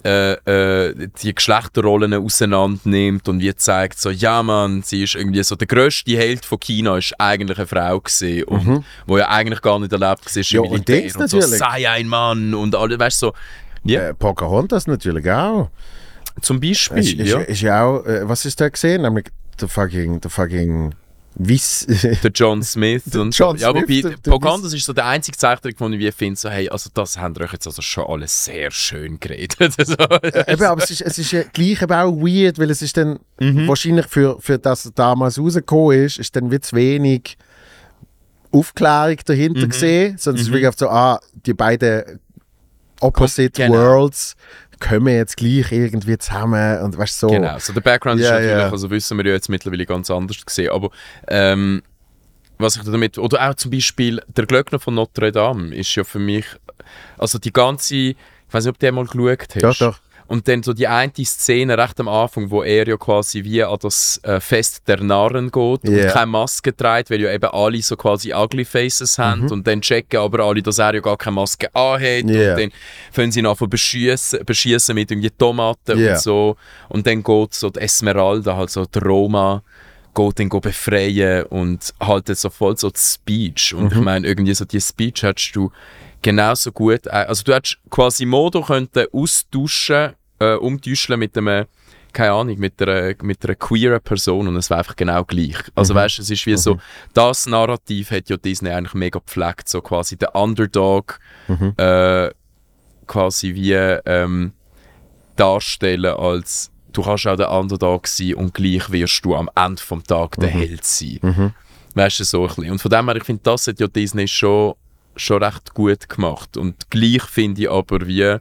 äh, 0.06 0.32
äh, 0.34 1.10
die 1.22 1.36
Geschlechterrollen 1.36 2.14
auseinander 2.14 2.80
nimmt 2.86 3.28
und 3.28 3.42
wie 3.42 3.54
zeigt 3.54 4.00
so, 4.00 4.10
ja 4.10 4.42
man, 4.42 4.82
sie 4.82 5.04
ist 5.04 5.16
irgendwie 5.16 5.44
so, 5.44 5.56
der 5.56 5.68
grösste 5.68 6.16
Held 6.18 6.46
von 6.46 6.60
China 6.60 6.98
ist 6.98 7.14
eigentlich 7.20 7.58
eine 7.58 7.68
Frau 7.68 8.00
gesehen 8.00 8.46
und 8.46 8.86
wo 9.08 9.18
ja 9.18 9.28
eigentlich 9.28 9.62
gar 9.62 9.78
nicht 9.78 9.92
erlebt 9.92 10.36
war 10.36 10.42
Ja, 10.42 10.60
im 10.60 10.64
und 10.66 10.72
Militär 10.72 11.02
Dings 11.02 11.16
und 11.18 11.28
so, 11.30 11.42
sei 11.42 11.90
ein 11.90 12.08
Mann 12.08 12.54
und 12.54 12.76
alle, 12.76 12.98
weißt 12.98 13.22
du, 13.22 13.26
so, 13.28 13.34
ja, 13.84 14.10
Äh, 14.10 14.14
Pocahontas 14.14 14.88
natürlich 14.88 15.30
auch. 15.30 15.70
zum 16.42 16.62
Beispiel, 16.62 17.00
Ist, 17.00 17.14
ist, 17.14 17.30
ja. 17.30 17.40
ist 17.40 17.62
ja 17.62 17.84
auch, 17.84 18.06
äh, 18.06 18.28
was 18.28 18.46
ist 18.46 18.62
da 18.62 18.70
gesehen? 18.70 19.02
Nämlich 19.02 19.26
der 19.60 19.68
fucking, 19.68 20.22
der 20.22 20.32
fucking 20.32 20.96
Wiss. 21.42 21.86
der 22.24 22.32
John 22.32 22.62
Smith 22.64 23.04
Der 23.06 23.22
und 23.22 23.36
John 23.36 23.56
ja, 23.58 23.72
Smith, 23.72 24.04
wobei 24.04 24.16
Pocahontas 24.22 24.74
ist 24.74 24.86
so 24.86 24.92
der 24.94 25.06
einzige 25.06 25.38
Zeichnung, 25.38 25.74
von 25.78 25.94
ich 25.94 26.14
finde 26.14 26.38
so, 26.38 26.50
hey, 26.50 26.68
also 26.70 26.90
das 26.94 27.18
haben 27.18 27.34
ihr 27.36 27.46
euch 27.46 27.54
jetzt 27.54 27.66
also 27.66 27.82
schon 27.82 28.06
alles 28.08 28.44
sehr 28.46 28.70
schön 28.72 29.20
geredet. 29.22 29.58
so. 29.86 29.94
eben, 29.94 30.64
aber 30.64 30.84
es 30.84 30.92
ist, 30.92 31.02
es 31.02 31.18
ist 31.18 31.32
ja 31.32 31.44
gleich 31.44 31.82
eben 31.82 31.94
auch 31.94 32.12
weird, 32.18 32.60
weil 32.60 32.70
es 32.70 32.82
ist 32.82 32.96
dann 32.98 33.20
Mhm. 33.40 33.70
wahrscheinlich 33.70 34.06
für, 34.08 34.38
für 34.42 34.60
das 34.60 34.92
damals 34.94 35.40
rausgekommen 35.40 36.04
ist, 36.06 36.20
ist 36.20 36.36
dann 36.36 36.52
wie 36.52 36.60
zu 36.60 36.76
wenig 36.76 37.38
Aufklärung 38.52 39.18
dahinter 39.26 39.66
Mhm. 39.66 39.70
gesehen, 39.70 40.18
sondern 40.18 40.42
es 40.42 40.48
ist 40.48 40.54
wirklich 40.54 40.68
auf 40.68 40.76
so, 40.78 40.90
ah, 40.90 41.20
die 41.46 41.54
beiden 41.54 42.20
Opposite 43.00 43.52
Genau. 43.52 43.76
Worlds 43.76 44.36
kommen 44.80 45.14
jetzt 45.14 45.38
gleich 45.38 45.72
irgendwie 45.72 46.18
zusammen 46.18 46.82
und 46.82 46.98
weißt 46.98 47.20
so. 47.20 47.28
Genau, 47.28 47.58
so 47.60 47.74
der 47.74 47.82
Background 47.82 48.20
ist 48.20 48.28
Ja, 48.28 48.34
natürlich, 48.34 48.52
ja. 48.52 48.70
also 48.70 48.90
wissen 48.90 49.18
wir 49.18 49.26
ja 49.26 49.34
jetzt 49.34 49.50
mittlerweile 49.50 49.86
ganz 49.86 50.10
anders 50.10 50.46
gesehen, 50.46 50.72
aber 50.72 50.90
ähm, 51.28 51.82
was 52.58 52.76
ich 52.76 52.84
damit, 52.84 53.18
oder 53.18 53.50
auch 53.50 53.56
zum 53.56 53.72
Beispiel 53.72 54.22
der 54.28 54.46
Glöckner 54.46 54.80
von 54.80 54.96
Notre 54.96 55.32
Dame 55.32 55.74
ist 55.74 55.96
ja 55.96 56.04
für 56.04 56.20
mich, 56.20 56.46
also 57.18 57.40
die 57.40 57.54
ganze, 57.54 57.96
ich 57.96 58.16
weiß 58.52 58.66
nicht, 58.66 58.72
ob 58.72 58.80
du 58.80 58.86
den 58.86 58.96
mal 58.96 59.06
geschaut 59.06 59.56
hast. 59.56 59.64
Doch, 59.64 59.78
doch. 59.78 60.00
Und 60.30 60.48
dann 60.48 60.62
so 60.62 60.74
die 60.74 60.88
eine 60.88 61.12
Szene 61.26 61.76
recht 61.76 62.00
am 62.00 62.08
Anfang, 62.08 62.52
wo 62.52 62.62
er 62.62 62.88
ja 62.88 62.98
quasi 62.98 63.44
wie 63.44 63.64
an 63.64 63.78
das 63.82 64.20
äh, 64.24 64.40
Fest 64.40 64.88
der 64.88 65.02
Narren 65.02 65.50
geht 65.50 65.84
Ja. 65.84 66.04
und 66.06 66.08
keine 66.14 66.26
Maske 66.28 66.76
trägt, 66.76 67.10
weil 67.10 67.20
ja 67.22 67.32
eben 67.34 67.50
alle 67.50 67.82
so 67.82 67.96
quasi 67.98 68.32
ugly 68.32 68.64
faces 68.64 69.18
haben 69.18 69.42
Mhm. 69.46 69.52
und 69.52 69.68
dann 69.68 69.82
checken 69.82 70.20
aber 70.20 70.44
alle, 70.46 70.62
dass 70.62 70.78
er 70.78 70.94
ja 70.94 71.00
gar 71.02 71.18
keine 71.18 71.34
Maske 71.34 71.74
anhat 71.74 72.30
Ja. 72.30 72.54
und 72.54 72.60
dann 72.62 72.72
fangen 73.12 73.32
sie 73.32 73.40
ihn 73.40 73.48
an 73.48 73.58
zu 73.58 73.68
beschießen, 73.68 74.46
beschießen 74.46 74.94
mit 74.94 75.10
irgendwie 75.10 75.32
Tomaten 75.32 75.98
Ja. 76.00 76.12
und 76.14 76.20
so 76.20 76.58
und 76.90 77.08
dann 77.08 77.24
geht 77.24 77.54
so 77.56 77.72
die 77.72 77.80
Esmeralda, 77.80 78.56
halt 78.56 78.70
so 78.70 78.86
die 78.86 79.00
Roma, 79.00 79.64
geht 80.14 80.40
dann 80.40 80.50
befreien 80.50 81.46
und 81.48 81.92
haltet 82.00 82.38
so 82.38 82.52
voll 82.52 82.78
so 82.78 82.92
die 82.92 83.00
Speech 83.00 83.74
und 83.74 83.86
Mhm. 83.86 83.98
ich 83.98 84.04
meine 84.04 84.28
irgendwie 84.28 84.54
so 84.54 84.64
die 84.66 84.80
Speech 84.80 85.24
hättest 85.24 85.56
du 85.56 85.72
genauso 86.22 86.72
gut, 86.72 87.08
äh, 87.08 87.26
also 87.30 87.44
du 87.44 87.54
hättest 87.56 87.78
quasi 87.90 88.26
Modo 88.26 88.62
könnte 88.62 89.08
austauschen, 89.12 90.14
äh, 90.40 90.56
umtauschen 90.56 91.20
mit 91.20 91.38
einem 91.38 91.66
keine 92.12 92.32
Ahnung, 92.32 92.58
mit 92.58 92.82
einer, 92.82 93.14
mit 93.22 93.46
einer 93.46 93.54
queeren 93.54 94.02
Person 94.02 94.48
und 94.48 94.56
es 94.56 94.72
wäre 94.72 94.80
einfach 94.80 94.96
genau 94.96 95.24
gleich. 95.24 95.58
Also 95.76 95.94
weißt 95.94 96.18
du, 96.18 96.22
es 96.24 96.32
ist 96.32 96.44
wie 96.48 96.58
so, 96.58 96.80
das 97.14 97.46
Narrativ 97.46 98.10
hat 98.10 98.30
ja 98.30 98.38
Disney 98.38 98.72
eigentlich 98.72 98.96
mega 98.96 99.20
gepflegt, 99.20 99.70
so 99.70 99.80
quasi 99.80 100.18
der 100.18 100.36
Underdog 100.36 101.20
äh, 101.78 102.32
quasi 103.06 103.54
wie 103.54 103.74
ähm, 103.74 104.54
darstellen 105.36 106.16
als 106.16 106.72
du 106.94 107.04
kannst 107.04 107.28
auch 107.28 107.36
der 107.36 107.52
Underdog 107.52 108.08
sein 108.08 108.34
und 108.34 108.54
gleich 108.54 108.92
wirst 108.92 109.24
du 109.24 109.36
am 109.36 109.50
Ende 109.56 109.82
vom 109.82 110.04
Tag 110.04 110.36
der 110.38 110.50
Held 110.50 110.84
sein. 110.84 111.20
Weißt 111.96 112.20
du, 112.20 112.24
so 112.24 112.42
ein 112.42 112.48
bisschen. 112.48 112.72
Und 112.72 112.82
von 112.82 112.92
dem 112.92 113.06
her, 113.06 113.16
ich 113.16 113.24
finde, 113.24 113.42
das 113.44 113.68
hat 113.68 113.80
ja 113.80 113.88
Disney 113.88 114.28
schon, 114.28 114.74
schon 115.16 115.44
recht 115.44 115.74
gut 115.74 116.10
gemacht. 116.10 116.58
Und 116.58 116.90
gleich 116.90 117.24
finde 117.24 117.62
ich 117.62 117.70
aber 117.70 118.08
wie, 118.08 118.38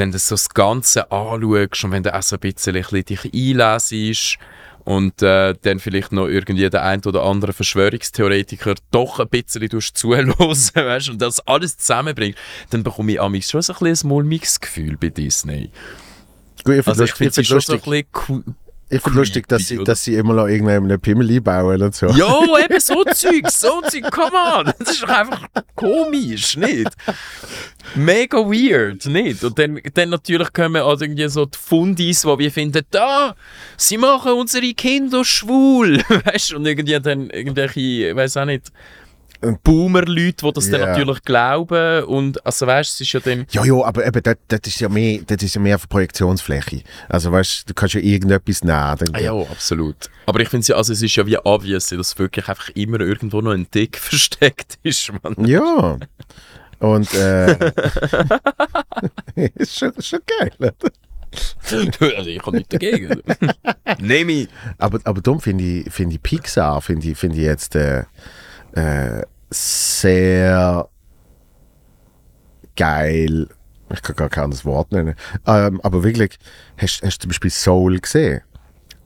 wenn 0.00 0.10
du 0.10 0.18
so 0.18 0.34
das 0.34 0.48
Ganze 0.48 1.12
anschaust 1.12 1.84
und 1.84 1.92
wenn 1.92 2.02
du 2.02 2.14
auch 2.14 2.22
so 2.22 2.36
ein 2.36 2.40
bisschen, 2.40 2.74
ein 2.74 2.82
bisschen 2.82 3.04
dich 3.04 3.32
einlesest 3.32 4.38
und 4.84 5.22
äh, 5.22 5.54
dann 5.60 5.78
vielleicht 5.78 6.10
noch 6.10 6.26
irgendwie 6.26 6.68
der 6.70 6.82
ein 6.82 7.04
oder 7.04 7.22
andere 7.22 7.52
Verschwörungstheoretiker 7.52 8.74
doch 8.90 9.20
ein 9.20 9.28
bisschen 9.28 9.70
zuhören, 9.94 10.30
weißt, 10.38 11.10
und 11.10 11.20
das 11.20 11.46
alles 11.46 11.76
zusammenbringt, 11.76 12.36
dann 12.70 12.82
bekomme 12.82 13.12
ich 13.12 13.20
amigs 13.20 13.50
schon 13.50 13.60
so 13.60 13.74
ein, 13.74 13.78
bisschen 13.78 14.08
ein 14.08 14.12
mulmiges 14.12 14.58
Gefühl 14.58 14.96
bei 14.96 15.10
Disney. 15.10 15.70
Gut, 16.64 16.76
ich 16.76 16.86
Also 16.86 17.04
finde 17.04 17.04
ich 17.04 17.14
finde 17.14 17.32
find 17.34 17.44
es 17.44 17.48
schon 17.48 17.60
so 17.60 17.72
ein 17.74 17.80
bisschen 17.80 18.06
cool. 18.28 18.44
Ich 18.92 19.00
find 19.00 19.14
lustig 19.14 19.46
dass, 19.46 19.68
sie, 19.68 19.76
oder? 19.76 19.84
dass 19.84 20.02
sie 20.02 20.16
immer 20.16 20.34
noch 20.34 20.46
irgendeinen 20.46 21.00
Pimmel 21.00 21.30
einbauen 21.30 21.80
und 21.80 21.94
so. 21.94 22.08
Jo, 22.08 22.58
eben 22.64 22.80
so 22.80 23.04
Zeug, 23.04 23.48
so 23.48 23.80
Zeug, 23.82 24.10
come 24.10 24.32
on. 24.32 24.72
Das 24.78 24.90
ist 24.90 25.02
doch 25.04 25.08
einfach 25.08 25.46
komisch, 25.76 26.56
nicht? 26.56 26.90
Mega 27.94 28.38
weird, 28.38 29.06
nicht? 29.06 29.44
Und 29.44 29.56
dann, 29.58 29.80
dann 29.94 30.10
natürlich 30.10 30.52
kommen 30.52 30.82
auch 30.82 31.00
irgendwie 31.00 31.28
so 31.28 31.46
die 31.46 31.56
Fundis, 31.56 32.24
wo 32.24 32.36
wir 32.36 32.50
finden, 32.50 32.84
da, 32.90 33.36
sie 33.76 33.96
machen 33.96 34.32
unsere 34.32 34.74
Kinder 34.74 35.24
schwul. 35.24 36.02
Weißt 36.24 36.50
du, 36.50 36.56
und 36.56 36.66
irgendwie 36.66 36.98
dann 37.00 37.30
irgendwelche, 37.30 37.80
ich 37.80 38.16
weiß 38.16 38.38
auch 38.38 38.44
nicht, 38.44 38.72
Boomer-Leute, 39.62 40.44
die 40.46 40.52
das 40.52 40.70
dann 40.70 40.80
Ja. 40.80 40.86
natürlich 40.88 41.22
glauben. 41.22 42.04
Und 42.04 42.44
also 42.44 42.66
weißt, 42.66 42.94
es 42.94 43.00
ist 43.00 43.12
ja 43.12 43.20
dann. 43.20 43.46
Ja, 43.50 43.64
ja, 43.64 43.74
aber 43.84 44.06
eben, 44.06 44.22
das, 44.22 44.36
das, 44.48 44.60
ist 44.66 44.80
ja 44.80 44.88
mehr, 44.88 45.20
das 45.26 45.42
ist 45.42 45.54
ja 45.54 45.60
mehr 45.60 45.76
auf 45.76 45.88
Projektionsfläche. 45.88 46.82
Also 47.08 47.32
weißt 47.32 47.62
du, 47.62 47.66
du 47.68 47.74
kannst 47.74 47.94
ja 47.94 48.00
irgendetwas 48.00 48.62
nehmen. 48.64 48.96
Dann, 48.98 49.14
Ah, 49.14 49.20
ja, 49.20 49.32
absolut. 49.32 49.96
Aber 50.26 50.40
ich 50.40 50.48
finde 50.48 50.66
ja, 50.66 50.76
also 50.76 50.92
es 50.92 51.02
ist 51.02 51.16
ja 51.16 51.26
wie 51.26 51.38
obvious, 51.38 51.88
dass 51.88 52.18
wirklich 52.18 52.48
einfach 52.48 52.68
immer 52.70 53.00
irgendwo 53.00 53.40
noch 53.40 53.52
ein 53.52 53.66
Dick 53.74 53.98
versteckt 53.98 54.78
ist, 54.82 55.10
Mann. 55.22 55.34
Ja. 55.46 55.98
Und 56.78 57.12
äh, 57.14 57.52
ist, 59.56 59.78
schon, 59.78 59.92
ist 59.92 60.06
schon 60.08 60.20
geil. 60.38 60.52
oder? 60.58 60.90
also 62.16 62.30
ich 62.30 62.40
habe 62.44 62.56
nichts 62.56 62.70
dagegen. 62.70 63.22
Nehme 64.00 64.32
ich. 64.32 64.48
Aber, 64.78 64.98
aber 65.04 65.20
darum 65.20 65.40
finde 65.40 65.62
ich, 65.64 65.92
finde 65.92 66.16
ich 66.16 66.22
Pixar 66.22 66.80
finde 66.80 67.08
ich, 67.08 67.18
finde 67.18 67.36
ich 67.36 67.44
jetzt 67.44 67.76
äh, 67.76 68.04
äh, 68.72 69.22
sehr 69.50 70.88
geil. 72.76 73.48
Ich 73.92 74.02
kann 74.02 74.16
gar 74.16 74.28
kein 74.28 74.44
anderes 74.44 74.64
Wort 74.64 74.92
nennen. 74.92 75.16
Ähm, 75.46 75.80
aber 75.82 76.04
wirklich, 76.04 76.38
hast, 76.76 77.02
hast 77.02 77.18
du 77.18 77.22
zum 77.24 77.28
Beispiel 77.30 77.50
Soul 77.50 77.98
gesehen? 77.98 78.42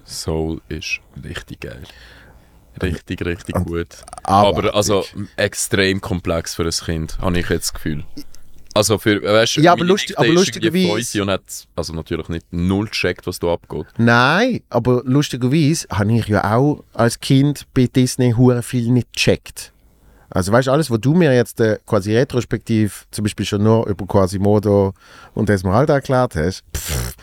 Soul 0.04 0.60
ist 0.68 1.00
richtig 1.24 1.60
geil. 1.60 1.82
Richtig, 2.82 3.24
richtig 3.24 3.54
Und- 3.54 3.66
gut. 3.66 3.96
abartig. 4.24 4.58
Aber 4.64 4.74
also 4.74 5.04
extrem 5.36 6.00
komplex 6.00 6.54
für 6.56 6.64
ein 6.64 6.70
Kind, 6.70 7.18
habe 7.20 7.38
ich 7.38 7.48
jetzt 7.48 7.66
das 7.68 7.74
Gefühl. 7.74 8.04
Also 8.76 8.98
für, 8.98 9.22
weißt, 9.22 9.56
Ja, 9.58 9.72
aber 9.72 9.84
lustig- 9.84 10.18
aber 10.18 10.26
lustigerweise- 10.28 11.22
und 11.22 11.30
hat 11.30 11.42
also 11.76 11.92
natürlich 11.92 12.28
nicht 12.28 12.46
null 12.52 12.86
gecheckt, 12.86 13.26
was 13.26 13.38
da 13.38 13.52
abgeht. 13.52 13.86
Nein, 13.98 14.62
aber 14.68 15.02
lustigerweise 15.04 15.86
habe 15.90 16.12
ich 16.12 16.26
ja 16.26 16.56
auch 16.56 16.82
als 16.92 17.20
Kind 17.20 17.66
bei 17.72 17.86
Disney 17.86 18.32
hure 18.36 18.62
viel 18.62 18.90
nicht 18.90 19.12
gecheckt. 19.12 19.72
Also 20.30 20.50
weißt 20.50 20.66
du, 20.66 20.72
alles, 20.72 20.90
was 20.90 20.98
du 21.00 21.14
mir 21.14 21.32
jetzt 21.32 21.60
äh, 21.60 21.78
quasi 21.86 22.16
retrospektiv, 22.16 23.06
zum 23.12 23.22
Beispiel 23.22 23.46
schon 23.46 23.62
nur 23.62 23.86
über 23.86 24.04
Quasimodo 24.06 24.92
und 25.34 25.48
Esmeralda 25.48 25.94
erklärt 25.94 26.34
hast, 26.34 26.64
pff, 26.76 27.14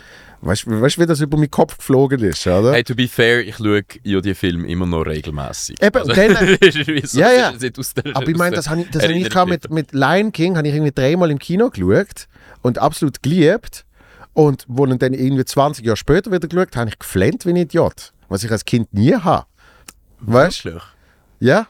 weißt 0.41 0.65
du, 0.65 0.81
weißt, 0.81 0.99
wie 0.99 1.05
das 1.05 1.21
über 1.21 1.37
meinen 1.37 1.51
Kopf 1.51 1.77
geflogen 1.77 2.19
ist, 2.23 2.45
oder? 2.47 2.73
Hey, 2.73 2.83
to 2.83 2.95
be 2.95 3.07
fair, 3.07 3.39
ich 3.45 3.55
schaue 3.57 3.83
ja 4.03 4.21
die 4.21 4.33
Filme 4.33 4.67
immer 4.67 4.85
noch 4.85 5.03
regelmäßig. 5.03 5.81
Eben, 5.81 6.01
und 6.01 6.17
dann- 6.17 6.57
Wieso? 6.61 7.19
Ja, 7.19 7.31
ja. 7.31 7.53
Aus 7.77 7.93
der- 7.93 8.15
Aber 8.15 8.27
ich 8.27 8.37
meine, 8.37 8.55
das 8.55 8.69
habe 8.69 8.81
ich, 8.81 8.89
das 8.89 9.03
hab 9.03 9.09
ich 9.11 9.45
mit, 9.45 9.69
mit 9.71 9.91
Lion 9.93 10.31
King, 10.31 10.57
habe 10.57 10.67
ich 10.67 10.73
irgendwie 10.73 10.91
dreimal 10.93 11.31
im 11.31 11.39
Kino 11.39 11.69
geschaut 11.69 12.27
und 12.61 12.77
absolut 12.79 13.21
geliebt. 13.23 13.85
Und 14.33 14.63
wo 14.67 14.85
ich 14.87 14.97
dann 14.97 15.13
irgendwie 15.13 15.43
20 15.43 15.85
Jahre 15.85 15.97
später 15.97 16.31
wieder 16.31 16.47
geschaut 16.47 16.75
habe, 16.77 16.89
ich 16.89 16.97
geflennt 16.97 17.45
wie 17.45 17.49
ein 17.49 17.57
Idiot. 17.57 18.13
Was 18.29 18.43
ich 18.45 18.51
als 18.51 18.63
Kind 18.63 18.93
nie 18.93 19.13
habe. 19.13 19.45
Weißt 20.21 20.63
du? 20.65 20.79
Ja. 21.39 21.67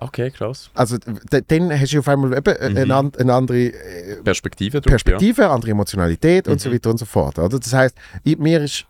Okay, 0.00 0.30
krass. 0.30 0.70
Also 0.74 0.96
dann 0.98 1.70
hast 1.80 1.92
du 1.92 1.98
auf 1.98 2.08
einmal 2.08 2.36
eben 2.36 2.54
äh, 2.54 2.80
eine, 2.82 2.94
an- 2.94 3.12
eine 3.18 3.34
andere 3.34 3.58
äh, 3.66 4.22
Perspektive 4.22 4.80
drauf, 4.80 4.90
Perspektive, 4.90 5.44
eine 5.44 5.52
andere 5.52 5.70
Emotionalität 5.72 6.46
und 6.48 6.60
so 6.60 6.72
weiter 6.72 6.90
und 6.90 6.98
so 6.98 7.04
fort. 7.04 7.38
Oder? 7.38 7.58
Das 7.58 7.72
heißt, 7.72 7.96
mir 8.24 8.60
ist 8.62 8.84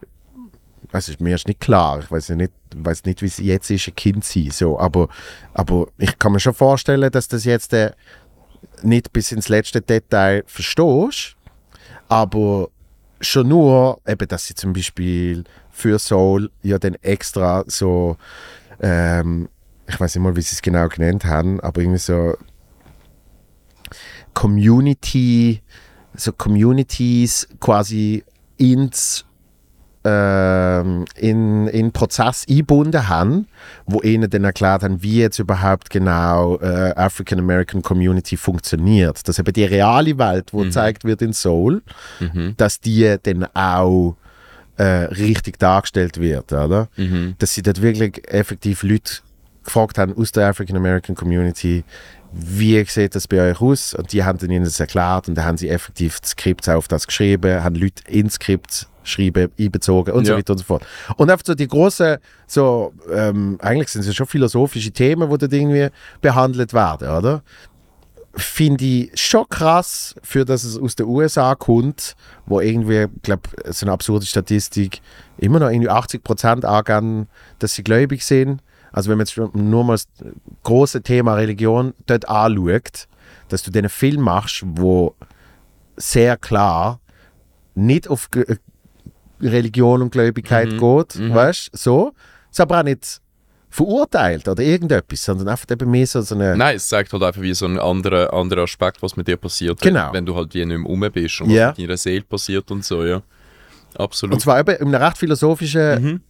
also 0.92 1.12
mir 1.18 1.34
ist 1.34 1.46
nicht 1.46 1.60
klar, 1.60 1.98
ich 2.00 2.10
weiß 2.10 2.28
ja 2.28 2.36
nicht, 2.36 2.52
weiß 2.74 3.04
nicht, 3.04 3.20
wie 3.20 3.26
es 3.26 3.36
jetzt 3.38 3.70
ist, 3.70 3.88
ein 3.88 3.94
Kind 3.94 4.24
zu 4.24 4.40
sein, 4.40 4.50
so, 4.50 4.78
aber, 4.80 5.08
aber 5.52 5.88
ich 5.98 6.18
kann 6.18 6.32
mir 6.32 6.40
schon 6.40 6.54
vorstellen, 6.54 7.10
dass 7.10 7.28
das 7.28 7.44
jetzt 7.44 7.74
äh, 7.74 7.90
nicht 8.82 9.12
bis 9.12 9.30
ins 9.32 9.50
letzte 9.50 9.82
Detail 9.82 10.44
verstehst, 10.46 11.36
aber 12.08 12.68
schon 13.20 13.48
nur, 13.48 14.00
eben, 14.06 14.26
dass 14.28 14.46
sie 14.46 14.54
zum 14.54 14.72
Beispiel 14.72 15.44
für 15.70 15.98
Soul 15.98 16.50
ja 16.62 16.78
dann 16.78 16.94
extra 17.02 17.64
so, 17.66 18.16
ähm, 18.80 19.48
ich 19.88 19.98
weiß 19.98 20.14
nicht 20.14 20.22
mal, 20.22 20.36
wie 20.36 20.42
sie 20.42 20.54
es 20.54 20.62
genau 20.62 20.88
genannt 20.88 21.24
haben, 21.24 21.60
aber 21.60 21.80
irgendwie 21.80 21.98
so 21.98 22.36
Community, 24.34 25.62
so 26.14 26.32
Communities 26.32 27.48
quasi 27.58 28.22
ins 28.58 29.24
ähm, 30.04 31.04
in, 31.16 31.66
in 31.68 31.90
Prozess 31.92 32.46
eingebunden 32.48 33.08
haben, 33.08 33.48
wo 33.86 34.00
ihnen 34.02 34.30
dann 34.30 34.44
erklärt 34.44 34.82
haben, 34.82 35.02
wie 35.02 35.18
jetzt 35.20 35.38
überhaupt 35.38 35.90
genau 35.90 36.56
äh, 36.60 36.92
African 36.94 37.40
American 37.40 37.82
Community 37.82 38.36
funktioniert. 38.36 39.26
Dass 39.26 39.38
eben 39.38 39.52
die 39.52 39.64
reale 39.64 40.16
Welt, 40.18 40.52
wo 40.52 40.58
gezeigt 40.58 41.04
wird 41.04 41.20
in 41.22 41.32
Seoul, 41.32 41.82
dass 42.56 42.80
die 42.80 43.16
dann 43.22 43.44
auch 43.54 44.16
äh, 44.76 44.84
richtig 44.84 45.58
dargestellt 45.58 46.20
wird, 46.20 46.52
oder? 46.52 46.88
Dass 47.38 47.54
sie 47.54 47.62
dort 47.62 47.82
wirklich 47.82 48.22
effektiv 48.30 48.84
Leute 48.84 49.14
gefragt 49.68 49.98
haben 49.98 50.16
aus 50.16 50.32
der 50.32 50.48
African 50.48 50.76
American 50.76 51.14
Community, 51.14 51.84
wie 52.32 52.84
sieht 52.84 53.14
das 53.14 53.26
bei 53.26 53.50
euch 53.50 53.60
aus? 53.60 53.94
Und 53.94 54.12
die 54.12 54.22
haben 54.24 54.38
dann 54.38 54.50
ihnen 54.50 54.64
das 54.64 54.78
erklärt 54.80 55.28
und 55.28 55.34
dann 55.36 55.44
haben 55.44 55.56
sie 55.56 55.68
effektiv 55.68 56.20
das 56.20 56.30
Skript 56.30 56.68
auf 56.68 56.88
das 56.88 57.06
geschrieben, 57.06 57.62
haben 57.62 57.74
Leute 57.74 58.02
ins 58.06 58.34
Skript 58.34 58.86
schreiben, 59.02 59.50
einbezogen 59.58 60.12
und 60.12 60.26
so 60.26 60.32
Ja. 60.32 60.38
weiter 60.38 60.52
und 60.52 60.58
so 60.58 60.64
fort. 60.64 60.86
Und 61.16 61.30
einfach 61.30 61.46
so 61.46 61.54
die 61.54 61.66
großen, 61.68 62.18
so, 62.46 62.92
ähm, 63.10 63.56
eigentlich 63.62 63.88
sind 63.88 64.02
es 64.02 64.08
ja 64.08 64.12
schon 64.12 64.26
philosophische 64.26 64.90
Themen, 64.90 65.30
die 65.30 65.38
dort 65.38 65.52
irgendwie 65.52 65.88
behandelt 66.20 66.74
werden, 66.74 67.08
oder? 67.08 67.42
Finde 68.34 68.84
ich 68.84 69.10
schon 69.14 69.48
krass, 69.48 70.14
für 70.22 70.44
dass 70.44 70.62
es 70.62 70.78
aus 70.78 70.94
den 70.94 71.06
USA 71.06 71.54
kommt, 71.54 72.14
wo 72.46 72.60
irgendwie, 72.60 73.04
ich 73.16 73.22
glaube, 73.22 73.48
so 73.70 73.86
eine 73.86 73.92
absurde 73.92 74.26
Statistik, 74.26 75.00
immer 75.38 75.58
noch 75.58 75.70
irgendwie 75.70 75.90
80% 75.90 76.64
angeben, 76.66 77.26
dass 77.58 77.74
sie 77.74 77.82
gläubig 77.82 78.24
sind. 78.24 78.60
Also 78.92 79.10
wenn 79.10 79.18
man 79.18 79.26
jetzt 79.26 79.36
nur 79.54 79.84
mal 79.84 79.94
das 79.94 80.08
große 80.62 81.02
Thema 81.02 81.34
Religion 81.34 81.94
dort 82.06 82.28
anschaut, 82.28 83.06
dass 83.48 83.62
du 83.62 83.70
den 83.70 83.88
Film 83.88 84.22
machst, 84.22 84.62
wo 84.64 85.14
sehr 85.96 86.36
klar 86.36 87.00
nicht 87.74 88.08
auf 88.08 88.30
G- 88.30 88.44
Religion 89.40 90.02
und 90.02 90.10
Gläubigkeit 90.10 90.70
geht, 90.70 91.34
weißt 91.34 91.70
du, 91.72 91.76
so. 91.78 92.12
Ist 92.50 92.60
aber 92.60 92.80
auch 92.80 92.82
nicht 92.82 93.20
verurteilt 93.70 94.48
oder 94.48 94.62
irgendetwas, 94.62 95.22
sondern 95.24 95.48
einfach 95.48 95.66
eben 95.70 95.90
mehr 95.90 96.06
so, 96.06 96.22
so 96.22 96.34
eine... 96.34 96.56
Nein, 96.56 96.76
es 96.76 96.88
zeigt 96.88 97.12
halt 97.12 97.22
einfach 97.22 97.42
wie 97.42 97.52
so 97.54 97.66
ein 97.66 97.78
anderer, 97.78 98.32
anderer 98.32 98.62
Aspekt, 98.62 99.02
was 99.02 99.16
mit 99.16 99.28
dir 99.28 99.36
passiert, 99.36 99.80
Genau. 99.82 100.12
wenn, 100.12 100.24
du 100.24 100.34
halt 100.34 100.54
wie 100.54 100.64
nicht 100.64 100.78
mehr 100.78 100.86
rum 100.86 101.00
bist 101.12 101.40
und 101.42 101.50
Ja. 101.50 101.68
was 101.70 101.78
mit 101.78 101.86
deiner 101.86 101.96
Seele 101.98 102.22
passiert 102.22 102.70
und 102.70 102.84
so, 102.84 103.04
ja. 103.04 103.22
Absolut. 103.96 104.34
Und 104.34 104.40
zwar 104.40 104.58
eben 104.60 104.74
in 104.76 104.94
einem 104.94 105.02
recht 105.02 105.18
philosophischen 105.18 106.22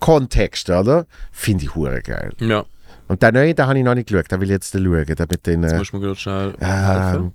Kontext, 0.00 0.68
oder? 0.70 1.06
Finde 1.32 1.64
ich 1.64 1.74
hure 1.74 2.00
geil. 2.02 2.32
ja, 2.40 2.64
Und 3.08 3.22
der 3.22 3.32
neue, 3.32 3.54
den 3.54 3.66
habe 3.66 3.78
ich 3.78 3.84
noch 3.84 3.94
nicht 3.94 4.08
geschaut, 4.08 4.30
den 4.30 4.40
will 4.40 4.48
ich 4.48 4.52
jetzt 4.52 4.72
schauen. 4.72 5.04
Der 5.06 5.26
mit 5.30 5.46
den, 5.46 5.62
jetzt 5.62 5.72
äh, 5.72 5.78
musst 5.78 5.92
du 5.92 5.96
mir 5.96 6.02
gerade 6.06 6.18
schnell 6.18 6.54
ähm, 6.60 7.32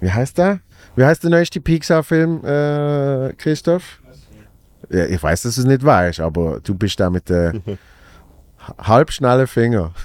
wie 0.00 0.10
heißt 0.12 0.36
der? 0.38 0.60
Wie 0.96 1.04
heißt 1.04 1.22
der 1.22 1.30
neueste 1.30 1.60
Pixar-Film, 1.60 2.44
äh, 2.44 3.32
Christoph? 3.38 4.00
Ja, 4.90 5.06
ich 5.06 5.22
weiß, 5.22 5.42
dass 5.42 5.54
du 5.54 5.62
es 5.62 5.66
nicht 5.66 5.82
weißt, 5.84 6.20
aber 6.20 6.60
du 6.60 6.74
bist 6.74 7.00
da 7.00 7.08
mit 7.10 7.28
den 7.30 7.62
halbschnellen 8.78 9.46
Finger. 9.46 9.92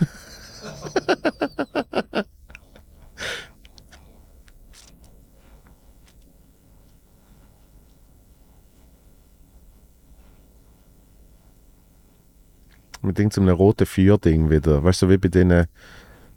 Mit 13.01 13.33
zum 13.33 13.47
roten 13.47 13.85
Feuerding 13.85 14.49
wieder. 14.49 14.83
Weißt 14.83 15.01
du, 15.01 15.09
wie 15.09 15.17
bei 15.17 15.29
den 15.29 15.65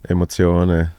Emotionen. 0.03 0.91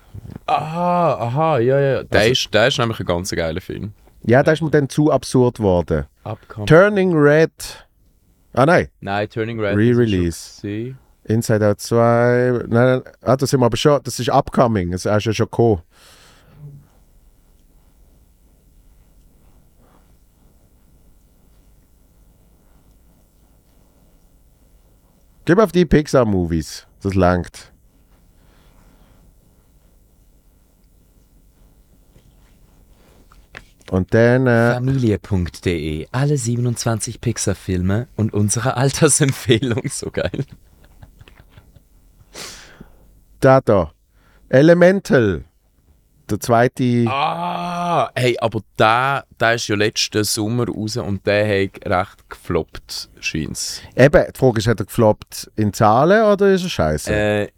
Aha, 0.46 1.14
aha, 1.14 1.58
ja, 1.58 1.80
ja. 1.80 2.02
Der, 2.04 2.20
Also- 2.20 2.32
ist, 2.32 2.54
der 2.54 2.68
ist 2.68 2.78
nämlich 2.78 3.00
ein 3.00 3.06
ganz 3.06 3.30
geiler 3.30 3.60
Film. 3.60 3.92
Ja, 4.26 4.42
da 4.42 4.52
ist 4.52 4.62
mir 4.62 4.70
dann 4.70 4.88
zu 4.88 5.10
absurd 5.10 5.60
worden. 5.60 6.04
Upcoming. 6.24 6.66
Turning 6.66 7.12
Red. 7.14 7.86
Ah 8.54 8.64
nein, 8.66 8.88
Nein, 9.00 9.28
Turning 9.28 9.58
Red. 9.60 9.76
Re-Release. 9.76 10.62
Inside 11.24 11.66
Out 11.66 11.80
2. 11.80 12.64
Nein, 12.68 12.68
nein, 12.68 13.02
ah, 13.22 13.36
das 13.36 13.50
sind 13.50 13.60
wir 13.60 13.66
aber 13.66 13.76
schon. 13.76 14.00
Das 14.04 14.18
ist 14.18 14.28
upcoming. 14.30 14.92
Das 14.92 15.04
ist 15.06 15.24
ja 15.24 15.32
schon 15.32 15.46
gekommen. 15.46 15.82
Gib 25.44 25.58
auf 25.58 25.72
die 25.72 25.84
Pixar-Movies. 25.84 26.86
Das 27.02 27.14
langt. 27.14 27.72
Und 33.90 34.14
dann. 34.14 34.46
Äh, 34.46 34.74
Familie.de. 34.74 36.08
Alle 36.10 36.36
27 36.38 37.20
Pixar-Filme 37.20 38.08
und 38.16 38.32
unsere 38.32 38.76
Altersempfehlung. 38.76 39.82
So 39.88 40.10
geil. 40.10 40.44
da 43.40 43.60
da. 43.60 43.92
Elemental. 44.48 45.44
Der 46.30 46.40
zweite. 46.40 47.04
Ah, 47.06 48.10
hey, 48.14 48.36
aber 48.40 48.60
der, 48.78 49.24
der 49.38 49.54
ist 49.54 49.68
ja 49.68 49.76
letzten 49.76 50.24
Sommer 50.24 50.66
raus 50.66 50.96
und 50.96 51.26
der 51.26 51.44
hat 51.44 51.86
recht 51.86 52.30
gefloppt, 52.30 53.10
scheint's. 53.20 53.82
Eben, 53.94 54.24
die 54.34 54.38
Frage 54.38 54.58
ist, 54.58 54.66
hat 54.66 54.80
er 54.80 54.86
gefloppt 54.86 55.50
in 55.56 55.72
Zahlen 55.74 56.24
oder 56.24 56.50
ist 56.52 56.62
er 56.64 56.70
scheiße? 56.70 57.12
Äh, 57.14 57.48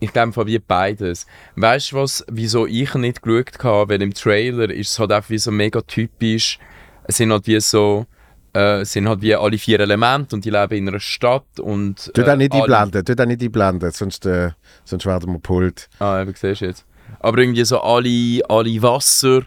ich 0.00 0.12
glaube, 0.12 0.46
wie 0.46 0.58
beides. 0.58 1.26
Weißt 1.56 1.92
du, 1.92 1.96
was, 1.96 2.24
wieso 2.28 2.66
ich 2.66 2.94
nicht 2.94 3.22
geschaut 3.22 3.62
habe? 3.64 3.94
Weil 3.94 4.02
im 4.02 4.14
Trailer 4.14 4.70
ist 4.70 4.90
es 4.92 4.98
halt 4.98 5.12
einfach 5.12 5.30
wie 5.30 5.38
so 5.38 5.50
mega 5.50 5.80
typisch. 5.82 6.58
Es 7.04 7.16
sind 7.18 7.30
halt 7.32 7.46
wie 7.46 7.60
so. 7.60 8.06
Äh, 8.54 8.86
sind 8.86 9.06
halt 9.06 9.20
wie 9.20 9.34
alle 9.34 9.58
vier 9.58 9.80
Elemente 9.80 10.34
und 10.34 10.42
die 10.46 10.48
leben 10.50 10.74
in 10.78 10.88
einer 10.88 11.00
Stadt 11.00 11.60
und. 11.60 12.10
Tu 12.14 12.22
äh, 12.22 12.24
das 12.24 12.38
nicht 12.38 12.54
alle- 12.54 12.62
einblenden, 12.78 13.04
tu 13.04 13.14
das 13.14 13.26
nicht 13.26 13.42
einblenden, 13.42 13.90
sonst, 13.90 14.24
äh, 14.24 14.52
sonst 14.84 15.04
werden 15.04 15.30
wir 15.34 15.38
pult. 15.40 15.90
Ah, 15.98 16.22
eben, 16.22 16.32
siehst 16.34 16.62
du 16.62 16.64
jetzt. 16.66 16.86
Aber 17.20 17.38
irgendwie 17.38 17.64
so 17.64 17.80
alle, 17.80 18.40
alle 18.48 18.82
Wasser. 18.82 19.42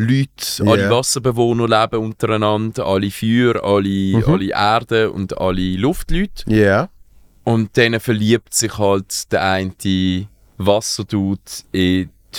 Leute, 0.00 0.62
alle 0.64 0.82
Ja. 0.82 0.90
Wasserbewohner 0.90 1.66
leben 1.66 2.00
untereinander, 2.04 2.86
alle 2.86 3.10
Feuer, 3.10 3.62
alle, 3.64 3.88
Mhm. 4.18 4.24
alle 4.26 4.50
Erde 4.50 5.10
und 5.10 5.36
alle 5.40 5.74
Luftleute. 5.76 6.44
Ja. 6.46 6.88
Und 7.42 7.76
dann 7.76 7.98
verliebt 7.98 8.54
sich 8.54 8.78
halt 8.78 9.32
der 9.32 9.42
eine 9.42 9.72
Wasserdude 10.58 11.40
in 11.72 12.10
die 12.34 12.38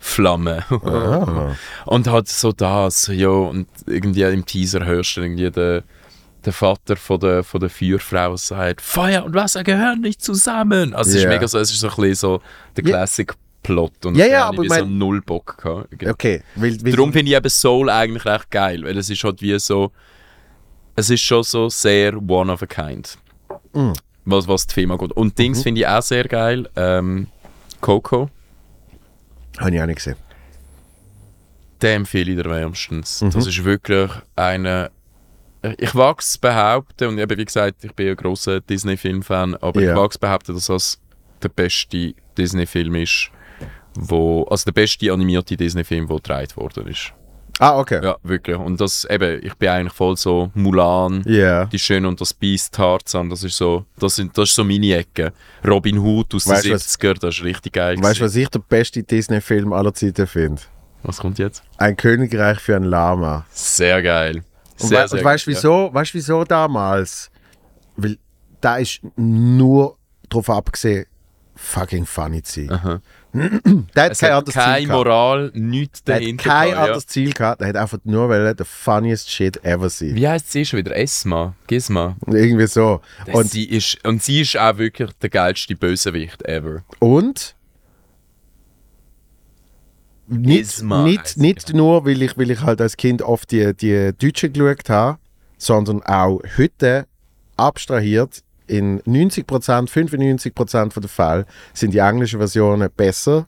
Feuerflamme. 0.00 0.64
Ah. 0.84 1.56
und 1.86 2.06
hat 2.08 2.28
so 2.28 2.52
das, 2.52 3.08
ja, 3.12 3.28
und 3.28 3.66
irgendwie 3.86 4.22
im 4.22 4.44
Teaser 4.46 4.84
hörst 4.84 5.16
du 5.16 5.22
irgendwie 5.22 5.50
den, 5.50 5.82
den 6.44 6.52
Vater 6.52 6.94
von 6.96 7.18
der, 7.20 7.42
von 7.42 7.60
der 7.60 7.70
Feuerfrau 7.70 8.36
sagt, 8.36 8.80
Feuer 8.82 9.24
und 9.24 9.34
Wasser 9.34 9.64
gehören 9.64 10.00
nicht 10.00 10.22
zusammen. 10.22 10.94
Also 10.94 11.10
es 11.10 11.16
ist 11.16 11.26
mega 11.28 11.48
so, 11.48 11.58
es 11.58 11.70
ist 11.72 11.80
so 11.80 11.88
ein 11.88 11.96
bisschen 11.96 12.14
so 12.14 12.40
der 12.76 12.84
Ja. 12.84 13.06
Classic-Plot. 13.66 14.06
Und 14.06 14.14
Ja, 14.16 14.26
ja, 14.26 14.38
ich 14.38 14.44
aber 14.54 14.62
ich 14.64 14.72
so 14.72 14.80
mein- 14.84 14.98
null 14.98 15.20
Bock 15.22 15.58
gehabt. 15.62 15.88
Okay. 16.06 16.42
Weil, 16.54 16.82
weil, 16.84 16.92
Darum 16.92 17.12
finde 17.12 17.30
ich 17.32 17.36
eben 17.36 17.48
Soul 17.50 17.90
eigentlich 17.90 18.24
recht 18.24 18.50
geil, 18.50 18.82
weil 18.84 18.96
es 18.96 19.10
ist 19.10 19.22
halt 19.24 19.42
wie 19.42 19.58
so, 19.58 19.92
es 20.94 21.10
ist 21.10 21.20
schon 21.20 21.42
so 21.42 21.68
sehr 21.68 22.16
one 22.28 22.52
of 22.52 22.62
a 22.62 22.66
kind, 22.66 23.18
Mm. 23.72 23.92
was, 24.24 24.48
was 24.48 24.66
die 24.66 24.74
Firma 24.74 24.96
geht. 24.96 25.12
Und 25.12 25.38
Dings 25.38 25.58
Mhm. 25.58 25.62
finde 25.62 25.80
ich 25.82 25.86
auch 25.86 26.02
sehr 26.02 26.24
geil, 26.24 26.68
ähm, 26.76 27.26
Coco, 27.80 28.30
Habe 29.58 29.74
ich 29.74 29.80
auch 29.82 29.86
nicht 29.86 29.96
gesehen. 29.96 30.16
den 31.82 31.96
empfehle 31.96 32.30
ich 32.32 32.38
dir 32.42 32.48
wärmstens. 32.50 33.20
Mhm. 33.22 33.30
Das 33.30 33.46
ist 33.46 33.62
wirklich 33.64 34.10
eine, 34.34 34.90
ich 35.78 35.94
wage 35.94 36.20
es 36.20 36.38
behaupten, 36.38 37.08
und 37.08 37.18
eben 37.18 37.38
wie 37.38 37.44
gesagt, 37.44 37.84
ich 37.84 37.92
bin 37.92 38.08
ein 38.08 38.16
grosser 38.16 38.60
Disney-Film-Fan, 38.60 39.56
aber 39.56 39.82
Ja. 39.82 39.90
ich 39.92 39.96
wage 39.96 40.10
es 40.12 40.18
behaupten, 40.18 40.54
dass 40.54 40.66
das 40.66 40.98
der 41.42 41.50
beste 41.50 42.14
Disney-Film 42.38 42.94
ist, 42.96 43.30
wo, 43.96 44.44
also 44.44 44.64
der 44.66 44.72
beste 44.72 45.12
animierte 45.12 45.56
Disney-Film, 45.56 46.06
der 46.06 46.16
gedreht 46.16 46.56
worden 46.56 46.86
ist. 46.88 47.12
Ah, 47.58 47.78
okay. 47.78 48.00
Ja, 48.04 48.16
wirklich. 48.22 48.56
Und 48.58 48.78
das 48.82 49.06
eben, 49.08 49.42
ich 49.42 49.54
bin 49.54 49.70
eigentlich 49.70 49.94
voll 49.94 50.16
so 50.18 50.50
Mulan, 50.54 51.22
Ja. 51.26 51.64
Die 51.64 51.78
Schöne 51.78 52.06
und 52.06 52.20
das 52.20 52.34
Biest, 52.34 52.74
Tarzan, 52.74 53.30
das 53.30 53.42
ist 53.44 53.56
so, 53.56 53.86
das, 53.98 54.16
sind, 54.16 54.36
das 54.36 54.50
ist 54.50 54.54
so 54.56 54.62
meine 54.64 54.94
Ecke. 54.94 55.32
Robin 55.66 55.98
Hood 55.98 56.34
aus 56.34 56.46
Weißt 56.46 56.66
den 56.66 56.74
was- 56.74 56.98
70er, 57.00 57.14
das 57.18 57.36
ist 57.36 57.44
richtig 57.44 57.72
geil. 57.72 57.96
Weißt 57.98 58.20
du, 58.20 58.24
was 58.24 58.36
ich 58.36 58.48
der 58.50 58.58
beste 58.58 59.02
Disney-Film 59.02 59.72
aller 59.72 59.94
Zeiten 59.94 60.26
finde? 60.26 60.60
was 61.02 61.18
kommt 61.18 61.38
jetzt? 61.38 61.62
Ein 61.78 61.96
Königreich 61.96 62.58
für 62.58 62.74
ein 62.76 62.82
Lama. 62.82 63.46
Sehr 63.50 64.02
geil. 64.02 64.42
Und, 64.80 64.88
Sehr, 64.88 64.98
wei 65.02 65.06
sehr 65.06 65.18
und 65.20 65.24
weißt 65.24 65.46
du 65.46 65.50
wieso? 65.52 65.90
Weißt 65.94 66.12
du 66.12 66.18
wieso 66.18 66.44
damals? 66.44 67.30
Weil 67.96 68.18
da 68.60 68.76
ist 68.78 69.00
nur 69.16 69.96
drauf 70.28 70.50
abgesehen, 70.50 71.06
fucking 71.54 72.04
funny 72.06 72.42
zu 72.42 72.62
sein. 72.66 72.70
Aha. 72.72 73.00
Der 73.94 74.04
hat 74.04 74.12
Es 74.12 74.18
kein 74.20 74.30
hat 74.30 74.38
anderes 74.38 74.54
keine 74.54 74.78
Ziel. 74.78 74.88
Moral, 74.88 75.50
nichts 75.54 76.02
Der 76.04 76.16
hat 76.16 76.22
dahinter. 76.22 76.44
kein 76.44 76.70
gehabt, 76.70 76.86
anderes 76.86 77.06
Ziel 77.06 77.32
gehabt. 77.32 77.60
Der 77.60 77.68
hat 77.68 77.76
einfach 77.76 77.98
nur 78.04 78.28
wollen, 78.28 78.56
der 78.56 78.66
funniest 78.66 79.30
shit 79.30 79.56
ever 79.64 79.84
ja. 79.84 79.88
sein. 79.88 80.14
Wie 80.14 80.28
heißt 80.28 80.50
sie 80.52 80.64
schon 80.64 80.78
wieder? 80.78 80.96
Esma? 80.96 81.54
Gizma? 81.66 82.16
Irgendwie 82.26 82.66
so. 82.66 83.00
Und 83.26 83.34
Und, 83.34 83.50
sie, 83.50 83.64
ist, 83.64 84.04
und 84.06 84.22
sie 84.22 84.40
ist 84.40 84.58
auch 84.58 84.78
wirklich 84.78 85.10
der 85.22 85.30
geilste 85.30 85.76
Bösewicht 85.76 86.42
ever. 86.46 86.82
und 86.98 87.54
nicht, 90.28 90.82
nicht, 90.82 91.20
heisst 91.20 91.38
nicht 91.38 91.72
nur, 91.72 92.04
weil 92.04 92.20
ich, 92.20 92.36
weil 92.36 92.50
ich 92.50 92.60
halt 92.62 92.80
als 92.80 92.96
Kind 92.96 93.22
oft 93.22 93.50
die, 93.52 93.74
die 93.76 94.12
Deutschen 94.18 94.52
geschaut 94.52 94.88
habe, 94.88 95.18
sondern 95.56 96.02
auch 96.02 96.40
heute 96.58 97.06
abstrahiert 97.56 98.42
in 98.66 99.00
90%, 99.02 99.88
95% 99.88 100.90
von 100.92 101.00
der 101.00 101.08
Fälle 101.10 101.46
sind 101.72 101.92
die 101.92 101.98
englischen 101.98 102.38
Versionen 102.38 102.90
besser. 102.96 103.46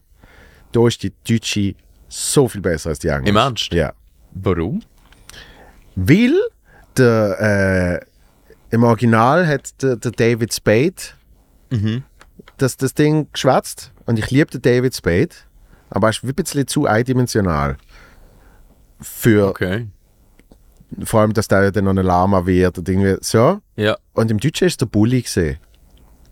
Da 0.71 0.87
ist 0.87 1.01
die 1.03 1.13
deutsche 1.27 1.75
so 2.07 2.47
viel 2.47 2.61
besser 2.61 2.89
als 2.89 2.99
die 2.99 3.07
englische. 3.07 3.29
Im 3.29 3.35
Ernst? 3.35 3.73
Ja. 3.73 3.93
Warum? 4.33 4.81
Weil 5.95 6.33
der, 6.97 8.01
äh, 8.01 8.05
im 8.75 8.83
Original 8.83 9.47
hat 9.47 9.81
der, 9.81 9.95
der 9.95 10.11
David 10.11 10.53
Spade 10.53 10.93
Mhm. 11.71 12.03
das, 12.57 12.77
das 12.77 12.93
Ding 12.95 13.27
geschwätzt 13.31 13.91
und 14.07 14.17
ich 14.17 14.31
liebe 14.31 14.49
den 14.49 14.61
David 14.61 14.95
Spade, 14.95 15.29
aber 15.91 16.07
er 16.07 16.11
ist 16.11 16.23
ein 16.23 16.33
bisschen 16.33 16.65
zu 16.67 16.87
eindimensional. 16.87 17.77
Für 18.99 19.49
Okay. 19.49 19.87
Vor 21.03 21.21
allem, 21.21 21.33
dass 21.33 21.47
der 21.47 21.71
dann 21.71 21.85
noch 21.85 21.91
ein 21.91 22.05
Lama 22.05 22.45
wird 22.45 22.77
und 22.77 22.89
irgendwie 22.89 23.17
so. 23.21 23.59
Ja. 23.75 23.97
Und 24.13 24.31
im 24.31 24.39
Deutschen 24.39 24.67
ist 24.67 24.81
der 24.81 24.87
Bully 24.87 25.21
gesehen. 25.21 25.57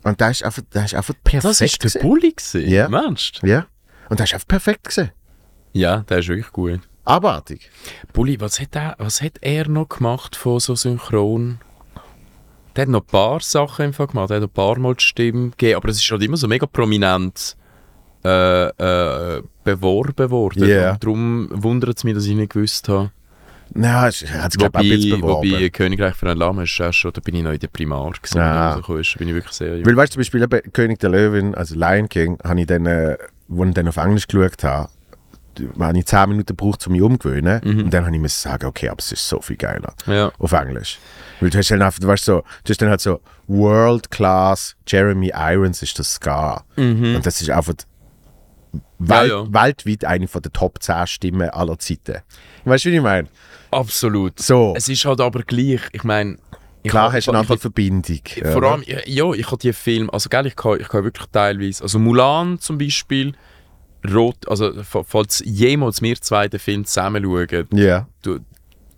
Und 0.04 0.20
da 0.20 0.30
ist 0.30 0.42
einfach, 0.42 0.62
der 0.72 0.84
ist 0.84 0.94
einfach 0.94 1.14
perfekt. 1.22 1.44
Das 1.44 1.60
ist 1.60 1.94
der. 1.94 2.00
Bulli 2.00 2.32
gewesen? 2.32 2.68
Ja. 2.68 2.88
Mensch. 2.88 3.32
Ja. 3.42 3.66
Und 4.08 4.18
der 4.18 4.24
ist 4.24 4.34
einfach 4.34 4.48
perfekt 4.48 4.84
gesehen. 4.84 5.10
Ja, 5.72 5.98
der 6.08 6.18
ist 6.18 6.28
wirklich 6.28 6.50
gut. 6.52 6.80
Abartig. 7.04 7.70
Bulli, 8.12 8.40
was 8.40 8.60
hat, 8.60 8.74
er, 8.76 8.94
was 8.98 9.22
hat 9.22 9.38
er 9.40 9.68
noch 9.68 9.88
gemacht 9.88 10.36
von 10.36 10.60
so 10.60 10.74
Synchron? 10.74 11.58
Der 12.76 12.82
hat 12.82 12.88
noch 12.90 13.00
ein 13.00 13.06
paar 13.06 13.40
Sachen 13.40 13.92
Fall 13.92 14.08
gemacht, 14.08 14.30
er 14.30 14.36
hat 14.36 14.42
ein 14.42 14.50
paar 14.50 14.78
Mal 14.78 14.94
die 14.94 15.04
Stimme 15.04 15.50
gegeben, 15.50 15.76
aber 15.76 15.88
es 15.88 15.96
ist 15.96 16.10
halt 16.10 16.22
immer 16.22 16.36
so 16.36 16.46
mega 16.46 16.66
prominent 16.66 17.56
äh, 18.24 18.66
äh, 18.68 19.42
beworben 19.64 20.30
worden. 20.30 20.62
Und 20.62 21.02
darum 21.02 21.48
wundert 21.50 21.96
es 21.96 22.04
mich, 22.04 22.14
dass 22.14 22.26
ich 22.26 22.36
nicht 22.36 22.52
gewusst 22.52 22.88
habe. 22.88 23.10
Ja, 23.74 24.02
hat 24.02 24.12
sich, 24.14 24.28
glaube 24.30 24.82
ich, 24.84 25.10
Wobei, 25.10 25.16
beworben. 25.20 25.50
wobei 25.52 25.68
Königreich 25.70 26.14
für 26.14 26.30
ein 26.30 26.36
Lama 26.38 26.62
ist 26.62 26.80
auch 26.80 26.92
schon, 26.92 27.12
da 27.12 27.20
bin 27.20 27.34
ich 27.34 27.42
noch 27.42 27.52
in 27.52 27.58
der 27.58 27.68
Primar 27.68 28.10
gewesen, 28.10 28.38
Ah. 28.40 28.74
also 28.76 28.80
da 28.96 29.18
bin 29.18 29.28
ich 29.28 29.34
wirklich 29.34 29.52
sehr 29.54 29.76
jung. 29.76 29.86
Weil 29.86 29.96
weißt 29.96 30.12
du, 30.12 30.14
zum 30.14 30.20
Beispiel 30.20 30.42
eben 30.42 30.72
König 30.72 30.98
der 31.00 31.10
Löwen, 31.10 31.54
also 31.54 31.74
Lion 31.74 32.08
King, 32.08 32.38
habe 32.44 32.60
ich 32.60 32.66
dann, 32.66 32.86
äh, 32.86 33.16
wo 33.48 33.64
ich 33.64 33.74
dann 33.74 33.88
auf 33.88 33.96
Englisch 33.96 34.26
geschaut 34.26 34.62
habe, 34.64 34.88
habe 35.80 35.98
ich 35.98 36.06
10 36.06 36.28
Minuten 36.28 36.46
gebraucht, 36.46 36.86
um 36.86 36.92
mich 36.92 37.02
umzugewöhnen. 37.02 37.60
Und 37.62 37.90
dann 37.92 38.06
habe 38.06 38.14
ich 38.14 38.22
mir 38.22 38.28
sagen, 38.28 38.66
okay, 38.66 38.88
aber 38.90 39.00
es 39.00 39.10
ist 39.10 39.28
so 39.28 39.40
viel 39.40 39.56
geiler 39.56 39.92
Ja. 40.06 40.30
auf 40.38 40.52
Englisch. 40.52 40.98
Weil 41.40 41.50
du 41.50 41.58
hast 41.58 41.70
dann 41.70 41.82
einfach, 41.82 41.98
du 41.98 42.06
weißt 42.06 42.24
so, 42.24 42.42
du 42.64 42.70
hast 42.70 42.80
dann 42.80 42.90
halt 42.90 43.00
so 43.00 43.20
World 43.48 44.08
Class 44.10 44.76
Jeremy 44.86 45.32
Irons 45.34 45.82
ist 45.82 45.98
das 45.98 46.14
Scar. 46.14 46.64
Und 46.76 47.22
das 47.24 47.40
ist 47.42 47.50
einfach 47.50 47.74
welt, 48.98 49.30
ja. 49.30 49.52
weltweit 49.52 50.04
eine 50.04 50.28
von 50.28 50.42
der 50.42 50.52
Top 50.52 50.82
10 50.82 51.06
Stimmen 51.06 51.50
aller 51.50 51.78
Zeiten. 51.78 52.18
Weißt 52.64 52.84
du, 52.84 52.90
wie 52.90 52.96
ich 52.96 53.02
meine? 53.02 53.28
Absolut. 53.70 54.38
So, 54.40 54.74
Es 54.76 54.88
ist 54.88 55.04
halt 55.04 55.20
aber 55.20 55.42
gleich, 55.42 55.80
ich 55.92 56.04
meine... 56.04 56.36
ich 56.82 56.90
klar 56.90 57.06
hab- 57.08 57.12
hast 57.14 57.26
du 57.26 57.32
eine 57.32 57.40
andere 57.40 57.58
Verbindung. 57.58 58.20
Vor 58.52 58.62
ja. 58.64 58.70
allem, 58.72 58.82
ja, 58.86 58.98
ja, 59.06 59.32
ich 59.32 59.46
habe 59.46 59.58
die 59.58 59.72
Film, 59.72 60.08
also 60.10 60.28
gell, 60.28 60.46
ich 60.46 60.56
kann, 60.56 60.80
ich 60.80 60.88
kann 60.88 61.04
wirklich 61.04 61.26
teilweise, 61.30 61.82
also 61.82 61.98
Mulan 61.98 62.58
zum 62.60 62.78
Beispiel, 62.78 63.34
Rot, 64.12 64.48
also 64.48 64.82
fa- 64.84 65.02
falls 65.04 65.42
jemals 65.44 66.00
wir 66.02 66.20
zwei 66.20 66.48
den 66.48 66.60
Film 66.60 66.84
zusammen 66.84 67.24
schauen, 67.24 67.66
Ja. 67.74 68.06
du, 68.22 68.38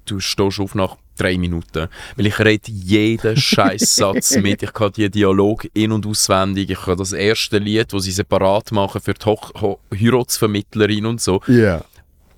du 0.04 0.20
stehst 0.20 0.60
auf 0.60 0.74
nach 0.74 0.96
drei 1.16 1.36
Minuten, 1.38 1.88
weil 2.16 2.26
ich 2.26 2.38
rede 2.38 2.70
jeden 2.70 3.36
scheiß 3.50 3.96
Satz 3.96 4.36
mit, 4.36 4.62
ich 4.62 4.72
kann 4.72 4.92
die 4.92 5.10
Dialog 5.10 5.66
in- 5.74 5.92
und 5.92 6.06
auswendig, 6.06 6.70
ich 6.70 6.80
kann 6.80 6.96
das 6.96 7.12
erste 7.12 7.58
Lied, 7.58 7.92
das 7.92 8.04
sie 8.04 8.12
separat 8.12 8.72
machen 8.72 9.00
für 9.00 9.14
die 9.14 9.24
Ho 9.26 9.78
Heiratsvermittlerin 9.94 11.06
und 11.06 11.20
so, 11.20 11.40
Ja. 11.46 11.82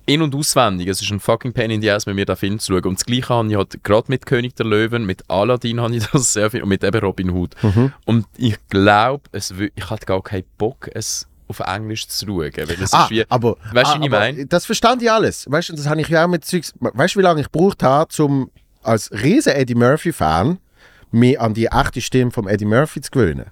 in- 0.05 0.21
und 0.21 0.35
auswendig. 0.35 0.87
Es 0.89 1.01
ist 1.01 1.11
ein 1.11 1.19
fucking 1.21 1.53
Pain 1.53 1.71
in 1.71 1.81
the 1.81 1.89
Ass, 1.91 2.05
mit 2.05 2.15
mir 2.15 2.25
den 2.25 2.35
Film 2.35 2.59
zu 2.59 2.73
schauen. 2.73 2.83
Und 2.83 2.99
das 2.99 3.05
Gleiche 3.05 3.29
habe 3.29 3.47
ich 3.49 3.55
halt 3.55 3.83
gerade 3.83 4.05
mit 4.09 4.25
König 4.25 4.55
der 4.55 4.65
Löwen, 4.65 5.05
mit 5.05 5.29
Aladdin 5.29 5.79
habe 5.79 5.95
ich 5.95 6.05
das 6.11 6.33
sehr 6.33 6.51
viel 6.51 6.61
und 6.63 6.69
mit 6.69 6.83
eben 6.83 6.99
Robin 6.99 7.29
Hood. 7.29 7.55
Mhm. 7.63 7.93
Und 8.05 8.25
ich 8.37 8.57
glaube, 8.69 9.23
ich 9.31 9.89
hatte 9.89 10.05
gar 10.05 10.21
keinen 10.21 10.43
Bock, 10.57 10.89
es 10.93 11.27
auf 11.47 11.59
Englisch 11.59 12.07
zu 12.07 12.25
schauen, 12.25 12.51
weil 12.55 12.81
es 12.81 12.93
Ah, 12.93 13.03
ist 13.05 13.11
wie... 13.11 13.25
aber, 13.29 13.57
Weißt 13.71 13.95
du, 13.95 13.99
ah, 13.99 14.03
ich 14.03 14.09
meine? 14.09 14.45
Das 14.45 14.65
verstand 14.65 15.01
ich 15.01 15.11
alles. 15.11 15.45
Weißt 15.49 15.69
du, 15.69 15.73
das 15.73 15.87
habe 15.87 16.01
ich 16.01 16.07
ja 16.09 16.25
auch 16.25 16.29
mit 16.29 16.43
Zeugs. 16.45 16.73
Weißt 16.79 17.15
du, 17.15 17.19
wie 17.19 17.23
lange 17.23 17.41
ich 17.41 17.51
gebraucht 17.51 17.83
habe, 17.83 18.23
um 18.23 18.49
als 18.83 19.11
riesen 19.11 19.53
Eddie 19.53 19.75
Murphy-Fan 19.75 20.59
mich 21.11 21.39
an 21.39 21.53
die 21.53 21.67
echte 21.67 22.01
Stimme 22.01 22.31
vom 22.31 22.47
Eddie 22.47 22.65
Murphy 22.65 23.01
zu 23.01 23.11
gewöhnen? 23.11 23.45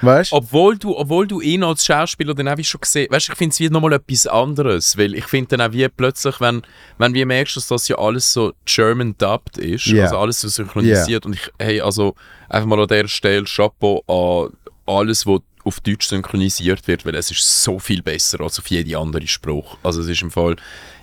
Weißt 0.00 0.30
du? 0.30 0.36
Obwohl 0.36 0.78
du, 0.78 0.96
obwohl 0.96 1.26
du 1.26 1.40
ihn 1.40 1.64
als 1.64 1.84
Schauspieler 1.84 2.32
dann 2.34 2.46
auch 2.48 2.62
schon 2.62 2.80
gesehen 2.80 3.08
weißt 3.10 3.28
du, 3.28 3.32
ich 3.32 3.38
finde 3.38 3.52
es 3.52 3.58
wie 3.60 3.68
nochmal 3.68 3.94
etwas 3.94 4.26
anderes, 4.28 4.96
weil 4.96 5.14
ich 5.14 5.24
finde 5.24 5.56
dann 5.56 5.68
auch 5.68 5.72
wie 5.72 5.88
plötzlich, 5.88 6.40
wenn, 6.40 6.62
wenn 6.98 7.12
du 7.14 7.26
merkst, 7.26 7.56
dass 7.56 7.66
das 7.66 7.88
ja 7.88 7.98
alles 7.98 8.32
so 8.32 8.52
German 8.64 9.16
dubbed 9.18 9.58
ist, 9.58 9.86
Ja. 9.86 10.04
also 10.04 10.18
alles 10.18 10.40
so 10.40 10.48
synchronisiert 10.48 11.26
und 11.26 11.34
ich, 11.34 11.50
hey, 11.58 11.80
also 11.80 12.14
einfach 12.48 12.68
mal 12.68 12.80
an 12.80 12.86
der 12.86 13.08
Stelle 13.08 13.44
Chapeau 13.44 14.04
an 14.06 14.52
alles, 14.86 15.26
was 15.26 15.40
auf 15.64 15.80
Deutsch 15.80 16.06
synchronisiert 16.06 16.86
wird, 16.86 17.04
weil 17.04 17.16
es 17.16 17.30
ist 17.32 17.64
so 17.64 17.78
viel 17.80 18.00
besser 18.02 18.40
als 18.40 18.58
auf 18.60 18.68
jede 18.68 18.96
andere 18.96 19.26
Spruch. 19.26 19.76
Also 19.82 20.00
es 20.00 20.06
ist 20.08 20.22
im 20.22 20.30
Fall, 20.30 20.54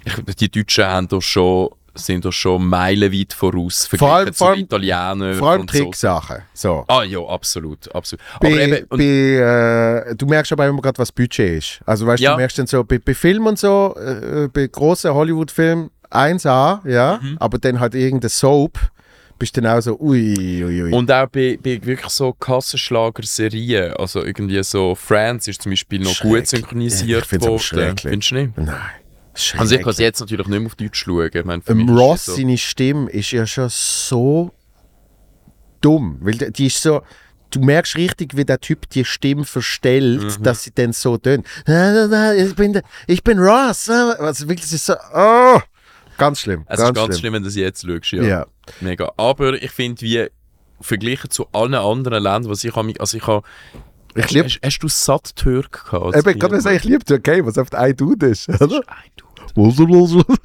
ich, 0.06 0.36
die 0.38 0.50
Deutschen 0.50 0.86
haben 0.86 1.08
da 1.10 1.20
schon 1.22 1.70
sind 1.96 2.26
da 2.26 2.32
schon 2.32 2.66
meilenweit 2.68 3.34
voraus, 3.34 3.88
Vor 3.88 4.10
allem- 4.14 4.34
verglichen 4.34 4.34
zu 4.36 4.46
vor 4.46 4.56
Italienern. 4.56 5.34
Vor 5.36 5.50
allem 5.52 5.62
so. 5.62 5.68
Tricksachen. 5.68 6.44
So. 6.54 6.84
Ah 6.88 7.04
ja, 7.04 7.20
absolut, 7.20 7.94
absolut. 7.96 8.24
Aber 8.36 8.50
Bei, 8.50 8.64
eben, 8.68 8.86
und, 8.90 8.98
bei, 8.98 10.10
äh, 10.12 10.16
du 10.16 10.26
merkst 10.26 10.52
aber 10.52 10.68
immer 10.68 10.82
gerade, 10.82 10.98
was 11.00 11.12
Budget 11.12 11.58
ist. 11.58 11.80
Also 11.86 12.06
weißt 12.06 12.20
du, 12.20 12.24
Ja. 12.26 12.32
du 12.32 12.38
merkst 12.38 12.60
dann 12.60 12.68
so, 12.68 12.84
bei, 12.84 13.00
bei 13.00 13.14
Filmen 13.14 13.48
und 13.48 13.60
so, 13.60 13.96
äh, 13.98 14.48
bei 14.52 14.68
großen 14.68 15.14
Hollywood-Filmen 15.14 15.90
1A, 16.12 16.82
ja, 16.88 17.20
Mhm. 17.22 17.38
aber 17.40 17.58
dann 17.58 17.80
halt 17.80 17.96
irgendein 17.96 18.30
Soap, 18.30 18.78
bist 19.38 19.58
dann 19.58 19.66
auch 19.68 19.82
so, 19.82 20.00
ui, 20.00 20.64
ui, 20.64 20.84
ui. 20.84 20.94
und 20.94 21.12
auch 21.12 21.28
bei, 21.28 21.58
bei 21.62 21.80
wirklich 21.84 22.10
so 22.10 22.32
Kassenschlager-Serien, 22.34 23.94
also 23.98 24.24
irgendwie 24.24 24.64
so 24.64 24.96
Friends 24.96 25.48
ist 25.48 25.62
zum 25.62 25.72
Beispiel 25.72 26.00
noch 26.00 26.12
Schreck. 26.14 26.30
gut 26.32 26.48
synchronisiert 26.48 27.24
Ich 27.24 27.28
find's 27.28 27.46
aber 27.46 27.56
worden. 27.60 27.98
Findest 27.98 28.32
du 28.32 28.36
nicht? 28.36 28.58
Nein. 28.58 28.76
Also 29.58 29.76
ich 29.76 29.82
kann 29.82 29.90
es 29.92 29.98
jetzt 29.98 30.20
natürlich 30.20 30.48
nicht 30.48 30.60
mehr 30.60 30.68
auf 30.68 30.76
Deutsch 30.76 31.04
schauen. 31.04 31.30
Ich 31.34 31.46
meine, 31.46 31.62
für 31.62 31.72
Ähm, 31.72 31.78
mich 31.80 31.90
ist 31.90 31.98
Ross, 31.98 32.26
so. 32.26 32.36
seine 32.36 32.58
Stimme 32.58 33.10
ist 33.10 33.32
ja 33.32 33.46
schon 33.46 33.68
so 33.70 34.52
dumm, 35.82 36.18
weil 36.22 36.34
die- 36.38 36.68
ist 36.68 36.82
so, 36.82 37.02
du 37.52 37.60
merkst 37.60 37.96
richtig, 37.96 38.36
wie 38.36 38.46
der 38.46 38.60
Typ 38.60 38.90
die 38.90 39.06
Stimme 39.06 39.46
verstellt, 39.46 40.40
Mhm. 40.40 40.44
dass 40.44 40.64
sie 40.64 40.72
dann 40.74 40.94
so 40.94 41.18
tönt. 41.18 41.46
Ich 41.68 42.56
bin, 42.56 42.82
ich 43.08 43.24
bin 43.24 43.40
Ross. 43.40 43.90
Also 43.90 44.48
wirklich, 44.50 44.72
ist 44.72 44.86
so, 44.86 44.96
oh, 45.14 45.60
ganz 46.18 46.40
schlimm. 46.40 46.66
Es 46.68 46.80
ist 46.80 46.94
ganz 46.94 47.20
schlimm, 47.20 47.34
wenn 47.34 47.44
du 47.44 47.50
es 47.50 47.56
jetzt 47.56 47.86
schaust. 47.86 48.12
Ja. 48.14 48.24
Ja. 48.24 48.46
Mega. 48.82 49.12
Aber 49.18 49.54
ich 49.62 49.72
finde, 49.72 50.02
wie 50.02 50.28
verglichen 50.82 51.30
zu 51.30 51.48
allen 51.54 51.76
anderen 51.76 52.22
Ländern, 52.24 52.50
was 52.52 52.64
ich 52.64 52.76
habe, 52.76 52.94
also 53.00 53.16
ich 53.18 53.28
habe, 53.28 53.46
Ich 54.16 54.32
liebe, 54.32 54.46
hast, 54.46 54.60
hast 54.64 54.80
du 54.80 54.88
satt 54.88 55.36
Türk 55.36 55.86
gehabt? 55.92 56.16
eben, 56.16 56.24
Kind? 56.24 56.40
gerade 56.40 56.62
sagen, 56.62 56.76
ich 56.78 56.84
liebe 56.84 57.04
Türkei, 57.06 57.46
was 57.46 57.58
oft 57.58 57.76
ein 57.76 57.96
Dude 57.96 58.28
ist, 58.28 58.50
oder? 58.50 58.82
Ein 58.88 59.12
Dude. 59.18 59.25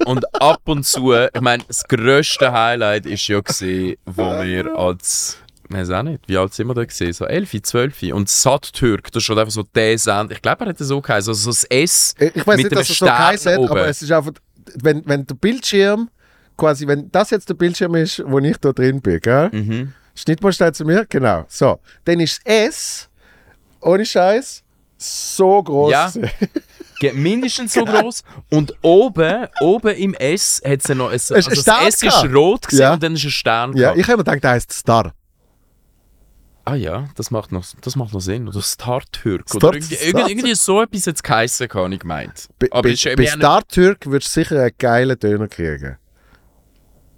Und 0.07 0.25
ab 0.41 0.63
und 0.67 0.87
zu, 0.87 1.13
ich 1.13 1.41
meine, 1.41 1.63
das 1.67 1.85
grösste 1.85 2.53
Highlight 2.53 3.07
ist 3.07 3.27
ja 3.29 3.41
gesehen, 3.41 3.97
wo 4.07 4.23
wir 4.23 4.77
als, 4.77 5.37
ich 5.69 5.77
weiß 5.77 5.91
auch 5.91 6.03
nicht, 6.03 6.29
wie 6.29 6.39
alt 6.39 6.55
sind 6.55 6.69
wir 6.69 6.75
da 6.75 6.85
gesehen? 6.85 7.13
So 7.13 7.27
11, 7.27 7.63
12. 7.63 8.03
Und 8.13 8.29
Sat 8.29 8.73
Türk, 8.73 9.11
das 9.13 9.23
ist 9.23 9.25
schon 9.25 9.39
einfach 9.39 9.53
so 9.53 9.65
der 9.75 9.99
Send. 9.99 10.33
Ich 10.33 10.41
glaube, 10.41 10.65
er 10.65 10.71
hat 10.71 10.81
das 10.81 10.89
so 10.89 11.01
geheißen, 11.01 11.31
also 11.31 11.33
so 11.33 11.51
das 11.51 11.65
S. 11.65 12.15
Ich 12.19 12.47
weiß 12.47 12.57
nicht, 12.57 12.75
dass 12.75 12.89
es 12.89 12.99
so 12.99 13.05
geheißen 13.05 13.53
hat, 13.53 13.71
aber 13.71 13.89
es 13.89 14.01
ist 14.01 14.13
einfach, 14.13 14.33
wenn, 14.77 15.03
wenn 15.07 15.27
der 15.27 15.35
Bildschirm, 15.35 16.09
quasi, 16.57 16.87
wenn 16.87 17.11
das 17.11 17.31
jetzt 17.31 17.49
der 17.49 17.55
Bildschirm 17.55 17.95
ist, 17.97 18.23
wo 18.25 18.39
ich 18.39 18.57
da 18.59 18.73
drin 18.73 19.01
bin, 19.01 19.21
gell? 19.21 19.51
Mhm. 19.53 19.93
Schnittmuster 20.15 20.73
zu 20.73 20.85
mir, 20.85 21.07
genau. 21.09 21.45
So, 21.49 21.81
dann 22.05 22.21
ist 22.21 22.41
das 22.45 22.55
S, 22.69 23.09
ohne 23.81 24.05
Scheiß, 24.05 24.63
so 24.99 25.63
groß. 25.63 25.91
Ja. 25.91 26.13
Mindestens 27.15 27.75
so 27.75 27.85
groß 27.85 28.23
und 28.51 28.75
oben, 28.83 29.47
oben 29.61 29.95
im 29.97 30.15
S 30.15 30.61
hat 30.65 30.81
es 30.81 30.89
ja 30.89 30.95
noch 30.95 31.07
ein, 31.09 31.13
also 31.13 31.33
das 31.33 31.67
S 31.67 32.03
ist 32.03 32.25
rot 32.35 32.67
gewesen 32.67 32.81
Ja. 32.83 32.93
und 32.95 33.03
dann 33.03 33.15
ist 33.15 33.25
ein 33.25 33.31
Stern 33.31 33.77
Ja, 33.77 33.95
ich 33.95 34.03
habe 34.05 34.19
mir 34.19 34.25
gedacht, 34.25 34.45
der 34.45 34.51
heißt 34.51 34.73
Star. 34.73 35.13
Ah 36.67 36.75
ja, 36.75 37.09
das 37.17 37.31
macht 37.31 37.53
noch, 37.53 37.65
das 37.81 37.97
macht 37.97 38.13
noch 38.13 38.21
Sinn. 38.21 38.47
Oder 38.47 38.61
Star 38.61 39.03
Türk. 39.11 39.49
Star- 39.49 39.71
Oder 39.71 39.79
irgendwie, 39.79 39.95
Star- 39.97 40.29
irgendwie, 40.29 40.55
so 40.55 40.83
etwas 40.83 41.07
jetzt 41.07 41.25
geheißen, 41.25 41.69
kann 41.69 41.91
ich 41.93 42.01
gemeint. 42.01 42.49
Bei, 42.59 42.69
Aber 42.71 42.83
bei, 42.83 42.91
es 42.91 43.05
ist, 43.05 43.17
bei 43.17 43.23
wir 43.23 43.33
haben- 43.33 43.41
Star 43.41 43.67
Türk 43.67 44.07
würdest 44.07 44.37
du 44.37 44.41
sicher 44.43 44.61
einen 44.61 44.71
geilen 44.79 45.19
Döner 45.19 45.49
kriegen. 45.49 45.97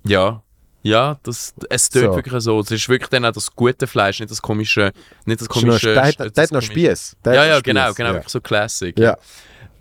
Ja. 0.06 0.42
Ja, 0.84 1.18
das, 1.22 1.54
es 1.70 1.88
tönt 1.90 2.06
So. 2.06 2.16
wirklich 2.16 2.42
so. 2.42 2.59
Es 2.60 2.70
ist 2.70 2.88
wirklich 2.88 3.09
dann 3.10 3.24
auch 3.24 3.30
das 3.32 3.54
gute 3.54 3.86
Fleisch, 3.86 4.18
nicht 4.18 4.30
das 4.32 4.42
komische, 4.42 4.92
nicht 5.26 5.40
das 5.40 5.48
komische. 5.48 5.94
Das 5.94 6.16
der 6.16 6.42
hat 6.44 6.50
noch 6.52 6.60
Spieß. 6.62 7.16
Ja, 7.24 7.32
ja, 7.44 7.60
genau, 7.60 7.92
genau, 7.92 8.09
Ja. 8.10 8.14
wirklich 8.14 8.32
so 8.32 8.40
Classic. 8.40 8.98
ja. 8.98 9.16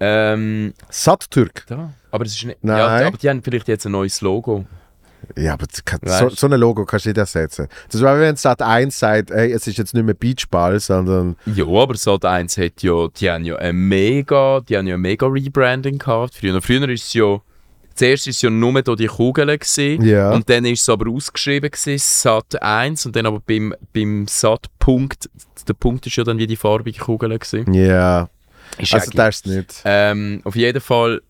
Ähm, 0.01 0.73
Sat 0.89 1.29
Türk. 1.29 1.63
da. 1.67 1.93
Aber 2.09 2.23
das 2.23 2.33
ist 2.35 2.43
nicht. 2.43 2.57
Nein. 2.63 2.77
Ja, 2.77 3.07
aber 3.07 3.17
die 3.17 3.29
haben 3.29 3.41
vielleicht 3.43 3.67
jetzt 3.67 3.85
ein 3.85 3.91
neues 3.93 4.19
Logo. 4.21 4.65
Ja, 5.37 5.53
aber 5.53 5.67
kann, 5.85 5.99
so, 6.03 6.29
so 6.29 6.47
ein 6.47 6.59
Logo 6.59 6.83
kannst 6.83 7.05
du 7.05 7.09
nicht 7.09 7.17
ersetzen. 7.17 7.67
Das 7.91 8.01
war, 8.01 8.19
wenn 8.19 8.35
Sat 8.35 8.61
1 8.61 8.97
sagt, 8.97 9.29
ey, 9.31 9.51
es 9.51 9.67
ist 9.67 9.77
jetzt 9.77 9.93
nicht 9.93 10.03
mehr 10.03 10.15
Beachball, 10.15 10.79
sondern 10.79 11.35
Ja, 11.45 11.65
aber 11.67 11.95
Sat 11.95 12.25
1 12.25 12.57
hat 12.57 12.81
ja, 12.81 13.07
die 13.07 13.29
haben 13.29 13.45
ja 13.45 13.55
ein 13.57 13.75
mega, 13.75 14.59
die 14.61 14.75
haben 14.77 14.87
ja 14.87 14.95
ein 14.95 15.01
mega 15.01 15.27
Rebranding 15.27 15.99
gehabt. 15.99 16.35
Früher, 16.35 16.59
früher 16.61 16.89
ist 16.89 17.05
es 17.05 17.13
ja, 17.13 17.37
zuerst 17.93 18.27
ist 18.27 18.37
es 18.37 18.41
ja 18.41 18.49
nur 18.49 18.81
da 18.81 18.95
die 18.95 19.05
Kugeln 19.07 19.57
gesehen 19.59 20.03
Ja. 20.03 20.31
und 20.33 20.49
dann 20.49 20.65
ist 20.65 20.81
es 20.81 20.89
aber 20.89 21.09
ausgeschrieben 21.09 21.69
gewesen, 21.69 21.97
Sat 21.99 22.61
1 22.61 23.05
und 23.05 23.15
dann 23.15 23.27
aber 23.27 23.39
beim, 23.45 23.75
beim 23.93 24.25
Sat 24.27 24.65
Punkt, 24.79 25.29
der 25.67 25.73
Punkt 25.75 26.07
ist 26.07 26.15
ja 26.15 26.23
dann 26.23 26.39
wie 26.39 26.47
die 26.47 26.57
farbige 26.57 26.99
Kugel 26.99 27.37
gewesen. 27.37 27.71
ja. 27.73 28.27
Ist 28.77 28.93
Also 28.93 29.11
das 29.11 29.35
ist 29.37 29.47
nicht. 29.47 29.81
ähm, 29.85 30.41
auf 30.43 30.55
jeden 30.55 30.81
Fall 30.81 31.21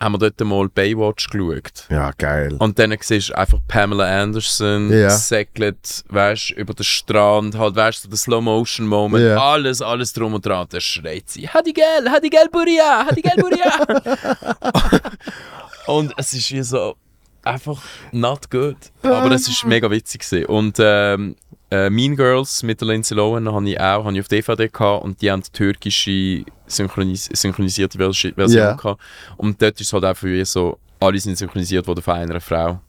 haben 0.00 0.14
wir 0.14 0.18
dort 0.18 0.40
mal 0.40 0.66
Baywatch 0.68 1.28
geschaut. 1.28 1.84
Ja, 1.90 2.10
geil. 2.16 2.56
Und 2.58 2.78
dann 2.78 2.96
siehst 3.00 3.28
du 3.28 3.36
einfach 3.36 3.58
Pamela 3.68 4.22
Anderson, 4.22 4.90
Ja. 4.90 5.10
segelt, 5.10 6.04
weißt 6.08 6.52
über 6.52 6.72
den 6.72 6.84
Strand, 6.84 7.58
halt, 7.58 7.76
weißt 7.76 8.04
du, 8.04 8.08
der 8.08 8.16
Slow-Motion-Moment, 8.16 9.22
Ja. 9.22 9.36
alles, 9.38 9.82
alles 9.82 10.14
drum 10.14 10.32
und 10.32 10.46
dran. 10.46 10.66
Da 10.70 10.80
schreit 10.80 11.24
sie, 11.28 11.46
Hadi 11.46 11.74
gel, 11.74 12.08
Hadi 12.10 12.30
gel 12.30 12.48
Buria, 12.50 13.04
Hadi 13.06 13.20
gel 13.20 13.36
Buria. 13.36 14.80
und 15.86 16.12
es 16.16 16.32
ist 16.32 16.50
wie 16.52 16.62
so, 16.62 16.96
einfach 17.42 17.82
not 18.12 18.50
good. 18.50 18.76
Aber 19.02 19.30
es 19.32 19.48
ist 19.48 19.64
mega 19.66 19.90
witzig 19.90 20.22
gewesen. 20.22 20.46
Und 20.46 20.76
ähm, 20.80 21.36
äh, 21.70 21.90
Mean 21.90 22.16
Girls 22.16 22.62
mit 22.62 22.80
der 22.80 22.88
Lindsay 22.88 23.14
Lohan 23.16 23.52
habe 23.52 23.68
ich 23.68 23.78
auch 23.78 24.04
habe 24.04 24.14
ich 24.14 24.20
auf 24.20 24.28
DVD 24.28 24.68
gehabt 24.68 25.04
und 25.04 25.20
die 25.22 25.30
haben 25.30 25.42
die 25.42 25.50
türkische 25.52 26.44
synchronis 26.70 27.28
synchronisierte 27.32 27.98
Versi- 27.98 28.34
Version 28.34 28.76
gehabt. 28.76 29.00
Und 29.36 29.60
dort 29.60 29.80
ist 29.80 29.88
es 29.88 29.92
halt 29.92 30.04
einfach 30.04 30.24
wie 30.24 30.44
so, 30.44 30.78
alle 31.00 31.18
sind 31.18 31.36
synchronisiert 31.36 31.86
worden 31.86 32.02
von 32.02 32.14
einer 32.14 32.40
Frau. 32.40 32.80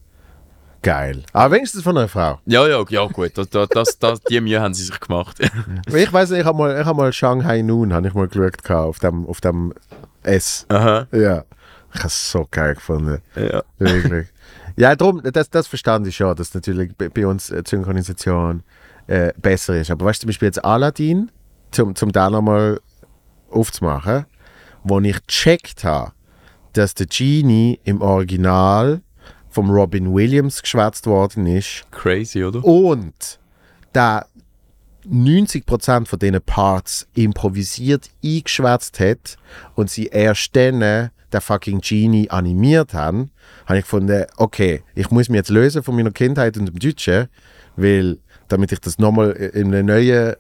Geil. 0.84 1.24
Aber 1.34 1.56
wenigstens 1.56 1.84
von 1.84 1.96
einer 1.96 2.08
Frau. 2.08 2.40
Ja, 2.48 2.68
ja, 2.68 2.84
ja, 2.90 3.06
gut. 3.06 3.38
Das, 3.38 3.50
das, 3.50 4.00
das, 4.00 4.20
die 4.22 4.42
Mühe 4.42 4.60
haben 4.60 4.74
sie 4.74 4.84
sich 4.84 5.00
gemacht. 5.00 5.38
Ich 5.94 6.12
weiß 6.12 6.32
nicht, 6.32 6.40
ich 6.40 6.46
habe 6.46 6.58
mal, 6.58 6.80
ich 6.80 6.86
hab 6.86 6.96
mal 6.98 7.14
Shanghai 7.14 7.62
Noon 7.62 7.94
habe 7.94 8.08
ich 8.08 8.14
mal 8.16 8.28
geschaut 8.28 8.70
auf 8.72 8.98
dem, 9.00 9.28
auf 9.28 9.42
dem 9.42 9.74
S. 10.24 10.66
Aha. 10.70 11.08
Ja. 11.12 11.44
Ich 11.94 12.00
habe 12.00 12.08
es 12.08 12.32
so 12.32 12.48
geil 12.50 12.74
gefunden. 12.76 13.20
Ja. 13.36 13.64
Wirklich. 13.78 14.28
ja, 14.76 14.96
darum, 14.96 15.22
das, 15.24 15.50
das 15.52 15.68
verstand 15.68 16.08
ich 16.08 16.16
schon, 16.16 16.36
dass 16.36 16.54
natürlich 16.54 16.94
bei, 16.96 17.28
uns 17.28 17.52
äh, 17.52 17.62
die 17.62 17.70
Synchronisation 17.70 18.64
äh, 19.08 19.34
besser 19.38 19.76
ist. 19.80 19.92
Aber 19.92 20.06
weißt 20.06 20.22
du, 20.22 20.26
zum 20.26 20.28
Beispiel 20.30 20.48
jetzt 20.48 20.64
Aladdin, 20.66 21.30
zum, 21.72 21.96
zum 21.96 22.12
da 22.12 22.30
nochmal 22.30 22.80
aufzumachen, 23.52 24.26
wo 24.84 25.00
ich 25.00 25.26
gecheckt 25.28 25.84
habe, 25.84 26.14
dass 26.74 26.94
der 26.94 27.08
Genie 27.08 27.80
im 27.84 28.02
Original 28.02 29.02
vom 29.50 29.70
Robin 29.70 30.14
Williams 30.14 30.62
geschwätzt 30.62 31.06
worden 31.06 31.46
ist 31.46 31.86
Crazy, 31.92 32.44
oder? 32.44 32.64
und 32.64 33.40
da 33.94 34.26
90% 35.10 36.06
von 36.06 36.20
diesen 36.20 36.42
Parts 36.42 37.08
improvisiert 37.16 38.10
eingeschwätzt 38.24 39.00
hat 39.00 39.38
und 39.76 39.90
sie 39.90 40.06
erst 40.08 40.56
dann 40.56 40.80
der 41.32 41.42
fucking 41.42 41.82
Genie 41.82 42.30
animiert 42.30 42.94
haben, 42.94 43.32
habe 43.66 43.80
ich 43.80 43.86
gefunden, 43.86 44.26
okay, 44.38 44.84
ich 44.96 45.10
muss 45.12 45.30
mich 45.30 45.38
jetzt 45.38 45.50
lösen 45.50 45.84
von 45.84 45.96
meiner 45.96 46.12
Kindheit 46.12 46.58
und 46.58 46.66
dem 46.66 46.78
Deutschen, 46.78 47.28
weil 47.76 48.20
damit 48.48 48.72
ich 48.72 48.80
das 48.80 49.00
nochmal 49.00 49.32
in 49.32 49.74
einem 49.74 49.86
neuen, 49.86 50.36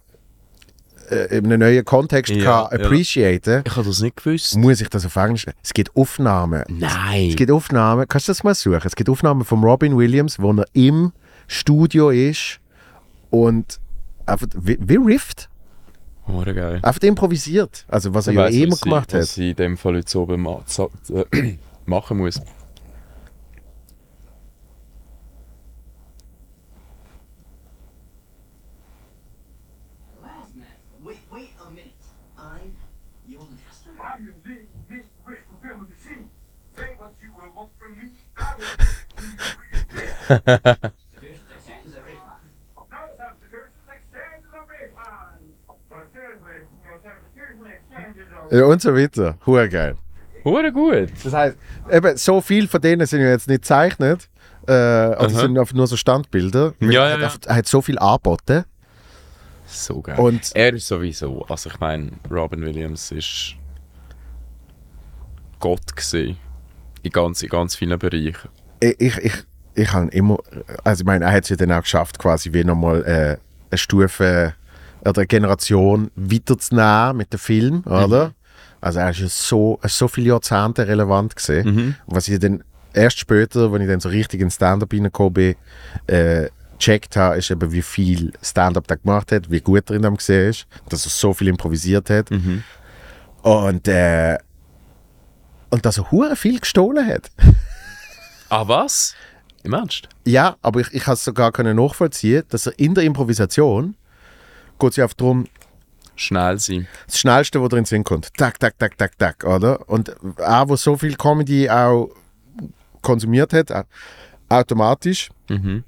äh, 1.11 1.37
in 1.37 1.45
einem 1.45 1.59
neuen 1.59 1.85
Kontext 1.85 2.33
Ja, 2.33 2.67
kann 2.69 2.79
ja. 2.79 2.85
appreciaten, 2.85 3.63
Ich 3.65 3.75
habe 3.75 3.85
das 3.87 4.01
nicht 4.01 4.15
gewusst. 4.17 4.57
muss 4.57 4.81
ich 4.81 4.89
das 4.89 5.05
auf 5.05 5.15
Englisch. 5.15 5.45
Es 5.63 5.73
gibt 5.73 5.95
Aufnahmen. 5.95 6.63
Nein. 6.69 7.29
Es 7.29 7.35
gibt 7.35 7.51
Aufnahmen, 7.51 8.07
kannst 8.07 8.27
du 8.27 8.31
das 8.31 8.43
mal 8.43 8.55
suchen? 8.55 8.81
Es 8.85 8.95
gibt 8.95 9.09
Aufnahmen 9.09 9.43
von 9.45 9.63
Robin 9.63 9.97
Williams, 9.97 10.39
wo 10.39 10.51
er 10.53 10.65
im 10.73 11.11
Studio 11.47 12.09
ist 12.09 12.59
und 13.29 13.79
einfach 14.25 14.47
wie, 14.55 14.77
wie 14.81 14.95
Rift, 14.97 15.49
Oh, 16.27 16.41
geil. 16.45 16.79
einfach 16.83 17.01
improvisiert. 17.01 17.85
Also 17.89 18.13
was 18.13 18.27
er 18.27 18.33
Ich 18.33 18.39
ja 18.39 18.45
immer 18.47 18.71
was 18.73 18.79
sie- 18.79 18.83
gemacht 18.83 19.13
Was 19.13 19.19
hat. 19.21 19.27
sie 19.35 19.49
in 19.49 19.55
dem 19.55 19.77
Fall 19.77 19.95
jetzt 19.97 20.15
oben 20.15 20.41
ma 20.41 20.63
äh, 21.09 21.55
machen 21.85 22.17
muss. 22.19 22.39
Last 30.21 30.55
man. 30.55 30.67
Wait, 31.03 31.17
wait 31.31 31.49
a 31.65 31.69
minute. 31.69 31.93
I'm 32.37 32.75
your 33.27 33.41
master. 33.41 33.91
I 33.99 34.13
am 34.17 34.33
the 34.43 34.57
Miss 34.89 35.05
Wish 35.27 35.37
fulfillment 35.49 35.89
machine. 35.89 36.29
Say 36.75 36.95
what 36.97 37.13
you 37.21 37.29
will 37.35 37.51
want 37.55 37.69
from 37.79 37.97
me. 37.97 38.11
I 38.37 38.53
will 38.57 38.65
First 38.71 39.09
exchange 39.11 39.19
is 39.21 39.49
a 39.51 39.59
refund. 39.61 39.89
now 39.91 39.99
substitutions 39.99 39.99
exchange 39.99 39.99
the 39.99 40.09
refund. 40.11 40.20
But 40.20 40.20
seriously, 40.20 40.20
no 40.20 40.20
substitution 40.20 40.20
exchanges 40.20 40.20
are 40.20 40.20
Ja, 48.51 48.65
und 48.65 48.81
so 48.81 48.93
weiter. 48.95 49.37
Hure 49.45 49.69
geil. 49.69 49.95
Hure 50.43 50.71
gut. 50.71 51.09
Das 51.23 51.33
heißt, 51.33 51.57
eben, 51.89 52.17
so 52.17 52.41
viel 52.41 52.67
von 52.67 52.81
denen 52.81 53.05
sind 53.07 53.21
ja 53.21 53.29
jetzt 53.29 53.47
nicht 53.47 53.61
gezeichnet. 53.61 54.27
Äh, 54.67 54.71
Aha. 54.73 55.29
sind 55.29 55.57
einfach 55.57 55.73
nur 55.73 55.87
so 55.87 55.95
Standbilder. 55.95 56.73
Ja, 56.79 57.05
er, 57.07 57.13
hat, 57.13 57.19
ja. 57.19 57.25
einfach- 57.25 57.39
er 57.45 57.55
hat 57.55 57.67
so 57.67 57.81
viel 57.81 57.97
angeboten. 57.97 58.65
So 59.67 60.01
geil. 60.01 60.19
Und- 60.19 60.51
er 60.53 60.73
ist 60.73 60.87
sowieso, 60.87 61.45
also 61.47 61.69
ich 61.69 61.79
meine, 61.79 62.11
Robin 62.29 62.61
Williams 62.61 63.11
ist 63.11 63.55
Gott 65.59 65.95
gesehen 65.95 66.37
in 67.03 67.11
ganz, 67.11 67.41
in 67.41 67.49
ganz 67.49 67.75
vielen 67.75 67.97
Bereichen. 67.97 68.49
ich, 68.81 68.99
ich, 68.99 69.17
ich, 69.17 69.33
ich 69.75 69.91
habe 69.93 70.07
immer, 70.09 70.37
also 70.83 71.01
ich 71.01 71.05
meine, 71.05 71.25
er 71.25 71.31
hat 71.31 71.43
es 71.43 71.49
ja 71.49 71.55
dann 71.55 71.71
auch 71.71 71.81
geschafft, 71.81 72.19
quasi 72.19 72.51
wie 72.53 72.63
nochmal 72.63 73.03
äh, 73.05 73.37
eine 73.69 73.77
Stufe 73.77 74.53
oder 75.01 75.19
eine 75.21 75.27
Generation 75.27 76.11
weiterzunehmen 76.15 77.17
mit 77.17 77.33
dem 77.33 77.39
Film, 77.39 77.83
oder? 77.85 78.33
Also 78.81 78.99
er 78.99 79.11
ist 79.11 79.19
ja 79.19 79.27
so, 79.27 79.79
so 79.83 80.07
viele 80.07 80.29
Jahrzehnte 80.29 80.87
relevant 80.87 81.35
gesehen. 81.35 81.67
Und 82.07 82.15
was 82.15 82.27
ich 82.27 82.39
dann 82.39 82.63
erst 82.93 83.19
später, 83.19 83.71
wenn 83.71 83.81
ich 83.81 83.87
dann 83.87 83.99
so 83.99 84.09
richtig 84.09 84.41
in 84.41 84.51
Stand-up 84.51 84.91
reingekommen 84.91 85.33
bin, 85.33 85.55
äh, 86.07 86.49
gecheckt 86.77 87.15
habe, 87.15 87.37
ist 87.37 87.51
eben, 87.51 87.71
wie 87.71 87.83
viel 87.83 88.33
Stand-up 88.41 88.89
er 88.89 88.97
gemacht 88.97 89.31
hat, 89.31 89.49
wie 89.51 89.61
gut 89.61 89.89
er 89.91 89.95
in 89.97 90.01
dem 90.01 90.17
gesehen 90.17 90.49
ist, 90.49 90.65
dass 90.89 91.05
er 91.05 91.11
so 91.11 91.31
viel 91.33 91.47
improvisiert 91.47 92.09
hat. 92.09 92.31
Und, 93.43 93.87
äh, 93.87 94.37
und 95.69 95.85
dass 95.85 95.97
er 95.99 96.11
hure 96.11 96.35
viel 96.35 96.59
gestohlen 96.59 97.07
hat. 97.07 97.31
Ah, 98.49 98.67
was? 98.67 99.15
Im 99.63 99.73
Ernst? 99.73 100.09
Ja, 100.25 100.55
aber 100.61 100.79
ich, 100.81 100.93
ich 100.93 101.03
kann 101.03 101.13
es 101.13 101.23
sogar 101.23 101.51
können 101.51 101.75
nachvollziehen, 101.77 102.43
dass 102.49 102.65
er 102.67 102.77
in 102.79 102.95
der 102.95 103.03
Improvisation 103.03 103.95
geht 104.79 104.89
es 104.91 104.95
ja 104.95 105.05
auf 105.05 105.13
darum, 105.13 105.47
Schnell 106.15 106.59
sein. 106.59 106.87
das 107.07 107.19
Schnellste, 107.19 107.61
was 107.61 107.69
drin 107.69 107.85
Sinn 107.85 108.03
kommt. 108.03 108.33
Tak, 108.37 108.59
tak, 108.59 108.77
tak, 108.77 108.97
tak, 108.97 109.17
tak, 109.17 109.43
oder? 109.43 109.87
Und 109.89 110.13
auch, 110.39 110.69
wo 110.69 110.75
so 110.75 110.97
viel 110.97 111.15
Comedy 111.15 111.69
auch 111.69 112.09
konsumiert 113.01 113.53
hat, 113.53 113.71
au- 113.71 113.83
automatisch, 114.49 115.29
Mhm. 115.49 115.83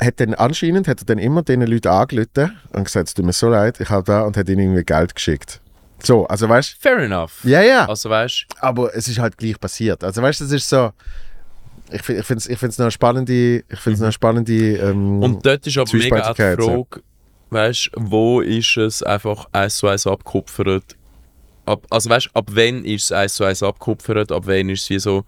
hat 0.00 0.20
dann 0.20 0.34
anscheinend 0.34 0.88
hat 0.88 1.00
er 1.00 1.04
dann 1.06 1.18
immer 1.18 1.42
den 1.42 1.62
Leuten 1.62 1.88
angerufen 1.88 2.58
und 2.72 2.84
gesagt, 2.84 3.08
es 3.08 3.14
tut 3.14 3.24
mir 3.24 3.32
so 3.32 3.48
leid, 3.48 3.80
ich 3.80 3.88
habe 3.90 4.04
da 4.04 4.22
und 4.22 4.36
hat 4.36 4.48
ihnen 4.48 4.60
irgendwie 4.60 4.84
Geld 4.84 5.14
geschickt. 5.14 5.60
So, 6.02 6.26
also 6.26 6.48
weißt 6.48 6.76
Fair 6.80 6.98
enough. 6.98 7.44
ja, 7.44 7.62
ja, 7.62 7.86
Also 7.88 8.10
weißt 8.10 8.46
aber 8.60 8.94
es 8.94 9.08
ist 9.08 9.18
halt 9.18 9.36
gleich 9.38 9.58
passiert. 9.58 10.02
Also 10.04 10.20
weißt 10.22 10.40
du, 10.40 10.44
es 10.44 10.52
ist 10.52 10.68
so, 10.68 10.92
ich, 11.94 12.02
fi- 12.02 12.14
ich 12.18 12.24
finde 12.26 12.38
es 12.38 12.48
ich 12.48 12.58
find's 12.58 12.78
noch 12.78 12.84
eine 12.84 12.90
spannende, 12.90 13.64
ich 13.68 13.78
find's 13.78 14.00
noch 14.00 14.06
eine 14.06 14.12
spannende 14.12 14.76
ähm, 14.76 15.22
Und 15.22 15.44
dort 15.46 15.66
ist 15.66 15.78
aber 15.78 15.90
mega 15.96 16.30
auch 16.30 16.34
die. 16.34 16.42
Frage, 16.42 17.02
weißt, 17.50 17.90
wo 17.96 18.40
ist 18.40 18.76
es 18.76 19.02
einfach 19.02 19.46
eins 19.52 19.76
zu 19.76 19.88
eins 19.88 20.06
abgekupfert? 20.06 20.96
Ab, 21.66 21.86
also 21.90 22.10
weißt, 22.10 22.30
ab 22.34 22.46
wann 22.52 22.84
ist 22.84 23.04
es 23.04 23.12
eins 23.12 23.34
zu 23.34 23.44
eins 23.44 23.62
abgekupfert? 23.62 24.32
Ab 24.32 24.42
wann 24.46 24.68
ist 24.68 24.82
es 24.82 24.90
wie 24.90 24.98
so... 24.98 25.24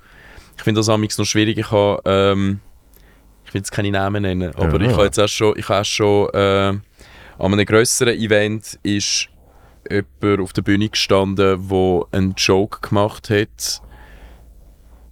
Ich 0.57 0.63
finde 0.63 0.81
das 0.81 0.89
amigs 0.89 1.17
noch 1.19 1.25
schwierig. 1.25 1.57
Ich 1.59 1.71
habe... 1.71 2.03
Ähm, 2.05 2.61
ich 3.45 3.55
will 3.55 3.61
jetzt 3.61 3.71
keine 3.71 3.91
Namen 3.91 4.23
nennen, 4.23 4.53
aber 4.57 4.81
Ja. 4.81 4.87
ich 4.91 4.93
habe 4.95 5.05
jetzt 5.05 5.19
auch 5.21 5.29
schon... 5.29 5.57
Ich 5.57 5.69
habe 5.69 5.85
schon 5.85 6.29
äh, 6.35 6.39
an 6.39 6.83
einem 7.39 7.65
grösseren 7.65 8.19
Event 8.19 8.79
ist 8.83 9.29
jemand 9.89 10.41
auf 10.41 10.53
der 10.53 10.63
Bühne 10.63 10.89
gestanden, 10.89 11.69
der 11.69 12.01
einen 12.13 12.35
Joke 12.37 12.81
gemacht 12.87 13.31
hat. 13.31 13.81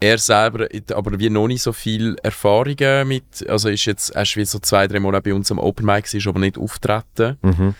Er 0.05 0.19
selber 0.19 0.69
aber 0.93 1.19
wie 1.19 1.31
noch 1.31 1.47
nicht 1.47 1.63
so 1.63 1.73
viel 1.73 2.17
Erfahrungen 2.23 3.09
mit, 3.09 3.49
also 3.49 3.71
ist 3.71 3.87
jetzt 3.87 4.15
erst 4.15 4.37
wie 4.37 4.45
so 4.45 4.59
zwei, 4.59 4.87
drei 4.87 5.01
Monate 5.01 5.23
bei 5.31 5.35
uns 5.35 5.51
am 5.51 5.59
Open 5.59 5.87
Mic, 5.87 6.13
ist 6.13 6.27
aber 6.27 6.41
nicht 6.41 6.59
auftreten. 6.59 7.39
Mhm. 7.41 7.75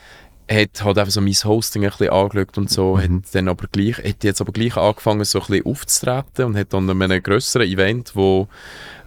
Hat 0.51 0.83
halt 0.83 0.97
einfach 0.99 1.13
so 1.13 1.21
mein 1.21 1.35
Hosting 1.35 1.85
ein 1.85 1.91
bisschen 1.91 2.09
angeschaut 2.09 2.57
und 2.57 2.71
so, 2.71 2.97
Mhm. 2.97 3.01
hat 3.03 3.35
dann 3.35 3.49
aber 3.49 3.67
gleich, 3.71 3.99
hat 3.99 4.25
jetzt 4.25 4.41
aber 4.41 4.53
gleich 4.53 4.75
angefangen 4.75 5.25
so 5.25 5.39
ein 5.41 5.47
bisschen 5.49 5.67
aufzutreten 5.67 6.45
und 6.47 6.57
hat 6.57 6.73
dann 6.73 6.89
an 6.89 7.03
einem 7.03 7.23
grösseren 7.23 7.69
Event, 7.69 8.13
wo, 8.17 8.49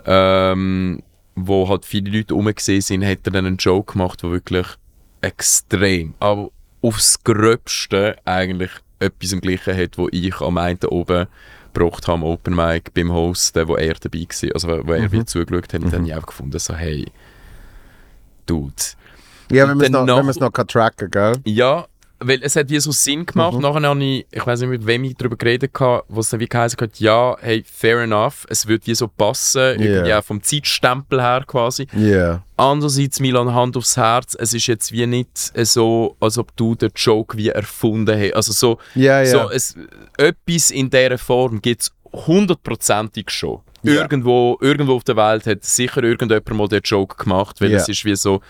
ähm, 0.06 1.02
wo 1.34 1.68
halt 1.70 1.86
viele 1.86 2.12
Leute 2.16 2.36
rumgesehen 2.36 2.82
sind, 2.82 3.04
hat 3.04 3.20
er 3.26 3.32
dann 3.32 3.48
einen 3.48 3.58
Joke 3.58 3.94
gemacht, 3.94 4.22
der 4.22 4.30
wirklich 4.30 4.68
extrem, 5.22 6.14
aber 6.20 6.52
aufs 6.84 7.24
Gröbste 7.24 8.16
eigentlich 8.26 8.72
etwas 9.00 9.32
im 9.32 9.42
Gleichen 9.42 9.76
hat, 9.76 9.98
wo 9.98 10.08
ich 10.12 10.40
am 10.40 10.58
einen 10.60 10.80
oben 10.86 11.26
gebracht 11.78 12.08
habe 12.08 12.18
am 12.20 12.24
Open 12.24 12.56
Mic 12.56 12.94
beim 12.94 13.12
Hosten, 13.12 13.68
wo 13.68 13.76
er 13.76 13.94
dabei 13.94 14.20
war, 14.20 14.54
also 14.54 14.68
wo, 14.88 14.94
er 14.94 15.10
mir 15.10 15.26
zugeschaut 15.26 15.74
hat, 15.74 15.82
und 15.82 15.94
dann 15.94 16.02
habe 16.02 16.08
ich 16.08 16.14
einfach 16.14 16.28
gefunden, 16.28 16.60
so 16.60 16.74
hey, 16.74 17.06
Dude. 18.46 18.74
Ja, 19.52 19.68
wenn 19.68 19.78
man 19.78 19.86
es 19.86 19.92
noch, 19.92 20.24
man's 20.24 20.40
noch 20.40 20.52
kann 20.52 20.68
tracken 20.68 21.12
gell? 21.12 21.34
Ja, 21.46 21.88
weil 22.20 22.40
es 22.42 22.56
hat 22.56 22.70
wie 22.70 22.80
so 22.80 22.92
Sinn 22.92 23.26
gemacht. 23.26 23.54
Mhm. 23.56 23.62
Nachher 23.62 23.82
habe 23.90 24.04
ich, 24.04 24.26
ich 24.32 24.46
weiß 24.46 24.62
nicht 24.62 24.70
mit 24.70 24.86
wem 24.88 25.04
ich 25.04 25.16
darüber 25.16 25.36
geredet 25.38 25.72
habe, 25.80 26.04
wo 26.08 26.20
es 26.22 26.30
dann 26.30 26.40
wie 26.40 26.48
geheißen 26.48 26.80
hat, 26.80 27.00
ja, 27.00 27.36
hey, 27.40 27.64
fair 27.72 28.00
enough, 28.02 28.46
es 28.50 28.68
wird 28.68 28.88
wie 28.88 28.96
so 28.96 29.08
passen, 29.08 29.80
irgendwie 29.82 30.10
Ja. 30.10 30.22
vom 30.22 30.42
Zeitstempel 30.42 31.22
her 31.22 31.44
quasi. 31.46 31.88
Ja. 31.96 32.44
Andererseits, 32.56 33.20
Milan, 33.20 33.54
Hand 33.54 33.78
aufs 33.78 33.98
Herz, 33.98 34.36
es 34.40 34.54
ist 34.54 34.66
jetzt 34.68 34.92
wie 34.92 35.06
nicht 35.06 35.30
so, 35.38 36.16
als 36.20 36.38
ob 36.38 36.56
du 36.56 36.74
den 36.76 36.90
Joke 36.96 37.38
wie 37.38 37.50
erfunden 37.50 38.20
hast. 38.20 38.34
Also 38.34 38.52
so, 38.54 38.78
Ja, 38.96 39.22
ja. 39.22 39.26
so 39.26 39.50
es, 39.52 39.76
etwas 40.18 40.72
in 40.72 40.90
dieser 40.90 41.18
Form 41.18 41.62
gibt 41.62 41.82
es 41.84 41.92
hundertprozentig 42.48 43.30
schon. 43.30 43.60
Ja. 43.84 43.94
Irgendwo, 44.02 44.58
irgendwo 44.60 44.96
auf 44.96 45.04
der 45.04 45.16
Welt 45.18 45.46
hat 45.46 45.64
sicher 45.64 46.04
irgendjemand 46.04 46.50
mal 46.52 46.68
den 46.68 46.82
Joke 46.84 47.24
gemacht, 47.24 47.62
weil 47.62 47.74
es 47.74 47.88
ist 47.88 48.04
wie 48.06 48.16
so, 48.16 48.42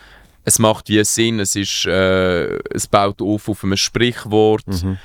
es 0.47 0.59
macht 0.59 0.87
wie 0.87 1.03
Sinn, 1.03 1.41
es 1.41 1.57
ist, 1.57 1.85
äh, 1.85 2.57
es 2.73 2.87
baut 2.87 3.21
auf 3.21 3.49
auf 3.49 3.63
einem 3.65 3.75
Sprichwort, 3.75 4.65
Mhm. 4.67 4.97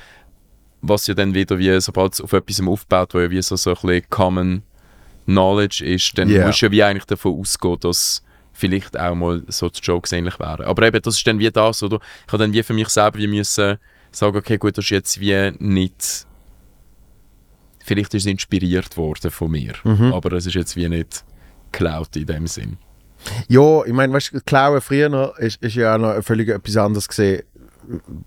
was 0.81 1.05
ja 1.07 1.13
dann 1.13 1.33
wieder 1.33 1.57
wie, 1.59 1.81
sobald 1.81 2.13
es 2.13 2.21
auf 2.21 2.31
etwas 2.31 2.61
aufbaut, 2.65 3.13
wo 3.13 3.19
ja 3.19 3.29
wie 3.29 3.41
so, 3.41 3.57
so 3.57 3.71
ein 3.71 3.75
bisschen 3.81 4.09
Common 4.09 4.63
Knowledge 5.25 5.83
ist, 5.85 6.17
dann 6.17 6.29
Ja. 6.29 6.47
musst 6.47 6.61
du 6.61 6.67
ja 6.67 6.71
wie 6.71 6.83
eigentlich 6.83 7.03
davon 7.05 7.37
ausgehen, 7.41 7.77
dass 7.81 8.23
vielleicht 8.53 8.97
auch 8.97 9.15
mal 9.15 9.43
so 9.49 9.67
die 9.67 9.81
Jokes 9.81 10.13
ähnlich 10.13 10.39
wären. 10.39 10.65
Aber 10.65 10.83
eben, 10.87 11.01
das 11.01 11.17
ist 11.17 11.27
dann 11.27 11.39
wie 11.39 11.51
das, 11.51 11.83
oder? 11.83 11.99
Ich 12.25 12.31
habe 12.31 12.41
dann 12.43 12.53
wie 12.53 12.63
für 12.63 12.73
mich 12.73 12.87
selber 12.87 13.17
wie 13.17 13.27
müssen 13.27 13.77
sagen, 14.11 14.37
okay, 14.37 14.57
gut, 14.57 14.77
das 14.77 14.85
ist 14.85 14.91
jetzt 14.91 15.19
wie 15.19 15.51
nicht... 15.59 16.25
Vielleicht 17.85 18.13
ist 18.13 18.23
es 18.23 18.31
inspiriert 18.31 18.95
worden 18.95 19.29
von 19.29 19.51
mir, 19.51 19.73
Mhm. 19.83 20.13
aber 20.13 20.31
es 20.37 20.45
ist 20.45 20.53
jetzt 20.53 20.77
wie 20.77 20.87
nicht 20.87 21.25
geklaut 21.73 22.15
in 22.15 22.25
dem 22.27 22.47
Sinn. 22.47 22.77
Ja, 23.47 23.85
ich 23.85 23.93
meine, 23.93 24.13
weißt 24.13 24.33
du, 24.33 24.41
Klauen 24.41 24.81
früher 24.81 25.09
noch, 25.09 25.37
ist, 25.37 25.61
ist 25.61 25.75
ja 25.75 25.95
auch 25.95 25.99
noch 25.99 26.23
völlig 26.23 26.49
etwas 26.49 26.77
anderes 26.77 27.07
gesehen, 27.07 27.43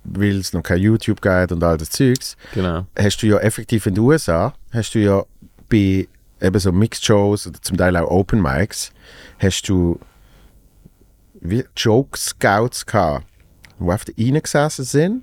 weil 0.05 0.39
es 0.39 0.53
noch 0.53 0.63
kein 0.63 0.79
YouTube 0.79 1.21
gibt 1.21 1.53
und 1.53 1.63
all 1.63 1.77
das 1.77 1.91
Zeugs. 1.91 2.37
Genau. 2.55 2.87
Hast 2.99 3.23
du 3.23 3.27
ja 3.27 3.39
effektiv 3.39 3.87
in 3.87 3.95
den 3.95 4.05
USA, 4.05 4.55
hast 4.73 4.95
du 4.95 4.99
ja 4.99 5.25
bei 5.69 6.09
eben 6.41 6.59
so 6.59 6.73
Mixed 6.73 7.05
Shows 7.05 7.47
oder 7.47 7.61
zum 7.63 7.77
Teil 7.77 7.97
auch 7.97 8.11
Open 8.11 8.43
Mics, 8.43 8.93
hast 9.39 9.69
du 9.69 9.99
wie 11.41 11.65
Joke 11.77 12.19
Scouts 12.19 12.85
gehabt, 12.87 13.27
die 13.79 13.91
einfach 13.91 14.09
reingesessen 14.19 14.85
sind 14.85 15.15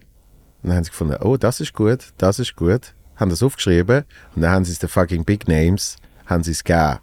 und 0.62 0.70
dann 0.70 0.78
haben 0.78 0.84
sie 0.84 0.92
gefunden, 0.92 1.18
oh, 1.22 1.38
das 1.38 1.60
ist 1.60 1.74
gut, 1.74 2.14
das 2.18 2.40
ist 2.40 2.56
gut, 2.56 2.94
haben 3.16 3.30
das 3.30 3.44
aufgeschrieben 3.44 4.04
und 4.36 4.42
dann 4.42 4.52
haben 4.52 4.66
sie 4.66 4.72
es 4.72 4.80
den 4.80 4.90
fucking 4.90 5.26
Big 5.26 5.48
Names, 5.48 5.98
haben 6.26 6.44
sie 6.44 6.52
es 6.52 6.64
gegeben. 6.64 7.00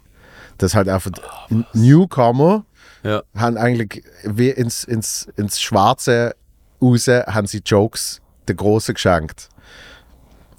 Das 0.61 0.75
halt 0.75 0.87
einfach 0.89 1.11
Newcomer 1.73 2.65
Ja. 3.03 3.23
haben 3.35 3.57
eigentlich 3.57 4.03
wie 4.23 4.49
ins, 4.49 4.83
ins, 4.83 5.27
ins 5.35 5.59
Schwarze 5.59 6.35
raus, 6.81 7.07
haben 7.07 7.47
sie 7.47 7.61
Jokes 7.65 8.21
den 8.47 8.57
Großen 8.57 8.93
geschenkt. 8.93 9.49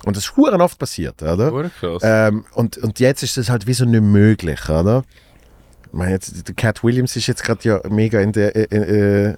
Und 0.04 0.16
das 0.16 0.24
ist 0.24 0.36
oft 0.36 0.78
passiert, 0.78 1.22
oder? 1.22 1.70
Ähm, 2.02 2.44
und, 2.54 2.78
und 2.78 2.98
jetzt 2.98 3.22
ist 3.22 3.36
das 3.36 3.48
halt 3.48 3.66
wie 3.66 3.74
so 3.74 3.84
nicht 3.84 4.02
möglich, 4.02 4.68
oder? 4.68 5.04
Ich 5.86 5.92
meine, 5.92 6.12
jetzt, 6.12 6.48
der 6.48 6.54
Cat 6.54 6.82
Williams 6.82 7.14
ist 7.16 7.26
jetzt 7.28 7.44
gerade 7.44 7.60
ja 7.62 7.80
mega 7.88 8.20
in 8.20 8.32
der 8.32 8.56
in, 8.56 8.82
in, 8.82 9.36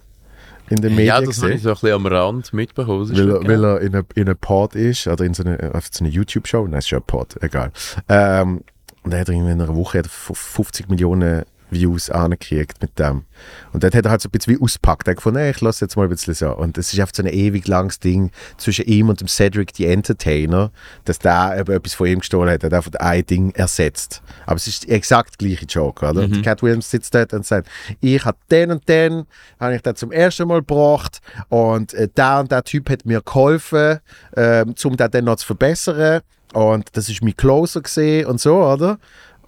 in 0.70 0.76
den 0.76 0.94
Medien 0.94 1.06
ja, 1.06 1.20
das 1.20 1.42
habe 1.42 1.52
ich 1.52 1.62
so 1.62 1.68
ein 1.70 1.74
bisschen 1.74 1.92
am 1.92 2.06
Rand 2.06 2.52
mitbekommen. 2.54 3.10
Weil, 3.14 3.30
er, 3.30 3.46
weil 3.46 3.64
er 3.64 3.80
in 3.82 3.94
einer 3.94 4.04
in 4.14 4.22
eine 4.22 4.34
Pod 4.34 4.74
ist, 4.74 5.06
oder 5.06 5.24
in 5.24 5.34
so 5.34 5.42
einer, 5.42 5.74
auf 5.74 5.88
so 5.90 6.02
einer 6.04 6.12
YouTube-Show, 6.12 6.66
nein, 6.66 6.78
ist 6.78 6.90
ja 6.90 6.98
ein 6.98 7.04
Pod, 7.04 7.36
egal. 7.42 7.70
Ähm, 8.08 8.62
und 9.04 9.12
er 9.12 9.20
hat 9.20 9.28
irgendwie 9.28 9.52
in 9.52 9.60
einer 9.60 9.76
Woche 9.76 9.98
hat 9.98 10.06
er 10.06 10.34
50 10.34 10.88
Millionen 10.88 11.44
Views 11.70 12.10
angekriegt 12.10 12.80
mit 12.80 12.98
dem. 12.98 13.24
Und 13.72 13.82
dort 13.82 13.94
hat 13.94 14.04
er 14.04 14.10
halt 14.10 14.20
so 14.20 14.28
ein 14.28 14.32
bisschen 14.32 14.54
wie 14.54 14.62
auspackt. 14.62 15.06
Er 15.08 15.12
hat 15.12 15.16
gefunden, 15.16 15.40
hey, 15.40 15.50
ich 15.50 15.60
lasse 15.60 15.84
jetzt 15.84 15.96
mal 15.96 16.04
ein 16.04 16.08
bisschen 16.10 16.34
so. 16.34 16.50
Und 16.50 16.78
es 16.78 16.92
ist 16.92 17.00
einfach 17.00 17.14
so 17.14 17.22
ein 17.22 17.28
ewig 17.28 17.66
langes 17.66 17.98
Ding 17.98 18.30
zwischen 18.56 18.84
ihm 18.86 19.08
und 19.08 19.20
dem 19.20 19.28
Cedric, 19.28 19.72
the 19.76 19.86
Entertainer, 19.86 20.70
dass 21.04 21.18
der 21.18 21.56
eben 21.58 21.72
etwas 21.72 21.94
von 21.94 22.06
ihm 22.06 22.20
gestohlen 22.20 22.52
hat. 22.52 22.62
Er 22.62 22.66
hat 22.66 22.74
einfach 22.74 23.00
ein 23.00 23.26
Ding 23.26 23.50
ersetzt. 23.52 24.22
Aber 24.46 24.56
es 24.56 24.66
ist 24.66 24.88
exakt 24.88 25.40
der 25.40 25.48
gleiche 25.48 25.66
Joke, 25.66 26.06
oder? 26.06 26.22
Und 26.22 26.42
Cat 26.42 26.62
Williams 26.62 26.90
sitzt 26.90 27.14
dort 27.14 27.32
und 27.32 27.44
sagt, 27.44 27.68
ich 28.00 28.24
habe 28.24 28.38
den 28.50 28.70
und 28.70 28.88
den, 28.88 29.26
habe 29.58 29.74
ich 29.74 29.82
den 29.82 29.96
zum 29.96 30.12
ersten 30.12 30.48
Mal 30.48 30.60
gebracht 30.60 31.20
und 31.48 31.94
äh, 31.94 32.08
der 32.08 32.40
und 32.40 32.52
der 32.52 32.64
Typ 32.64 32.90
hat 32.90 33.04
mir 33.04 33.20
geholfen, 33.20 34.00
ähm, 34.36 34.74
um 34.84 34.96
den 34.96 35.10
dann 35.10 35.24
noch 35.24 35.36
zu 35.36 35.46
verbessern. 35.46 36.20
Und 36.52 36.96
das 36.96 37.08
ist 37.08 37.22
mein 37.22 37.36
Closer 37.36 37.80
gesehen 37.80 38.26
und 38.26 38.40
so, 38.40 38.62
oder? 38.64 38.98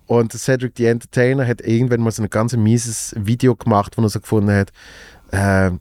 Und 0.07 0.33
Cedric 0.33 0.74
the 0.77 0.87
Entertainer 0.87 1.47
hat 1.47 1.61
irgendwann 1.61 2.01
mal 2.01 2.11
so 2.11 2.23
ein 2.23 2.31
ganz 2.31 2.57
mieses 2.57 3.15
Video 3.19 3.57
gemacht, 3.57 3.97
wo 3.97 4.03
er 4.03 4.09
so 4.09 4.20
gefunden 4.20 4.53
hat, 4.53 4.73
ähm, 5.33 5.81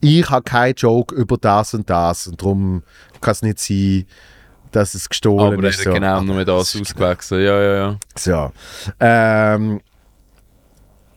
ich 0.00 0.28
habe 0.28 0.42
keinen 0.42 0.74
Joke 0.74 1.14
über 1.14 1.38
das 1.38 1.74
und 1.74 1.88
das 1.88 2.26
und 2.26 2.40
darum 2.40 2.82
kann 3.20 3.32
es 3.32 3.42
nicht 3.42 3.58
sein, 3.58 4.06
dass 4.72 4.94
es 4.94 5.08
gestohlen 5.08 5.54
aber 5.54 5.62
er 5.62 5.70
ist. 5.70 5.78
hat 5.78 5.84
so. 5.84 5.92
genau 5.92 6.20
nur 6.22 6.44
das 6.44 6.74
ist 6.74 6.82
ausgewechselt. 6.82 7.44
Ja, 7.44 7.60
ja, 7.60 7.74
ja. 7.76 7.98
so. 8.14 8.52
Ähm, 9.00 9.80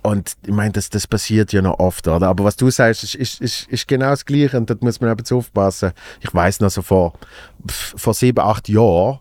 und 0.02 0.38
ich 0.46 0.54
meine, 0.54 0.72
das, 0.72 0.90
das 0.90 1.06
passiert 1.08 1.52
ja 1.52 1.62
noch 1.62 1.78
oft, 1.78 2.08
oder? 2.08 2.28
Aber 2.28 2.46
was 2.46 2.56
du 2.56 2.70
sagst, 2.70 3.04
ist, 3.04 3.16
ist, 3.16 3.42
ist, 3.42 3.68
ist 3.68 3.88
genau 3.88 4.12
das 4.12 4.26
Gleiche 4.26 4.58
und 4.58 4.70
dort 4.70 4.82
muss 4.82 5.02
man 5.02 5.12
eben 5.12 5.38
aufpassen. 5.38 5.92
Ich 6.22 6.34
weiß 6.34 6.62
noch 6.62 6.70
so 6.70 6.82
vor, 6.82 7.14
vor 7.68 8.14
sieben, 8.14 8.40
acht 8.40 8.70
Jahren 8.70 9.20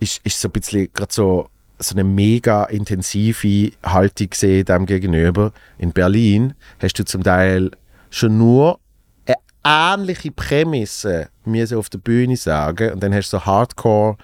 ist, 0.00 0.20
ist 0.24 0.40
so 0.40 0.48
ein 0.48 0.52
bisschen 0.52 0.92
gerade 0.92 1.12
so 1.12 1.48
so 1.78 1.94
eine 1.94 2.04
mega 2.04 2.64
intensive 2.64 3.72
Haltung 3.82 4.30
gesehen 4.30 4.64
dem 4.64 4.86
gegenüber. 4.86 5.52
In 5.78 5.92
Berlin 5.92 6.54
hast 6.80 6.98
du 6.98 7.04
zum 7.04 7.22
Teil 7.22 7.70
schon 8.10 8.38
nur 8.38 8.78
eine 9.26 9.36
ähnliche 9.64 10.30
Prämisse 10.30 11.28
müssen 11.44 11.76
auf 11.78 11.88
der 11.90 11.98
Bühne 11.98 12.36
sagen 12.36 12.92
und 12.92 13.02
dann 13.02 13.14
hast 13.14 13.32
du 13.32 13.38
so 13.38 13.46
Hardcore 13.46 14.16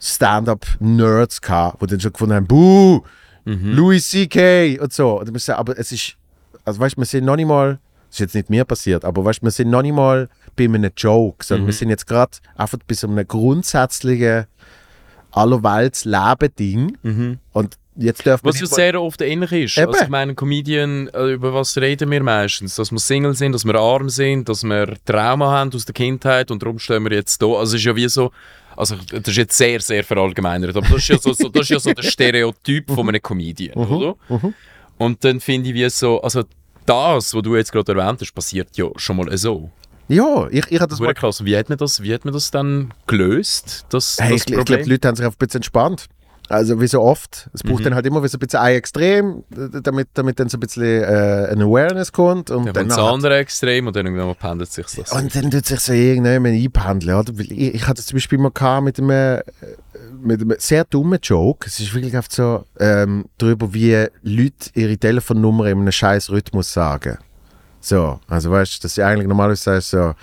Stand-up-Nerds 0.00 1.40
gehabt, 1.40 1.82
die 1.82 1.86
dann 1.86 2.00
schon 2.00 2.12
gefunden 2.12 2.34
haben, 2.34 2.46
buh, 2.46 3.02
Louis 3.44 4.08
C.K. 4.08 4.78
und 4.78 4.92
so. 4.92 5.20
Und 5.20 5.40
sagen, 5.40 5.58
aber 5.58 5.78
es 5.78 5.92
ist, 5.92 6.16
also 6.64 6.80
weißt 6.80 6.96
du, 6.96 7.00
wir 7.00 7.06
sind 7.06 7.24
noch 7.24 7.36
nicht 7.36 7.46
mal, 7.46 7.78
das 8.08 8.16
ist 8.16 8.20
jetzt 8.20 8.34
nicht 8.34 8.50
mir 8.50 8.64
passiert, 8.64 9.04
aber 9.04 9.24
weißt 9.24 9.40
du, 9.40 9.46
wir 9.46 9.50
sind 9.50 9.70
noch 9.70 9.82
nicht 9.82 9.94
mal 9.94 10.28
bei 10.56 10.64
einem 10.64 10.90
Joke, 10.96 11.44
sondern 11.44 11.66
wir 11.66 11.72
sind 11.72 11.90
jetzt 11.90 12.06
gerade 12.06 12.38
einfach 12.56 12.78
bei 12.86 12.94
so 12.94 13.08
einem 13.08 13.26
grundsätzlichen 13.26 14.46
allerwelts 15.32 16.04
Leben-Ding 16.04 16.96
und 17.52 17.76
jetzt 17.96 18.24
dürfen 18.24 18.46
Was 18.46 18.60
ja 18.60 18.66
sehr 18.66 19.00
oft 19.00 19.20
ähnlich 19.20 19.52
ist. 19.52 19.78
Eben. 19.78 19.88
Also 19.88 20.04
ich 20.04 20.08
meine, 20.08 20.32
ein 20.32 20.36
Comedian, 20.36 21.08
äh, 21.08 21.32
über 21.32 21.52
was 21.52 21.76
reden 21.76 22.10
wir 22.10 22.22
meistens? 22.22 22.76
Dass 22.76 22.90
wir 22.90 22.98
Single 22.98 23.34
sind, 23.34 23.52
dass 23.52 23.64
wir 23.64 23.74
arm 23.74 24.08
sind, 24.08 24.48
dass 24.48 24.64
wir 24.64 24.96
Trauma 25.04 25.50
haben 25.50 25.72
aus 25.74 25.84
der 25.84 25.94
Kindheit 25.94 26.50
und 26.50 26.62
darum 26.62 26.78
stehen 26.78 27.04
wir 27.04 27.12
jetzt 27.12 27.40
da. 27.42 27.46
Also 27.46 27.74
es 27.74 27.80
ist 27.80 27.84
ja 27.84 27.96
wie 27.96 28.08
so, 28.08 28.30
also 28.76 28.96
das 29.10 29.28
ist 29.28 29.36
jetzt 29.36 29.56
sehr, 29.56 29.80
sehr 29.80 30.04
verallgemeinert, 30.04 30.76
aber 30.76 30.86
das 30.88 30.98
ist 30.98 31.08
ja 31.08 31.18
so, 31.18 31.32
so, 31.32 31.48
das 31.48 31.62
ist 31.62 31.70
ja 31.70 31.80
so 31.80 31.92
der 31.92 32.02
Stereotyp 32.02 32.90
von 32.90 33.08
einem 33.08 33.20
Comedian, 33.22 33.76
oder? 33.76 34.16
Und 34.96 35.24
dann 35.24 35.40
finde 35.40 35.68
ich 35.70 35.74
wie 35.74 35.88
so, 35.90 36.20
also 36.22 36.44
das, 36.86 37.34
was 37.34 37.42
du 37.42 37.56
jetzt 37.56 37.72
gerade 37.72 37.92
erwähnt 37.92 38.20
hast, 38.20 38.32
passiert 38.32 38.76
ja 38.76 38.86
schon 38.96 39.16
mal 39.16 39.36
so. 39.36 39.70
Ja, 40.10 40.48
ich, 40.50 40.66
ich 40.70 40.80
habe 40.80 40.88
das 40.90 40.98
Das 40.98 41.00
mal 41.00 41.14
krass. 41.14 41.44
Wie 41.44 41.56
hat 41.56 41.68
man 41.68 41.78
das, 41.78 42.02
wie 42.02 42.12
hat 42.12 42.24
man 42.24 42.34
das 42.34 42.50
dann 42.50 42.92
gelöst? 43.06 43.86
Das, 43.90 44.16
Hey, 44.20 44.32
das 44.32 44.42
ich, 44.46 44.54
ich 44.56 44.64
glaube, 44.64 44.82
die 44.82 44.90
Leute 44.90 45.08
haben 45.08 45.16
sich 45.16 45.24
ein 45.26 45.32
bisschen 45.38 45.58
entspannt. 45.58 46.06
Also 46.48 46.80
wie 46.80 46.88
so 46.88 47.00
oft. 47.00 47.48
Es 47.52 47.62
Mhm. 47.62 47.68
braucht 47.68 47.86
dann 47.86 47.94
halt 47.94 48.04
immer 48.06 48.24
wie 48.24 48.28
so 48.28 48.36
ein 48.36 48.40
bisschen 48.40 48.58
ein 48.58 48.74
Extrem, 48.74 49.44
damit, 49.50 50.08
damit 50.14 50.40
dann 50.40 50.48
so 50.48 50.56
ein 50.56 50.60
bisschen 50.60 50.82
äh, 51.04 51.46
eine 51.52 51.62
Awareness 51.64 52.10
kommt. 52.10 52.50
Und 52.50 52.64
dann 52.66 52.74
dann, 52.74 52.88
das 52.88 52.98
andere 52.98 53.36
Extrem 53.36 53.86
und 53.86 53.94
dann 53.94 54.04
irgendwann 54.06 54.34
pendelt 54.34 54.72
sich 54.72 54.84
das. 54.86 55.12
und 55.12 55.32
dann 55.32 55.48
tut 55.52 55.64
sich 55.64 55.78
so 55.78 55.92
irgendjemand 55.92 56.56
einpendeln. 56.56 57.16
Oder? 57.16 57.32
Ich, 57.38 57.74
ich 57.76 57.86
hatte 57.86 58.02
zum 58.02 58.16
Beispiel 58.16 58.38
mal 58.38 58.50
gehabt 58.50 58.82
mit 58.84 58.98
einem, 58.98 59.10
äh, 59.10 59.42
mit 60.20 60.40
einem 60.40 60.56
sehr 60.58 60.84
dummen 60.86 61.20
Joke. 61.22 61.68
Es 61.68 61.78
ist 61.78 61.94
wirklich 61.94 62.16
oft 62.16 62.32
so 62.32 62.64
ähm, 62.80 63.26
darüber, 63.38 63.72
wie 63.72 64.06
Leute 64.22 64.70
ihre 64.74 64.98
Telefonnummer 64.98 65.66
in 65.66 65.78
einem 65.78 65.92
scheiß 65.92 66.30
Rhythmus 66.30 66.72
sagen. 66.72 67.18
So, 67.80 68.20
also 68.28 68.50
weißt 68.50 68.78
du, 68.78 68.82
dass 68.82 68.94
sie 68.94 69.02
eigentlich 69.02 69.28
normalerweise 69.28 69.80
sagen 69.80 69.80
so 69.80 70.14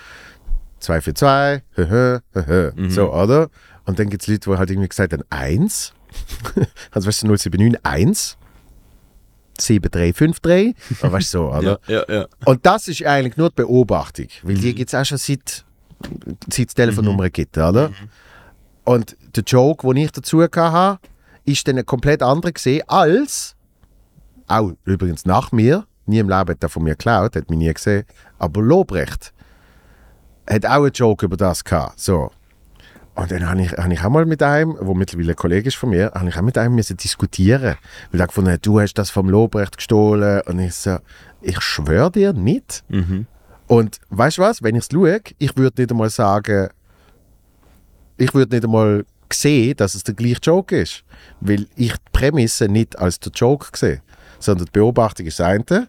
242, 0.79 1.63
hö, 1.75 1.89
hö, 1.89 2.19
hö, 2.33 2.45
hö. 2.45 2.71
Mhm. 2.75 2.89
so, 2.91 3.13
oder? 3.13 3.49
Und 3.85 3.99
dann 3.99 4.09
gibt 4.09 4.23
es 4.23 4.27
Leute, 4.27 4.49
die 4.49 4.57
halt 4.57 4.69
irgendwie 4.69 4.89
gesagt 4.89 5.13
haben, 5.13 5.23
1. 5.29 5.93
also 6.91 7.07
weißt 7.07 7.23
du, 7.23 7.27
079 7.27 7.79
1. 7.83 8.37
7353. 9.59 10.75
Aber 11.01 11.13
weißt 11.13 11.33
du 11.33 11.37
so, 11.37 11.51
oder? 11.51 11.79
ja, 11.87 12.03
ja, 12.07 12.15
ja. 12.15 12.27
Und 12.45 12.65
das 12.65 12.87
ist 12.87 13.03
eigentlich 13.03 13.37
nur 13.37 13.49
die 13.49 13.55
Beobachtung, 13.55 14.27
weil 14.43 14.55
die 14.55 14.75
gibt 14.75 14.89
es 14.89 14.95
auch 14.95 15.05
schon 15.05 15.17
seit, 15.17 15.65
seit 16.51 16.67
es 16.67 16.73
Telefonnummern 16.75 17.31
gibt, 17.31 17.57
oder? 17.57 17.91
Und 18.83 19.17
der 19.35 19.43
Joke, 19.43 19.87
den 19.87 19.97
ich 19.97 20.11
dazu 20.11 20.41
hatte, 20.41 20.99
ist 21.45 21.67
dann 21.67 21.77
ein 21.77 21.85
komplett 21.85 22.21
anderer 22.21 22.51
gesehen 22.51 22.83
als, 22.87 23.55
auch 24.47 24.73
übrigens 24.85 25.25
nach 25.25 25.51
mir, 25.51 25.85
nie 26.07 26.19
im 26.19 26.29
Leben 26.29 26.49
hat 26.49 26.63
er 26.63 26.69
von 26.69 26.83
mir 26.83 26.91
geklaut, 26.91 27.35
hat 27.35 27.49
mich 27.49 27.59
nie 27.59 27.73
gesehen, 27.73 28.05
aber 28.39 28.61
Lobrecht 28.61 29.33
hat 30.49 30.65
auch 30.65 30.83
einen 30.83 30.91
Joke 30.91 31.25
über 31.25 31.37
das 31.37 31.63
gehabt, 31.63 31.99
so. 31.99 32.31
Und 33.17 33.31
dann 33.31 33.49
habe 33.49 33.61
ich, 33.63 33.71
hab 33.71 33.91
ich 33.91 34.03
auch 34.03 34.11
mal 34.11 34.27
mit 34.27 34.43
einem, 34.43 34.75
der 34.79 34.93
mittlerweile 34.93 35.31
ein 35.31 35.35
Kollege 35.35 35.69
ist 35.69 35.75
von 35.75 35.89
mir, 35.89 36.11
habe 36.13 36.29
ich 36.29 36.37
auch 36.37 36.43
mit 36.43 36.55
einem 36.55 36.75
müssen 36.75 36.97
diskutieren. 36.97 37.75
Weil 38.11 38.21
er 38.21 38.27
gefunden 38.27 38.51
hat, 38.51 38.63
du 38.63 38.79
hast 38.79 38.93
das 38.93 39.09
vom 39.09 39.27
Lobrecht 39.27 39.77
gestohlen. 39.77 40.41
Und 40.45 40.59
ich 40.59 40.75
so, 40.75 40.99
ich 41.41 41.59
schwöre 41.59 42.11
dir 42.11 42.33
nicht. 42.33 42.83
Und 43.65 43.99
weißt 44.09 44.37
du 44.37 44.43
was, 44.43 44.61
wenn 44.61 44.75
ich 44.75 44.83
es 44.83 44.89
schaue, 44.93 45.19
ich 45.39 45.57
würde 45.57 45.81
nicht 45.81 45.89
einmal 45.89 46.11
sagen, 46.11 46.69
ich 48.17 48.35
würde 48.35 48.55
nicht 48.55 48.65
einmal 48.65 49.03
sehen, 49.33 49.75
dass 49.77 49.95
es 49.95 50.03
der 50.03 50.13
gleiche 50.13 50.41
Joke 50.43 50.79
ist. 50.79 51.03
Weil 51.41 51.65
ich 51.75 51.93
die 51.93 52.11
Prämisse 52.13 52.67
nicht 52.67 52.99
als 52.99 53.19
der 53.19 53.31
Joke 53.31 53.75
sehe, 53.75 54.03
sondern 54.37 54.65
die 54.65 54.71
Beobachtung 54.73 55.25
ist 55.25 55.39
das 55.39 55.47
eine. 55.47 55.87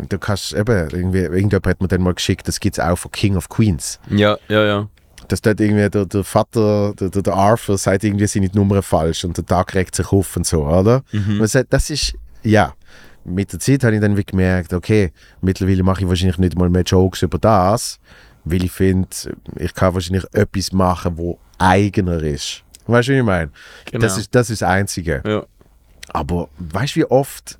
Und 0.00 0.12
du 0.12 0.18
kannst 0.18 0.52
eben, 0.54 0.88
irgendwie, 0.90 1.18
irgendjemand 1.20 1.66
hat 1.66 1.80
mir 1.82 1.88
dann 1.88 2.02
mal 2.02 2.14
geschickt, 2.14 2.48
das 2.48 2.58
gibt 2.60 2.78
es 2.78 2.84
auch 2.84 2.96
von 2.96 3.10
King 3.10 3.36
of 3.36 3.48
Queens 3.48 4.00
Ja, 4.08 4.36
ja, 4.48 4.64
ja. 4.64 4.88
dass 5.28 5.42
dort 5.42 5.60
irgendwie 5.60 5.88
der, 5.90 6.06
der 6.06 6.24
Vater, 6.24 6.94
der, 6.94 7.10
der, 7.10 7.34
Arthur, 7.34 7.76
sagt 7.78 8.04
irgendwie 8.04 8.26
seine 8.26 8.48
Nummern 8.54 8.82
falsch 8.82 9.24
und 9.24 9.36
der 9.36 9.44
Tag 9.46 9.74
regt 9.74 9.94
sich 9.94 10.10
auf 10.12 10.36
und 10.36 10.46
so, 10.46 10.64
oder? 10.66 11.02
Und 11.12 11.40
es 11.42 11.54
hat- 11.54 11.66
das 11.70 11.90
ist, 11.90 12.14
ja, 12.42 12.74
mit 13.24 13.52
der 13.52 13.60
Zeit 13.60 13.84
habe 13.84 13.94
ich 13.94 14.00
dann 14.00 14.16
wie 14.16 14.24
gemerkt, 14.24 14.72
okay, 14.72 15.12
mittlerweile 15.42 15.82
mache 15.82 16.02
ich 16.02 16.08
wahrscheinlich 16.08 16.38
nicht 16.38 16.56
mal 16.56 16.70
mehr 16.70 16.82
Jokes 16.82 17.22
über 17.22 17.38
das, 17.38 17.98
weil 18.44 18.64
ich 18.64 18.72
finde, 18.72 19.08
ich 19.56 19.74
kann 19.74 19.92
wahrscheinlich 19.92 20.24
etwas 20.32 20.72
machen, 20.72 21.18
wo 21.18 21.38
eigener 21.58 22.22
ist. 22.22 22.62
Weißt 22.86 23.08
du, 23.08 23.12
wie 23.12 23.18
ich 23.18 23.22
meine? 23.24 23.50
Genau. 23.84 24.02
Das, 24.02 24.16
ist, 24.16 24.34
das 24.34 24.48
ist 24.48 24.62
das 24.62 24.68
Einzige. 24.70 25.22
ja. 25.26 25.44
Aber 26.12 26.48
weißt 26.58 26.96
du, 26.96 27.00
wie 27.00 27.04
oft 27.04 27.59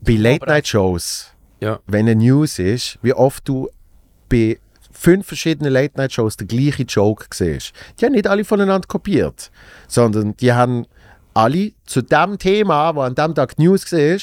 bei 0.00 0.14
Late-Night-Shows 0.14 1.32
Ja. 1.60 1.80
wenn 1.86 2.08
eine 2.08 2.16
News 2.16 2.58
ist, 2.58 2.98
wie 3.02 3.14
oft 3.14 3.48
du 3.48 3.68
bei 4.28 4.58
fünf 4.92 5.26
verschiedenen 5.26 5.72
Late-Night-Shows 5.72 6.36
den 6.36 6.48
gleichen 6.48 6.86
Joke 6.86 7.26
siehst. 7.32 7.72
Die 8.00 8.06
haben 8.06 8.12
nicht 8.12 8.26
alle 8.26 8.44
voneinander 8.44 8.86
kopiert, 8.88 9.50
sondern 9.88 10.36
die 10.38 10.52
haben 10.52 10.86
alle 11.34 11.72
zu 11.84 12.00
dem 12.00 12.38
Thema, 12.38 12.94
wo 12.94 13.00
an 13.02 13.14
dem 13.14 13.34
Tag 13.34 13.56
die 13.56 13.64
News 13.64 13.90
war, 13.92 14.18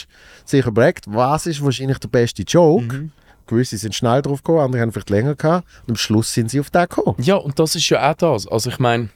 sich 0.45 0.65
überlegt, 0.65 1.05
was 1.07 1.45
ist 1.45 1.63
wahrscheinlich 1.63 1.99
der 1.99 2.07
beste 2.09 2.41
Joke. 2.41 3.09
Gewisse 3.45 3.77
sind 3.77 3.93
schnell 3.93 4.21
drauf 4.21 4.41
gekommen, 4.41 4.59
andere 4.61 4.81
haben 4.81 4.91
vielleicht 4.91 5.09
länger 5.11 5.35
gehabt. 5.35 5.67
Und 5.81 5.91
am 5.91 5.95
Schluss 5.95 6.33
sind 6.33 6.49
sie 6.49 6.59
auf 6.59 6.71
den 6.71 6.83
gekommen. 6.83 7.15
Ja, 7.19 7.35
und 7.35 7.59
das 7.59 7.75
ist 7.75 7.87
ja 7.89 8.09
auch 8.09 8.15
das. 8.15 8.47
Also 8.47 8.69
ich 8.69 8.79
meine, 8.79 9.09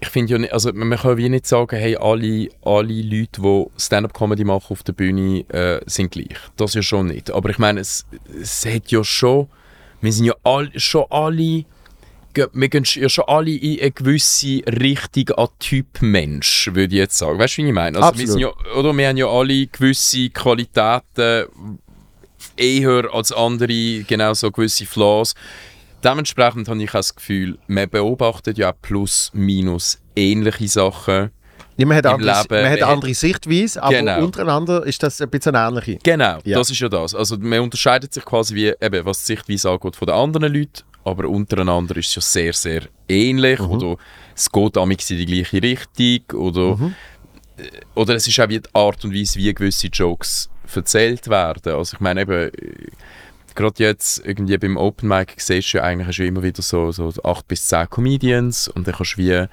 ich 0.00 0.08
finde 0.08 0.32
ja 0.32 0.38
nicht, 0.38 0.52
also 0.52 0.72
man 0.72 0.98
kann 0.98 1.16
wie 1.16 1.28
nicht 1.28 1.46
sagen, 1.46 1.76
hey, 1.76 1.96
alle, 1.96 2.48
alle 2.62 3.02
Leute, 3.02 3.40
die 3.40 3.66
Stand-Up-Comedy 3.78 4.44
machen 4.44 4.66
auf 4.68 4.82
der 4.82 4.92
Bühne, 4.92 5.40
äh, 5.48 5.80
sind 5.86 6.12
gleich. 6.12 6.36
Das 6.56 6.74
ja 6.74 6.82
schon 6.82 7.06
nicht. 7.06 7.30
Aber 7.30 7.48
ich 7.48 7.58
meine, 7.58 7.80
es, 7.80 8.04
es 8.40 8.66
hat 8.66 8.90
ja 8.90 9.02
schon, 9.02 9.48
wir 10.02 10.12
sind 10.12 10.26
ja 10.26 10.34
all, 10.42 10.70
schon 10.78 11.06
alle, 11.08 11.64
wir 12.34 12.68
gehen 12.68 12.84
ja 12.84 13.08
schon 13.08 13.24
alle 13.26 13.50
in 13.50 13.80
eine 13.80 13.90
gewisse 13.90 14.60
Richtung 14.66 15.30
an 15.38 15.48
Typ 15.58 16.02
Mensch, 16.02 16.68
würde 16.74 16.94
ich 16.94 16.98
jetzt 16.98 17.16
sagen. 17.16 17.38
Weißt 17.38 17.56
du, 17.56 17.62
wie 17.62 17.68
ich 17.68 17.74
meine? 17.74 17.96
Also 17.96 18.18
wir, 18.18 18.24
Absolut. 18.24 18.30
sind 18.30 18.40
ja, 18.40 18.78
oder 18.78 18.92
wir 18.92 19.08
haben 19.08 19.16
ja 19.16 19.28
alle 19.28 19.66
gewisse 19.66 20.28
Qualitäten, 20.28 21.46
eher 22.56 23.14
als 23.14 23.32
andere, 23.32 24.02
genau 24.06 24.34
so 24.34 24.50
gewisse 24.50 24.84
Flaws. 24.84 25.34
Dementsprechend 26.04 26.68
habe 26.68 26.82
ich 26.82 26.90
auch 26.90 26.94
das 26.94 27.14
Gefühl, 27.14 27.58
man 27.66 27.88
beobachtet 27.88 28.58
ja 28.58 28.72
plus, 28.72 29.30
minus 29.34 29.98
ähnliche 30.14 30.68
Sachen. 30.68 31.30
Ja, 31.78 31.86
man 31.86 31.96
hat, 31.98 32.04
Im 32.06 32.12
andere, 32.12 32.38
Leben, 32.42 32.62
man 32.62 32.72
hat 32.72 32.82
andere 32.82 33.14
Sichtweise, 33.14 33.82
aber 33.82 33.94
Genau. 33.98 34.24
untereinander 34.24 34.84
ist 34.86 35.02
das 35.02 35.20
ein 35.20 35.28
bisschen 35.28 35.54
ähnlich. 35.54 35.98
Genau, 36.02 36.38
Ja. 36.44 36.58
das 36.58 36.70
ist 36.70 36.78
ja 36.80 36.88
das. 36.88 37.14
Also 37.14 37.36
man 37.38 37.60
unterscheidet 37.60 38.14
sich 38.14 38.24
quasi 38.24 38.54
wie, 38.54 38.72
eben, 38.80 39.04
was 39.04 39.18
die 39.20 39.26
Sichtweise 39.34 39.70
angeht 39.70 39.94
von 39.96 40.06
den 40.06 40.14
anderen 40.14 40.54
Leuten, 40.54 40.82
aber 41.04 41.28
untereinander 41.28 41.96
ist 41.96 42.08
es 42.08 42.14
ja 42.14 42.22
sehr, 42.22 42.52
sehr 42.54 42.82
ähnlich 43.08 43.60
oder 43.60 43.96
es 44.34 44.50
geht 44.50 44.76
amix 44.78 45.10
in 45.10 45.18
die 45.18 45.26
gleiche 45.26 45.62
Richtung 45.62 46.40
oder, 46.40 46.78
äh, 47.58 47.62
oder 47.94 48.14
es 48.14 48.26
ist 48.26 48.40
auch 48.40 48.48
wie 48.48 48.60
die 48.60 48.68
Art 48.74 49.04
und 49.04 49.14
Weise, 49.14 49.38
wie 49.38 49.52
gewisse 49.52 49.88
Jokes 49.88 50.48
erzählt 50.74 51.28
werden. 51.28 51.74
Also 51.74 51.94
ich 51.96 52.00
meine 52.00 52.22
eben, 52.22 52.32
äh, 52.32 52.50
gerade 53.56 53.82
jetzt 53.82 54.24
irgendwie 54.24 54.56
beim 54.58 54.76
Open 54.76 55.08
Mic 55.08 55.32
siehst 55.38 55.72
du 55.72 55.78
ja 55.78 55.84
eigentlich 55.84 56.06
hast 56.06 56.18
du 56.18 56.26
immer 56.26 56.42
wieder 56.42 56.62
so, 56.62 56.92
so 56.92 57.12
acht 57.24 57.48
bis 57.48 57.66
zehn 57.66 57.90
Comedians 57.90 58.68
und 58.68 58.86
dann 58.86 58.94
kannst 58.94 59.14
du 59.14 59.18
wie 59.18 59.46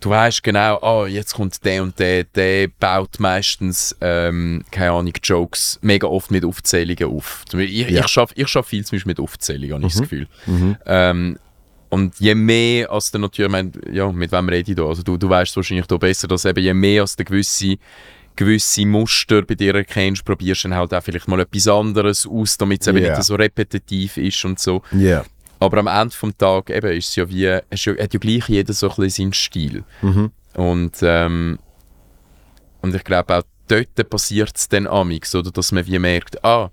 du 0.00 0.10
weißt 0.10 0.42
genau, 0.42 0.78
ah, 0.82 1.06
jetzt 1.06 1.34
kommt 1.34 1.64
der 1.64 1.82
und 1.82 1.98
der, 1.98 2.24
der 2.24 2.68
baut 2.68 3.20
meistens, 3.20 3.96
ähm, 4.00 4.64
keine 4.70 4.92
Ahnung, 4.92 5.12
Jokes 5.22 5.78
mega 5.82 6.06
oft 6.06 6.30
mit 6.30 6.44
Aufzählungen 6.44 7.04
auf. 7.16 7.44
Ich, 7.52 7.88
Ja. 7.88 8.00
ich 8.00 8.08
schaffe 8.08 8.34
ich 8.36 8.48
schaff 8.48 8.66
viel 8.66 8.84
zum 8.84 8.96
Beispiel 8.96 9.10
mit 9.10 9.20
Aufzählungen, 9.20 9.74
habe 9.74 9.86
ich 9.86 9.92
das 9.92 10.02
Gefühl. 10.02 10.26
Ähm, 10.86 11.38
und 11.88 12.18
je 12.18 12.34
mehr 12.34 12.90
als 12.90 13.10
der 13.10 13.20
natürlich, 13.20 13.48
ich 13.48 13.52
meine, 13.52 13.70
ja, 13.92 14.10
mit 14.10 14.32
wem 14.32 14.48
rede 14.48 14.70
ich 14.70 14.76
da? 14.76 14.86
Also 14.86 15.02
du, 15.02 15.16
du 15.18 15.28
weißt 15.28 15.54
wahrscheinlich 15.56 15.86
da 15.86 15.98
besser, 15.98 16.26
dass 16.26 16.46
eben 16.46 16.62
je 16.64 16.72
mehr 16.74 17.02
als 17.02 17.16
der 17.16 17.26
gewisse 17.26 17.76
gewisse 18.36 18.86
Muster 18.86 19.42
bei 19.42 19.54
dir 19.54 19.74
erkennst, 19.74 20.24
probierst 20.24 20.64
dann 20.64 20.74
halt 20.74 20.92
auch 20.94 21.02
vielleicht 21.02 21.28
mal 21.28 21.40
etwas 21.40 21.68
anderes 21.68 22.26
aus, 22.26 22.56
damit 22.58 22.82
es 22.82 22.88
eben 22.88 22.98
Ja. 22.98 23.16
nicht 23.16 23.24
so 23.24 23.34
repetitiv 23.34 24.16
ist 24.16 24.44
und 24.44 24.58
so. 24.58 24.82
Ja. 24.92 25.24
Aber 25.60 25.78
am 25.78 25.86
Ende 25.86 26.14
vom 26.14 26.36
Tag 26.36 26.70
eben 26.70 26.92
ist 26.96 27.10
es 27.10 27.16
ja 27.16 27.28
wie, 27.28 27.46
es 27.70 27.84
ja, 27.84 27.92
hat 27.96 28.12
ja 28.14 28.18
gleich 28.18 28.48
jeder 28.48 28.72
so 28.72 28.88
ein 28.90 28.96
bisschen 28.96 29.26
seinen 29.26 29.32
Stil. 29.32 29.84
Und, 30.54 30.92
ähm, 31.02 31.58
und 32.80 32.94
ich 32.94 33.04
glaube 33.04 33.36
auch 33.38 33.42
dort 33.68 34.10
passiert 34.10 34.56
es 34.56 34.68
dann 34.68 34.86
amix, 34.86 35.34
oder 35.34 35.50
dass 35.50 35.70
man 35.72 35.86
wie 35.86 35.98
merkt, 35.98 36.44
ah, 36.44 36.70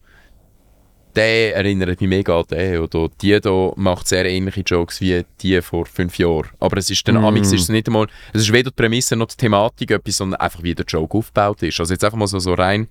der 1.19 1.55
erinnert 1.55 1.99
mich 1.99 2.09
mega 2.09 2.39
an 2.39 2.45
den. 2.49 2.79
Oder 2.79 3.09
die 3.21 3.39
da 3.39 3.71
macht 3.75 4.07
sehr 4.07 4.25
ähnliche 4.25 4.61
Jokes 4.61 5.01
wie 5.01 5.25
die 5.41 5.61
vor 5.61 5.85
fünf 5.85 6.17
Jahren. 6.17 6.47
Aber 6.59 6.77
es 6.77 6.89
ist 6.89 7.05
dann, 7.07 7.15
Mm. 7.15 7.25
amix 7.25 7.51
ist 7.51 7.63
es 7.63 7.69
nicht 7.69 7.87
einmal, 7.87 8.07
es 8.33 8.43
ist 8.43 8.53
weder 8.53 8.69
die 8.71 8.75
Prämisse 8.75 9.15
noch 9.17 9.27
die 9.27 9.35
Thematik 9.35 9.91
etwas, 9.91 10.17
sondern 10.17 10.39
einfach 10.39 10.63
wie 10.63 10.73
der 10.73 10.85
Joke 10.85 11.17
aufgebaut 11.17 11.61
ist. 11.63 11.79
Also 11.79 11.93
jetzt 11.93 12.03
einfach 12.05 12.17
mal 12.17 12.27
so, 12.27 12.39
so 12.39 12.53
rein, 12.53 12.87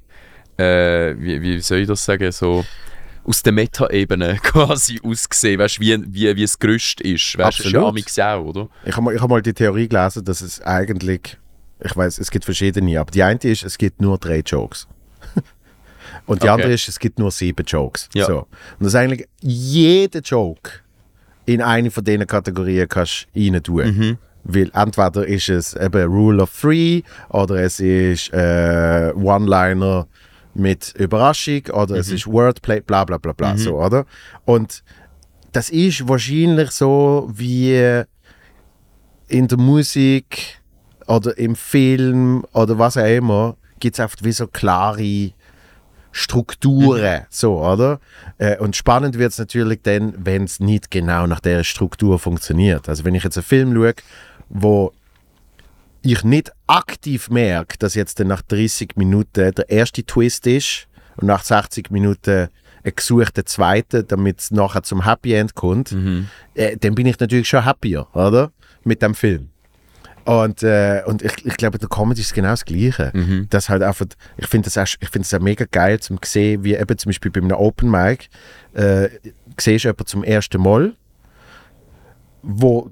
äh, 0.58 1.14
wie, 1.18 1.40
wie 1.40 1.60
soll 1.60 1.78
ich 1.78 1.88
das 1.88 2.04
sagen, 2.04 2.30
so 2.32 2.64
aus 3.24 3.42
der 3.42 3.52
Meta-Ebene 3.52 4.38
quasi 4.42 5.00
ausgesehen, 5.02 5.58
weißt 5.60 5.78
du, 5.78 5.80
wie, 5.80 5.98
wie, 6.08 6.36
wie 6.36 6.42
es 6.42 6.58
Gerüst 6.58 7.00
ist. 7.00 7.38
Weißt 7.38 7.60
du, 7.60 7.62
ist 7.64 7.70
ja 7.72 7.78
Absolut. 7.80 7.88
amix 7.88 8.18
auch, 8.18 8.44
oder? 8.44 8.68
Ich 8.84 8.92
habe 8.92 9.02
mal, 9.04 9.14
ich 9.14 9.20
hab 9.22 9.28
mal 9.30 9.42
die 9.42 9.52
Theorie 9.54 9.88
gelesen, 9.88 10.24
dass 10.24 10.40
es 10.40 10.60
eigentlich, 10.62 11.36
ich 11.82 11.96
weiß, 11.96 12.18
es 12.18 12.30
gibt 12.30 12.44
verschiedene, 12.44 13.00
aber 13.00 13.10
die 13.10 13.22
eine 13.22 13.38
ist, 13.42 13.64
es 13.64 13.78
gibt 13.78 14.00
nur 14.02 14.18
drei 14.18 14.40
Jokes. 14.40 14.86
Und 16.28 16.42
die 16.42 16.46
Okay. 16.48 16.54
andere 16.54 16.72
ist, 16.72 16.86
es 16.88 16.98
gibt 17.00 17.18
nur 17.18 17.30
sieben 17.32 17.64
Jokes. 17.66 18.08
Ja. 18.14 18.26
So. 18.26 18.38
Und 18.38 18.46
das 18.80 18.88
ist 18.88 18.94
eigentlich 18.94 19.26
jeder 19.40 20.20
Joke 20.20 20.70
in 21.46 21.60
eine 21.62 21.90
von 21.90 22.04
diesen 22.04 22.26
Kategorien 22.26 22.86
kannst 22.86 23.26
rein 23.34 23.60
tun. 23.62 23.84
Mhm. 23.96 24.18
Weil 24.44 24.70
entweder 24.74 25.26
ist 25.26 25.48
es 25.48 25.74
eben 25.74 26.04
Rule 26.06 26.42
of 26.42 26.52
Three 26.60 27.02
oder 27.30 27.56
es 27.56 27.80
ist 27.80 28.32
äh, 28.32 29.12
One-Liner 29.16 30.06
mit 30.54 30.94
Überraschung 30.96 31.62
oder 31.72 31.94
Mhm. 31.94 32.00
es 32.00 32.10
ist 32.10 32.26
Wordplay, 32.26 32.80
bla 32.80 33.04
bla 33.04 33.18
bla 33.18 33.32
bla, 33.32 33.56
so, 33.56 33.76
oder? 33.82 34.04
Und 34.44 34.82
das 35.52 35.70
ist 35.70 36.06
wahrscheinlich 36.08 36.70
so 36.70 37.30
wie 37.34 38.02
in 39.28 39.48
der 39.48 39.58
Musik 39.58 40.60
oder 41.06 41.36
im 41.38 41.56
Film 41.56 42.44
oder 42.52 42.78
was 42.78 42.96
auch 42.96 43.06
immer, 43.06 43.56
gibt 43.80 43.96
es 43.96 44.00
einfach 44.00 44.18
wie 44.22 44.32
so 44.32 44.46
klare 44.46 45.32
Strukturen, 46.12 47.26
so, 47.30 47.60
oder? 47.64 48.00
Äh, 48.38 48.58
und 48.58 48.76
spannend 48.76 49.18
wird 49.18 49.32
es 49.32 49.38
natürlich 49.38 49.80
dann, 49.82 50.14
wenn 50.16 50.44
es 50.44 50.60
nicht 50.60 50.90
genau 50.90 51.26
nach 51.26 51.40
der 51.40 51.64
Struktur 51.64 52.18
funktioniert. 52.18 52.88
Also 52.88 53.04
wenn 53.04 53.14
ich 53.14 53.24
jetzt 53.24 53.36
einen 53.36 53.44
Film 53.44 53.74
schaue, 53.74 53.94
wo 54.48 54.92
ich 56.02 56.24
nicht 56.24 56.52
aktiv 56.66 57.28
merke, 57.30 57.76
dass 57.78 57.94
jetzt 57.94 58.18
nach 58.20 58.42
30 58.42 58.96
Minuten 58.96 59.52
der 59.52 59.68
erste 59.68 60.04
Twist 60.04 60.46
ist 60.46 60.88
und 61.16 61.26
nach 61.26 61.44
60 61.44 61.90
Minuten 61.90 62.48
ein 62.84 62.92
gesuchter 62.94 63.44
zweite, 63.44 64.04
damit 64.04 64.40
es 64.40 64.50
nachher 64.50 64.82
zum 64.82 65.04
Happy 65.04 65.34
End 65.34 65.54
kommt, 65.54 65.92
äh, 66.54 66.76
dann 66.76 66.94
bin 66.94 67.06
ich 67.06 67.18
natürlich 67.18 67.48
schon 67.48 67.64
happier, 67.64 68.06
oder? 68.14 68.52
Mit 68.84 69.02
dem 69.02 69.14
Film. 69.14 69.50
Und, 70.28 70.62
äh, 70.62 71.02
und 71.06 71.22
ich, 71.22 71.46
ich 71.46 71.56
glaube, 71.56 71.78
der 71.78 71.88
Comedy 71.88 72.20
ist 72.20 72.34
genau 72.34 72.50
das 72.50 72.66
Gleiche. 72.66 73.12
Das 73.48 73.70
halt 73.70 73.82
einfach, 73.82 74.04
ich 74.36 74.46
finde 74.46 74.66
das, 74.66 74.76
auch- 74.76 74.96
ich 75.00 75.08
finde 75.08 75.26
das 75.26 75.32
auch 75.32 75.42
mega 75.42 75.64
geil, 75.70 76.00
zum 76.00 76.18
sehen, 76.22 76.64
wie 76.64 76.74
eben 76.74 76.98
zum 76.98 77.08
Beispiel 77.08 77.30
bei 77.30 77.40
einem 77.40 77.52
Open 77.56 77.90
Mic, 77.90 78.28
äh, 78.74 79.08
siehst 79.58 79.84
du 79.84 79.88
jemanden 79.88 80.06
zum 80.06 80.24
ersten 80.24 80.60
Mal, 80.60 80.92
wo 82.42 82.90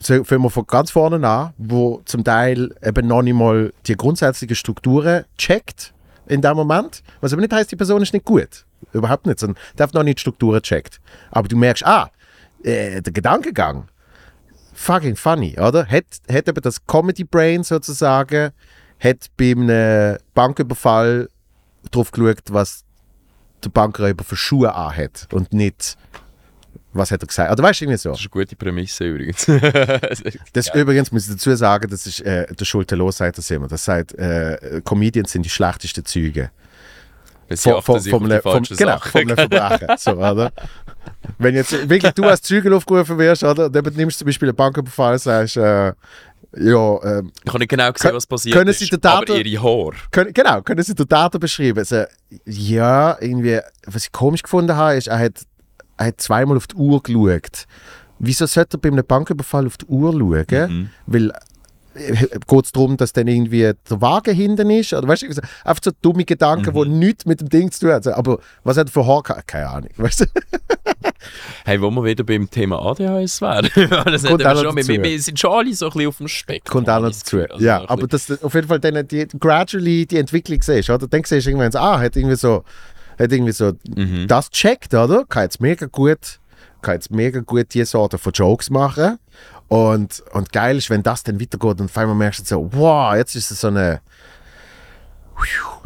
fangen 0.00 0.42
wir 0.42 0.50
von 0.50 0.66
ganz 0.68 0.90
vorne 0.92 1.26
an, 1.26 1.52
wo 1.58 2.00
zum 2.04 2.22
Teil 2.22 2.72
eben 2.80 3.08
noch 3.08 3.22
nicht 3.22 3.34
mal 3.34 3.72
die 3.86 3.96
grundsätzlichen 3.96 4.54
Strukturen 4.54 5.24
checkt 5.38 5.94
in 6.28 6.42
dem 6.42 6.54
Moment. 6.56 7.02
Was 7.20 7.32
aber 7.32 7.42
nicht 7.42 7.52
heißt, 7.52 7.72
die 7.72 7.76
Person 7.76 8.02
ist 8.02 8.12
nicht 8.12 8.24
gut. 8.24 8.66
Überhaupt 8.92 9.26
nicht, 9.26 9.40
sondern 9.40 9.60
darf 9.74 9.92
noch 9.94 10.04
nicht 10.04 10.18
die 10.18 10.20
Strukturen 10.20 10.62
checkt. 10.62 11.00
Aber 11.32 11.48
du 11.48 11.56
merkst, 11.56 11.84
ah, 11.84 12.08
äh, 12.62 13.00
der 13.02 13.12
Gedankengang, 13.12 13.88
fucking 14.76 15.16
funny, 15.16 15.58
oder? 15.58 15.86
Hat, 15.86 16.04
hat 16.30 16.48
eben 16.48 16.60
das 16.60 16.86
Comedy 16.86 17.24
Brain 17.24 17.64
sozusagen, 17.64 18.50
hat 19.00 19.26
bei 19.36 19.52
einem 19.52 20.18
Banküberfall 20.34 21.28
drauf 21.90 22.10
geschaut, 22.10 22.42
was 22.50 22.84
der 23.64 23.70
Bankräuber 23.70 24.24
für 24.24 24.36
Schuhe 24.36 24.74
anhat 24.74 25.28
und 25.32 25.52
nicht, 25.52 25.96
was 26.92 27.10
hat 27.10 27.22
er 27.22 27.26
gesagt. 27.26 27.50
Oder 27.50 27.62
weißt 27.62 27.80
du, 27.80 27.84
irgendwie 27.84 27.98
so. 27.98 28.10
Das 28.10 28.20
ist 28.20 28.26
eine 28.26 28.30
gute 28.30 28.56
Prämisse 28.56 29.04
übrigens. 29.04 29.46
Das 30.52 30.74
übrigens 30.74 31.12
muss 31.12 31.26
ich 31.26 31.34
dazu 31.34 31.54
sagen, 31.54 31.90
das 31.90 32.06
ist 32.06 32.20
äh, 32.20 32.46
der 32.54 32.64
Schulterlos 32.64 33.18
sagt 33.18 33.38
das 33.38 33.50
immer. 33.50 33.68
Das 33.68 33.84
sagt, 33.84 34.14
äh, 34.14 34.80
Comedians 34.84 35.32
sind 35.32 35.44
die 35.44 35.50
schlechtesten 35.50 36.04
Züge. 36.04 36.50
Auf 37.50 37.84
die 38.02 38.10
Le- 38.10 38.40
falschen 38.42 38.76
genau, 38.76 38.98
vom 38.98 39.28
Verbrechen. 39.28 39.88
so, 39.98 40.10
oder? 40.12 40.52
Wenn 41.38 41.54
jetzt 41.54 41.88
wirklich 41.88 42.12
du 42.12 42.24
als 42.24 42.42
Zügel 42.42 42.72
aufgerufen 42.74 43.18
wirst, 43.18 43.44
oder? 43.44 43.70
Dann 43.70 43.84
nimmst 43.94 44.16
du 44.16 44.24
zum 44.24 44.26
Beispiel 44.26 44.48
einen 44.48 44.56
Banküberfall 44.56 45.12
und 45.14 45.18
sagst, 45.20 45.56
äh, 45.56 45.92
ja, 46.58 47.02
ähm, 47.02 47.32
Ich 47.44 47.48
habe 47.48 47.58
nicht 47.58 47.68
genau 47.68 47.92
gesehen, 47.92 48.14
was 48.14 48.26
passiert 48.26 48.54
können 48.56 48.70
ist, 48.70 48.78
Sie 48.78 48.88
den 48.88 49.00
Daten- 49.00 49.30
aber 49.30 49.40
ihre 49.40 49.62
Haare. 49.62 49.96
können, 50.10 50.32
genau, 50.32 50.62
können 50.62 50.82
Sie 50.82 50.94
den 50.94 51.06
Daten 51.06 51.38
beschreiben? 51.38 51.78
Also, 51.78 52.04
ja, 52.46 53.16
irgendwie, 53.20 53.60
was 53.86 54.04
ich 54.04 54.12
komisch 54.12 54.42
gefunden 54.42 54.74
habe, 54.74 54.94
ist, 54.96 55.08
er 55.08 55.18
hat, 55.18 55.42
er 55.98 56.06
hat 56.06 56.20
zweimal 56.20 56.56
auf 56.56 56.66
die 56.66 56.76
Uhr 56.76 57.02
geschaut. 57.02 57.66
Wieso 58.18 58.46
sollte 58.46 58.76
er 58.78 58.80
bei 58.80 58.88
einem 58.88 59.04
Banküberfall 59.06 59.66
auf 59.66 59.76
die 59.76 59.84
Uhr 59.86 60.12
schauen? 60.12 60.70
Mhm. 60.70 60.90
Weil 61.06 61.32
geht 61.96 62.64
es 62.64 62.72
darum, 62.72 62.96
dass 62.96 63.12
dann 63.12 63.26
irgendwie 63.26 63.62
der 63.62 64.00
Wagen 64.00 64.34
hinten 64.34 64.70
ist? 64.70 64.92
Oder 64.92 65.08
weißt 65.08 65.22
du, 65.22 65.26
einfach 65.64 65.82
so 65.82 65.90
dumme 66.02 66.24
Gedanken, 66.24 66.74
Mhm. 66.76 66.82
die 66.84 66.88
nichts 66.90 67.26
mit 67.26 67.40
dem 67.40 67.48
Ding 67.48 67.70
zu 67.72 67.80
tun 67.80 67.90
haben. 67.92 68.12
Aber 68.12 68.38
was 68.64 68.76
hat 68.76 68.88
er 68.88 68.92
für 68.92 69.06
Haar 69.06 69.22
gehabt? 69.22 69.48
Keine 69.48 69.68
Ahnung. 69.68 69.90
Weißt 69.96 70.20
du? 70.20 70.24
Hey, 71.64 71.80
wo 71.80 71.90
wir 71.90 72.04
wieder 72.04 72.22
beim 72.22 72.48
Thema 72.48 72.78
ADHS 72.80 73.40
wären. 73.40 73.68
das 74.04 74.22
Kommt 74.22 74.44
wir, 74.44 74.56
schon, 74.56 74.76
wir, 74.76 75.02
wir 75.02 75.20
sind 75.20 75.38
schon 75.40 75.52
alle 75.52 75.74
so 75.74 75.86
ein 75.86 75.92
bisschen 75.92 76.08
auf 76.08 76.16
dem 76.18 76.28
Spektrum. 76.28 76.72
Kommt 76.84 76.88
auch 76.90 77.00
noch 77.00 77.08
dazu. 77.10 77.38
Also 77.50 77.64
ja, 77.64 77.82
aber 77.88 78.06
bisschen- 78.06 78.36
das 78.36 78.44
auf 78.44 78.54
jeden 78.54 78.68
Fall 78.68 78.78
dann 78.78 79.06
die, 79.08 79.26
gradually 79.38 80.06
die 80.06 80.18
Entwicklung 80.18 80.62
siehst, 80.62 80.88
oder? 80.90 81.08
Dann 81.08 81.24
siehst 81.24 81.46
du 81.46 81.50
irgendwann 81.50 81.74
ah, 81.74 81.98
hat 81.98 82.14
irgendwie 82.16 82.36
so, 82.36 82.62
hat 83.18 83.32
irgendwie 83.32 83.52
so 83.52 83.72
Mhm. 83.96 84.26
das 84.28 84.50
checkt, 84.50 84.94
oder? 84.94 85.24
Kann 85.28 85.44
jetzt 85.44 85.60
mega 85.60 85.86
gut, 85.86 86.38
kann 86.82 86.94
jetzt 86.94 87.10
mega 87.10 87.40
gut 87.40 87.74
diese 87.74 87.86
Sorte 87.86 88.18
von 88.18 88.32
Jokes 88.32 88.70
machen. 88.70 89.18
Und, 89.68 90.22
und 90.32 90.52
geil 90.52 90.76
ist, 90.76 90.90
wenn 90.90 91.02
das 91.02 91.22
dann 91.24 91.40
weitergeht 91.40 91.80
und 91.80 91.86
auf 91.90 91.98
einmal 91.98 92.14
merkst 92.14 92.40
du 92.40 92.44
so, 92.44 92.68
wow, 92.72 93.14
jetzt 93.16 93.34
ist 93.34 93.50
es 93.50 93.60
so 93.60 93.68
eine, 93.68 94.00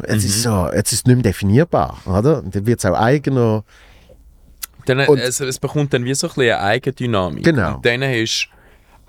jetzt 0.07 0.23
ist 0.23 0.37
Mhm. 0.37 0.41
so, 0.41 0.69
jetzt 0.73 0.93
ist 0.93 0.99
es 0.99 1.05
nicht 1.05 1.15
mehr 1.15 1.23
definierbar, 1.23 1.97
oder? 2.05 2.39
Und 2.43 2.55
dann 2.55 2.65
wird 2.65 2.79
es 2.79 2.85
auch 2.85 2.97
eigener. 2.97 3.63
Dann, 4.85 4.99
es, 4.99 5.39
es 5.39 5.59
bekommt 5.59 5.93
dann 5.93 6.05
wie 6.05 6.13
so 6.13 6.27
ein 6.27 6.33
bisschen 6.33 6.53
eine 6.53 6.59
Eigendynamik. 6.59 7.43
Genau. 7.43 7.75
Und 7.75 7.85
dann 7.85 8.01
hast 8.03 8.49
du 8.51 8.57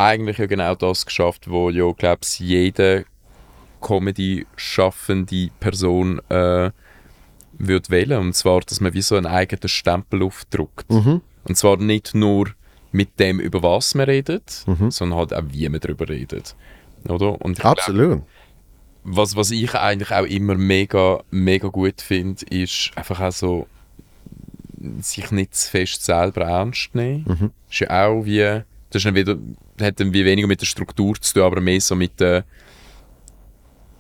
eigentlich 0.03 0.39
ja 0.39 0.47
genau 0.47 0.75
das 0.75 1.07
geschafft, 1.07 1.49
wo 1.49 1.71
ja, 1.71 1.91
glaube 1.93 2.21
ich, 2.23 2.39
jede 2.41 3.05
Comedy-schaffende 3.81 5.51
Person 5.61 6.21
äh, 6.29 6.71
würde 7.59 7.89
wählen. 7.91 8.19
Und 8.21 8.35
zwar, 8.35 8.61
dass 8.61 8.81
man 8.81 8.95
wie 8.95 9.03
so 9.03 9.17
einen 9.17 9.27
eigenen 9.27 9.69
Stempel 9.69 10.23
aufdruckt. 10.23 10.91
Mhm. 10.91 11.21
Und 11.45 11.57
zwar 11.57 11.77
nicht 11.77 12.15
nur 12.15 12.49
mit 12.93 13.19
dem, 13.19 13.41
über 13.41 13.63
was 13.63 13.95
man 13.95 14.07
redet, 14.07 14.65
Mhm. 14.67 14.91
sondern 14.91 15.19
halt 15.19 15.35
auch, 15.35 15.43
wie 15.49 15.69
man 15.69 15.81
darüber 15.81 16.09
redet. 16.09 16.55
Oder? 17.09 17.41
Und 17.43 17.53
ich 17.53 17.59
glaub, 17.59 17.79
Absolut. 17.79 18.23
was, 19.05 19.35
was 19.35 19.51
ich 19.51 19.75
eigentlich 19.75 20.13
auch 20.13 20.25
immer 20.27 20.55
mega, 20.55 21.23
mega 21.31 21.69
gut 21.69 22.01
finde, 22.01 22.45
ist 22.47 22.91
einfach 22.95 23.21
auch 23.21 23.33
so, 23.33 23.67
sich 25.01 25.31
nicht 25.31 25.55
zu 25.55 25.71
fest 25.71 26.05
selber 26.05 26.43
ernst 26.43 26.95
nehmen. 26.95 27.25
Mhm. 27.27 27.51
Ist 27.71 27.81
ja 27.81 28.07
auch 28.07 28.25
wie, 28.25 28.39
das 28.39 28.65
ist 29.01 29.07
dann 29.07 29.15
wieder, 29.15 29.37
hat 29.81 30.01
dann 30.01 30.13
wie 30.13 30.25
weniger 30.25 30.49
mit 30.49 30.61
der 30.61 30.67
Struktur 30.67 31.15
zu 31.21 31.35
tun, 31.35 31.43
aber 31.45 31.61
mehr 31.61 31.81
so 31.81 31.95
mit 31.95 32.19
der 32.21 32.45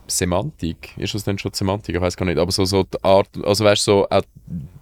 Semantik. 0.08 0.90
Ist 0.98 1.14
das 1.14 1.24
denn 1.24 1.38
schon 1.38 1.52
Semantik? 1.52 1.94
Ich 1.94 2.00
weiß 2.00 2.16
gar 2.16 2.26
nicht. 2.26 2.38
Aber 2.38 2.50
so, 2.52 2.64
so 2.64 2.82
die 2.82 3.02
Art, 3.02 3.28
also 3.44 3.64
weißt 3.64 3.86
du, 3.86 4.06
so, 4.10 4.20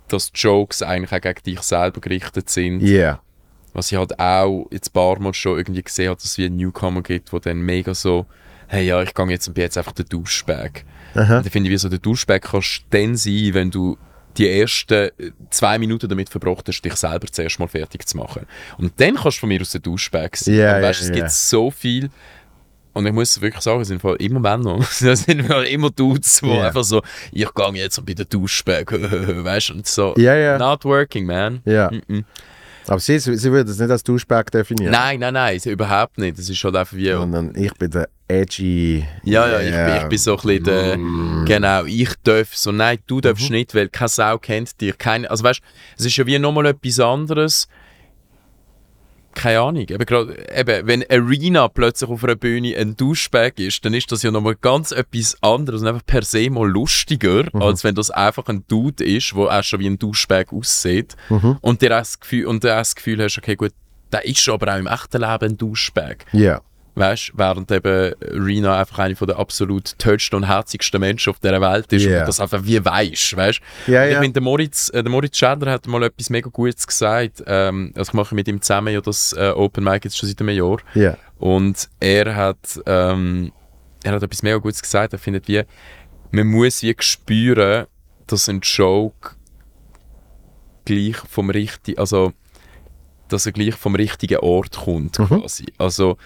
dass 0.08 0.32
Jokes 0.34 0.82
eigentlich 0.82 1.12
auch 1.12 1.20
gegen 1.20 1.42
dich 1.44 1.60
selber 1.62 2.00
gerichtet 2.00 2.48
sind. 2.50 2.82
Yeah. 2.82 3.20
Was 3.72 3.90
ich 3.92 3.98
halt 3.98 4.18
auch 4.18 4.66
jetzt 4.70 4.90
ein 4.90 4.92
paar 4.92 5.18
Mal 5.20 5.34
schon 5.34 5.58
irgendwie 5.58 5.82
gesehen 5.82 6.08
habe, 6.08 6.16
dass 6.16 6.24
es 6.24 6.38
wie 6.38 6.46
einen 6.46 6.56
Newcomer 6.56 7.02
gibt, 7.02 7.32
wo 7.32 7.38
dann 7.38 7.60
mega 7.60 7.94
so, 7.94 8.26
hey 8.68 8.86
ja, 8.86 9.02
ich 9.02 9.14
gehe 9.14 9.26
jetzt 9.26 9.48
und 9.48 9.54
bin 9.54 9.62
jetzt 9.62 9.78
einfach 9.78 9.92
der 9.92 10.04
Duschbag. 10.06 10.84
Dann 11.14 11.44
finde 11.44 11.68
ich, 11.68 11.72
wie 11.74 11.78
so 11.78 11.88
der 11.88 11.98
Duschbag 11.98 12.42
kannst 12.42 12.84
dann 12.90 13.16
sein, 13.16 13.50
wenn 13.52 13.70
du 13.70 13.98
die 14.36 14.48
ersten 14.48 15.10
äh, 15.18 15.32
zwei 15.50 15.78
Minuten 15.78 16.08
damit 16.08 16.28
verbracht 16.28 16.68
hast, 16.68 16.82
dich 16.82 16.94
selber 16.94 17.26
zuerst 17.26 17.58
mal 17.58 17.66
fertig 17.66 18.06
zu 18.06 18.16
machen. 18.16 18.46
Und 18.78 18.92
dann 19.00 19.16
kannst 19.16 19.38
du 19.38 19.40
von 19.40 19.48
mir 19.48 19.60
aus 19.60 19.72
der 19.72 19.80
Duschbag 19.80 20.36
sein. 20.36 20.54
Ja, 20.54 20.76
und 20.76 20.82
weißt, 20.82 21.00
ja, 21.00 21.04
es 21.04 21.08
ja. 21.08 21.14
gibt 21.16 21.30
so 21.32 21.70
viel 21.72 22.10
und 22.92 23.06
ich 23.06 23.12
muss 23.12 23.40
wirklich 23.40 23.62
sagen, 23.62 23.80
es 23.80 23.88
sind 23.88 24.00
voll 24.00 24.16
immer 24.16 24.40
Männer. 24.40 24.78
Es 25.00 25.24
sind 25.24 25.48
immer 25.48 25.90
Dudes, 25.90 26.40
die 26.40 26.48
Ja. 26.48 26.66
einfach 26.68 26.84
so, 26.84 27.02
ich 27.32 27.52
gehe 27.54 27.72
jetzt 27.74 27.98
und 27.98 28.04
bin 28.04 28.16
der 28.16 28.24
Duschbag, 28.26 28.92
weißt 28.92 29.70
du, 29.70 29.74
und 29.74 29.86
so, 29.86 30.14
Ja, 30.16 30.34
ja. 30.34 30.58
not 30.58 30.84
working, 30.84 31.26
man. 31.26 31.60
Ja. 31.64 31.88
Mm-mm. 31.88 32.24
Aber 32.86 33.00
sie, 33.00 33.18
sie 33.18 33.52
würde 33.52 33.70
es 33.70 33.78
nicht 33.78 33.90
als 33.90 34.02
Duschbag 34.02 34.50
definieren. 34.50 34.92
Nein, 34.92 35.20
nein, 35.20 35.34
nein, 35.34 35.60
überhaupt 35.64 36.18
nicht. 36.18 36.38
Das 36.38 36.48
ist 36.48 36.62
halt 36.64 36.76
einfach 36.76 36.96
wie. 36.96 37.10
Sondern 37.12 37.54
ich 37.54 37.72
bin 37.74 37.90
der 37.90 38.08
edgy. 38.28 39.04
Ja, 39.22 39.48
ja, 39.48 39.60
ich, 39.60 39.92
bin, 39.92 40.02
ich 40.02 40.08
bin 40.08 40.18
so 40.18 40.36
ein 40.36 40.42
bisschen 40.42 40.64
der. 40.64 40.96
Genau, 41.44 41.84
ich 41.84 42.14
darf 42.22 42.54
so. 42.54 42.72
Nein, 42.72 42.98
du 43.06 43.20
darfst 43.20 43.50
nicht, 43.50 43.74
weil 43.74 43.88
keine 43.88 44.08
Sau 44.08 44.38
kennt 44.38 44.80
dich. 44.80 44.96
Keine, 44.98 45.30
also 45.30 45.44
weißt 45.44 45.60
es 45.98 46.06
ist 46.06 46.16
ja 46.16 46.26
wie 46.26 46.38
nochmal 46.38 46.66
etwas 46.66 47.00
anderes. 47.00 47.68
Keine 49.34 49.60
Ahnung, 49.60 49.82
eben, 49.82 50.06
grad, 50.06 50.28
eben, 50.54 50.86
wenn 50.86 51.04
Arena 51.08 51.68
plötzlich 51.68 52.10
auf 52.10 52.24
einer 52.24 52.36
Bühne 52.36 52.76
ein 52.76 52.96
Duschbag 52.96 53.58
ist, 53.58 53.84
dann 53.84 53.94
ist 53.94 54.10
das 54.10 54.22
ja 54.22 54.30
nochmal 54.30 54.56
ganz 54.60 54.90
etwas 54.90 55.36
anderes 55.42 55.82
und 55.82 55.88
einfach 55.88 56.04
per 56.04 56.22
se 56.22 56.50
mal 56.50 56.68
lustiger, 56.68 57.44
als 57.54 57.84
wenn 57.84 57.94
das 57.94 58.10
einfach 58.10 58.48
ein 58.48 58.64
Dude 58.66 59.04
ist, 59.04 59.32
der 59.34 59.58
auch 59.58 59.62
schon 59.62 59.80
wie 59.80 59.86
ein 59.86 59.98
Duschbag 59.98 60.52
aussieht 60.52 61.16
und 61.60 61.82
der 61.82 61.96
auch 61.96 62.00
das 62.00 62.18
Gefühl, 62.18 62.46
und 62.46 62.64
du 62.64 62.72
auch 62.72 62.78
das 62.78 62.94
Gefühl 62.94 63.22
hast, 63.22 63.38
okay 63.38 63.56
gut, 63.56 63.72
der 64.12 64.24
ist 64.24 64.40
schon 64.40 64.54
aber 64.54 64.74
auch 64.74 64.78
im 64.78 64.88
echten 64.88 65.20
Leben 65.20 65.44
ein 65.44 65.56
Duschbag. 65.56 66.26
Ja. 66.32 66.60
Weißt 67.00 67.32
während 67.34 67.70
eben 67.72 68.12
Rina 68.20 68.78
einfach 68.78 68.98
eine 68.98 69.16
von 69.16 69.26
der 69.26 69.38
absolut 69.38 69.98
tollsten 69.98 70.36
und 70.36 70.44
herzigsten 70.46 71.00
Menschen 71.00 71.30
auf 71.30 71.38
dieser 71.40 71.60
Welt 71.60 71.90
ist 71.92 72.04
Ja. 72.04 72.20
und 72.20 72.28
das 72.28 72.40
einfach 72.40 72.62
wie 72.64 72.84
weisst, 72.84 73.34
weißt 73.36 73.60
Und 73.86 73.94
Ich 73.94 74.12
ja. 74.12 74.20
finde, 74.20 74.34
der 74.34 74.42
Moritz, 74.42 74.90
äh, 74.90 75.02
der 75.02 75.10
Moritz 75.10 75.38
Schädler 75.38 75.72
hat 75.72 75.86
mal 75.86 76.02
etwas 76.02 76.28
mega 76.28 76.50
Gutes 76.50 76.86
gesagt. 76.86 77.42
Ähm, 77.46 77.92
also 77.96 78.10
ich 78.10 78.12
mache 78.14 78.34
mit 78.34 78.46
ihm 78.48 78.60
zusammen 78.60 78.92
ja 78.92 79.00
das 79.00 79.32
äh, 79.32 79.50
Open 79.56 79.82
Mic 79.82 80.04
jetzt 80.04 80.18
schon 80.18 80.28
seit 80.28 80.40
einem 80.40 80.54
Jahr. 80.56 80.76
Ja. 80.94 81.16
Und 81.38 81.88
er 82.00 82.36
hat, 82.36 82.80
ähm, 82.86 83.50
er 84.04 84.12
hat 84.12 84.22
etwas 84.22 84.42
mega 84.42 84.58
Gutes 84.58 84.82
gesagt. 84.82 85.14
Er 85.14 85.18
findet 85.18 85.48
wie, 85.48 85.62
man 86.32 86.46
muss 86.46 86.82
wie 86.82 86.94
spüren, 86.98 87.86
dass 88.26 88.48
ein 88.48 88.60
Joke 88.60 89.30
gleich 90.84 91.16
vom 91.16 91.50
richtigen, 91.50 91.98
also 91.98 92.32
dass 93.28 93.46
er 93.46 93.52
gleich 93.52 93.74
vom 93.74 93.94
richtigen 93.94 94.38
Ort 94.38 94.76
kommt 94.76 95.16
quasi. 95.16 95.66
Also 95.78 96.16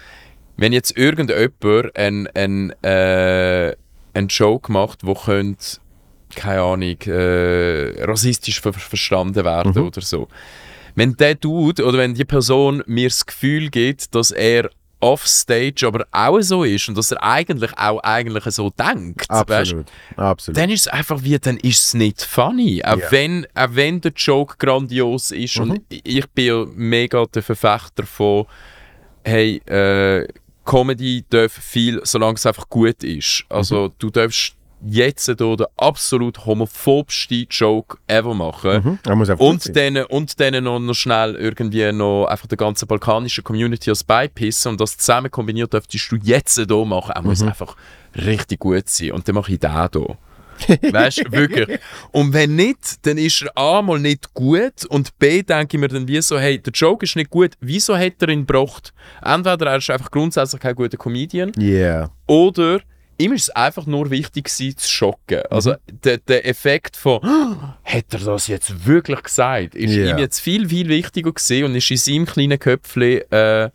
wenn 0.57 0.73
jetzt 0.73 0.97
irgendjemand 0.97 1.95
ein, 1.97 2.27
ein, 2.33 2.71
äh, 2.83 3.75
einen 4.13 4.27
Joke 4.29 4.71
macht, 4.71 5.05
wo 5.05 5.13
könnte 5.13 5.77
keine 6.35 6.61
Ahnung, 6.61 6.97
äh, 7.05 8.03
rassistisch 8.03 8.59
ver 8.61 8.73
verstanden 8.73 9.45
werden 9.45 9.77
oder 9.77 10.01
so. 10.01 10.27
Wenn 10.95 11.15
der 11.15 11.35
Dude 11.35 11.85
oder 11.85 11.97
wenn 11.97 12.13
die 12.13 12.25
Person 12.25 12.83
mir 12.87 13.07
das 13.09 13.25
Gefühl 13.25 13.69
gibt, 13.69 14.13
dass 14.15 14.31
er 14.31 14.69
offstage 15.01 15.85
aber 15.85 16.05
auch 16.11 16.39
so 16.41 16.63
ist 16.63 16.87
und 16.89 16.97
dass 16.97 17.11
er 17.11 17.21
eigentlich 17.21 17.71
auch 17.77 17.99
eigentlich 17.99 18.43
so 18.55 18.69
denkt, 18.71 19.29
Absolut. 19.29 19.85
Absolut. 20.15 20.57
dann 20.57 20.69
ist 20.69 20.81
es 20.81 20.87
einfach 20.87 21.21
wie, 21.21 21.37
dann 21.37 21.57
ist 21.57 21.83
es 21.83 21.93
nicht 21.93 22.21
funny. 22.21 22.81
Auch, 22.83 22.97
Ja. 22.97 23.11
wenn, 23.11 23.45
auch 23.53 23.69
wenn 23.71 24.01
der 24.01 24.13
Joke 24.15 24.55
grandios 24.57 25.31
ist 25.31 25.57
und 25.57 25.81
ich 25.89 26.27
bin 26.31 26.45
ja 26.45 26.65
mega 26.75 27.25
der 27.25 27.43
Verfechter 27.43 28.03
von, 28.05 28.45
hey, 29.23 29.57
äh, 29.67 30.27
Comedy 30.65 31.23
darf 31.29 31.53
viel, 31.53 32.01
solange 32.03 32.35
es 32.35 32.45
einfach 32.45 32.67
gut 32.69 33.03
ist. 33.03 33.45
Also 33.49 33.91
du 33.99 34.09
darfst 34.09 34.55
jetzt 34.87 35.25
hier 35.25 35.35
den 35.35 35.65
absolut 35.77 36.45
homophobsten 36.45 37.47
Joke 37.49 37.97
ever 38.07 38.33
machen. 38.33 38.83
Mhm. 38.83 38.99
Und 39.39 39.75
dann, 39.75 39.97
und 40.05 40.39
dann 40.39 40.63
noch, 40.63 40.79
noch 40.79 40.93
schnell 40.93 41.35
irgendwie 41.35 41.91
noch 41.91 42.25
einfach 42.25 42.47
der 42.47 42.57
ganzen 42.57 42.87
balkanischen 42.87 43.43
Community 43.43 43.89
als 43.89 44.03
beipissen 44.03 44.71
und 44.71 44.81
das 44.81 44.97
zusammen 44.97 45.31
kombiniert 45.31 45.73
dürftest 45.73 46.11
du 46.11 46.17
jetzt 46.21 46.55
hier 46.55 46.85
machen. 46.85 47.11
Er 47.15 47.21
Mhm. 47.21 47.27
muss 47.27 47.41
einfach 47.41 47.75
richtig 48.15 48.59
gut 48.59 48.87
sein. 48.89 49.11
Und 49.13 49.27
dann 49.27 49.35
mache 49.35 49.53
ich 49.53 49.59
den 49.59 49.71
hier. 49.71 50.17
weißt 50.91 51.25
du, 51.25 51.31
wirklich. 51.31 51.79
Und 52.11 52.33
wenn 52.33 52.55
nicht, 52.55 53.05
dann 53.05 53.17
ist 53.17 53.41
er 53.43 53.57
A 53.57 53.81
mal 53.81 53.99
nicht 53.99 54.33
gut 54.33 54.85
und 54.89 55.17
B 55.19 55.43
denke 55.43 55.77
ich 55.77 55.81
mir 55.81 55.87
dann 55.87 56.07
wie 56.07 56.21
so, 56.21 56.39
hey, 56.39 56.59
der 56.59 56.73
Joke 56.73 57.05
ist 57.05 57.15
nicht 57.15 57.29
gut, 57.29 57.53
wieso 57.59 57.97
hat 57.97 58.21
er 58.21 58.29
ihn 58.29 58.45
gebracht? 58.45 58.93
Entweder 59.21 59.67
er 59.71 59.77
ist 59.77 59.89
einfach 59.89 60.11
grundsätzlich 60.11 60.61
kein 60.61 60.75
guter 60.75 60.97
Comedian 60.97 61.51
Yeah. 61.57 62.11
oder 62.27 62.79
ihm 63.17 63.31
ist 63.33 63.43
es 63.43 63.49
einfach 63.51 63.85
nur 63.85 64.09
wichtig 64.11 64.45
gewesen, 64.45 64.77
zu 64.77 64.89
schocken. 64.89 65.41
Also 65.49 65.75
der, 66.03 66.17
der 66.17 66.45
Effekt 66.47 66.97
von 66.97 67.23
«Ah, 67.23 67.77
«Hat 67.83 68.05
er 68.11 68.19
das 68.19 68.47
jetzt 68.47 68.85
wirklich 68.85 69.23
gesagt?» 69.23 69.75
ist 69.75 69.93
Ja. 69.93 70.11
ihm 70.11 70.17
jetzt 70.17 70.39
viel, 70.39 70.67
viel 70.67 70.89
wichtiger 70.89 71.31
gewesen 71.31 71.63
und 71.65 71.75
ist 71.75 71.89
in 71.91 71.97
seinem 71.97 72.25
kleinen 72.25 72.59
Köpfchen 72.59 73.21
äh, 73.31 73.69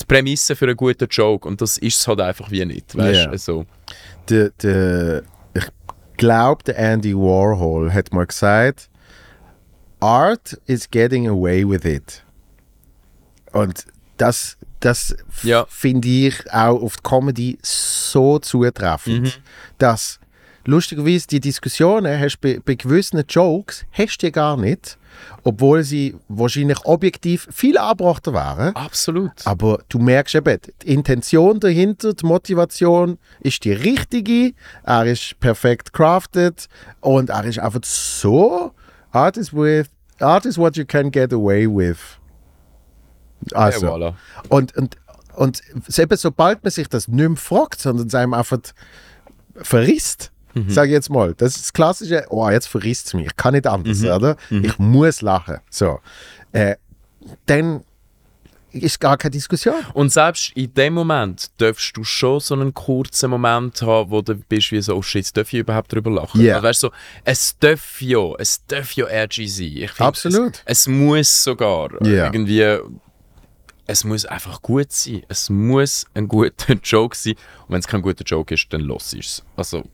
die 0.00 0.04
Prämisse 0.06 0.56
für 0.56 0.66
einen 0.66 0.76
guten 0.76 1.06
Joke 1.10 1.46
und 1.48 1.60
das 1.60 1.78
ist 1.78 2.00
es 2.00 2.08
halt 2.08 2.20
einfach 2.20 2.50
wie 2.50 2.64
nicht. 2.64 2.96
Weißt 2.96 3.26
du? 3.32 3.38
So. 3.38 3.66
Der, 4.28 4.50
der, 4.62 5.22
ich 5.22 5.35
glaube, 6.16 6.64
der 6.64 6.78
Andy 6.78 7.14
Warhol 7.14 7.92
hat 7.92 8.12
mal 8.12 8.26
gesagt, 8.26 8.88
Art 10.00 10.60
is 10.66 10.90
getting 10.90 11.26
away 11.28 11.68
with 11.68 11.84
it. 11.84 12.24
Und 13.52 13.86
das, 14.18 14.56
das 14.80 15.16
Ja. 15.42 15.66
finde 15.68 16.08
ich 16.08 16.50
auch 16.52 16.82
auf 16.82 16.96
die 16.98 17.02
Comedy 17.02 17.58
so 17.62 18.38
zutreffend, 18.38 19.40
dass 19.78 20.20
lustigerweise 20.66 21.26
die 21.28 21.40
Diskussionen 21.40 22.18
hast 22.18 22.38
bei, 22.40 22.60
bei 22.64 22.74
gewissen 22.74 23.22
Jokes 23.28 23.84
hast 23.92 24.18
du 24.22 24.30
gar 24.30 24.56
nicht, 24.56 24.98
obwohl 25.44 25.82
sie 25.82 26.14
wahrscheinlich 26.28 26.84
objektiv 26.84 27.48
viel 27.50 27.78
angebrachter 27.78 28.32
wären. 28.34 28.74
Absolut. 28.76 29.32
Aber 29.44 29.80
du 29.88 29.98
merkst 29.98 30.34
eben, 30.34 30.58
die 30.82 30.92
Intention 30.92 31.60
dahinter, 31.60 32.12
die 32.14 32.26
Motivation 32.26 33.18
ist 33.40 33.64
die 33.64 33.72
richtige. 33.72 34.52
Er 34.82 35.06
ist 35.06 35.38
perfekt 35.40 35.92
crafted 35.92 36.68
und 37.00 37.30
er 37.30 37.44
ist 37.44 37.58
einfach 37.58 37.80
so 37.84 38.72
art 39.12 39.36
is 39.36 39.52
with 39.54 39.86
art 40.20 40.46
is 40.46 40.58
what 40.58 40.76
you 40.76 40.84
can 40.84 41.10
get 41.10 41.32
away 41.32 41.66
with. 41.66 41.98
Also, 43.52 43.86
Ja, 43.86 43.92
voilà. 43.92 44.14
und, 44.48 44.76
und, 44.76 44.96
und 45.36 45.60
eben 45.98 46.16
sobald 46.16 46.64
man 46.64 46.70
sich 46.70 46.88
das 46.88 47.06
nicht 47.06 47.28
mehr 47.28 47.36
fragt, 47.36 47.80
sondern 47.80 48.06
es 48.06 48.14
einem 48.14 48.34
einfach 48.34 48.58
verrisst, 49.56 50.32
Mhm. 50.62 50.68
ich 50.70 50.90
jetzt 50.90 51.10
mal, 51.10 51.34
das 51.34 51.56
ist 51.56 51.64
das 51.66 51.72
klassische, 51.72 52.24
oh, 52.30 52.48
jetzt 52.48 52.66
verrisst 52.68 53.08
es 53.08 53.14
mich, 53.14 53.26
ich 53.26 53.36
kann 53.36 53.54
nicht 53.54 53.66
anders, 53.66 53.98
Mhm. 54.00 54.08
oder? 54.08 54.36
Ich 54.50 54.78
muss 54.78 55.20
lachen. 55.20 55.58
So. 55.70 56.00
Äh, 56.52 56.76
dann 57.46 57.84
ist 58.72 59.00
gar 59.00 59.16
keine 59.16 59.30
Diskussion. 59.30 59.74
Und 59.94 60.12
selbst 60.12 60.52
in 60.54 60.72
dem 60.74 60.94
Moment 60.94 61.50
darfst 61.58 61.96
du 61.96 62.04
schon 62.04 62.40
so 62.40 62.54
einen 62.54 62.74
kurzen 62.74 63.30
Moment 63.30 63.80
haben, 63.82 64.10
wo 64.10 64.20
du 64.20 64.34
bist 64.34 64.70
wie 64.72 64.80
so, 64.82 64.96
oh 64.96 65.02
shit, 65.02 65.34
darf 65.36 65.52
ich 65.52 65.60
überhaupt 65.60 65.92
darüber 65.92 66.10
lachen? 66.10 66.40
Ja. 66.42 66.56
Also 66.56 66.66
weißt 66.68 66.82
du, 66.82 66.86
so, 66.88 66.92
es 67.24 67.58
darf 67.58 68.00
ja, 68.02 68.34
es 68.38 68.64
darf 68.66 68.92
ja 68.92 69.06
edgy 69.06 69.48
sein. 69.48 69.88
Find, 69.88 70.00
Absolut. 70.00 70.62
Es, 70.66 70.80
es 70.80 70.88
muss 70.88 71.42
sogar 71.44 71.90
Ja. 72.04 72.26
irgendwie, 72.26 72.78
es 73.86 74.04
muss 74.04 74.26
einfach 74.26 74.60
gut 74.60 74.92
sein. 74.92 75.22
Es 75.28 75.48
muss 75.48 76.06
ein 76.14 76.28
guter 76.28 76.74
Joke 76.82 77.16
sein. 77.16 77.34
Und 77.66 77.72
wenn 77.74 77.80
es 77.80 77.86
kein 77.86 78.02
guter 78.02 78.24
Joke 78.24 78.52
ist, 78.54 78.66
dann 78.72 78.82
los 78.82 79.14
es. 79.14 79.42
Also, 79.56 79.84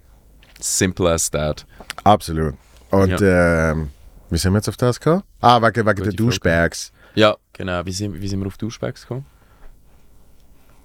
simple 0.62 1.10
as 1.10 1.30
that. 1.30 1.66
Absolut. 2.05 2.55
Und 2.90 3.18
ähm, 3.22 3.90
wie 4.30 4.39
sind 4.39 4.52
wir 4.52 4.59
jetzt 4.59 4.68
auf 4.68 4.76
das 4.76 4.98
gekommen? 5.01 5.22
Ah, 5.40 5.60
wegen, 5.62 5.86
wegen 5.86 6.02
der. 6.05 6.12
Douchebags, 6.12 6.93
Ja, 7.14 7.36
genau. 7.52 7.84
Wie 7.84 7.93
sind, 7.93 8.20
wie 8.20 8.28
sind 8.28 8.40
wir 8.40 8.47
auf 8.47 8.56
Duschbags 8.59 9.02
gekommen? 9.02 9.26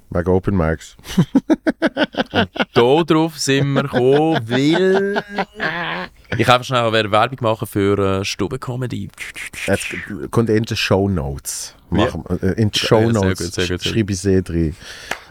wegen 0.10 0.30
Open 0.30 0.56
Mics. 0.56 0.96
Da 2.74 3.04
drauf 3.04 3.38
sind 3.38 3.74
wir 3.74 3.84
gekommen, 3.84 4.40
weil... 4.50 5.24
Ich 6.38 6.48
einfach 6.50 6.66
schnell 6.66 6.94
eine 6.94 7.10
Werbung 7.12 7.38
machen 7.42 7.66
für 7.68 8.20
äh, 8.20 8.26
Stube-Comedy. 8.26 9.10
Jetzt 9.66 9.86
kommt 10.30 10.50
in 10.50 10.64
die 10.64 10.76
Show 10.76 11.08
Notes. 11.08 11.74
Machen, 11.90 12.26
wir- 12.28 12.44
äh, 12.44 12.62
in 12.62 12.70
die 12.70 12.78
Show 12.80 13.00
Ja, 13.00 13.06
sehr 13.06 13.14
Notes 13.14 13.40
gut, 13.46 13.54
sehr 13.54 13.68
gut, 13.70 13.82
sehr 13.82 13.94
schreibe 13.94 14.12
ich 14.14 14.20
sie 14.20 14.44
drin. 14.44 14.76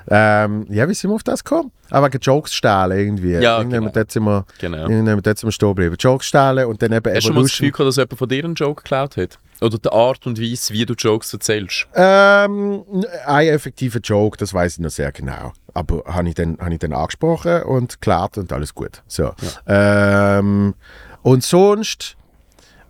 Ähm, 0.09 0.67
ja, 0.71 0.89
wie 0.89 0.95
sind 0.95 1.11
wir 1.11 1.15
auf 1.17 1.23
das 1.23 1.45
gekommen? 1.45 1.71
Ah, 1.91 2.03
wegen 2.05 2.19
Jokes 2.21 2.53
stehlen 2.55 2.93
irgendwie. 2.93 3.33
Ja, 3.33 3.63
genau. 3.63 3.89
dort 3.91 4.11
sind 4.11 4.25
wir, 4.25 4.45
Genau. 4.59 4.87
dort 5.21 5.39
sind 5.39 5.47
wir 5.49 5.53
stehen 5.53 5.69
geblieben. 5.69 5.97
Jokes 5.99 6.27
stehlen 6.27 6.67
und 6.67 6.83
dann 6.83 6.93
eben 6.93 7.15
Hast 7.15 7.29
du 7.29 7.33
mal 7.33 7.43
das 7.43 7.53
Gefühl 7.53 7.69
Evolution. 7.69 7.73
gehabt, 7.73 7.89
dass 7.89 7.97
jemand 7.97 8.19
von 8.19 8.29
dir 8.29 8.45
einen 8.45 8.55
Joke 8.55 8.83
geklaut 8.83 9.17
hat? 9.17 9.39
Oder 9.61 9.79
die 9.79 9.89
Art 9.89 10.27
und 10.27 10.39
Weise, 10.41 10.75
wie 10.75 10.85
du 10.85 10.93
Jokes 10.95 11.33
erzählst? 11.33 11.87
Ähm, 11.95 12.85
ein 13.27 13.47
effektiver 13.49 14.01
Joke, 14.01 14.37
das 14.37 14.53
weiß 14.53 14.75
ich 14.75 14.79
noch 14.81 14.91
sehr 14.91 15.11
genau. 15.13 15.53
Aber 15.73 16.03
habe 16.07 16.29
ich, 16.29 16.35
dann- 16.35 16.59
habe 16.61 16.73
ich 16.75 16.79
dann 16.81 16.93
angesprochen 16.93 17.63
und 17.63 18.01
geklärt 18.01 18.37
und 18.37 18.53
alles 18.53 18.75
gut. 18.75 19.03
So. 19.07 19.33
Ähm, 19.67 20.75
und 21.23 21.43
sonst, 21.43 22.17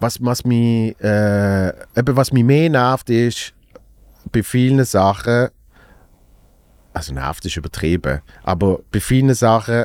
was, 0.01 0.18
was, 0.24 0.44
mich, 0.44 0.98
äh, 1.01 1.68
eben 1.97 2.16
was 2.16 2.32
mich 2.32 2.44
mehr 2.44 2.68
nervt, 2.70 3.10
ist, 3.10 3.52
bei 4.32 4.43
vielen 4.43 4.85
Sachen, 4.85 5.48
also 6.97 7.12
nervt 7.12 7.44
ist 7.44 7.59
übertrieben, 7.59 8.23
aber 8.43 8.81
bei 8.90 9.01
vielen 9.01 9.35
Sachen 9.35 9.85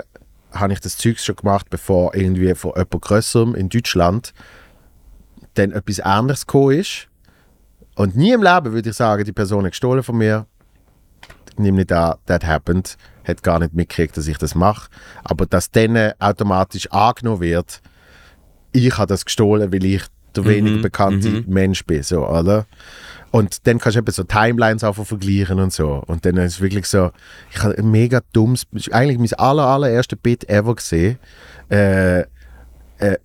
habe 0.54 0.72
ich 0.72 0.80
das 0.80 0.98
Zeug 0.98 1.20
schon 1.20 1.36
gemacht, 1.36 1.70
bevor 1.70 2.16
irgendwie 2.16 2.56
von 2.56 2.72
jemand 2.72 3.02
Grösserem 3.02 3.54
in 3.54 3.68
Deutschland 3.68 4.34
dann 5.56 5.74
etwas 5.74 6.00
Ähnliches 6.00 6.48
gekommen 6.48 6.80
ist. 6.80 7.10
Und 7.96 8.16
nie 8.16 8.32
im 8.32 8.42
Leben 8.42 8.72
würde 8.72 8.90
ich 8.90 8.96
sagen, 8.96 9.26
die 9.26 9.34
Person 9.34 9.66
hat 9.66 9.72
gestohlen 9.72 10.04
von 10.04 10.18
mir. 10.18 10.46
Nimm 11.58 11.76
nicht 11.76 11.92
an, 11.92 12.16
that 12.28 12.46
happened. 12.46 12.98
Hat 13.26 13.44
gar 13.44 13.60
nicht 13.60 13.74
mitgekriegt, 13.74 14.16
dass 14.16 14.28
ich 14.28 14.38
das 14.38 14.56
mache. 14.56 14.90
Aber 15.26 15.46
dass 15.46 15.70
dann 15.70 16.14
automatisch 16.18 16.90
angenommen 16.92 17.42
wird, 17.42 17.82
ich 18.72 18.98
habe 18.98 19.08
das 19.08 19.26
gestohlen, 19.26 19.74
weil 19.74 19.84
ich 19.84 20.04
der 20.34 20.46
weniger 20.46 20.82
bekannte 20.82 21.44
Mensch 21.46 21.86
bin. 21.86 22.04
So, 22.04 22.26
oder? 22.26 22.66
Und 23.32 23.66
dann 23.66 23.80
kannst 23.80 23.96
du 23.96 24.00
eben 24.00 24.12
so 24.12 24.24
Timelines 24.24 24.84
einfach 24.84 25.06
vergleichen 25.06 25.60
und 25.60 25.72
so. 25.72 26.04
Und 26.06 26.26
dann 26.26 26.36
ist 26.38 26.56
es 26.56 26.62
wirklich 26.62 26.86
so, 26.86 27.12
ich 27.50 27.64
habe 27.64 27.78
ein 27.78 27.90
mega 27.90 28.20
dummes, 28.34 28.68
eigentlich 28.92 29.18
mein 29.18 29.40
aller, 29.40 29.66
allererste 29.66 30.18
Bit 30.18 30.50
ever 30.50 30.76
gesehen. 30.76 31.18
Äh, 31.70 32.26
äh, 33.02 33.18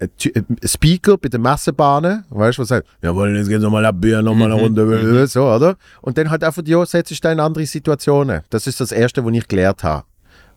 Speaker 0.64 1.18
bei 1.18 1.28
den 1.28 1.42
Messebahnen, 1.42 2.24
weißt 2.30 2.56
du, 2.56 2.62
was 2.62 2.68
sagt, 2.68 2.86
ja, 3.02 3.14
wollen 3.14 3.36
jetzt 3.36 3.48
geht's 3.48 3.62
nochmal 3.62 3.84
ab, 3.84 3.96
Bier, 3.98 4.22
nochmal 4.22 4.50
eine 4.50 4.60
Runde, 4.60 5.26
so, 5.28 5.44
oder? 5.44 5.76
Und 6.00 6.16
dann 6.16 6.30
halt 6.30 6.42
einfach, 6.44 6.62
ja, 6.64 6.86
setzt 6.86 7.10
dich 7.10 7.20
da 7.20 7.30
in 7.30 7.40
andere 7.40 7.66
Situationen. 7.66 8.40
Das 8.48 8.66
ist 8.66 8.80
das 8.80 8.92
Erste, 8.92 9.24
was 9.24 9.34
ich 9.34 9.46
gelernt 9.46 9.84
habe. 9.84 10.04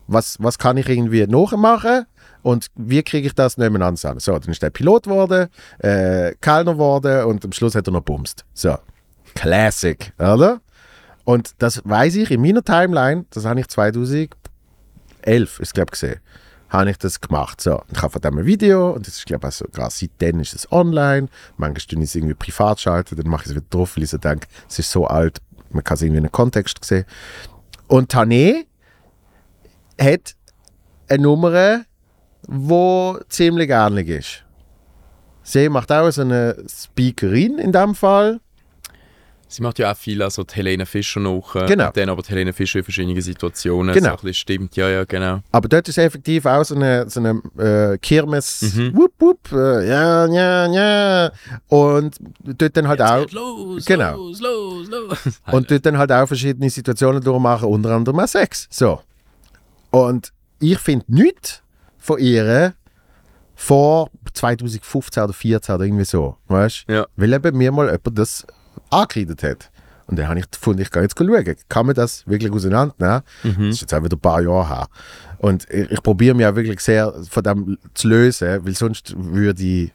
Was, 0.06 0.36
was 0.40 0.58
kann 0.58 0.76
ich 0.76 0.88
irgendwie 0.88 1.26
nachmachen 1.26 2.06
und 2.42 2.68
wie 2.74 3.02
kriege 3.02 3.26
ich 3.26 3.34
das 3.34 3.58
nebeneinander 3.58 4.10
an? 4.10 4.18
So, 4.18 4.38
dann 4.38 4.50
ist 4.50 4.62
der 4.62 4.70
Pilot 4.70 5.04
geworden, 5.04 5.48
äh, 5.78 6.34
Kellner 6.40 6.72
geworden 6.72 7.24
und 7.26 7.44
am 7.44 7.52
Schluss 7.52 7.74
hat 7.74 7.86
er 7.86 7.92
noch 7.92 8.00
bumst. 8.00 8.44
So, 8.54 8.76
Classic, 9.34 10.12
oder? 10.18 10.60
Und 11.24 11.54
das 11.58 11.82
weiß 11.84 12.16
ich 12.16 12.30
in 12.30 12.42
meiner 12.42 12.62
Timeline, 12.62 13.24
das 13.30 13.44
habe 13.44 13.60
ich 13.60 13.68
2011, 13.68 14.34
ist 15.60 15.74
glaube 15.74 15.92
gesehen, 15.92 16.20
habe 16.68 16.90
ich 16.90 16.98
das 16.98 17.20
gemacht. 17.20 17.60
So, 17.60 17.82
ich 17.92 18.00
habe 18.00 18.12
von 18.12 18.20
dem 18.22 18.38
ein 18.38 18.46
Video 18.46 18.90
und 18.92 19.06
das 19.06 19.14
ist 19.14 19.26
glaube 19.26 19.42
ich 19.42 19.46
also, 19.46 19.66
gerade 19.70 19.90
seitdem 19.92 20.40
ist 20.40 20.54
es 20.54 20.70
online. 20.72 21.28
Manchmal 21.56 21.82
tue 21.86 21.98
ich 21.98 22.04
es 22.04 22.14
irgendwie 22.14 22.34
privat 22.34 22.80
schalten, 22.80 23.16
dann 23.16 23.28
mache 23.28 23.42
ich 23.42 23.50
es 23.50 23.54
wieder 23.54 23.66
drauf, 23.70 23.96
weil 23.96 24.04
ich 24.04 24.10
so 24.10 24.18
denke, 24.18 24.48
es 24.68 24.78
ist 24.78 24.90
so 24.90 25.06
alt, 25.06 25.40
man 25.70 25.84
kann 25.84 25.96
es 25.96 26.02
irgendwie 26.02 26.18
in 26.18 26.24
einem 26.24 26.32
Kontext 26.32 26.84
sehen. 26.84 27.04
Und 27.86 28.12
Tané 28.12 28.66
hat 30.00 30.34
eine 31.08 31.22
Nummer, 31.22 31.84
wo 32.46 33.18
ziemlich 33.28 33.70
ähnlich 33.70 34.08
ist. 34.08 34.44
Sie 35.42 35.68
macht 35.68 35.90
auch 35.90 36.10
so 36.10 36.22
eine 36.22 36.56
Speakerin 36.68 37.58
in 37.58 37.72
dem 37.72 37.94
Fall. 37.94 38.40
Sie 39.52 39.62
macht 39.62 39.80
ja 39.80 39.90
auch 39.90 39.96
viel, 39.96 40.22
also 40.22 40.44
die 40.44 40.54
Helene 40.54 40.86
Fischer 40.86 41.18
noch. 41.18 41.56
äh, 41.56 41.66
Genau. 41.66 41.90
Dann 41.92 42.08
aber 42.08 42.22
die 42.22 42.28
Helene 42.28 42.52
Fischer 42.52 42.78
in 42.78 42.84
verschiedenen 42.84 43.20
Situationen. 43.20 43.92
Genau. 43.92 44.10
So 44.10 44.12
ein 44.12 44.16
bisschen 44.18 44.34
stimmt, 44.34 44.76
ja, 44.76 44.88
ja, 44.88 45.04
genau. 45.04 45.40
Aber 45.50 45.68
dort 45.68 45.88
ist 45.88 45.98
effektiv 45.98 46.46
auch 46.46 46.62
so 46.62 46.76
eine, 46.76 47.10
so 47.10 47.18
eine 47.18 47.42
äh, 47.58 47.98
Kirmes, 47.98 48.62
Mhm. 48.74 48.94
wupp, 48.96 49.12
wupp, 49.18 49.50
äh, 49.52 49.88
ja, 49.88 50.26
ja, 50.26 50.66
ja. 50.72 51.32
Und 51.66 52.16
dort 52.44 52.76
dann 52.76 52.86
halt 52.86 53.02
auch, 53.02 53.28
los, 53.32 53.84
Genau. 53.84 54.16
los, 54.16 54.40
los, 54.40 54.88
los. 54.88 55.18
und 55.50 55.68
dort 55.68 55.84
dann 55.84 55.98
halt 55.98 56.12
auch 56.12 56.26
verschiedene 56.28 56.70
Situationen 56.70 57.20
durchmachen, 57.20 57.68
unter 57.68 57.90
anderem 57.90 58.20
auch 58.20 58.28
Sex. 58.28 58.68
So. 58.70 59.00
Und 59.90 60.32
ich 60.60 60.78
finde 60.78 61.06
nichts 61.08 61.62
von 61.98 62.20
ihr 62.20 62.74
vor 63.56 64.10
2015 64.32 65.22
oder 65.24 65.32
2014 65.32 65.74
oder 65.74 65.84
irgendwie 65.84 66.04
so, 66.04 66.36
weißt 66.46 66.84
Ja. 66.88 67.06
Weil 67.16 67.32
eben 67.32 67.58
mir 67.58 67.72
mal 67.72 67.86
jemand 67.86 68.16
das 68.18 68.46
angekreidet 68.90 69.42
hat. 69.42 69.70
Und 70.06 70.18
dann 70.18 70.26
habe 70.26 70.40
ich 70.40 70.50
gefunden, 70.50 70.82
ich 70.82 70.90
gehe 70.90 71.02
jetzt 71.02 71.16
schauen, 71.16 71.56
kann 71.68 71.86
man 71.86 71.94
das 71.94 72.26
wirklich 72.26 72.50
auseinandernehmen? 72.52 73.22
Mhm. 73.44 73.66
Das 73.66 73.76
ist 73.76 73.80
jetzt 73.82 73.94
auch 73.94 74.02
wieder 74.02 74.16
ein 74.16 74.20
paar 74.20 74.42
Jahre 74.42 74.68
her. 74.68 74.88
Und 75.38 75.70
ich, 75.70 75.90
ich 75.90 76.02
probiere 76.02 76.34
mich 76.34 76.46
auch 76.46 76.56
wirklich 76.56 76.80
sehr 76.80 77.14
von 77.30 77.42
dem 77.42 77.78
zu 77.94 78.08
lösen, 78.08 78.66
weil 78.66 78.74
sonst 78.74 79.14
würde 79.16 79.62
ich, 79.62 79.92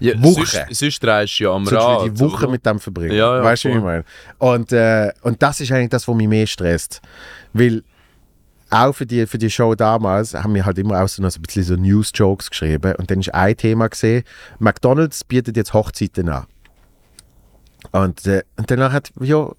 Ja, 0.00 0.14
Woche. 0.22 0.46
Sonst, 0.46 0.74
sonst 0.80 1.02
drehst 1.02 1.38
du 1.40 1.44
ja 1.44 1.50
am 1.50 1.66
sonst 1.66 1.82
Rad. 1.82 2.06
ich 2.06 2.18
Wochen 2.18 2.44
oder? 2.44 2.52
mit 2.52 2.64
dem 2.64 2.80
verbringen. 2.80 3.16
Ja, 3.16 3.36
ja, 3.36 3.44
weißt 3.44 3.64
du, 3.64 3.68
wie 3.68 3.72
ich 3.74 3.82
meine? 3.82 4.04
Und, 4.38 4.72
äh, 4.72 5.12
und 5.22 5.42
das 5.42 5.60
ist 5.60 5.70
eigentlich 5.72 5.90
das, 5.90 6.08
was 6.08 6.14
mich 6.16 6.28
mehr 6.28 6.46
stresst. 6.46 7.02
Weil 7.52 7.82
auch 8.70 8.92
für 8.92 9.06
die, 9.06 9.26
für 9.26 9.38
die 9.38 9.50
Show 9.50 9.74
damals 9.74 10.34
haben 10.34 10.54
wir 10.54 10.64
halt 10.64 10.78
immer 10.78 11.02
auch 11.02 11.08
so, 11.08 11.22
so 11.28 11.38
ein 11.38 11.42
bisschen 11.42 11.62
so 11.64 11.76
News-Jokes 11.76 12.50
geschrieben. 12.50 12.94
Und 12.96 13.10
dann 13.10 13.20
ist 13.20 13.32
ein 13.32 13.56
Thema 13.56 13.88
gesehen, 13.88 14.24
McDonalds 14.58 15.22
bietet 15.22 15.56
jetzt 15.56 15.74
Hochzeiten 15.74 16.28
an. 16.30 16.46
Und, 17.92 18.26
äh, 18.26 18.42
und 18.56 18.70
danach 18.70 18.92
hat, 18.92 19.12
ja, 19.20 19.50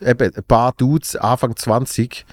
eben 0.00 0.34
ein 0.34 0.44
paar 0.44 0.72
Dudes, 0.76 1.16
Anfang 1.16 1.56
20, 1.56 2.24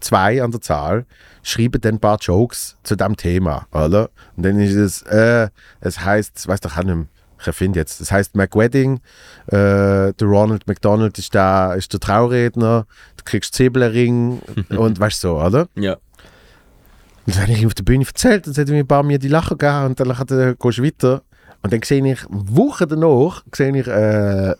zwei 0.00 0.42
an 0.42 0.50
der 0.50 0.60
Zahl, 0.60 1.06
schreiben 1.42 1.80
dann 1.80 1.94
ein 1.94 2.00
paar 2.00 2.18
Jokes 2.20 2.76
zu 2.82 2.96
dem 2.96 3.16
Thema, 3.16 3.66
oder? 3.72 4.10
Und 4.36 4.44
dann 4.44 4.58
ist 4.58 4.74
es, 4.74 5.02
äh, 5.02 5.48
es 5.80 6.00
heißt, 6.00 6.48
weiß 6.48 6.60
doch 6.60 6.76
auch 6.76 6.84
nicht 6.84 6.94
mehr, 6.94 7.06
ich 7.40 7.46
erfinde 7.46 7.78
jetzt, 7.78 8.00
es 8.00 8.12
heißt 8.12 8.36
McWedding, 8.36 9.00
äh, 9.46 10.12
der 10.12 10.26
Ronald 10.26 10.66
McDonald 10.66 11.18
ist, 11.18 11.32
der, 11.34 11.74
ist 11.76 11.92
der 11.92 12.00
Trauredner, 12.00 12.86
du 13.16 13.24
kriegst 13.24 13.54
Zwiebelring 13.54 14.40
und 14.70 15.00
weißt 15.00 15.24
du 15.24 15.28
so, 15.28 15.40
oder? 15.40 15.68
Ja. 15.74 15.96
Und 17.26 17.36
dann 17.36 17.42
habe 17.42 17.52
ich 17.52 17.66
auf 17.66 17.74
der 17.74 17.84
Bühne 17.84 18.04
erzählt, 18.04 18.46
dann 18.46 18.54
hat 18.54 18.68
er 18.68 18.74
mir 18.74 18.80
ein 18.80 18.86
paar 18.86 19.02
mir 19.02 19.18
die 19.18 19.28
Lachen 19.28 19.56
gegeben 19.56 19.86
und 19.86 20.00
dann 20.00 20.18
hat 20.18 20.30
er, 20.30 20.54
gehst 20.54 20.78
du 20.78 20.82
weiter. 20.82 21.22
Und 21.62 21.72
dann 21.72 21.82
sehe 21.82 22.04
ich, 22.12 22.24
Wochen 22.28 22.88
danach, 22.88 23.42
sehe 23.54 23.76
ich 23.76 23.86
äh, 23.86 24.54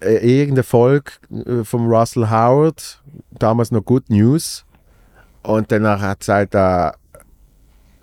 äh, 0.00 0.40
irgendeine 0.40 0.62
Folge 0.62 1.12
äh, 1.30 1.64
von 1.64 1.86
Russell 1.86 2.30
Howard, 2.30 3.02
damals 3.38 3.70
noch 3.70 3.84
Good 3.84 4.10
News. 4.10 4.64
Und 5.42 5.72
danach 5.72 6.00
hat 6.00 6.20
gesagt, 6.20 6.54
äh, 6.54 6.90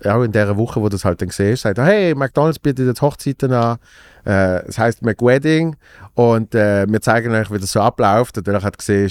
ja, 0.04 0.22
in 0.24 0.32
der 0.32 0.56
Woche, 0.56 0.80
wo 0.80 0.84
du 0.84 0.90
das 0.90 1.04
halt 1.04 1.22
dann 1.22 1.30
siehst, 1.30 1.62
sagt 1.62 1.78
er, 1.78 1.84
hey, 1.84 2.14
McDonalds 2.14 2.58
bietet 2.58 2.86
jetzt 2.86 3.00
Hochzeiten 3.00 3.52
an. 3.52 3.78
Äh, 4.26 4.66
es 4.66 4.78
heißt 4.78 5.02
McWedding 5.02 5.76
und 6.14 6.54
äh, 6.54 6.86
wir 6.88 7.00
zeigen 7.00 7.34
euch, 7.34 7.50
wie 7.50 7.58
das 7.58 7.72
so 7.72 7.80
abläuft. 7.80 8.36
Und 8.36 8.46
dann 8.46 8.62
hat 8.62 8.76
gesehen, 8.76 9.10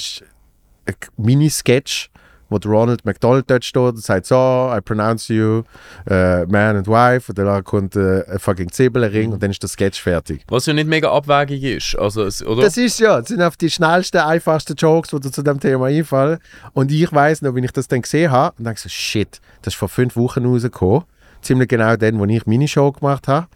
ein 0.86 0.96
Mini-Sketch, 1.18 2.12
wo 2.50 2.58
Ronald 2.58 3.06
McDonald 3.06 3.50
dort 3.50 3.66
steht 3.66 3.82
und 3.82 4.04
sagt 4.04 4.26
so, 4.26 4.36
I 4.76 4.80
pronounce 4.82 5.34
you 5.34 5.64
äh, 6.10 6.46
man 6.46 6.78
and 6.78 6.88
wife. 6.88 7.32
Und 7.32 7.38
dann 7.38 7.64
kommt 7.64 7.96
äh, 7.96 8.24
ein 8.28 8.40
fucking 8.40 8.72
Zwiebelring 8.72 9.34
und 9.34 9.42
dann 9.42 9.52
ist 9.52 9.62
der 9.62 9.70
Sketch 9.70 10.02
fertig. 10.02 10.44
Was 10.48 10.66
ja 10.66 10.74
nicht 10.74 10.88
mega 10.88 11.12
abwägig 11.12 11.64
ist. 11.64 11.98
Also, 11.98 12.24
oder? 12.46 12.64
Das 12.64 12.78
ist 12.78 13.00
ja, 13.00 13.20
das 13.20 13.30
sind 13.30 13.42
auf 13.42 13.58
die 13.58 13.70
schnellsten, 13.70 14.18
einfachsten 14.18 14.76
Jokes, 14.76 15.10
die 15.12 15.20
dir 15.20 15.32
zu 15.32 15.42
dem 15.42 15.60
Thema 15.60 15.88
einfallen. 15.88 16.40
Und 16.74 16.92
ich 16.92 17.12
weiß 17.12 17.42
noch, 17.42 17.56
wenn 17.56 17.64
ich 17.64 17.72
das 17.72 17.88
dann 17.88 18.02
gesehen 18.02 18.32
habe, 18.32 18.56
und 18.58 18.66
denke 18.66 18.80
so, 18.80 18.90
shit, 18.90 19.40
das 19.62 19.74
ist 19.74 19.78
vor 19.78 19.90
fünf 19.90 20.16
Wochen 20.16 20.46
rausgekommen. 20.46 21.04
Ziemlich 21.42 21.70
genau 21.70 21.96
dann, 21.96 22.20
wo 22.20 22.26
ich 22.26 22.46
meine 22.46 22.68
Show 22.68 22.92
gemacht 22.92 23.28
habe. 23.28 23.48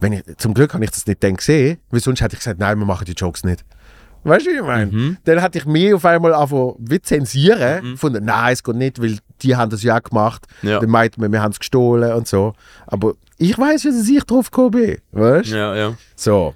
Wenn 0.00 0.14
ich, 0.14 0.22
zum 0.38 0.54
Glück 0.54 0.72
habe 0.72 0.84
ich 0.84 0.90
das 0.90 1.06
nicht 1.06 1.22
dann 1.22 1.36
gesehen, 1.36 1.78
weil 1.90 2.00
sonst 2.00 2.22
hätte 2.22 2.34
ich 2.34 2.40
gesagt, 2.40 2.58
nein, 2.58 2.78
wir 2.78 2.86
machen 2.86 3.04
die 3.04 3.12
Jokes 3.12 3.44
nicht. 3.44 3.64
Weißt 4.22 4.46
du, 4.46 4.50
wie 4.50 4.56
ich 4.56 4.62
meine? 4.62 4.92
Mhm. 4.92 5.16
Dann 5.24 5.40
hatte 5.40 5.58
ich 5.58 5.66
mich 5.66 5.94
auf 5.94 6.04
einmal 6.04 6.34
angefangen, 6.34 6.74
wie 6.78 7.00
zensieren, 7.00 7.96
von 7.96 8.12
nein, 8.12 8.52
es 8.52 8.62
geht 8.62 8.76
nicht, 8.76 9.00
weil 9.00 9.18
die 9.42 9.56
haben 9.56 9.70
das 9.70 9.82
ja 9.82 9.96
auch 9.96 10.02
gemacht. 10.02 10.46
Ja. 10.62 10.78
Dann 10.78 10.90
meinten 10.90 11.22
wir, 11.22 11.32
wir 11.32 11.42
haben 11.42 11.52
es 11.52 11.58
gestohlen 11.58 12.12
und 12.12 12.28
so. 12.28 12.52
Aber 12.86 13.14
ich 13.38 13.58
weiß 13.58 13.82
dass 13.84 14.08
ich 14.08 14.24
drauf 14.24 14.50
gekommen 14.50 14.72
bin. 14.72 14.98
Weißt 15.12 15.50
du? 15.50 15.56
ja, 15.56 15.74
ja. 15.74 15.94
So. 16.16 16.54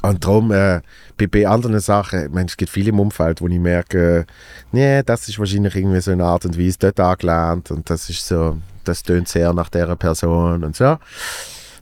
Und 0.00 0.24
darum, 0.24 0.52
äh, 0.52 0.80
bei, 1.16 1.26
bei 1.26 1.46
anderen 1.46 1.80
Sachen, 1.80 2.26
ich 2.26 2.30
meine, 2.30 2.46
es 2.46 2.56
gibt 2.56 2.70
viele 2.70 2.90
im 2.90 3.00
Umfeld, 3.00 3.40
wo 3.40 3.48
ich 3.48 3.58
merke, 3.58 4.20
äh, 4.20 4.24
nee, 4.72 5.02
das 5.02 5.28
ist 5.28 5.38
wahrscheinlich 5.38 5.74
irgendwie 5.74 6.00
so 6.00 6.10
eine 6.10 6.24
Art 6.24 6.44
und 6.44 6.58
Weise 6.58 6.78
dort 6.78 7.00
angelernt 7.00 7.70
und 7.70 7.88
das 7.88 8.10
ist 8.10 8.26
so, 8.26 8.58
das 8.84 9.02
tönt 9.02 9.28
sehr 9.28 9.52
nach 9.54 9.70
dieser 9.70 9.96
Person 9.96 10.62
und 10.62 10.76
so. 10.76 10.98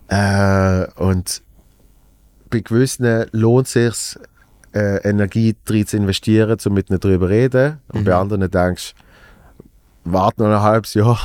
Äh, 0.09 0.87
und 0.97 1.43
bei 2.49 2.61
gewissen 2.61 3.27
lohnt 3.33 3.67
es 3.67 3.73
sich, 3.73 4.19
äh, 4.75 5.09
Energie 5.09 5.57
drin 5.65 5.87
zu 5.87 5.97
investieren, 5.97 6.57
um 6.65 6.75
mit 6.75 6.91
ihnen 6.91 7.01
darüber 7.01 7.27
zu 7.27 7.33
reden. 7.33 7.81
Und 7.89 8.05
bei 8.05 8.15
anderen 8.15 8.51
denkst 8.51 8.95
du, 8.95 10.11
warte 10.13 10.43
noch 10.43 10.51
ein 10.51 10.63
halbes 10.63 10.95
Jahr, 10.95 11.19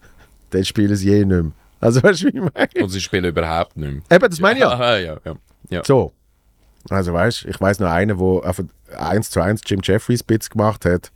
dann 0.50 0.64
spielen 0.64 0.96
sie 0.96 1.10
eh 1.10 1.24
nicht 1.24 1.28
mehr. 1.28 1.52
Also, 1.80 2.02
weißt 2.02 2.22
du, 2.22 2.26
wie 2.26 2.38
ich 2.38 2.52
meine? 2.54 2.84
Und 2.84 2.88
sie 2.88 3.00
spielen 3.00 3.24
überhaupt 3.24 3.76
nicht 3.76 3.92
mehr. 3.92 4.02
Eben, 4.10 4.30
das 4.30 4.40
meine 4.40 4.58
ich 4.58 4.64
ja. 4.64 4.70
Ah, 4.70 4.96
ja, 4.98 5.16
ja. 5.24 5.34
ja. 5.70 5.82
So. 5.84 6.12
Also 6.90 7.12
weißt 7.14 7.46
ich 7.46 7.60
weiß 7.60 7.78
noch 7.80 7.90
einen, 7.90 8.18
der 8.18 8.44
einfach 8.46 8.64
eins 8.96 9.30
zu 9.30 9.40
eins 9.40 9.62
Jim 9.66 9.80
Jeffries 9.82 10.22
Bits 10.22 10.50
gemacht 10.50 10.84
hat. 10.84 11.10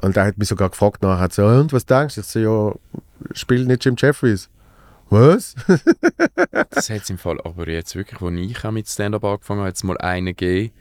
Und 0.00 0.16
der 0.16 0.24
hat 0.24 0.38
mich 0.38 0.48
sogar 0.48 0.70
gefragt 0.70 1.02
nachher, 1.02 1.28
so, 1.30 1.46
und 1.46 1.72
was 1.72 1.84
denkst 1.84 2.14
du? 2.14 2.20
Ich 2.22 2.26
so, 2.26 2.38
ja, 2.40 2.72
spielt 3.34 3.68
nicht 3.68 3.84
Jim 3.84 3.94
Jeffries. 3.96 4.48
Was? 5.12 5.54
Das 6.70 6.88
hat 6.90 7.02
es 7.02 7.10
im 7.10 7.18
Fall 7.18 7.38
aber 7.42 7.68
jetzt 7.68 7.94
wirklich, 7.94 8.20
wo 8.20 8.30
ich 8.30 8.64
mit 8.70 8.88
Stand-Up 8.88 9.24
angefangen 9.24 9.60
habe, 9.60 9.68
hat 9.68 9.76
es 9.76 9.84
mal 9.84 9.98
einen 9.98 10.26
gegeben. 10.34 10.72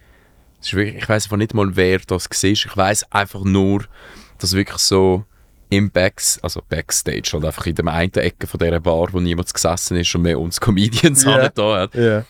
Wirklich, 0.71 1.03
ich 1.03 1.09
weiß 1.09 1.25
einfach 1.25 1.37
nicht 1.37 1.53
mal, 1.53 1.75
wer 1.75 1.99
das 1.99 2.29
war. 2.29 2.49
Ich 2.49 2.77
weiß 2.77 3.11
einfach 3.11 3.43
nur, 3.43 3.83
dass 4.37 4.53
wirklich 4.53 4.77
so 4.77 5.25
im 5.69 5.91
Backs, 5.91 6.39
also 6.41 6.61
Backstage, 6.67 7.35
oder 7.35 7.47
einfach 7.47 7.65
in 7.65 7.75
der 7.75 7.87
einen 7.87 8.11
Ecke 8.13 8.47
von 8.47 8.59
dieser 8.59 8.79
Bar, 8.79 9.09
wo 9.11 9.19
niemand 9.19 9.53
gesessen 9.53 9.97
ist 9.97 10.13
und 10.15 10.21
mehr 10.23 10.39
uns 10.39 10.59
Comedians 10.59 11.25
yeah. 11.25 11.49
da 11.49 11.81
hat, 11.81 11.95
Ja. 11.95 12.23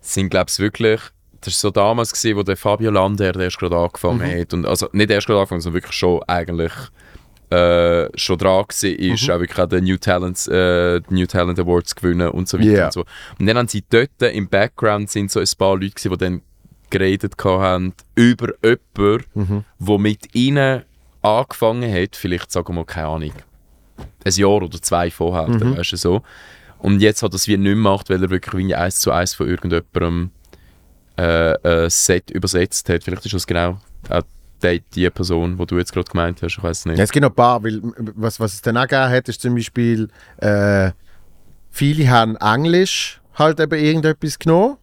sind, 0.00 0.30
glaube 0.30 0.50
ich, 0.50 0.58
wirklich, 0.58 1.00
das 1.40 1.54
war 1.54 1.58
so 1.58 1.70
damals, 1.70 2.12
gewesen, 2.12 2.36
wo 2.36 2.42
der 2.42 2.56
Fabio 2.56 2.90
Lander 2.90 3.32
der 3.32 3.42
erst 3.44 3.58
gerade 3.58 3.76
angefangen 3.76 4.40
hat. 4.40 4.52
Und, 4.54 4.66
also 4.66 4.88
nicht 4.92 5.10
erst 5.10 5.26
gerade 5.26 5.40
angefangen, 5.40 5.60
sondern 5.60 5.82
wirklich 5.82 5.96
schon 5.96 6.22
eigentlich 6.24 6.72
äh, 7.50 8.08
schon 8.18 8.38
dran 8.38 8.64
war, 8.66 8.84
ist, 8.84 9.30
auch 9.30 9.40
wirklich 9.40 9.66
den 9.68 9.84
New, 9.84 9.96
Talents, 9.96 10.46
äh, 10.48 11.00
die 11.08 11.14
New 11.14 11.26
Talent 11.26 11.58
Awards 11.58 11.94
gewinnen 11.94 12.28
und 12.30 12.48
so 12.48 12.58
weiter 12.58 12.68
Yeah. 12.68 12.86
und 12.86 12.92
so. 12.92 13.04
Und 13.38 13.46
dann 13.46 13.56
haben 13.58 13.68
sie 13.68 13.84
dort 13.88 14.10
im 14.22 14.48
Background 14.48 15.10
sind 15.10 15.30
so 15.30 15.40
ein 15.40 15.46
paar 15.56 15.74
Leute 15.76 15.90
gewesen, 15.94 16.10
die 16.12 16.18
dann 16.18 16.42
geredet 16.90 17.34
haben 17.44 17.94
über 18.14 18.48
jemanden, 18.62 19.64
der 19.78 19.98
mit 19.98 20.34
ihnen 20.34 20.82
angefangen 21.22 21.92
hat, 21.92 22.16
vielleicht 22.16 22.50
sagen 22.52 22.68
wir 22.68 22.74
mal, 22.74 22.84
keine 22.84 23.08
Ahnung, 23.08 23.32
ein 24.24 24.32
Jahr 24.32 24.62
oder 24.62 24.80
zwei 24.80 25.10
vorher, 25.10 25.48
Mhm. 25.48 25.76
weißt 25.76 25.92
du 25.92 25.96
so. 25.96 26.22
Und 26.78 27.00
jetzt 27.00 27.22
hat 27.22 27.32
er 27.32 27.36
es 27.36 27.48
wie 27.48 27.56
nicht 27.56 27.70
gemacht, 27.72 28.08
weil 28.08 28.22
er 28.22 28.30
wirklich 28.30 28.66
wie 28.66 28.74
eins 28.74 29.00
zu 29.00 29.10
eins 29.10 29.34
von 29.34 29.48
irgendjemandem 29.48 30.30
äh, 31.16 31.54
ein 31.84 31.90
Set 31.90 32.30
übersetzt 32.30 32.88
hat. 32.88 33.02
Vielleicht 33.02 33.24
ist 33.26 33.34
das 33.34 33.46
genau 33.46 33.80
auch 34.08 34.22
die, 34.62 34.80
die 34.94 35.10
Person, 35.10 35.56
die 35.56 35.66
du 35.66 35.78
jetzt 35.78 35.92
gerade 35.92 36.10
gemeint 36.10 36.42
hast, 36.42 36.56
ich 36.56 36.62
weiß 36.62 36.86
nicht. 36.86 36.98
Ja, 36.98 37.04
es 37.04 37.12
gibt 37.12 37.22
noch 37.22 37.30
ein 37.30 37.36
paar, 37.36 37.62
weil 37.62 37.80
was, 38.14 38.40
was 38.40 38.54
es 38.54 38.62
dann 38.62 38.76
auch 38.76 38.82
gegeben 38.86 39.10
hat, 39.10 39.28
ist 39.28 39.40
zum 39.40 39.54
Beispiel, 39.54 40.08
äh, 40.38 40.90
viele 41.70 42.08
haben 42.10 42.36
Englisch 42.36 43.20
halt 43.34 43.60
eben 43.60 43.78
irgendetwas 43.78 44.38
genommen. 44.38 44.76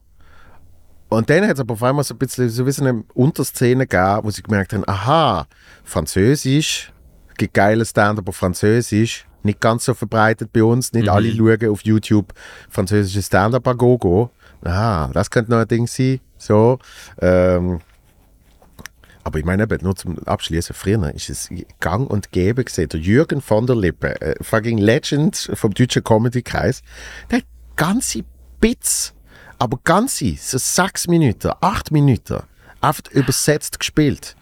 Und 1.09 1.29
dann 1.29 1.43
hat 1.43 1.53
es 1.53 1.59
aber 1.59 1.73
auf 1.73 1.83
einmal 1.83 2.03
so 2.03 2.13
ein 2.13 2.17
bisschen 2.17 2.49
so 2.49 2.65
wie 2.65 2.81
eine 2.81 3.03
Unterszene 3.13 3.85
gegeben, 3.85 4.19
wo 4.23 4.31
sie 4.31 4.41
gemerkt 4.41 4.73
haben, 4.73 4.87
aha, 4.87 5.47
Französisch, 5.83 6.91
gibt 7.37 7.53
geile 7.53 7.85
Stand-up 7.85 8.27
auf 8.27 8.35
Französisch, 8.35 9.25
nicht 9.43 9.59
ganz 9.59 9.85
so 9.85 9.93
verbreitet 9.93 10.51
bei 10.51 10.63
uns, 10.63 10.91
nicht 10.93 11.07
alle 11.07 11.31
schauen 11.31 11.69
auf 11.69 11.81
YouTube 11.83 12.33
französische 12.69 13.21
Stand-up 13.21 13.67
an 13.67 13.77
Gogo. 13.77 14.31
Aha, 14.63 15.11
das 15.13 15.29
könnte 15.29 15.51
noch 15.51 15.59
ein 15.59 15.67
Ding 15.67 15.85
sein. 15.85 16.19
So, 16.37 16.79
ähm, 17.21 17.79
aber 19.25 19.39
ich 19.39 19.45
meine 19.45 19.63
eben, 19.63 19.79
nur 19.81 19.95
zum 19.95 20.19
Abschließen, 20.19 20.75
früher 20.75 21.13
ist 21.13 21.31
es 21.31 21.49
gang 21.79 22.07
und 22.07 22.31
gäbe 22.31 22.63
gesehen. 22.63 22.89
Der 22.89 22.99
Jürgen 22.99 23.41
von 23.41 23.65
der 23.65 23.75
Lippe, 23.75 24.21
äh, 24.21 24.35
fucking 24.41 24.77
Legend 24.77 25.49
vom 25.55 25.73
deutschen 25.73 26.03
Comedy-Kreis, 26.03 26.83
der 27.31 27.39
hat 27.39 27.45
ganze 27.75 28.23
Bits, 28.61 29.15
aber 29.57 29.79
ganze, 29.83 30.35
so 30.37 30.59
sechs 30.59 31.07
Minuten, 31.07 31.51
acht 31.59 31.91
Minuten, 31.91 32.43
einfach 32.81 33.11
übersetzt 33.11 33.79
gespielt. 33.79 34.35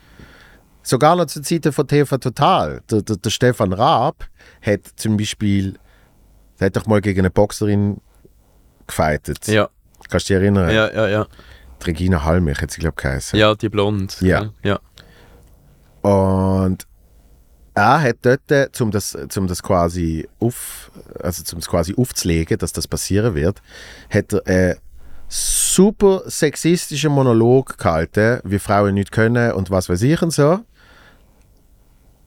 Sogar 0.82 1.16
noch 1.16 1.28
zu 1.28 1.42
Zeiten 1.42 1.72
von 1.72 1.88
TV 1.88 2.18
Total. 2.18 2.82
Der, 2.92 3.02
der, 3.02 3.16
der 3.16 3.30
Stefan 3.30 3.72
Raab 3.72 4.28
hat 4.62 4.82
zum 4.98 5.16
Beispiel, 5.16 5.80
der 6.60 6.66
hat 6.66 6.76
doch 6.76 6.88
mal 6.88 7.00
gegen 7.00 7.22
eine 7.22 7.32
Boxerin 7.32 8.02
gefightet. 8.86 9.48
Ja, 9.48 9.70
Kannst 10.10 10.30
du 10.30 10.34
dich 10.34 10.44
erinnern? 10.44 10.70
ja, 10.70 10.92
ja, 10.92 11.08
ja. 11.08 11.28
Regina 11.88 12.24
Halmich 12.24 12.62
hat 12.62 12.72
sie, 12.72 12.82
glaube 12.82 12.96
ich, 12.98 13.04
geheißen. 13.04 13.40
Ja, 13.40 13.56
die 13.56 13.70
Blond. 13.70 14.20
Ja. 14.22 14.52
ja. 14.64 14.80
Und 16.02 16.86
er 17.76 18.02
hat 18.02 18.18
dort, 18.22 18.82
um 18.82 18.92
das, 18.92 19.18
zum 19.30 19.48
das 19.48 19.64
quasi 19.64 20.28
auf, 20.40 20.92
also 21.20 21.44
zum 21.44 21.60
das 21.60 21.70
quasi 21.70 21.96
aufzulegen, 21.98 22.58
dass 22.58 22.74
das 22.74 22.88
passieren 22.88 23.34
wird, 23.36 23.62
hat 24.10 24.34
er 24.34 24.46
einen 24.46 24.76
super 25.28 26.22
sexistischen 26.28 27.12
Monolog 27.12 27.78
gehalten, 27.78 28.40
wie 28.44 28.60
Frauen 28.60 28.94
nicht 28.94 29.12
können 29.12 29.54
und 29.54 29.72
was 29.72 29.90
weiß 29.90 30.02
ich 30.04 30.22
und 30.22 30.32
so. 30.32 30.60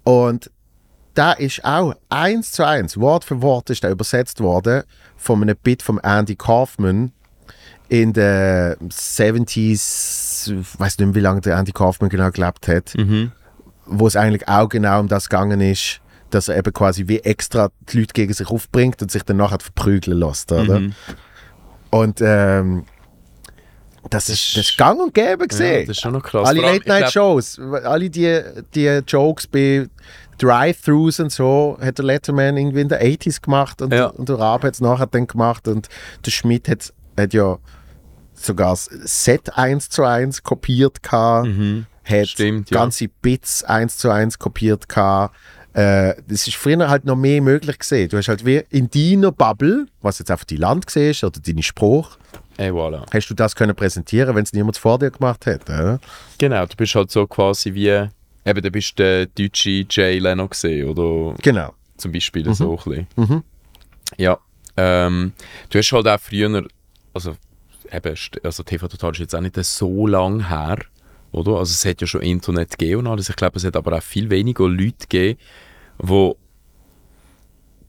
Und 0.02 0.50
da 1.14 1.32
ist 1.32 1.64
auch 1.64 1.94
eins 2.08 2.52
zu 2.52 2.66
eins, 2.66 2.98
Wort 2.98 3.24
für 3.24 3.40
Wort 3.40 3.70
ist 3.70 3.84
da 3.84 3.90
übersetzt 3.90 4.40
worden 4.40 4.82
von 5.16 5.42
einem 5.42 5.56
Bit 5.62 5.82
von 5.82 5.98
Andy 5.98 6.36
Kaufman 6.36 7.12
in 7.88 8.12
den 8.12 8.74
70s, 8.90 10.52
ich 10.60 10.80
weiß 10.80 10.98
nicht 10.98 11.06
mehr, 11.06 11.14
wie 11.14 11.20
lange 11.20 11.40
der 11.40 11.56
Andy 11.58 11.72
Kaufman 11.72 12.10
genau 12.10 12.30
gelebt 12.30 12.68
hat 12.68 12.94
wo 13.88 14.08
es 14.08 14.16
eigentlich 14.16 14.48
auch 14.48 14.68
genau 14.68 14.98
um 14.98 15.06
das 15.06 15.28
gegangen 15.28 15.60
ist, 15.60 16.00
dass 16.30 16.48
er 16.48 16.56
eben 16.56 16.72
quasi 16.72 17.06
wie 17.06 17.20
extra 17.20 17.70
die 17.88 18.00
Leute 18.00 18.14
gegen 18.14 18.32
sich 18.32 18.48
aufbringt 18.50 19.00
und 19.00 19.12
sich 19.12 19.22
dann 19.22 19.36
nachher 19.36 19.60
verprügeln 19.60 20.18
lässt, 20.18 20.50
oder? 20.50 20.80
Mhm. 20.80 20.92
Und 21.90 22.20
ähm, 22.20 22.84
das, 24.10 24.28
ist, 24.28 24.56
das 24.56 24.70
ist 24.70 24.76
gang 24.76 25.00
und 25.00 25.14
gäbe 25.14 25.42
Ja, 25.42 25.46
gesehen. 25.46 25.86
das 25.86 25.98
ist 25.98 26.02
schon 26.02 26.14
noch 26.14 26.22
krass. 26.24 26.48
alle 26.48 26.62
Late-Night-Shows, 26.62 27.60
alle 27.84 28.10
die, 28.10 28.40
die 28.74 29.02
Jokes 29.06 29.46
bei 29.46 29.86
Drive-Thrus 30.38 31.20
und 31.20 31.30
so 31.30 31.78
hat 31.80 31.98
der 31.98 32.06
Letterman 32.06 32.56
irgendwie 32.56 32.80
in 32.80 32.88
den 32.88 32.98
80s 33.00 33.40
gemacht 33.40 33.80
und, 33.82 33.92
Ja. 33.94 34.06
und 34.06 34.28
der 34.28 34.36
Raab 34.40 34.64
hat 34.64 34.74
es 34.74 34.80
nachher 34.80 35.06
dann 35.06 35.28
gemacht 35.28 35.68
und 35.68 35.88
der 36.24 36.32
Schmidt 36.32 36.68
hat, 36.68 36.92
hat 37.16 37.32
ja 37.34 37.56
sogar 38.47 38.70
das 38.70 38.85
Set 39.05 39.56
1 39.56 39.89
zu 39.90 40.05
1 40.05 40.43
kopiert 40.43 41.02
gehabt, 41.02 41.47
hat 41.48 41.55
Mhm. 41.55 41.86
Stimmt, 42.24 42.70
ja. 42.70 42.78
ganze 42.78 43.09
Bits 43.09 43.64
1 43.64 43.97
zu 43.98 44.10
1 44.10 44.39
kopiert 44.39 44.89
gehabt. 44.89 45.35
Äh, 45.74 46.14
das 46.27 46.47
ist 46.48 46.55
früher 46.56 46.89
halt 46.89 47.05
noch 47.05 47.16
mehr 47.16 47.43
möglich 47.43 47.78
gesehen. 47.78 48.09
Du 48.09 48.16
hast 48.16 48.28
halt 48.28 48.47
wie 48.47 48.62
in 48.70 48.89
deiner 48.89 49.31
Bubble, 49.32 49.86
was 50.01 50.18
jetzt 50.20 50.31
einfach 50.31 50.44
die 50.47 50.56
Land 50.56 50.86
gesehen 50.86 51.10
ist 51.10 51.23
oder 51.23 51.39
deine 51.40 51.62
Spruch, 51.62 52.16
Ey, 52.56 52.70
voilà. 52.70 53.05
hast 53.12 53.28
du 53.28 53.35
das 53.35 53.55
können 53.55 53.77
präsentieren, 53.77 54.35
wenn 54.35 54.44
es 54.44 54.55
niemand 54.55 54.78
vor 54.78 54.98
dir 54.98 55.10
gemacht 55.10 55.44
hat. 55.44 55.68
Oder? 55.68 56.01
Genau, 56.39 56.64
du 56.64 56.74
bist 56.77 56.94
halt 56.94 57.10
so 57.10 57.27
quasi 57.27 57.74
wie, 57.74 57.89
eben, 57.90 58.62
du 58.62 58.70
bist 58.70 58.98
der 58.98 59.27
deutsche 59.27 59.85
Jay 59.90 60.18
Leno 60.18 60.48
gesehen, 60.48 60.89
oder 60.89 61.35
Genau. 61.43 61.74
zum 61.98 62.10
Beispiel 62.12 62.55
so 62.55 62.78
ein 62.86 63.06
bisschen. 63.16 63.43
Ja, 64.16 64.39
ähm, 64.78 65.32
du 65.68 65.78
hast 65.78 65.93
halt 65.93 66.09
auch 66.09 66.20
früher, 66.20 66.64
also 67.12 67.36
eben, 67.92 68.16
also 68.42 68.62
TV 68.62 68.88
Total 68.88 69.12
ist 69.12 69.18
jetzt 69.18 69.34
auch 69.34 69.40
nicht 69.40 69.56
so 69.56 70.06
lang 70.06 70.48
her, 70.48 70.78
oder? 71.32 71.52
Also 71.52 71.72
es 71.72 71.84
hat 71.84 72.00
ja 72.00 72.06
schon 72.06 72.22
Internet 72.22 72.78
gegeben 72.78 73.00
und 73.00 73.06
alles. 73.08 73.28
Ich 73.28 73.36
glaube, 73.36 73.58
es 73.58 73.64
hat 73.64 73.76
aber 73.76 73.96
auch 73.96 74.02
viel 74.02 74.30
weniger 74.30 74.68
Leute 74.68 75.06
gegeben, 75.08 75.38
die 76.02 76.32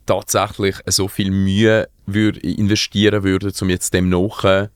tatsächlich 0.05 0.75
so 0.87 1.07
viel 1.07 1.31
Mühe 1.31 1.89
würd, 2.05 2.37
investieren 2.37 3.23
würden, 3.23 3.51
um 3.61 3.69
jetzt 3.69 3.93
dem 3.93 4.09
nach 4.09 4.69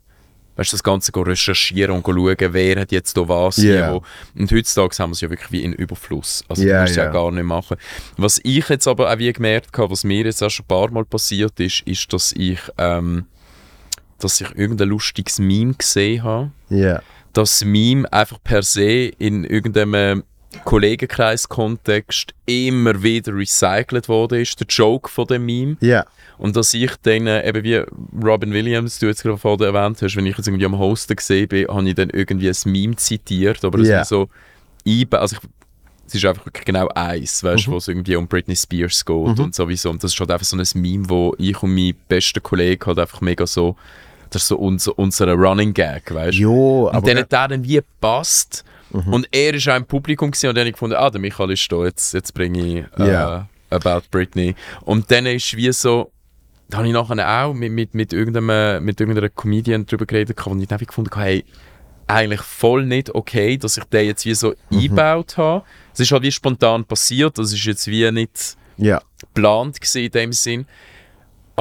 weißt, 0.56 0.74
das 0.74 0.84
Ganze 0.84 1.12
recherchieren 1.16 1.96
und 1.96 2.06
schauen, 2.06 2.54
wer 2.54 2.82
hat 2.82 2.92
jetzt 2.92 3.18
da 3.18 3.28
was 3.28 3.56
hier, 3.56 3.92
wo. 3.94 4.04
Und 4.40 4.52
heutzutage 4.52 4.96
haben 5.00 5.12
wir 5.12 5.14
es 5.14 5.22
ja 5.22 5.30
wirklich 5.30 5.52
wie 5.52 5.64
in 5.64 5.74
Überfluss. 5.74 6.44
Also 6.48 6.64
musst 6.64 6.92
es 6.92 6.96
ja. 6.96 7.06
ja. 7.06 7.12
gar 7.12 7.32
nicht 7.32 7.44
machen. 7.44 7.78
Was 8.18 8.40
ich 8.44 8.68
jetzt 8.70 8.88
aber 8.88 9.12
auch 9.12 9.18
wie 9.18 9.32
gemerkt 9.32 9.78
habe, 9.78 9.92
was 9.92 10.04
mir 10.04 10.26
jetzt 10.26 10.44
auch 10.44 10.50
schon 10.50 10.66
ein 10.66 10.68
paar 10.68 10.92
Mal 10.92 11.06
passiert 11.06 11.60
ist, 11.60 11.82
ist, 11.82 12.12
dass 12.14 12.32
ich, 12.34 12.60
ähm, 12.78 13.26
dass 14.24 14.40
ich 14.42 14.50
irgendein 14.56 14.90
lustiges 14.90 15.40
Meme 15.40 15.74
gesehen 15.74 16.24
habe 16.24 16.52
Ja. 16.70 17.02
das 17.34 17.64
Meme 17.66 18.12
einfach 18.14 18.38
per 18.44 18.64
se 18.64 19.12
in 19.18 19.44
irgendeinem 19.44 20.24
Kollegenkreis-Kontext 20.66 22.34
immer 22.46 23.02
wieder 23.04 23.34
recycelt 23.36 24.10
worden 24.10 24.42
ist, 24.42 24.60
der 24.60 24.68
Joke 24.68 25.10
von 25.10 25.26
dem 25.28 25.46
Meme. 25.46 25.78
Ja. 25.80 26.06
Und 26.38 26.56
dass 26.56 26.74
ich 26.74 26.92
dann, 27.04 27.28
äh, 27.28 27.48
eben 27.48 27.64
wie 27.64 27.82
Robin 28.26 28.52
Williams, 28.52 29.00
du 29.00 29.06
jetzt 29.08 29.24
gerade 29.24 29.38
vorhin 29.38 29.66
erwähnt 29.74 30.02
hast, 30.02 30.16
wenn 30.16 30.26
ich 30.26 30.38
jetzt 30.38 30.48
irgendwie 30.48 30.66
am 30.66 30.78
Hosten 30.80 31.16
gesehen 31.16 31.48
bin, 31.48 31.68
habe 31.68 31.88
ich 31.88 31.96
dann 31.96 32.10
irgendwie 32.10 32.50
ein 32.50 32.56
Meme 32.66 32.96
zitiert, 32.96 33.64
aber 33.64 33.78
das 33.78 33.88
ist 34.02 34.10
so 34.10 34.28
einbe 34.88 35.20
also 35.20 35.36
ich, 35.38 35.50
es 36.08 36.16
ist 36.16 36.26
einfach 36.26 36.46
wirklich 36.46 36.66
genau 36.66 36.88
eins, 36.90 37.44
weißt 37.44 37.68
Mhm. 37.68 37.72
wo 37.72 37.78
es 37.78 37.88
irgendwie 37.88 38.16
um 38.16 38.28
Britney 38.28 38.56
Spears 38.56 39.06
geht 39.06 39.16
und 39.40 39.56
sowieso. 39.56 39.90
Und 39.92 40.04
das 40.04 40.14
ist 40.14 40.20
halt 40.20 40.32
einfach 40.32 40.46
so 40.46 40.58
ein 40.58 40.82
Meme, 40.82 41.10
wo 41.10 41.34
ich 41.38 41.62
und 41.64 41.74
mein 41.74 41.94
bester 42.10 42.42
Kollege 42.42 42.86
halt 42.88 43.00
einfach 43.00 43.22
mega 43.22 43.46
so, 43.48 43.76
das 44.32 44.44
ist 44.44 44.48
so 44.48 44.58
unser, 44.58 44.98
unser 44.98 45.32
Running 45.34 45.74
Gag, 45.74 46.14
weißt 46.14 46.40
du? 46.40 46.88
Und 46.88 46.96
aber 46.96 47.08
dann 47.08 47.18
hat 47.20 47.32
der 47.32 47.48
dann 47.50 47.64
wie 47.64 47.76
gepasst. 47.76 48.64
Und 49.06 49.28
er 49.32 49.54
ist 49.54 49.70
auch 49.70 49.78
im 49.78 49.86
Publikum 49.86 50.32
gewesen, 50.32 50.50
und 50.50 50.56
dann 50.56 50.64
habe 50.64 50.70
ich 50.70 50.74
gefunden, 50.74 50.96
ah, 50.98 51.10
der 51.10 51.22
Michael 51.22 51.52
ist 51.52 51.72
da, 51.72 51.86
jetzt, 51.86 52.14
jetzt 52.14 52.34
bringe 52.34 52.60
ich 52.60 53.00
äh, 53.00 53.12
Ja. 53.12 53.48
About 53.70 54.02
Britney. 54.12 54.56
Und 54.82 55.10
dann 55.12 55.26
ist 55.26 55.56
wie 55.56 55.72
so, 55.72 56.12
da 56.70 56.80
habe 56.80 56.88
ich 56.88 56.94
nachher 56.94 57.46
auch 57.46 57.54
mit, 57.54 57.72
mit, 57.72 57.94
mit, 57.94 58.12
irgendeinem, 58.12 58.84
mit 58.84 59.00
irgendeiner 59.00 59.30
Comedian 59.30 59.86
darüber 59.86 60.06
geredet, 60.06 60.46
und 60.46 60.60
ich 60.60 60.68
dann 60.68 60.80
gefunden, 60.80 61.10
habe, 61.12 61.24
hey, 61.24 61.46
eigentlich 62.08 62.42
voll 62.42 62.86
nicht 62.86 63.16
okay, 63.16 63.58
dass 63.58 63.78
ich 63.78 63.86
den 63.86 64.08
jetzt 64.08 64.26
wie 64.26 64.36
so 64.36 64.54
eingebaut 64.72 65.38
habe. 65.38 65.64
Es 65.94 66.02
ist 66.02 66.12
halt 66.12 66.24
wie 66.24 66.32
spontan 66.32 66.84
passiert, 66.84 67.38
das 67.38 67.54
ist 67.54 67.64
jetzt 67.64 67.88
wie 67.88 68.12
nicht 68.12 68.58
geplant 69.20 69.80
gewesen 69.80 70.04
in 70.04 70.12
dem 70.12 70.34
Sinn. 70.34 70.66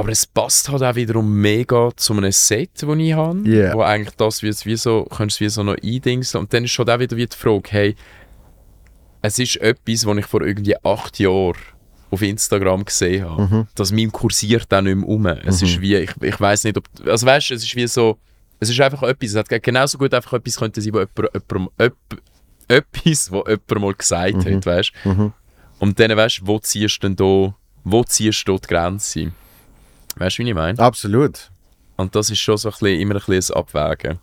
Aber 0.00 0.08
es 0.12 0.26
passt 0.26 0.68
halt 0.68 0.82
auch 0.82 0.94
wiederum 0.94 1.30
mega 1.40 1.90
zu 1.96 2.12
einem 2.14 2.32
Set, 2.32 2.70
das 2.82 2.96
ich 2.98 3.12
habe, 3.12 3.40
Yeah. 3.46 3.74
wo 3.74 3.82
eigentlich 3.82 4.14
das 4.16 4.42
wie, 4.42 4.50
wie 4.64 4.76
so, 4.76 5.04
könntest 5.04 5.40
du 5.40 5.44
wie 5.44 5.48
so 5.48 5.62
noch 5.62 5.76
eindingsen. 5.82 6.40
Und 6.40 6.52
dann 6.52 6.64
ist 6.64 6.78
halt 6.78 6.90
auch 6.90 6.98
wieder 6.98 7.16
wie 7.16 7.26
die 7.26 7.36
Frage, 7.36 7.68
hey, 7.70 7.96
es 9.22 9.38
ist 9.38 9.56
etwas, 9.56 10.06
was 10.06 10.16
ich 10.18 10.26
vor 10.26 10.42
irgendwie 10.42 10.76
acht 10.82 11.18
Jahren 11.18 11.54
auf 12.10 12.22
Instagram 12.22 12.84
gesehen 12.84 13.28
habe. 13.28 13.42
Mhm. 13.42 13.66
Das 13.74 13.92
Meme 13.92 14.10
kursiert 14.10 14.72
auch 14.72 14.80
nicht 14.80 14.96
mehr 14.96 15.08
um. 15.08 15.26
Es 15.26 15.62
ist 15.62 15.80
wie, 15.80 15.96
ich, 15.96 16.10
ich 16.20 16.40
weiß 16.40 16.64
nicht, 16.64 16.76
ob, 16.78 16.84
also 17.06 17.26
weißt 17.26 17.50
du, 17.50 17.54
es 17.54 17.62
ist 17.62 17.76
wie 17.76 17.86
so, 17.86 18.18
es 18.58 18.68
ist 18.70 18.80
einfach 18.80 19.02
etwas, 19.04 19.30
es 19.30 19.36
hat 19.36 19.62
genauso 19.62 19.98
gut 19.98 20.12
einfach 20.14 20.32
etwas 20.32 20.56
könnte 20.56 20.80
sein, 20.80 20.92
wo 20.94 20.98
jemand, 21.00 21.18
jemand, 21.50 21.70
jemand, 21.78 21.96
etwas, 22.68 23.30
wo 23.30 23.44
jemand 23.46 23.80
mal 23.80 23.94
gesagt 23.94 24.34
Mhm. 24.46 24.54
hat, 24.56 24.66
weißt 24.66 24.92
du. 25.04 25.32
Und 25.78 25.98
dann 26.00 26.16
weißt 26.16 26.40
du, 26.40 26.46
wo 26.46 26.58
ziehst 26.58 27.02
du 27.02 27.08
denn 27.08 27.16
da, 27.16 27.54
wo 27.84 28.04
ziehst 28.04 28.46
du 28.48 28.58
die 28.58 28.66
Grenze? 28.66 29.32
Weißt 30.20 30.38
du, 30.38 30.44
wie 30.44 30.50
ich 30.50 30.54
meine? 30.54 30.78
Absolut. 30.78 31.50
Und 31.96 32.14
das 32.14 32.30
ist 32.30 32.38
schon 32.38 32.58
so 32.58 32.68
ein 32.68 32.72
bisschen, 32.72 33.00
immer 33.00 33.14
ein 33.14 33.22
bisschen 33.26 33.54
ein 33.54 33.60
Abwägen. 33.60 34.18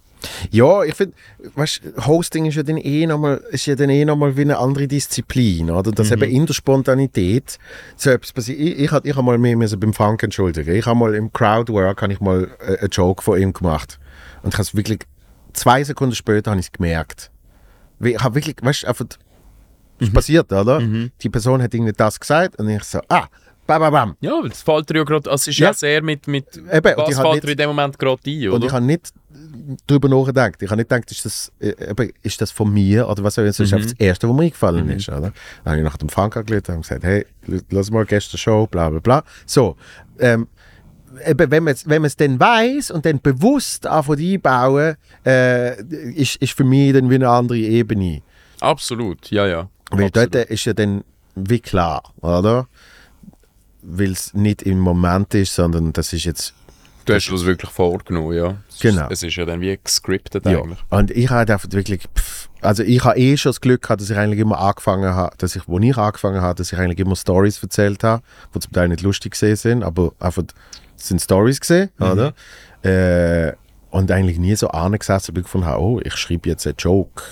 Ja, 0.51 0.83
ich 0.83 0.93
finde, 0.93 1.15
weißt, 1.55 1.81
Hosting 2.05 2.45
ist 2.45 2.55
ja 2.55 2.63
dann 2.63 2.77
eh 2.77 3.07
nochmal, 3.07 3.41
ja 3.51 3.75
dann 3.75 3.89
eh 3.89 4.05
nochmal 4.05 4.37
wie 4.37 4.41
eine 4.41 4.57
andere 4.59 4.87
Disziplin, 4.87 5.71
oder? 5.71 5.91
Dass 5.91 6.11
eben 6.11 6.29
in 6.29 6.45
der 6.45 6.53
Spontanität 6.53 7.57
so 7.95 8.11
etwas 8.11 8.31
passiert. 8.31 8.59
Ich, 8.59 8.79
ich, 8.79 8.91
ich 8.91 9.15
habe 9.15 9.23
mal 9.23 9.39
mehr 9.39 9.57
müssen 9.57 9.79
beim 9.79 9.93
Frank 9.93 10.21
entschuldigen. 10.21 10.75
Ich 10.75 10.85
habe 10.85 10.99
mal 10.99 11.15
im 11.15 11.33
Crowdwork 11.33 12.01
ich 12.09 12.19
mal 12.19 12.47
äh, 12.59 12.77
einen 12.77 12.89
Joke 12.91 13.23
von 13.23 13.39
ihm 13.41 13.53
gemacht. 13.53 13.99
Und 14.43 14.49
ich 14.49 14.55
habe 14.55 14.63
es 14.63 14.75
wirklich, 14.75 14.99
zwei 15.53 15.83
Sekunden 15.83 16.13
später 16.13 16.51
habe 16.51 16.59
ich 16.59 16.67
es 16.67 16.71
gemerkt. 16.71 17.31
Ich 18.01 18.19
habe 18.19 18.35
wirklich, 18.35 18.55
weißt 18.61 18.83
du, 18.83 18.87
einfach, 18.87 19.05
ist 19.99 20.13
passiert, 20.13 20.51
oder? 20.53 20.79
Die 21.21 21.29
Person 21.29 21.61
hat 21.61 21.73
irgendwie 21.73 21.93
das 21.93 22.19
gesagt 22.19 22.59
und 22.59 22.69
ich 22.69 22.83
so, 22.83 22.99
ah, 23.09 23.27
bam, 23.67 23.79
bam, 23.81 23.91
bam. 23.91 24.15
Ja, 24.21 24.41
das 24.47 24.61
fällt 24.63 24.89
dir 24.89 24.97
ja 24.97 25.03
gerade, 25.03 25.29
also 25.29 25.41
es 25.43 25.47
ist 25.49 25.59
Ja. 25.59 25.67
ja 25.67 25.73
sehr 25.73 26.01
mit, 26.01 26.27
mit 26.27 26.45
Eben, 26.57 26.65
und 26.67 26.75
was 26.77 27.15
fällt 27.15 27.17
hab 27.17 27.23
dir 27.25 27.31
nicht- 27.33 27.49
in 27.51 27.57
dem 27.57 27.67
Moment 27.69 27.99
gerade 27.99 28.21
ein, 28.25 28.47
Und 28.49 28.53
oder? 28.55 28.65
ich 28.67 28.71
habe 28.71 28.85
nicht 28.85 29.13
drüber 29.85 30.09
nachgedacht. 30.09 30.61
Ich 30.61 30.69
habe 30.69 30.77
nicht 30.77 30.89
gedacht, 30.89 31.11
ist 31.11 31.25
das, 31.25 31.51
äh, 31.59 31.73
eben, 31.91 32.11
ist 32.23 32.41
das 32.41 32.51
von 32.51 32.73
mir 32.73 33.07
oder 33.07 33.23
was 33.23 33.35
soll 33.35 33.45
ich 33.45 33.49
Das 33.49 33.59
ist 33.59 33.73
einfach 33.73 33.89
das 33.91 33.99
Erste, 33.99 34.27
was 34.27 34.35
mir 34.35 34.43
eingefallen 34.43 34.89
ist. 34.89 35.09
Oder? 35.09 35.19
Dann 35.21 35.33
habe 35.65 35.77
ich 35.77 35.83
nach 35.83 35.97
dem 35.97 36.09
Frank 36.09 36.35
angerufen 36.37 36.75
und 36.75 36.81
gesagt, 36.81 37.03
hey, 37.03 37.25
lass 37.69 37.91
mal 37.91 38.05
gestern 38.05 38.37
Show, 38.37 38.65
bla 38.67 38.89
bla 38.89 38.99
bla. 38.99 39.23
So, 39.45 39.75
ähm, 40.19 40.47
eben, 41.25 41.51
wenn 41.51 41.63
man 41.63 41.73
es 41.73 41.87
wenn 41.87 42.01
man's 42.01 42.15
dann 42.15 42.39
weiß 42.39 42.91
und 42.91 43.05
dann 43.05 43.19
bewusst 43.21 43.85
anfängt 43.85 44.19
einbauen, 44.21 44.95
äh, 45.25 45.81
ist, 46.13 46.37
ist 46.37 46.53
für 46.53 46.63
mich 46.63 46.93
dann 46.93 47.09
wie 47.09 47.15
eine 47.15 47.29
andere 47.29 47.57
Ebene. 47.59 48.21
Absolut, 48.61 49.29
ja, 49.29 49.45
ja. 49.45 49.69
Weil 49.91 50.05
Absolut. 50.07 50.35
dort 50.35 50.49
ist 50.49 50.65
ja 50.65 50.73
dann 50.73 51.03
wie 51.35 51.59
klar, 51.59 52.01
oder? 52.21 52.67
Weil 53.89 54.11
es 54.11 54.33
nicht 54.33 54.63
im 54.63 54.79
Moment 54.79 55.33
ist, 55.33 55.55
sondern 55.55 55.93
das 55.93 56.11
ist 56.11 56.25
jetzt 56.25 56.53
Du 57.05 57.13
hast 57.13 57.31
das 57.31 57.45
wirklich 57.45 57.71
vorgenommen, 57.71 58.35
ja. 58.35 58.57
Es 58.67 58.79
Genau. 58.79 59.05
Ist, 59.05 59.13
es 59.13 59.23
ist 59.23 59.35
ja 59.37 59.45
dann 59.45 59.61
wie 59.61 59.79
gescriptet 59.81 60.45
Ja. 60.45 60.59
eigentlich. 60.59 60.79
Und 60.89 61.09
ich 61.11 61.29
habe 61.29 61.53
einfach 61.53 61.71
wirklich, 61.71 62.03
also 62.59 62.83
ich 62.83 63.01
habe 63.05 63.17
eh 63.17 63.37
schon 63.37 63.51
das 63.51 63.61
Glück 63.61 63.83
gehabt, 63.83 64.01
dass 64.01 64.09
ich 64.09 64.17
eigentlich 64.17 64.41
immer 64.41 64.59
angefangen 64.59 65.15
habe, 65.15 65.33
dass 65.37 65.55
ich, 65.55 65.69
wo 65.69 65.79
ich 65.79 65.97
angefangen 65.97 66.41
habe, 66.41 66.55
dass 66.55 66.73
ich 66.73 66.77
eigentlich 66.77 66.99
immer 66.99 67.15
Stories 67.15 67.63
erzählt 67.63 68.03
habe, 68.03 68.23
die 68.53 68.59
zum 68.59 68.73
Teil 68.73 68.89
nicht 68.89 69.03
lustig 69.03 69.31
gesehen 69.31 69.55
sind, 69.55 69.83
aber 69.83 70.11
einfach 70.19 70.43
sind 70.97 71.21
Stories 71.21 71.61
gesehen, 71.61 71.91
oder? 71.97 72.33
Äh, 72.83 73.53
und 73.89 74.11
eigentlich 74.11 74.37
nie 74.37 74.55
so 74.57 74.67
angesessen 74.67 75.33
bin 75.33 75.43
gefunden 75.43 75.65
habe, 75.67 75.81
oh, 75.81 76.01
ich 76.03 76.15
schreibe 76.17 76.49
jetzt 76.49 76.67
einen 76.67 76.75
Joke, 76.77 77.23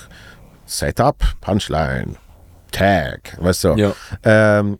Setup, 0.65 1.21
Punchline, 1.41 2.15
Tag, 2.71 3.37
weißt 3.41 3.63
du? 3.65 3.73
Ja. 3.75 3.93
Ähm, 4.23 4.79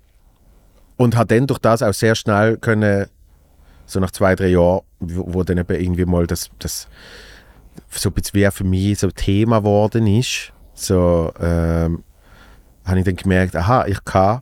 und 0.97 1.15
hat 1.15 1.31
dann 1.31 1.47
durch 1.47 1.59
das 1.59 1.81
auch 1.81 1.93
sehr 1.93 2.15
schnell 2.15 2.57
können, 2.57 3.07
so 3.85 3.99
nach 3.99 4.11
zwei, 4.11 4.35
drei 4.35 4.47
Jahren, 4.47 4.81
wo, 4.99 5.33
wo 5.33 5.43
dann 5.43 5.57
eben 5.57 5.79
irgendwie 5.79 6.05
mal 6.05 6.25
das, 6.27 6.49
das 6.59 6.87
so 7.89 8.09
ein 8.09 8.13
bisschen 8.13 8.51
für 8.51 8.63
mich 8.63 8.99
so 8.99 9.11
Thema 9.11 9.59
geworden 9.59 10.07
ist, 10.07 10.53
so 10.73 11.31
ähm, 11.39 12.03
habe 12.85 12.99
ich 12.99 13.05
dann 13.05 13.15
gemerkt, 13.15 13.55
aha, 13.55 13.85
ich 13.87 14.03
kann 14.05 14.41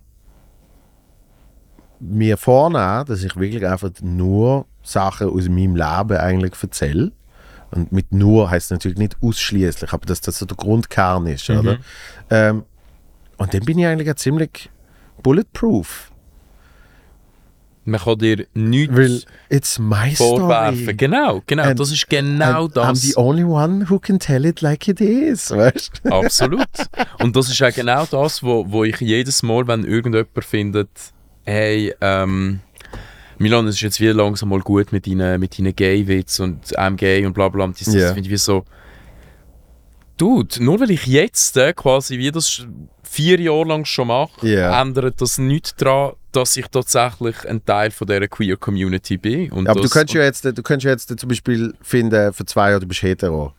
mir 2.00 2.38
vornehmen, 2.38 3.06
dass 3.06 3.24
ich 3.24 3.36
wirklich 3.36 3.66
einfach 3.66 3.92
nur 4.02 4.66
Sachen 4.84 5.30
aus 5.30 5.48
meinem 5.48 5.76
Leben 5.76 6.18
eigentlich 6.18 6.54
erzähle. 6.62 7.12
Und 7.72 7.92
mit 7.92 8.12
nur 8.12 8.52
heißt 8.52 8.72
natürlich 8.72 8.98
nicht 8.98 9.18
ausschließlich, 9.22 9.94
aber 9.94 10.06
dass 10.06 10.22
das 10.22 10.38
so 10.38 10.46
der 10.46 10.58
Grundkern 10.58 11.26
ist, 11.28 11.50
oder? 11.50 11.78
Ähm, 12.30 12.64
und 13.38 13.54
dann 13.54 13.62
bin 13.62 13.80
ich 13.80 13.86
eigentlich 13.86 14.16
ziemlich 14.18 14.70
bulletproof. 15.24 16.12
Man 17.86 18.00
kann 18.00 18.18
dir 18.18 18.46
nichts 18.54 18.96
Weil 18.96 19.22
it's 19.50 19.78
my 19.78 20.16
vorwerfen. 20.16 20.78
story. 20.84 20.96
Genau, 20.96 21.42
genau. 21.46 21.64
And- 21.64 21.80
das 21.80 21.92
ist 21.92 22.10
genau 22.10 22.66
And 22.66 22.78
I'm 22.78 22.88
das. 22.92 23.02
the 23.02 23.14
only 23.18 23.44
one 23.44 23.90
who 23.90 24.00
can 24.00 24.20
tell 24.20 24.46
it 24.46 24.62
like 24.62 24.88
it 24.88 25.02
is, 25.02 25.52
weißt? 25.52 26.02
Absolut. 26.10 26.66
Und 27.20 27.36
das 27.36 27.50
ist 27.50 27.62
auch 27.62 27.74
genau 27.74 28.06
das, 28.06 28.42
wo, 28.42 28.66
wo 28.72 28.84
ich 28.86 29.00
jedes 29.02 29.44
Mal, 29.44 29.68
wenn 29.68 29.84
irgendjemand 29.84 30.46
findet, 30.46 30.90
hey, 31.44 31.94
ähm, 32.00 32.62
Milan, 33.38 33.68
es 33.68 33.76
ist 33.76 33.82
jetzt 33.82 34.00
wieder 34.00 34.14
langsam 34.14 34.50
mal 34.50 34.62
gut 34.62 34.94
mit 34.94 35.06
deinen, 35.06 35.40
mit 35.40 35.58
deinen 35.60 35.76
Gay-Witz 35.76 36.40
und 36.40 36.66
I'm 36.78 36.96
gay 36.96 37.26
und 37.26 37.34
bla 37.34 37.50
bla. 37.50 37.66
Und 37.66 37.78
das 37.80 37.92
das 37.94 38.12
finde 38.14 38.22
ich 38.22 38.30
wie 38.30 38.38
so, 38.38 38.64
Dude, 40.18 40.64
nur 40.64 40.80
weil 40.80 40.92
ich 40.92 41.08
jetzt 41.08 41.58
äh, 41.58 41.74
quasi 41.74 42.18
wie 42.20 42.32
das 42.32 42.66
vier 43.14 43.40
Jahre 43.40 43.66
lang 43.66 43.86
schon 43.86 44.08
mache, 44.08 44.48
Ja. 44.48 44.82
ändert 44.82 45.22
das 45.22 45.38
nichts 45.38 45.76
daran, 45.76 46.14
dass 46.32 46.58
ich 46.58 46.66
tatsächlich 46.68 47.48
ein 47.48 47.64
Teil 47.64 47.92
von 47.92 48.08
dieser 48.08 48.28
queer 48.28 48.58
Community 48.58 49.18
bin. 49.18 49.52
Und 49.52 49.70
Aber 49.70 49.82
du 49.82 49.84
das, 49.84 49.92
könntest 49.92 50.16
ja 50.16 50.24
jetzt, 50.24 50.44
du 50.46 50.64
könntest 50.64 50.86
ja 50.86 50.92
jetzt 50.92 51.20
zum 51.20 51.30
Beispiel 51.30 51.76
finden, 51.82 52.34
für 52.34 52.46
zwei 52.46 52.70
Jahre 52.70 52.80
du 52.80 52.88
bist 52.88 53.04
hetero. 53.04 53.54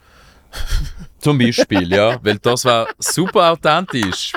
Zum 1.20 1.38
Beispiel, 1.38 1.88
ja, 1.92 2.18
weil 2.24 2.38
das 2.38 2.64
war 2.64 2.88
super 2.98 3.52
authentisch. 3.52 4.32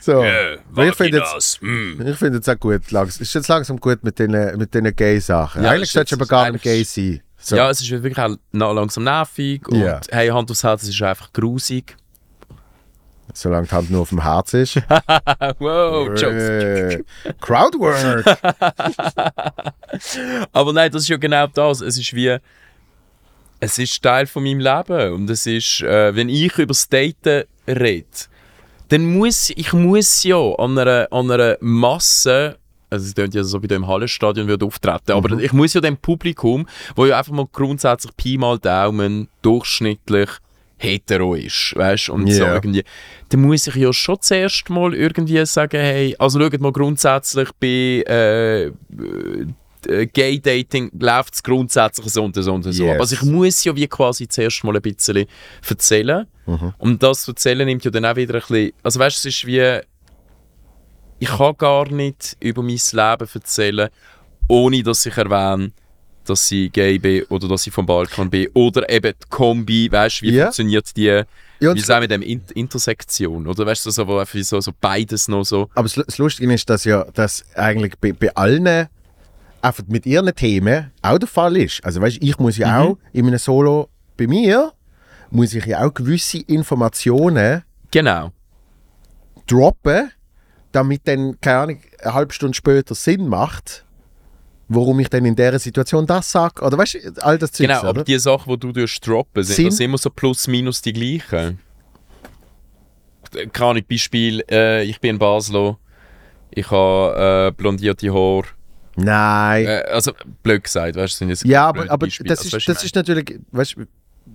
So. 0.00 0.22
Weil 0.70 0.88
ich 0.90 0.94
finde 0.94 1.18
jetzt? 1.18 1.60
Hm. 1.62 2.06
ich 2.06 2.16
finde 2.18 2.36
jetzt 2.38 2.48
auch 2.50 2.58
gut, 2.60 2.90
langsam, 2.90 3.22
ist 3.22 3.34
jetzt 3.34 3.48
langsam 3.48 3.80
gut 3.80 4.04
mit 4.04 4.18
den, 4.18 4.32
mit 4.58 4.74
den 4.74 4.94
Gay-Sachen. 4.94 5.64
Ja, 5.64 5.70
eigentlich 5.70 5.90
solltest 5.90 6.12
du 6.12 6.16
aber 6.16 6.26
gar 6.26 6.50
nicht 6.50 6.62
gay 6.62 6.84
sein. 6.84 7.22
So. 7.44 7.56
Ja, 7.56 7.68
es 7.68 7.82
ist 7.82 7.90
wirklich 7.90 8.18
auch 8.18 8.34
langsam 8.52 9.04
nervig 9.04 9.68
und 9.68 9.78
Ja. 9.78 10.00
hey, 10.10 10.28
Hand 10.28 10.50
aufs 10.50 10.64
Herz, 10.64 10.82
es 10.84 10.88
ist 10.88 11.02
einfach 11.02 11.30
grusig. 11.30 11.94
Solange 13.34 13.66
die 13.66 13.72
Hand 13.74 13.90
nur 13.90 14.00
auf 14.00 14.08
dem 14.08 14.22
Herz 14.22 14.54
ist. 14.54 14.76
wow, 15.58 16.08
Jokes. 16.08 16.22
äh, 16.24 17.04
Crowdwork. 17.42 18.24
Aber 20.52 20.72
nein, 20.72 20.90
das 20.90 21.02
ist 21.02 21.08
ja 21.08 21.18
genau 21.18 21.46
das. 21.48 21.82
Es 21.82 21.98
ist 21.98 22.14
wie, 22.14 22.34
es 23.60 23.78
ist 23.78 24.02
Teil 24.02 24.26
von 24.26 24.42
meinem 24.42 24.60
Leben 24.60 25.12
und 25.12 25.28
es 25.28 25.44
ist, 25.46 25.82
äh, 25.82 26.16
wenn 26.16 26.30
ich 26.30 26.56
über 26.56 26.68
das 26.68 26.88
Daten 26.88 27.44
rede, 27.68 28.06
dann 28.88 29.04
muss 29.04 29.50
ich 29.50 29.74
muss 29.74 30.22
ja 30.22 30.38
an 30.54 30.78
einer, 30.78 31.08
an 31.10 31.30
einer 31.30 31.58
Masse 31.60 32.56
also 32.94 33.06
es 33.06 33.14
klingt 33.14 33.34
ja 33.34 33.44
so 33.44 33.62
wie 33.62 33.68
du 33.68 33.74
im 33.74 33.86
Hallenstadion 33.86 34.48
würde 34.48 34.64
auftreten, 34.64 35.12
aber 35.12 35.38
ich 35.38 35.52
muss 35.52 35.74
ja 35.74 35.80
dem 35.80 35.96
Publikum, 35.96 36.66
wo 36.96 37.06
ja 37.06 37.18
einfach 37.18 37.32
mal 37.32 37.46
grundsätzlich 37.52 38.16
Pi 38.16 38.38
mal 38.38 38.58
Daumen 38.58 39.28
durchschnittlich 39.42 40.30
hetero 40.76 41.34
ist, 41.34 41.74
weißt 41.76 42.10
und 42.10 42.30
so 42.30 42.44
Ja. 42.44 42.54
irgendwie, 42.54 42.84
dann 43.28 43.40
muss 43.42 43.66
ich 43.66 43.74
ja 43.76 43.92
schon 43.92 44.16
zuerst 44.20 44.68
mal 44.70 44.94
irgendwie 44.94 45.44
sagen, 45.46 45.80
hey, 45.80 46.16
also 46.18 46.40
schaut 46.40 46.60
mal 46.60 46.72
grundsätzlich 46.72 47.48
bei 47.60 48.04
äh, 48.06 48.64
äh, 49.86 50.06
Gay 50.06 50.40
Dating 50.40 50.90
läuft 50.98 51.34
es 51.34 51.42
grundsätzlich 51.42 52.12
so 52.12 52.24
und 52.24 52.34
so 52.34 52.52
und 52.52 52.62
so. 52.64 52.84
Yes. 52.84 53.00
Also 53.00 53.14
ich 53.16 53.22
muss 53.22 53.64
ja 53.64 53.74
wie 53.76 53.86
quasi 53.86 54.28
zuerst 54.28 54.64
mal 54.64 54.76
ein 54.76 54.82
bisschen 54.82 55.26
erzählen. 55.68 56.26
Und 56.78 57.02
das 57.02 57.26
Erzählen 57.26 57.66
nimmt 57.66 57.84
ja 57.84 57.90
dann 57.90 58.04
auch 58.04 58.16
wieder 58.16 58.34
ein 58.34 58.40
bisschen, 58.40 58.72
also 58.82 59.00
weißt 59.00 59.24
du, 59.24 59.28
es 59.28 59.34
ist 59.34 59.46
wie, 59.46 59.80
ich 61.18 61.28
kann 61.28 61.56
gar 61.56 61.88
nicht 61.90 62.36
über 62.40 62.62
mein 62.62 62.78
Leben 62.92 63.28
erzählen, 63.34 63.88
ohne 64.48 64.82
dass 64.82 65.06
ich 65.06 65.16
erwähne, 65.16 65.72
dass 66.24 66.50
ich 66.50 66.72
gay 66.72 66.98
bin 66.98 67.24
oder 67.24 67.48
dass 67.48 67.66
ich 67.66 67.72
vom 67.72 67.86
Balkan 67.86 68.30
bin 68.30 68.48
oder 68.54 68.88
eben 68.90 69.12
die 69.12 69.28
Kombi, 69.28 69.90
weißt 69.90 70.20
du, 70.22 70.26
wie 70.26 70.32
Ja. 70.32 70.44
funktioniert 70.44 70.96
die, 70.96 71.22
Ja, 71.60 71.74
wie 71.74 71.80
sagen 71.80 72.02
wir 72.02 72.08
dem, 72.08 72.22
In 72.22 72.42
Intersektion, 72.54 73.46
oder 73.46 73.64
weißt 73.66 73.86
du, 73.86 73.90
so, 73.90 74.06
wo 74.06 74.18
einfach 74.18 74.38
so, 74.42 74.60
so 74.60 74.72
beides 74.80 75.28
noch 75.28 75.44
so, 75.44 75.68
Aber 75.74 75.88
das, 75.88 76.04
das 76.06 76.18
Lustige 76.18 76.52
ist, 76.52 76.68
dass 76.68 76.84
ja 76.84 77.04
dass 77.14 77.44
eigentlich 77.54 77.94
bei, 77.98 78.12
bei 78.12 78.34
allen 78.34 78.88
einfach 79.62 79.84
mit 79.86 80.04
ihren 80.04 80.34
Themen 80.34 80.90
auch 81.00 81.18
der 81.18 81.28
Fall 81.28 81.56
ist. 81.56 81.82
Also 81.84 82.00
weißt, 82.00 82.18
ich 82.20 82.38
muss 82.38 82.58
ja 82.58 82.68
Mhm. 82.68 82.86
auch 82.88 82.98
in 83.12 83.26
einem 83.26 83.38
Solo 83.38 83.88
bei 84.16 84.26
mir 84.26 84.72
muss 85.30 85.54
ich 85.54 85.64
ja 85.66 85.84
auch 85.86 85.92
gewisse 85.94 86.38
Informationen 86.38 87.62
genau, 87.90 88.30
droppen, 89.46 90.10
damit 90.74 91.02
dann, 91.06 91.40
keine 91.40 91.58
Ahnung, 91.58 91.80
eine 92.02 92.14
halbe 92.14 92.32
Stunde 92.32 92.54
später 92.54 92.94
Sinn 92.94 93.28
macht, 93.28 93.84
warum 94.68 94.98
ich 95.00 95.08
dann 95.08 95.24
in 95.24 95.36
dieser 95.36 95.58
Situation 95.58 96.06
das 96.06 96.30
sage. 96.30 96.62
Oder 96.62 96.76
weißt 96.78 96.94
du, 96.94 97.22
all 97.22 97.38
das 97.38 97.52
Zeugs, 97.52 97.68
genau, 97.68 97.80
aber 97.80 97.90
oder? 97.90 98.04
die 98.04 98.18
Sachen, 98.18 98.58
die 98.58 98.72
du 98.72 98.86
droppen, 98.86 99.42
sind, 99.44 99.56
Sind- 99.56 99.66
das 99.72 99.80
immer 99.80 99.98
so 99.98 100.10
plus 100.10 100.46
minus 100.48 100.82
die 100.82 100.92
gleichen. 100.92 101.58
Keine 103.52 103.70
Ahnung, 103.70 103.82
Beispiel, 103.90 104.44
äh, 104.50 104.84
ich 104.84 105.00
bin 105.00 105.10
in 105.10 105.18
Basel, 105.18 105.76
ich 106.50 106.70
habe 106.70 107.48
äh, 107.48 107.52
blondierte 107.52 108.12
Haare, 108.12 108.44
Nein. 108.96 109.66
äh, 109.66 109.82
also 109.90 110.12
blöd 110.44 110.62
gesagt, 110.62 110.94
weißt 110.94 111.14
du, 111.14 111.18
sind 111.18 111.28
jetzt 111.30 111.44
Ja, 111.44 111.66
aber, 111.68 111.82
aber 111.90 112.06
Beispiele. 112.06 112.28
das, 112.28 112.40
Also, 112.44 112.56
ist, 112.56 112.68
das 112.68 112.84
ist 112.84 112.94
natürlich, 112.94 113.40
weißt 113.50 113.74
du, 113.76 113.86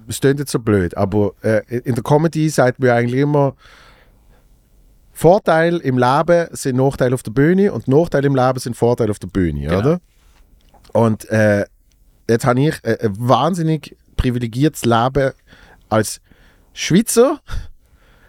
es 0.10 0.20
klingt 0.20 0.40
jetzt 0.40 0.52
so 0.52 0.60
blöd, 0.60 0.98
aber 0.98 1.34
äh, 1.44 1.62
in 1.80 1.96
der 1.96 2.04
Comedy 2.04 2.50
sagt 2.50 2.80
man 2.80 2.90
eigentlich 2.90 3.22
immer, 3.22 3.56
Vorteil 5.20 5.80
im 5.80 5.98
Leben 5.98 6.48
sind 6.52 6.78
Nachteile 6.78 7.14
auf 7.14 7.24
der 7.24 7.32
Bühne 7.32 7.74
und 7.74 7.90
Nachteile 7.90 8.28
im 8.28 8.36
Leben 8.36 8.58
sind 8.58 8.78
Vorteile 8.78 9.12
auf 9.12 9.20
der 9.20 9.28
Bühne, 9.28 9.60
Genau. 9.68 9.78
oder? 9.80 10.00
Und 10.94 11.30
äh, 11.30 11.66
jetzt 12.30 12.46
habe 12.46 12.62
ich 12.62 12.76
äh, 12.84 13.00
ein 13.02 13.16
wahnsinnig 13.20 13.98
privilegiertes 14.16 14.86
Leben 14.86 15.34
als 15.90 16.22
Schweizer, 16.72 17.42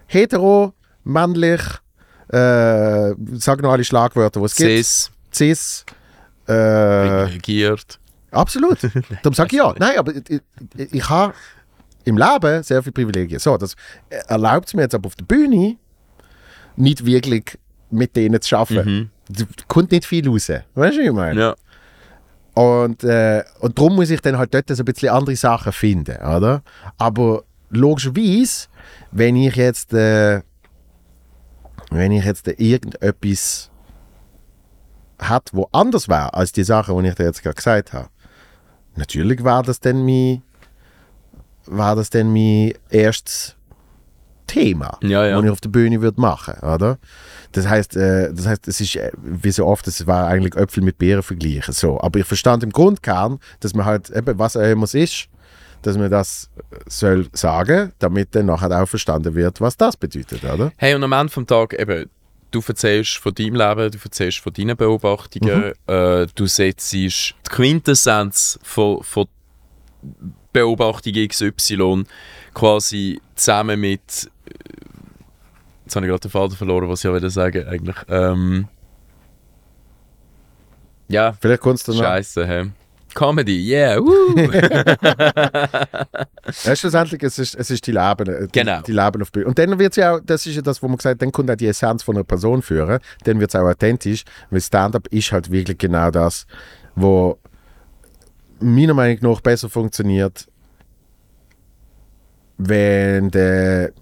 hetero, 0.08 0.72
männlich, 1.04 1.60
äh, 2.26 3.14
sag 3.34 3.62
noch 3.62 3.70
alle 3.70 3.84
Schlagwörter, 3.84 4.42
was 4.42 4.50
es 4.52 4.56
gibt. 4.58 4.70
Cis, 4.70 5.10
Cis, 5.32 5.86
äh, 6.48 6.52
regiert. 6.52 8.00
Absolut. 8.32 8.78
Darum 9.22 9.34
sage 9.34 9.50
ich 9.52 9.62
ja. 9.62 9.72
Nein, 9.78 9.96
aber 9.96 10.12
ich, 10.16 10.28
ich, 10.76 10.92
ich 10.92 11.08
habe 11.08 11.34
im 12.02 12.18
Leben 12.18 12.64
sehr 12.64 12.82
viele 12.82 12.94
Privilegien. 12.94 13.38
So, 13.38 13.56
das 13.56 13.76
erlaubt 14.26 14.66
es 14.66 14.74
mir 14.74 14.82
jetzt 14.82 14.94
aber 14.96 15.06
auf 15.06 15.14
der 15.14 15.24
Bühne 15.24 15.76
nicht 16.76 17.04
wirklich 17.04 17.58
mit 17.90 18.16
denen 18.16 18.40
zu 18.40 18.56
arbeiten. 18.56 19.10
Da 19.28 19.44
kommt 19.68 19.92
nicht 19.92 20.04
viel 20.04 20.28
raus. 20.28 20.48
Weißt 20.48 20.64
du, 20.74 20.80
was 20.80 20.96
ich 20.96 21.12
meine? 21.12 21.40
Ja. 21.40 21.56
Und, 22.54 23.04
äh, 23.04 23.44
und 23.60 23.78
darum 23.78 23.96
muss 23.96 24.10
ich 24.10 24.20
dann 24.20 24.36
halt 24.36 24.52
dort 24.52 24.68
so 24.68 24.82
ein 24.82 24.84
bisschen 24.84 25.10
andere 25.10 25.36
Sachen 25.36 25.72
finden, 25.72 26.16
oder? 26.16 26.62
Aber 26.98 27.44
logischerweise, 27.70 28.68
wenn 29.12 29.36
ich 29.36 29.56
jetzt, 29.56 29.94
äh, 29.94 30.42
wenn 31.90 32.12
ich 32.12 32.24
jetzt 32.24 32.46
irgendetwas 32.48 33.70
hat, 35.18 35.50
wo 35.52 35.68
anders 35.72 36.08
wäre 36.08 36.34
als 36.34 36.52
die 36.52 36.64
Sachen, 36.64 37.02
die 37.02 37.08
ich 37.08 37.14
dir 37.14 37.24
jetzt 37.24 37.42
gerade 37.42 37.56
gesagt 37.56 37.92
habe, 37.92 38.08
natürlich 38.96 39.44
war 39.44 39.62
das 39.62 39.80
dann 39.80 40.04
mein, 40.04 40.42
war 41.66 41.94
das 41.94 42.10
dann 42.10 42.32
mein 42.32 42.74
erstes 42.90 43.56
Thema, 44.50 44.98
Ja, 45.02 45.24
ja. 45.24 45.36
das 45.36 45.44
ich 45.44 45.50
auf 45.50 45.60
der 45.60 45.68
Bühne 45.68 46.00
würde 46.02 46.20
machen, 46.20 46.54
oder? 46.62 46.98
Das 47.52 47.68
heißt, 47.68 47.96
äh, 47.96 48.32
das 48.32 48.46
heißt, 48.46 48.66
es 48.68 48.80
ist 48.80 48.96
äh, 48.96 49.12
wie 49.22 49.52
so 49.52 49.66
oft, 49.66 49.86
es 49.86 50.06
war 50.06 50.26
eigentlich 50.26 50.56
Äpfel 50.56 50.82
mit 50.82 50.98
Beeren 50.98 51.22
vergleichen, 51.22 51.72
so. 51.72 52.00
Aber 52.00 52.18
ich 52.18 52.26
verstand 52.26 52.62
im 52.62 52.70
Grundkern, 52.70 53.38
dass 53.60 53.74
man 53.74 53.86
halt 53.86 54.10
eben 54.10 54.38
was 54.38 54.56
auch 54.56 54.62
immer 54.62 54.84
es 54.84 54.94
ist, 54.94 55.28
dass 55.82 55.96
man 55.96 56.10
das 56.10 56.50
soll 56.86 57.28
sagen, 57.32 57.92
damit 57.98 58.34
dann 58.34 58.46
nachher 58.46 58.82
auch 58.82 58.88
verstanden 58.88 59.34
wird, 59.34 59.60
was 59.60 59.76
das 59.76 59.96
bedeutet, 59.96 60.44
oder? 60.44 60.72
Hey, 60.76 60.94
und 60.94 61.04
am 61.04 61.12
Ende 61.12 61.32
vom 61.32 61.46
Tag 61.46 61.78
eben, 61.78 62.10
du 62.50 62.60
erzählst 62.66 63.18
von 63.18 63.32
deinem 63.32 63.54
Leben, 63.54 63.90
du 63.90 63.98
erzählst 64.02 64.38
von 64.38 64.52
deinen 64.52 64.76
Beobachtungen, 64.76 65.72
äh, 65.86 66.26
du 66.34 66.46
setzt 66.46 66.92
die 66.92 67.12
Quintessenz 67.48 68.58
von, 68.62 69.02
von 69.02 69.26
Beobachtung 70.52 71.12
XY 71.28 72.04
quasi 72.54 73.20
zusammen 73.34 73.80
mit 73.80 74.30
jetzt 75.90 75.96
habe 75.96 76.06
ich 76.06 76.10
gerade 76.10 76.20
den 76.20 76.30
Faden 76.30 76.56
verloren, 76.56 76.88
was 76.88 77.00
ich 77.00 77.04
ja 77.04 77.14
wieder 77.14 77.30
sagen 77.30 77.66
eigentlich. 77.66 77.96
Ähm, 78.08 78.68
ja, 81.08 81.32
Vielleicht 81.40 81.60
kommst 81.62 81.88
du 81.88 81.92
noch. 81.92 82.00
scheiße, 82.02 82.46
hä? 82.46 82.70
Comedy, 83.12 83.68
yeah, 83.68 83.98
woo! 83.98 84.36
Ja, 86.64 86.76
schlussendlich, 86.76 87.20
es 87.24 87.38
ist, 87.40 87.56
es 87.56 87.70
ist 87.70 87.84
die 87.86 87.90
Leben, 87.92 88.28
äh, 88.28 88.42
die, 88.46 88.52
Genau. 88.52 88.80
die 88.82 88.92
Leben 88.92 89.20
auf 89.22 89.32
Bühne. 89.32 89.46
Und 89.46 89.58
dann 89.58 89.76
wird 89.80 89.92
es 89.92 89.96
ja 89.96 90.14
auch, 90.14 90.20
das 90.24 90.46
ist 90.46 90.54
ja 90.54 90.62
das, 90.62 90.80
wo 90.80 90.86
man 90.86 90.96
gesagt 90.96 91.14
hat, 91.14 91.22
dann 91.22 91.32
kommt 91.32 91.50
auch 91.50 91.56
die 91.56 91.66
Essenz 91.66 92.04
von 92.04 92.14
einer 92.16 92.22
Person 92.24 92.62
führen, 92.62 93.00
dann 93.24 93.40
wird 93.40 93.50
es 93.52 93.56
auch 93.60 93.66
authentisch, 93.66 94.22
weil 94.50 94.60
Stand-up 94.60 95.08
ist 95.08 95.32
halt 95.32 95.50
wirklich 95.50 95.78
genau 95.78 96.10
das, 96.12 96.46
wo 96.94 97.36
meiner 98.60 98.94
Meinung 98.94 99.18
nach 99.32 99.40
besser 99.40 99.68
funktioniert, 99.68 100.46
wenn 102.58 103.30
du 103.30 103.92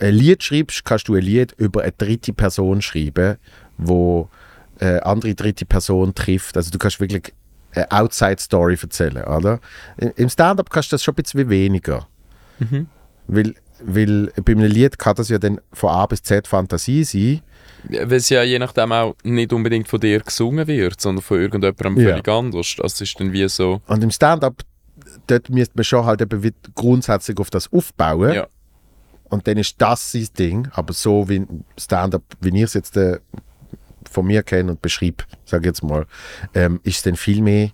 ein 0.00 0.14
Lied 0.14 0.42
schreibst, 0.42 0.84
kannst 0.84 1.08
du 1.08 1.14
ein 1.14 1.22
Lied 1.22 1.52
über 1.56 1.82
eine 1.82 1.92
dritte 1.92 2.32
Person 2.32 2.80
schreiben, 2.82 3.36
wo 3.76 4.28
eine 4.80 5.04
andere 5.04 5.34
dritte 5.34 5.64
Person 5.66 6.14
trifft. 6.14 6.56
Also 6.56 6.70
du 6.70 6.78
kannst 6.78 7.00
wirklich 7.00 7.32
eine 7.74 7.90
Outside-Story 7.90 8.78
erzählen, 8.80 9.24
oder? 9.24 9.60
Im- 10.16 10.28
Stand-up 10.28 10.70
kannst 10.70 10.92
du 10.92 10.94
das 10.94 11.02
schon 11.04 11.12
ein 11.14 11.22
bisschen 11.22 11.48
weniger. 11.50 12.06
Weil, 13.26 13.54
weil 13.82 14.32
bei 14.44 14.52
einem 14.52 14.70
Lied 14.70 14.98
kann 14.98 15.14
das 15.16 15.28
ja 15.28 15.38
dann 15.38 15.60
von 15.72 15.90
A 15.90 16.06
bis 16.06 16.22
Z 16.22 16.46
Fantasie 16.48 17.04
sein. 17.04 17.40
Weil 17.88 18.14
es 18.18 18.28
ja 18.30 18.42
je 18.42 18.58
nachdem 18.58 18.90
auch 18.92 19.14
nicht 19.22 19.52
unbedingt 19.52 19.86
von 19.88 20.00
dir 20.00 20.20
gesungen 20.20 20.66
wird, 20.66 21.00
sondern 21.00 21.22
von 21.22 21.40
irgendjemandem 21.40 21.96
Ja. 21.98 22.10
völlig 22.10 22.28
anders. 22.28 22.74
Das 22.78 23.00
ist 23.00 23.18
dann 23.20 23.32
wie 23.32 23.48
so. 23.48 23.80
Und 23.86 24.02
im 24.02 24.10
Stand-up, 24.10 24.62
dort 25.26 25.48
müsste 25.50 25.74
man 25.76 25.84
schon 25.84 26.04
halt 26.04 26.20
eben 26.22 26.52
grundsätzlich 26.74 27.38
auf 27.38 27.50
das 27.50 27.72
aufbauen. 27.72 28.32
Ja. 28.32 28.48
Und 29.30 29.46
dann 29.46 29.56
ist 29.58 29.74
das 29.78 30.12
sein 30.12 30.28
Ding. 30.38 30.68
Aber 30.72 30.92
so 30.92 31.28
wie 31.28 31.46
Stand-up, 31.78 32.22
wie 32.40 32.48
ich 32.56 32.62
es 32.62 32.74
jetzt 32.74 32.96
äh, 32.96 33.18
von 34.10 34.26
mir 34.26 34.42
kenne 34.42 34.72
und 34.72 34.82
beschreibe, 34.82 35.24
sage 35.44 35.62
ich 35.64 35.66
jetzt 35.66 35.82
mal, 35.82 36.06
ähm, 36.54 36.80
ist 36.82 37.04
dann 37.06 37.16
viel 37.16 37.42
mehr 37.42 37.70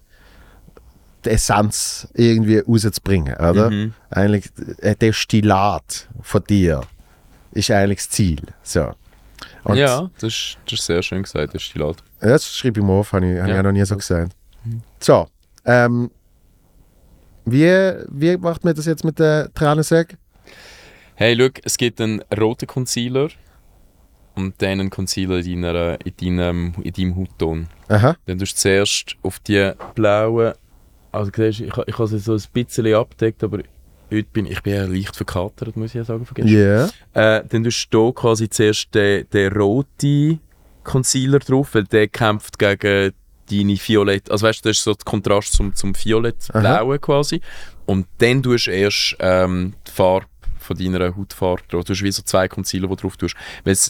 die 1.24 1.30
Essenz 1.30 2.06
irgendwie 2.12 2.58
rauszubringen, 2.58 3.34
oder? 3.36 3.70
Mhm. 3.70 3.94
Eigentlich 4.10 4.50
äh, 4.78 4.94
der 4.94 5.12
Stillat 5.12 6.08
von 6.20 6.44
dir 6.44 6.82
ist 7.52 7.70
eigentlich 7.70 7.98
das 8.00 8.10
Ziel. 8.10 8.42
So. 8.62 8.92
Und 9.62 9.76
ja, 9.76 10.10
das 10.18 10.34
ist, 10.34 10.58
das 10.66 10.80
ist 10.80 10.86
sehr 10.86 11.02
schön 11.02 11.22
gesagt, 11.22 11.54
die 11.54 11.78
Lade. 11.78 11.96
Das 12.20 12.46
schreibe 12.54 12.80
ich 12.80 12.86
mir 12.86 12.92
auf, 12.92 13.12
habe 13.12 13.24
ich, 13.26 13.32
ich 13.40 13.46
Ja. 13.48 13.58
auch 13.58 13.62
noch 13.62 13.72
nie 13.72 13.84
so 13.84 13.96
gesagt. 13.96 14.32
So, 15.00 15.26
ähm, 15.64 16.10
wie, 17.46 17.92
wie 18.08 18.36
macht 18.36 18.64
man 18.64 18.74
das 18.74 18.86
jetzt 18.86 19.04
mit 19.04 19.18
der 19.18 19.52
Tränensäge? 19.54 20.16
Hey, 21.16 21.36
schau, 21.38 21.48
es 21.62 21.76
gibt 21.76 22.00
einen 22.00 22.22
roten 22.36 22.66
Concealer 22.66 23.28
und 24.34 24.60
dann 24.60 24.80
einen 24.80 24.90
Concealer 24.90 25.38
in, 25.38 25.62
deiner, 25.62 25.96
in, 26.04 26.36
deinem, 26.36 26.74
in 26.82 26.92
deinem 26.92 27.16
Hautton. 27.16 27.68
Aha. 27.86 28.16
Dann 28.26 28.38
tust 28.40 28.56
du 28.56 28.60
zuerst 28.62 29.16
auf 29.22 29.38
die 29.38 29.70
blauen. 29.94 30.54
Also, 31.12 31.30
siehst, 31.36 31.60
ich, 31.60 31.68
ich 31.68 31.98
habe 31.98 32.16
es 32.16 32.24
so 32.24 32.34
ein 32.34 32.42
bisschen 32.52 32.92
abgedeckt, 32.94 33.44
aber 33.44 33.58
heute 34.10 34.28
bin 34.32 34.46
ich 34.46 34.60
bin 34.64 34.74
ja 34.74 34.86
leicht 34.86 35.14
verkatert, 35.14 35.76
muss 35.76 35.90
ich 35.90 35.94
ja 35.94 36.04
sagen. 36.04 36.26
Vergessen. 36.26 36.48
Ja. 36.48 36.86
Äh, 37.12 37.44
dann 37.48 37.62
tust 37.62 37.94
du 37.94 38.06
hier 38.06 38.14
quasi 38.14 38.50
zuerst 38.50 38.92
den, 38.92 39.30
den 39.30 39.52
roten 39.52 40.40
Concealer 40.82 41.38
drauf, 41.38 41.76
weil 41.76 41.84
der 41.84 42.08
kämpft 42.08 42.58
gegen 42.58 43.12
deine 43.48 43.76
Violett. 43.76 44.32
Also 44.32 44.48
weißt 44.48 44.64
du, 44.64 44.70
das 44.70 44.78
ist 44.78 44.84
so 44.84 44.94
der 44.94 45.04
Kontrast 45.04 45.52
zum, 45.52 45.76
zum 45.76 45.94
Violett-Blauen 45.94 47.00
quasi. 47.00 47.40
Und 47.86 48.08
dann 48.18 48.42
tust 48.42 48.66
du 48.66 48.72
erst 48.72 49.16
ähm, 49.20 49.74
die 49.86 49.90
Farbe 49.92 50.26
von 50.64 50.76
deiner 50.76 51.14
Hautfarbe 51.16 51.62
drauf. 51.68 51.84
Du 51.84 51.92
hast 51.92 52.02
wie 52.02 52.10
so 52.12 52.22
zwei 52.22 52.48
Concealer, 52.48 52.88
die 52.88 52.96
drauf 52.96 53.16
tust. 53.16 53.36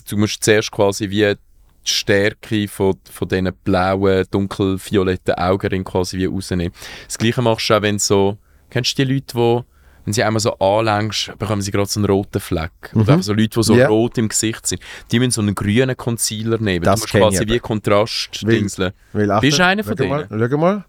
Du 0.09 0.17
musst 0.17 0.43
zuerst 0.45 0.71
quasi 0.71 1.09
wie 1.11 1.35
die 1.35 1.91
Stärke 1.91 2.67
von, 2.69 2.95
von 3.11 3.29
diesen 3.29 3.53
blauen, 3.65 4.25
dunkelvioletten 4.31 5.35
Augenringen 5.35 5.85
quasi 5.85 6.19
wie 6.19 6.27
rausnehmen. 6.27 6.73
Das 7.07 7.19
gleiche 7.19 7.43
machst 7.43 7.69
du 7.71 7.75
auch, 7.75 7.83
wenn 7.83 7.99
so... 7.99 8.39
Kennst 8.71 8.99
du 8.99 9.05
die 9.05 9.15
Leute, 9.15 9.35
die 9.37 9.61
wenn 10.07 10.13
sie 10.13 10.23
einmal 10.23 10.41
so 10.41 10.53
anlängst, 10.59 11.33
bekommen 11.39 11.63
sie 11.63 11.71
gerade 11.71 11.89
so 11.89 11.99
einen 11.99 12.05
roten 12.11 12.39
Fleck. 12.41 12.73
Oder 12.95 13.13
einfach 13.15 13.23
so 13.23 13.33
Leute, 13.33 13.59
die 13.61 13.63
so 13.63 13.73
Mhm. 13.75 13.79
Ja. 13.81 13.89
rot 13.89 14.19
im 14.19 14.29
Gesicht 14.29 14.67
sind. 14.67 14.83
Die 15.11 15.19
müssen 15.19 15.31
so 15.31 15.41
einen 15.41 15.55
grünen 15.55 15.97
Concealer 15.97 16.59
nehmen. 16.59 16.85
Das 16.85 17.01
du 17.01 17.05
musst 17.05 17.15
ich 17.15 17.21
quasi 17.21 17.49
wie 17.49 17.59
Kontrast 17.59 18.45
Weil- 18.47 18.55
dingseln. 18.55 18.93
Weil, 19.15 19.31
Achtung, 19.31 19.49
Bist 19.49 19.59
du 19.59 19.65
einer 19.65 19.83
von 19.85 19.97
schau 19.97 20.07
mal, 20.07 20.27
denen? 20.27 20.51
Schau 20.51 20.59
mal. 20.59 20.85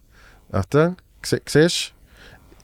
Achtung. 0.52 0.98
Sie- 1.24 1.40
Siehst 1.46 1.94
du? 1.94 1.95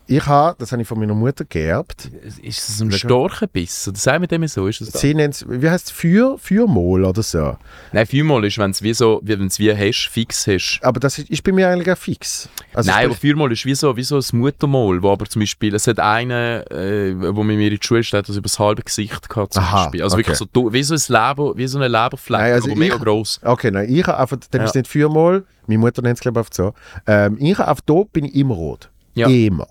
Ich 0.07 0.25
habe, 0.25 0.55
das 0.59 0.71
habe 0.73 0.81
ich 0.81 0.87
von 0.87 0.99
meiner 0.99 1.13
Mutter 1.13 1.45
geerbt. 1.45 2.09
Ist 2.41 2.67
das 2.67 2.81
ein. 2.81 2.91
Storchenbiss? 2.91 3.87
Oder 3.87 3.97
sagen 3.97 4.21
wir 4.23 4.27
dem 4.27 4.45
so? 4.47 4.67
Ist 4.67 4.81
das 4.81 4.89
da? 4.91 4.99
Sie 4.99 5.13
nennt 5.13 5.35
es, 5.35 5.45
wie 5.47 5.69
heißt 5.69 5.85
es, 5.85 5.91
Für, 5.91 6.37
Fürmol 6.37 7.05
oder 7.05 7.23
so. 7.23 7.55
Nein, 7.93 8.05
viermal 8.05 8.43
ist, 8.43 8.57
wenn 8.57 8.71
es 8.71 8.81
wie 8.81 8.93
so, 8.93 9.21
wie, 9.23 9.39
wenn's 9.39 9.57
wie 9.59 9.73
hast, 9.73 10.07
fix 10.09 10.47
hast. 10.47 10.79
Aber 10.83 10.99
das 10.99 11.17
ist, 11.17 11.29
ist 11.29 11.43
bei 11.43 11.51
mir 11.53 11.69
eigentlich 11.69 11.89
auch 11.91 11.97
fix. 11.97 12.49
Also 12.73 12.91
Nein, 12.91 13.05
aber 13.05 13.15
viermal 13.15 13.51
ist 13.53 13.65
wie 13.65 13.73
so, 13.75 13.95
wie 13.95 14.03
so 14.03 14.17
ein 14.17 14.37
Muttermal, 14.37 15.01
wo 15.01 15.11
aber 15.11 15.25
zum 15.27 15.39
Beispiel, 15.41 15.73
es 15.75 15.87
hat 15.87 15.99
einen, 15.99 16.31
äh, 16.67 17.13
wo 17.35 17.43
mir 17.43 17.53
in 17.53 17.59
die 17.69 17.79
Schule 17.81 18.03
steht, 18.03 18.27
das 18.27 18.35
über 18.35 18.43
das 18.43 18.59
halbe 18.59 18.81
Gesicht 18.81 19.29
gehabt 19.29 19.53
zum 19.53 19.63
Aha, 19.63 19.83
Beispiel. 19.83 20.03
Also 20.03 20.15
okay. 20.17 20.27
wirklich 20.27 20.37
so, 20.53 20.73
wie 20.73 20.83
so 20.83 20.93
ein 20.95 21.01
Leber, 21.07 21.55
wie 21.57 21.67
so 21.67 21.79
ein 21.79 21.89
Leberfleck, 21.91 22.39
Nein, 22.41 22.53
also 22.53 22.69
aber 22.71 22.79
mega 22.79 22.95
ich- 22.95 23.01
gross. 23.01 23.39
Okay, 23.43 23.71
nein, 23.71 23.87
ich 23.93 24.05
habe 24.05 24.17
einfach, 24.17 24.37
dann 24.49 24.59
Ja. 24.61 24.65
ist 24.65 24.71
es 24.71 24.75
nicht 24.75 24.87
viermal, 24.89 25.45
meine 25.67 25.79
Mutter 25.79 26.01
nennt 26.01 26.15
es 26.17 26.21
glaube 26.21 26.39
ich 26.39 26.41
oft 26.41 26.53
so. 26.53 26.73
Ähm, 27.07 27.37
ich 27.39 27.57
habe 27.57 27.69
einfach, 27.69 27.83
da 27.85 28.03
bin 28.11 28.25
ich 28.25 28.35
immer 28.35 28.55
rot. 28.55 28.89
Ja. 29.13 29.27
Immer. 29.27 29.67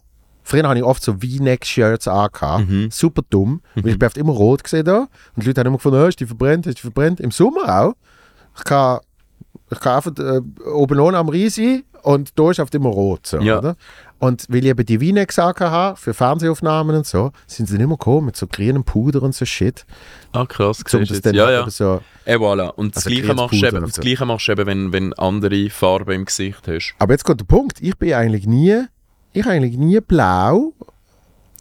Früher 0.51 0.64
habe 0.64 0.77
ich 0.78 0.85
oft 0.85 1.02
so 1.02 1.12
V-Neck-Shirts 1.14 2.09
angehabt. 2.09 2.68
Mhm. 2.68 2.90
Super 2.90 3.22
dumm. 3.31 3.62
Weil 3.77 3.93
ich 3.93 3.98
bin 3.98 4.06
oft 4.06 4.16
immer 4.18 4.32
rot 4.32 4.64
gesehen 4.64 4.85
da. 4.85 5.06
Und 5.36 5.43
die 5.43 5.47
Leute 5.47 5.60
haben 5.60 5.68
immer 5.68 5.77
gefunden, 5.77 6.02
oh, 6.02 6.06
ist 6.06 6.18
die 6.18 6.27
verbrennt, 6.27 6.66
ist 6.66 6.78
die 6.78 6.82
verbrennt. 6.82 7.20
Im 7.20 7.31
Sommer 7.31 7.68
auch. 7.82 7.94
Ich 8.56 8.64
kann, 8.64 8.98
ich 9.70 9.78
kann 9.81 9.97
einfach 9.97 10.12
äh, 10.18 10.40
oben 10.68 10.98
ohne 10.98 11.18
am 11.18 11.28
Rhein 11.28 11.51
sein 11.51 11.85
und 12.02 12.36
da 12.39 12.51
ist 12.51 12.59
oft 12.59 12.74
immer 12.74 12.89
rot. 12.89 13.27
So, 13.28 13.39
Ja. 13.39 13.59
oder? 13.59 13.77
Und 14.18 14.44
weil 14.48 14.59
ich 14.64 14.66
eben 14.70 14.85
die 14.85 14.98
V-Necks 14.98 15.39
habe, 15.39 15.97
für 15.97 16.12
Fernsehaufnahmen 16.12 16.94
und 16.97 17.06
so, 17.06 17.31
sind 17.47 17.66
sie 17.68 17.78
nicht 17.78 17.86
mehr 17.86 17.97
gekommen 17.97 18.27
mit 18.27 18.36
so 18.36 18.47
grünem 18.47 18.85
Puder 18.85 19.22
und 19.22 19.35
so 19.35 19.44
Shit. 19.47 19.86
Ah, 20.32 20.44
krass, 20.47 20.82
Um 20.93 21.05
das 21.06 21.20
dann 21.22 21.35
Ja, 21.35 21.51
ja. 21.51 21.70
so 21.70 22.01
Et 22.27 22.36
voilà. 22.39 22.68
Und 22.74 22.97
das, 22.97 23.06
Also 23.06 23.16
Gleiche 23.16 23.35
machst, 23.35 23.62
du 23.62 23.66
eben, 23.66 23.81
das. 23.82 24.01
Gleiche 24.01 24.27
machst 24.27 24.48
du 24.48 24.52
eben, 24.52 24.66
wenn, 24.66 24.93
wenn 24.93 25.12
andere 25.14 25.70
Farben 25.70 26.10
im 26.12 26.24
Gesicht 26.27 26.66
hast. 26.68 26.94
Aber 26.98 27.12
jetzt 27.14 27.24
kommt 27.24 27.40
der 27.40 27.47
Punkt. 27.47 27.81
Ich 27.81 27.97
bin 27.97 28.12
eigentlich 28.12 28.47
nie, 28.47 28.82
ich 29.32 29.43
habe 29.44 29.55
eigentlich 29.55 29.77
nie 29.78 30.01
blau. 30.01 30.73
Du 30.78 30.86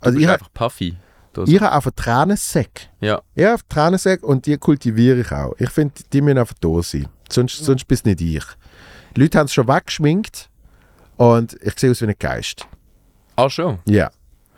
Also 0.02 0.16
bist 0.18 0.26
ich, 0.26 0.30
einfach 0.30 0.54
puffy. 0.54 0.98
Das- 1.34 1.50
ich 1.50 1.60
habe 1.62 1.72
einfach 1.74 1.92
Tränensäcke. 1.92 2.88
Ja. 3.02 3.22
Ich 3.36 3.46
habe 3.46 3.62
Tränensäcke 3.70 4.26
und 4.26 4.46
die 4.46 4.58
kultiviere 4.58 5.20
ich 5.20 5.32
auch. 5.32 5.54
Ich 5.60 5.70
finde, 5.70 5.94
die 6.12 6.22
müssen 6.22 6.38
einfach 6.40 6.56
da 6.60 6.82
sein. 6.82 7.08
Sonst, 7.32 7.64
sonst 7.64 7.88
bist 7.88 8.06
nicht 8.06 8.22
ich. 8.22 8.44
Die 9.16 9.22
Leute 9.22 9.38
haben 9.38 9.46
es 9.46 9.54
schon 9.54 9.68
weggeschminkt 9.68 10.50
und 11.18 11.56
ich 11.62 11.78
sehe 11.80 11.92
aus 11.92 12.02
wie 12.02 12.08
ein 12.08 12.16
Geist. 12.18 12.66
Ah, 13.36 13.50
schon? 13.50 13.80
Ja, 13.86 14.10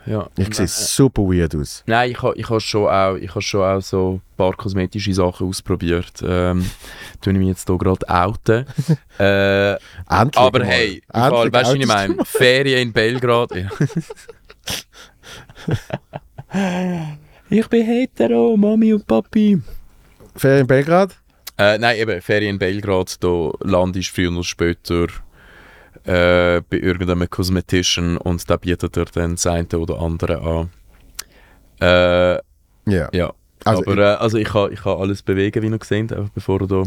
Ja. 0.04 0.28
ich 0.36 0.52
sehe 0.54 0.66
super 0.66 1.22
weird 1.22 1.54
aus. 1.54 1.84
Nein, 1.86 2.10
ich 2.10 2.20
habe 2.22 2.36
ich 2.36 2.48
ha 2.50 2.58
schon, 2.58 2.88
auch- 2.88 3.14
ich 3.16 3.32
ha 3.34 3.40
schon 3.40 3.62
auch 3.62 3.80
so 3.80 4.14
ein 4.14 4.36
paar 4.36 4.52
kosmetische 4.56 5.14
Sachen 5.14 5.48
ausprobiert. 5.48 6.12
Ähm, 6.26 6.68
tue 7.20 7.32
ich 7.32 7.38
mich 7.38 7.48
jetzt 7.48 7.68
hier 7.68 7.78
gerade 7.78 8.08
outen. 8.08 8.66
äh, 9.18 9.72
Endlich 9.72 9.80
aber 10.36 10.58
mal. 10.58 10.66
hey, 10.66 11.02
Fall, 11.12 11.52
weißt 11.52 11.70
du, 11.70 11.74
was 11.74 11.80
ich 11.80 11.86
meine? 11.86 12.24
Ferien 12.24 12.88
in 12.88 12.92
Belgrad. 12.92 13.50
Ich 17.48 17.66
bin 17.68 17.84
hetero, 17.84 18.56
Mami 18.56 18.94
und 18.94 19.06
Papi. 19.06 19.60
Ferien 20.36 20.60
in 20.62 20.66
Belgrad? 20.66 21.10
Äh, 21.58 21.78
nein, 21.78 21.98
eben, 21.98 22.20
Ferien 22.22 22.54
in 22.54 22.58
Belgrad, 22.58 23.22
da 23.22 23.50
landest 23.60 24.08
früher 24.08 24.30
oder 24.32 24.42
später 24.44 25.06
äh, 26.04 26.60
bei 26.68 26.78
irgendeinem 26.78 27.28
Kosmetischen 27.28 28.16
und 28.16 28.48
da 28.48 28.56
bietet 28.56 28.96
er 28.96 29.04
dann 29.06 29.32
das 29.32 29.46
eine 29.46 29.66
oder 29.76 30.00
andere 30.00 30.40
an. 30.42 30.70
Äh, 31.80 32.40
Ja. 32.90 33.08
ja. 33.12 33.32
Also 33.64 33.82
Aber 33.82 33.96
äh, 33.98 34.14
also 34.16 34.38
ich 34.38 34.48
kann, 34.48 34.72
ich 34.72 34.82
kann 34.82 34.98
alles 34.98 35.22
bewegen, 35.22 35.62
wie 35.62 35.68
ihr 35.68 35.78
seht, 35.82 36.12
einfach 36.12 36.30
bevor 36.30 36.60
ihr 36.60 36.66
da 36.66 36.82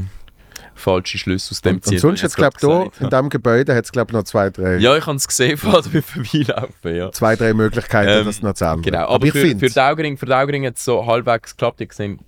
falsche 0.73 1.17
Schlüsse 1.17 1.51
aus 1.51 1.61
dem 1.61 1.75
Und, 1.75 1.87
und 1.87 1.97
sonst 1.99 2.35
glaube 2.35 2.55
ich, 2.55 2.61
da 2.61 2.83
in 2.99 3.09
diesem 3.09 3.29
Gebäude 3.29 3.73
hat 3.73 3.85
es, 3.85 3.91
glaube 3.91 4.11
ich, 4.11 4.13
noch 4.13 4.23
zwei, 4.23 4.49
drei, 4.49 4.77
Ja, 4.77 4.95
ich 4.97 5.05
habe 5.05 5.15
es 5.15 5.27
gesehen, 5.27 5.57
vor 5.57 5.75
allem 5.75 6.03
vorbeilaufen, 6.03 6.95
ja. 6.95 7.11
zwei, 7.11 7.35
drei 7.35 7.53
Möglichkeiten, 7.53 8.09
Ähm, 8.09 8.25
das 8.25 8.41
noch 8.41 8.53
zu 8.53 8.65
ändern. 8.65 8.81
Genau, 8.81 9.07
aber, 9.07 9.25
ich 9.25 9.31
für, 9.31 9.39
finde, 9.39 9.67
für 9.67 9.73
die 9.73 9.79
Augenring, 9.79 10.17
für 10.17 10.25
die 10.25 10.33
Augenring 10.33 10.65
hat 10.65 10.75
es 10.75 10.83
so 10.83 11.05
halbwegs 11.05 11.55
geklappt. 11.55 11.79
Ich 11.81 11.89
gesehen, 11.89 12.19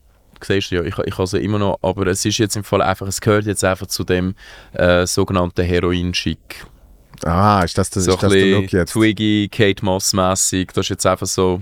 siehst 0.41 0.71
du 0.71 0.75
ja, 0.75 0.83
ich, 0.83 0.97
ich 0.97 1.17
habe 1.17 1.27
sie 1.27 1.39
immer 1.39 1.59
noch, 1.59 1.79
aber 1.81 2.07
es 2.07 2.23
ist 2.23 2.37
jetzt 2.37 2.55
im 2.55 2.63
Fall 2.63 2.81
einfach, 2.81 3.07
es 3.07 3.19
gehört 3.19 3.45
jetzt 3.45 3.63
einfach 3.63 3.87
zu 3.87 4.03
dem 4.03 4.35
äh, 4.73 5.05
sogenannten 5.05 5.65
Heroin-Schick. 5.65 6.65
Ah, 7.25 7.61
ist 7.63 7.77
das, 7.77 7.89
das, 7.89 8.05
So 8.05 8.13
ist 8.13 8.23
das 8.23 8.31
der 8.31 8.45
Look 8.45 8.71
jetzt? 8.71 8.93
Twiggy, 8.93 9.49
Kate 9.51 9.83
Moss-mässig. 9.83 10.71
Das 10.73 10.85
ist 10.85 10.89
jetzt 10.89 11.05
einfach 11.05 11.27
so... 11.27 11.61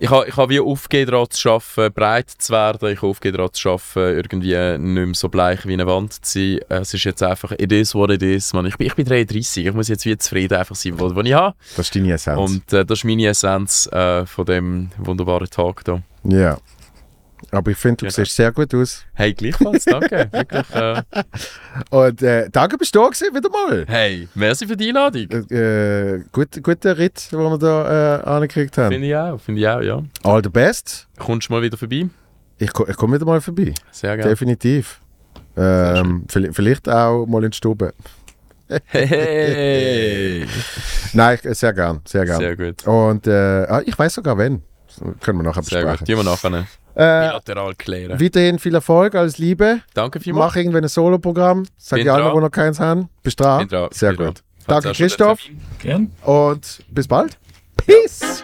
Ich 0.00 0.10
habe 0.10 0.28
ich 0.28 0.36
ha 0.36 0.48
wie 0.48 0.60
aufgegeben 0.60 1.10
daran 1.10 1.26
zu 1.28 1.50
arbeiten, 1.50 1.92
breit 1.92 2.30
zu 2.30 2.52
werden. 2.52 2.92
Ich 2.92 2.98
habe 2.98 3.08
aufgegeben 3.08 3.38
daran 3.38 3.52
zu 3.52 3.68
arbeiten, 3.68 4.16
irgendwie 4.16 4.78
nicht 4.78 5.06
mehr 5.06 5.14
so 5.14 5.28
bleich 5.28 5.66
wie 5.66 5.72
eine 5.72 5.88
Wand 5.88 6.24
zu 6.24 6.38
sein. 6.38 6.60
Es 6.68 6.94
ist 6.94 7.02
jetzt 7.02 7.20
einfach, 7.20 7.50
it 7.50 7.72
is 7.72 7.96
what 7.96 8.10
it 8.10 8.22
is. 8.22 8.52
Man, 8.52 8.66
ich, 8.66 8.76
bin, 8.76 8.86
ich 8.86 8.94
bin 8.94 9.04
33, 9.06 9.66
ich 9.66 9.74
muss 9.74 9.88
jetzt 9.88 10.04
wie 10.04 10.16
zufrieden 10.16 10.56
einfach 10.56 10.76
sein, 10.76 11.00
was 11.00 11.26
ich 11.26 11.32
habe. 11.32 11.56
Das 11.76 11.86
ist 11.86 11.96
deine 11.96 12.12
Essenz. 12.12 12.38
Und 12.38 12.72
äh, 12.72 12.84
das 12.84 13.00
ist 13.00 13.04
meine 13.06 13.26
Essenz 13.26 13.88
äh, 13.88 14.24
von 14.24 14.44
dem 14.46 14.90
wunderbaren 14.98 15.50
Tag 15.50 15.82
hier. 15.84 16.02
ja. 16.24 16.58
Aber 17.50 17.70
ich 17.70 17.78
finde, 17.78 17.96
du 17.96 18.04
Genau. 18.06 18.14
siehst 18.14 18.36
sehr 18.36 18.52
gut 18.52 18.74
aus. 18.74 19.04
Hey, 19.14 19.32
gleichfalls, 19.32 19.84
danke. 19.86 20.28
Wirklich, 20.32 20.70
äh, 20.74 21.02
Und 21.90 22.22
äh, 22.22 22.48
danke, 22.50 22.76
bist 22.76 22.94
du 22.94 23.00
da 23.00 23.06
gewesen, 23.08 23.34
wieder 23.34 23.48
mal. 23.48 23.84
hey, 23.88 24.28
merci 24.34 24.66
für 24.66 24.76
die 24.76 24.88
Einladung. 24.88 25.22
Äh, 25.50 26.24
gut, 26.30 26.62
guter 26.62 26.98
Ritt, 26.98 27.32
den 27.32 27.38
wir 27.38 27.58
da 27.58 28.18
äh, 28.18 28.22
angekriegt 28.24 28.76
haben. 28.76 28.92
Finde 28.92 29.08
ich 29.08 29.16
auch, 29.16 29.40
finde 29.40 29.60
ich 29.62 29.68
auch, 29.68 29.80
ja. 29.80 30.02
All 30.24 30.42
the 30.42 30.50
best. 30.50 31.08
Kommst 31.18 31.48
du 31.48 31.54
mal 31.54 31.62
wieder 31.62 31.78
vorbei? 31.78 32.08
Ich, 32.58 32.70
ich 32.86 32.96
komme 32.96 33.14
wieder 33.16 33.24
mal 33.24 33.40
vorbei. 33.40 33.72
Sehr 33.92 34.16
gerne. 34.16 34.30
Definitiv. 34.30 35.00
Ähm, 35.56 36.24
vielleicht, 36.28 36.88
auch 36.88 37.24
mal 37.26 37.42
in 37.44 37.50
die 37.50 37.56
Stube. 37.56 37.92
Hey! 38.86 40.46
Nein, 41.14 41.38
sehr 41.42 41.72
gern, 41.72 42.00
sehr 42.04 42.24
gern. 42.26 42.38
Sehr 42.38 42.56
gut. 42.56 42.86
Und 42.86 43.26
äh, 43.26 43.64
ah, 43.68 43.80
ich 43.84 43.98
weiß 43.98 44.14
sogar 44.14 44.36
wenn. 44.36 44.62
Können 45.20 45.38
wir 45.38 45.44
nachher 45.44 45.62
Sehr 45.62 45.82
gut. 45.82 45.90
besprechen. 45.92 46.04
Die 46.06 46.16
wir 46.16 46.24
nachher 46.24 46.66
Äh, 46.98 47.28
bilateral 47.28 47.74
klären. 47.76 48.20
weiterhin 48.20 48.58
viel 48.58 48.74
Erfolg, 48.74 49.14
alles 49.14 49.38
Liebe. 49.38 49.82
Danke 49.94 50.18
vielmals. 50.18 50.48
Mach 50.48 50.56
irgendwann 50.56 50.84
ein 50.84 50.88
Solo-Programm. 50.88 51.64
Sag 51.76 52.04
ja 52.04 52.14
alle, 52.14 52.32
die 52.32 52.40
noch 52.40 52.50
keins 52.50 52.80
haben. 52.80 53.08
Bist 53.22 53.38
dran? 53.38 53.60
Bin 53.60 53.68
dran, 53.68 53.88
Sehr 53.92 54.14
bin 54.14 54.26
gut. 54.26 54.42
dran. 54.66 54.82
Danke, 54.82 54.92
Christoph. 54.92 55.40
Gern. 55.78 56.10
Und 56.24 56.82
bis 56.90 57.06
bald. 57.06 57.38
Peace. 57.76 58.42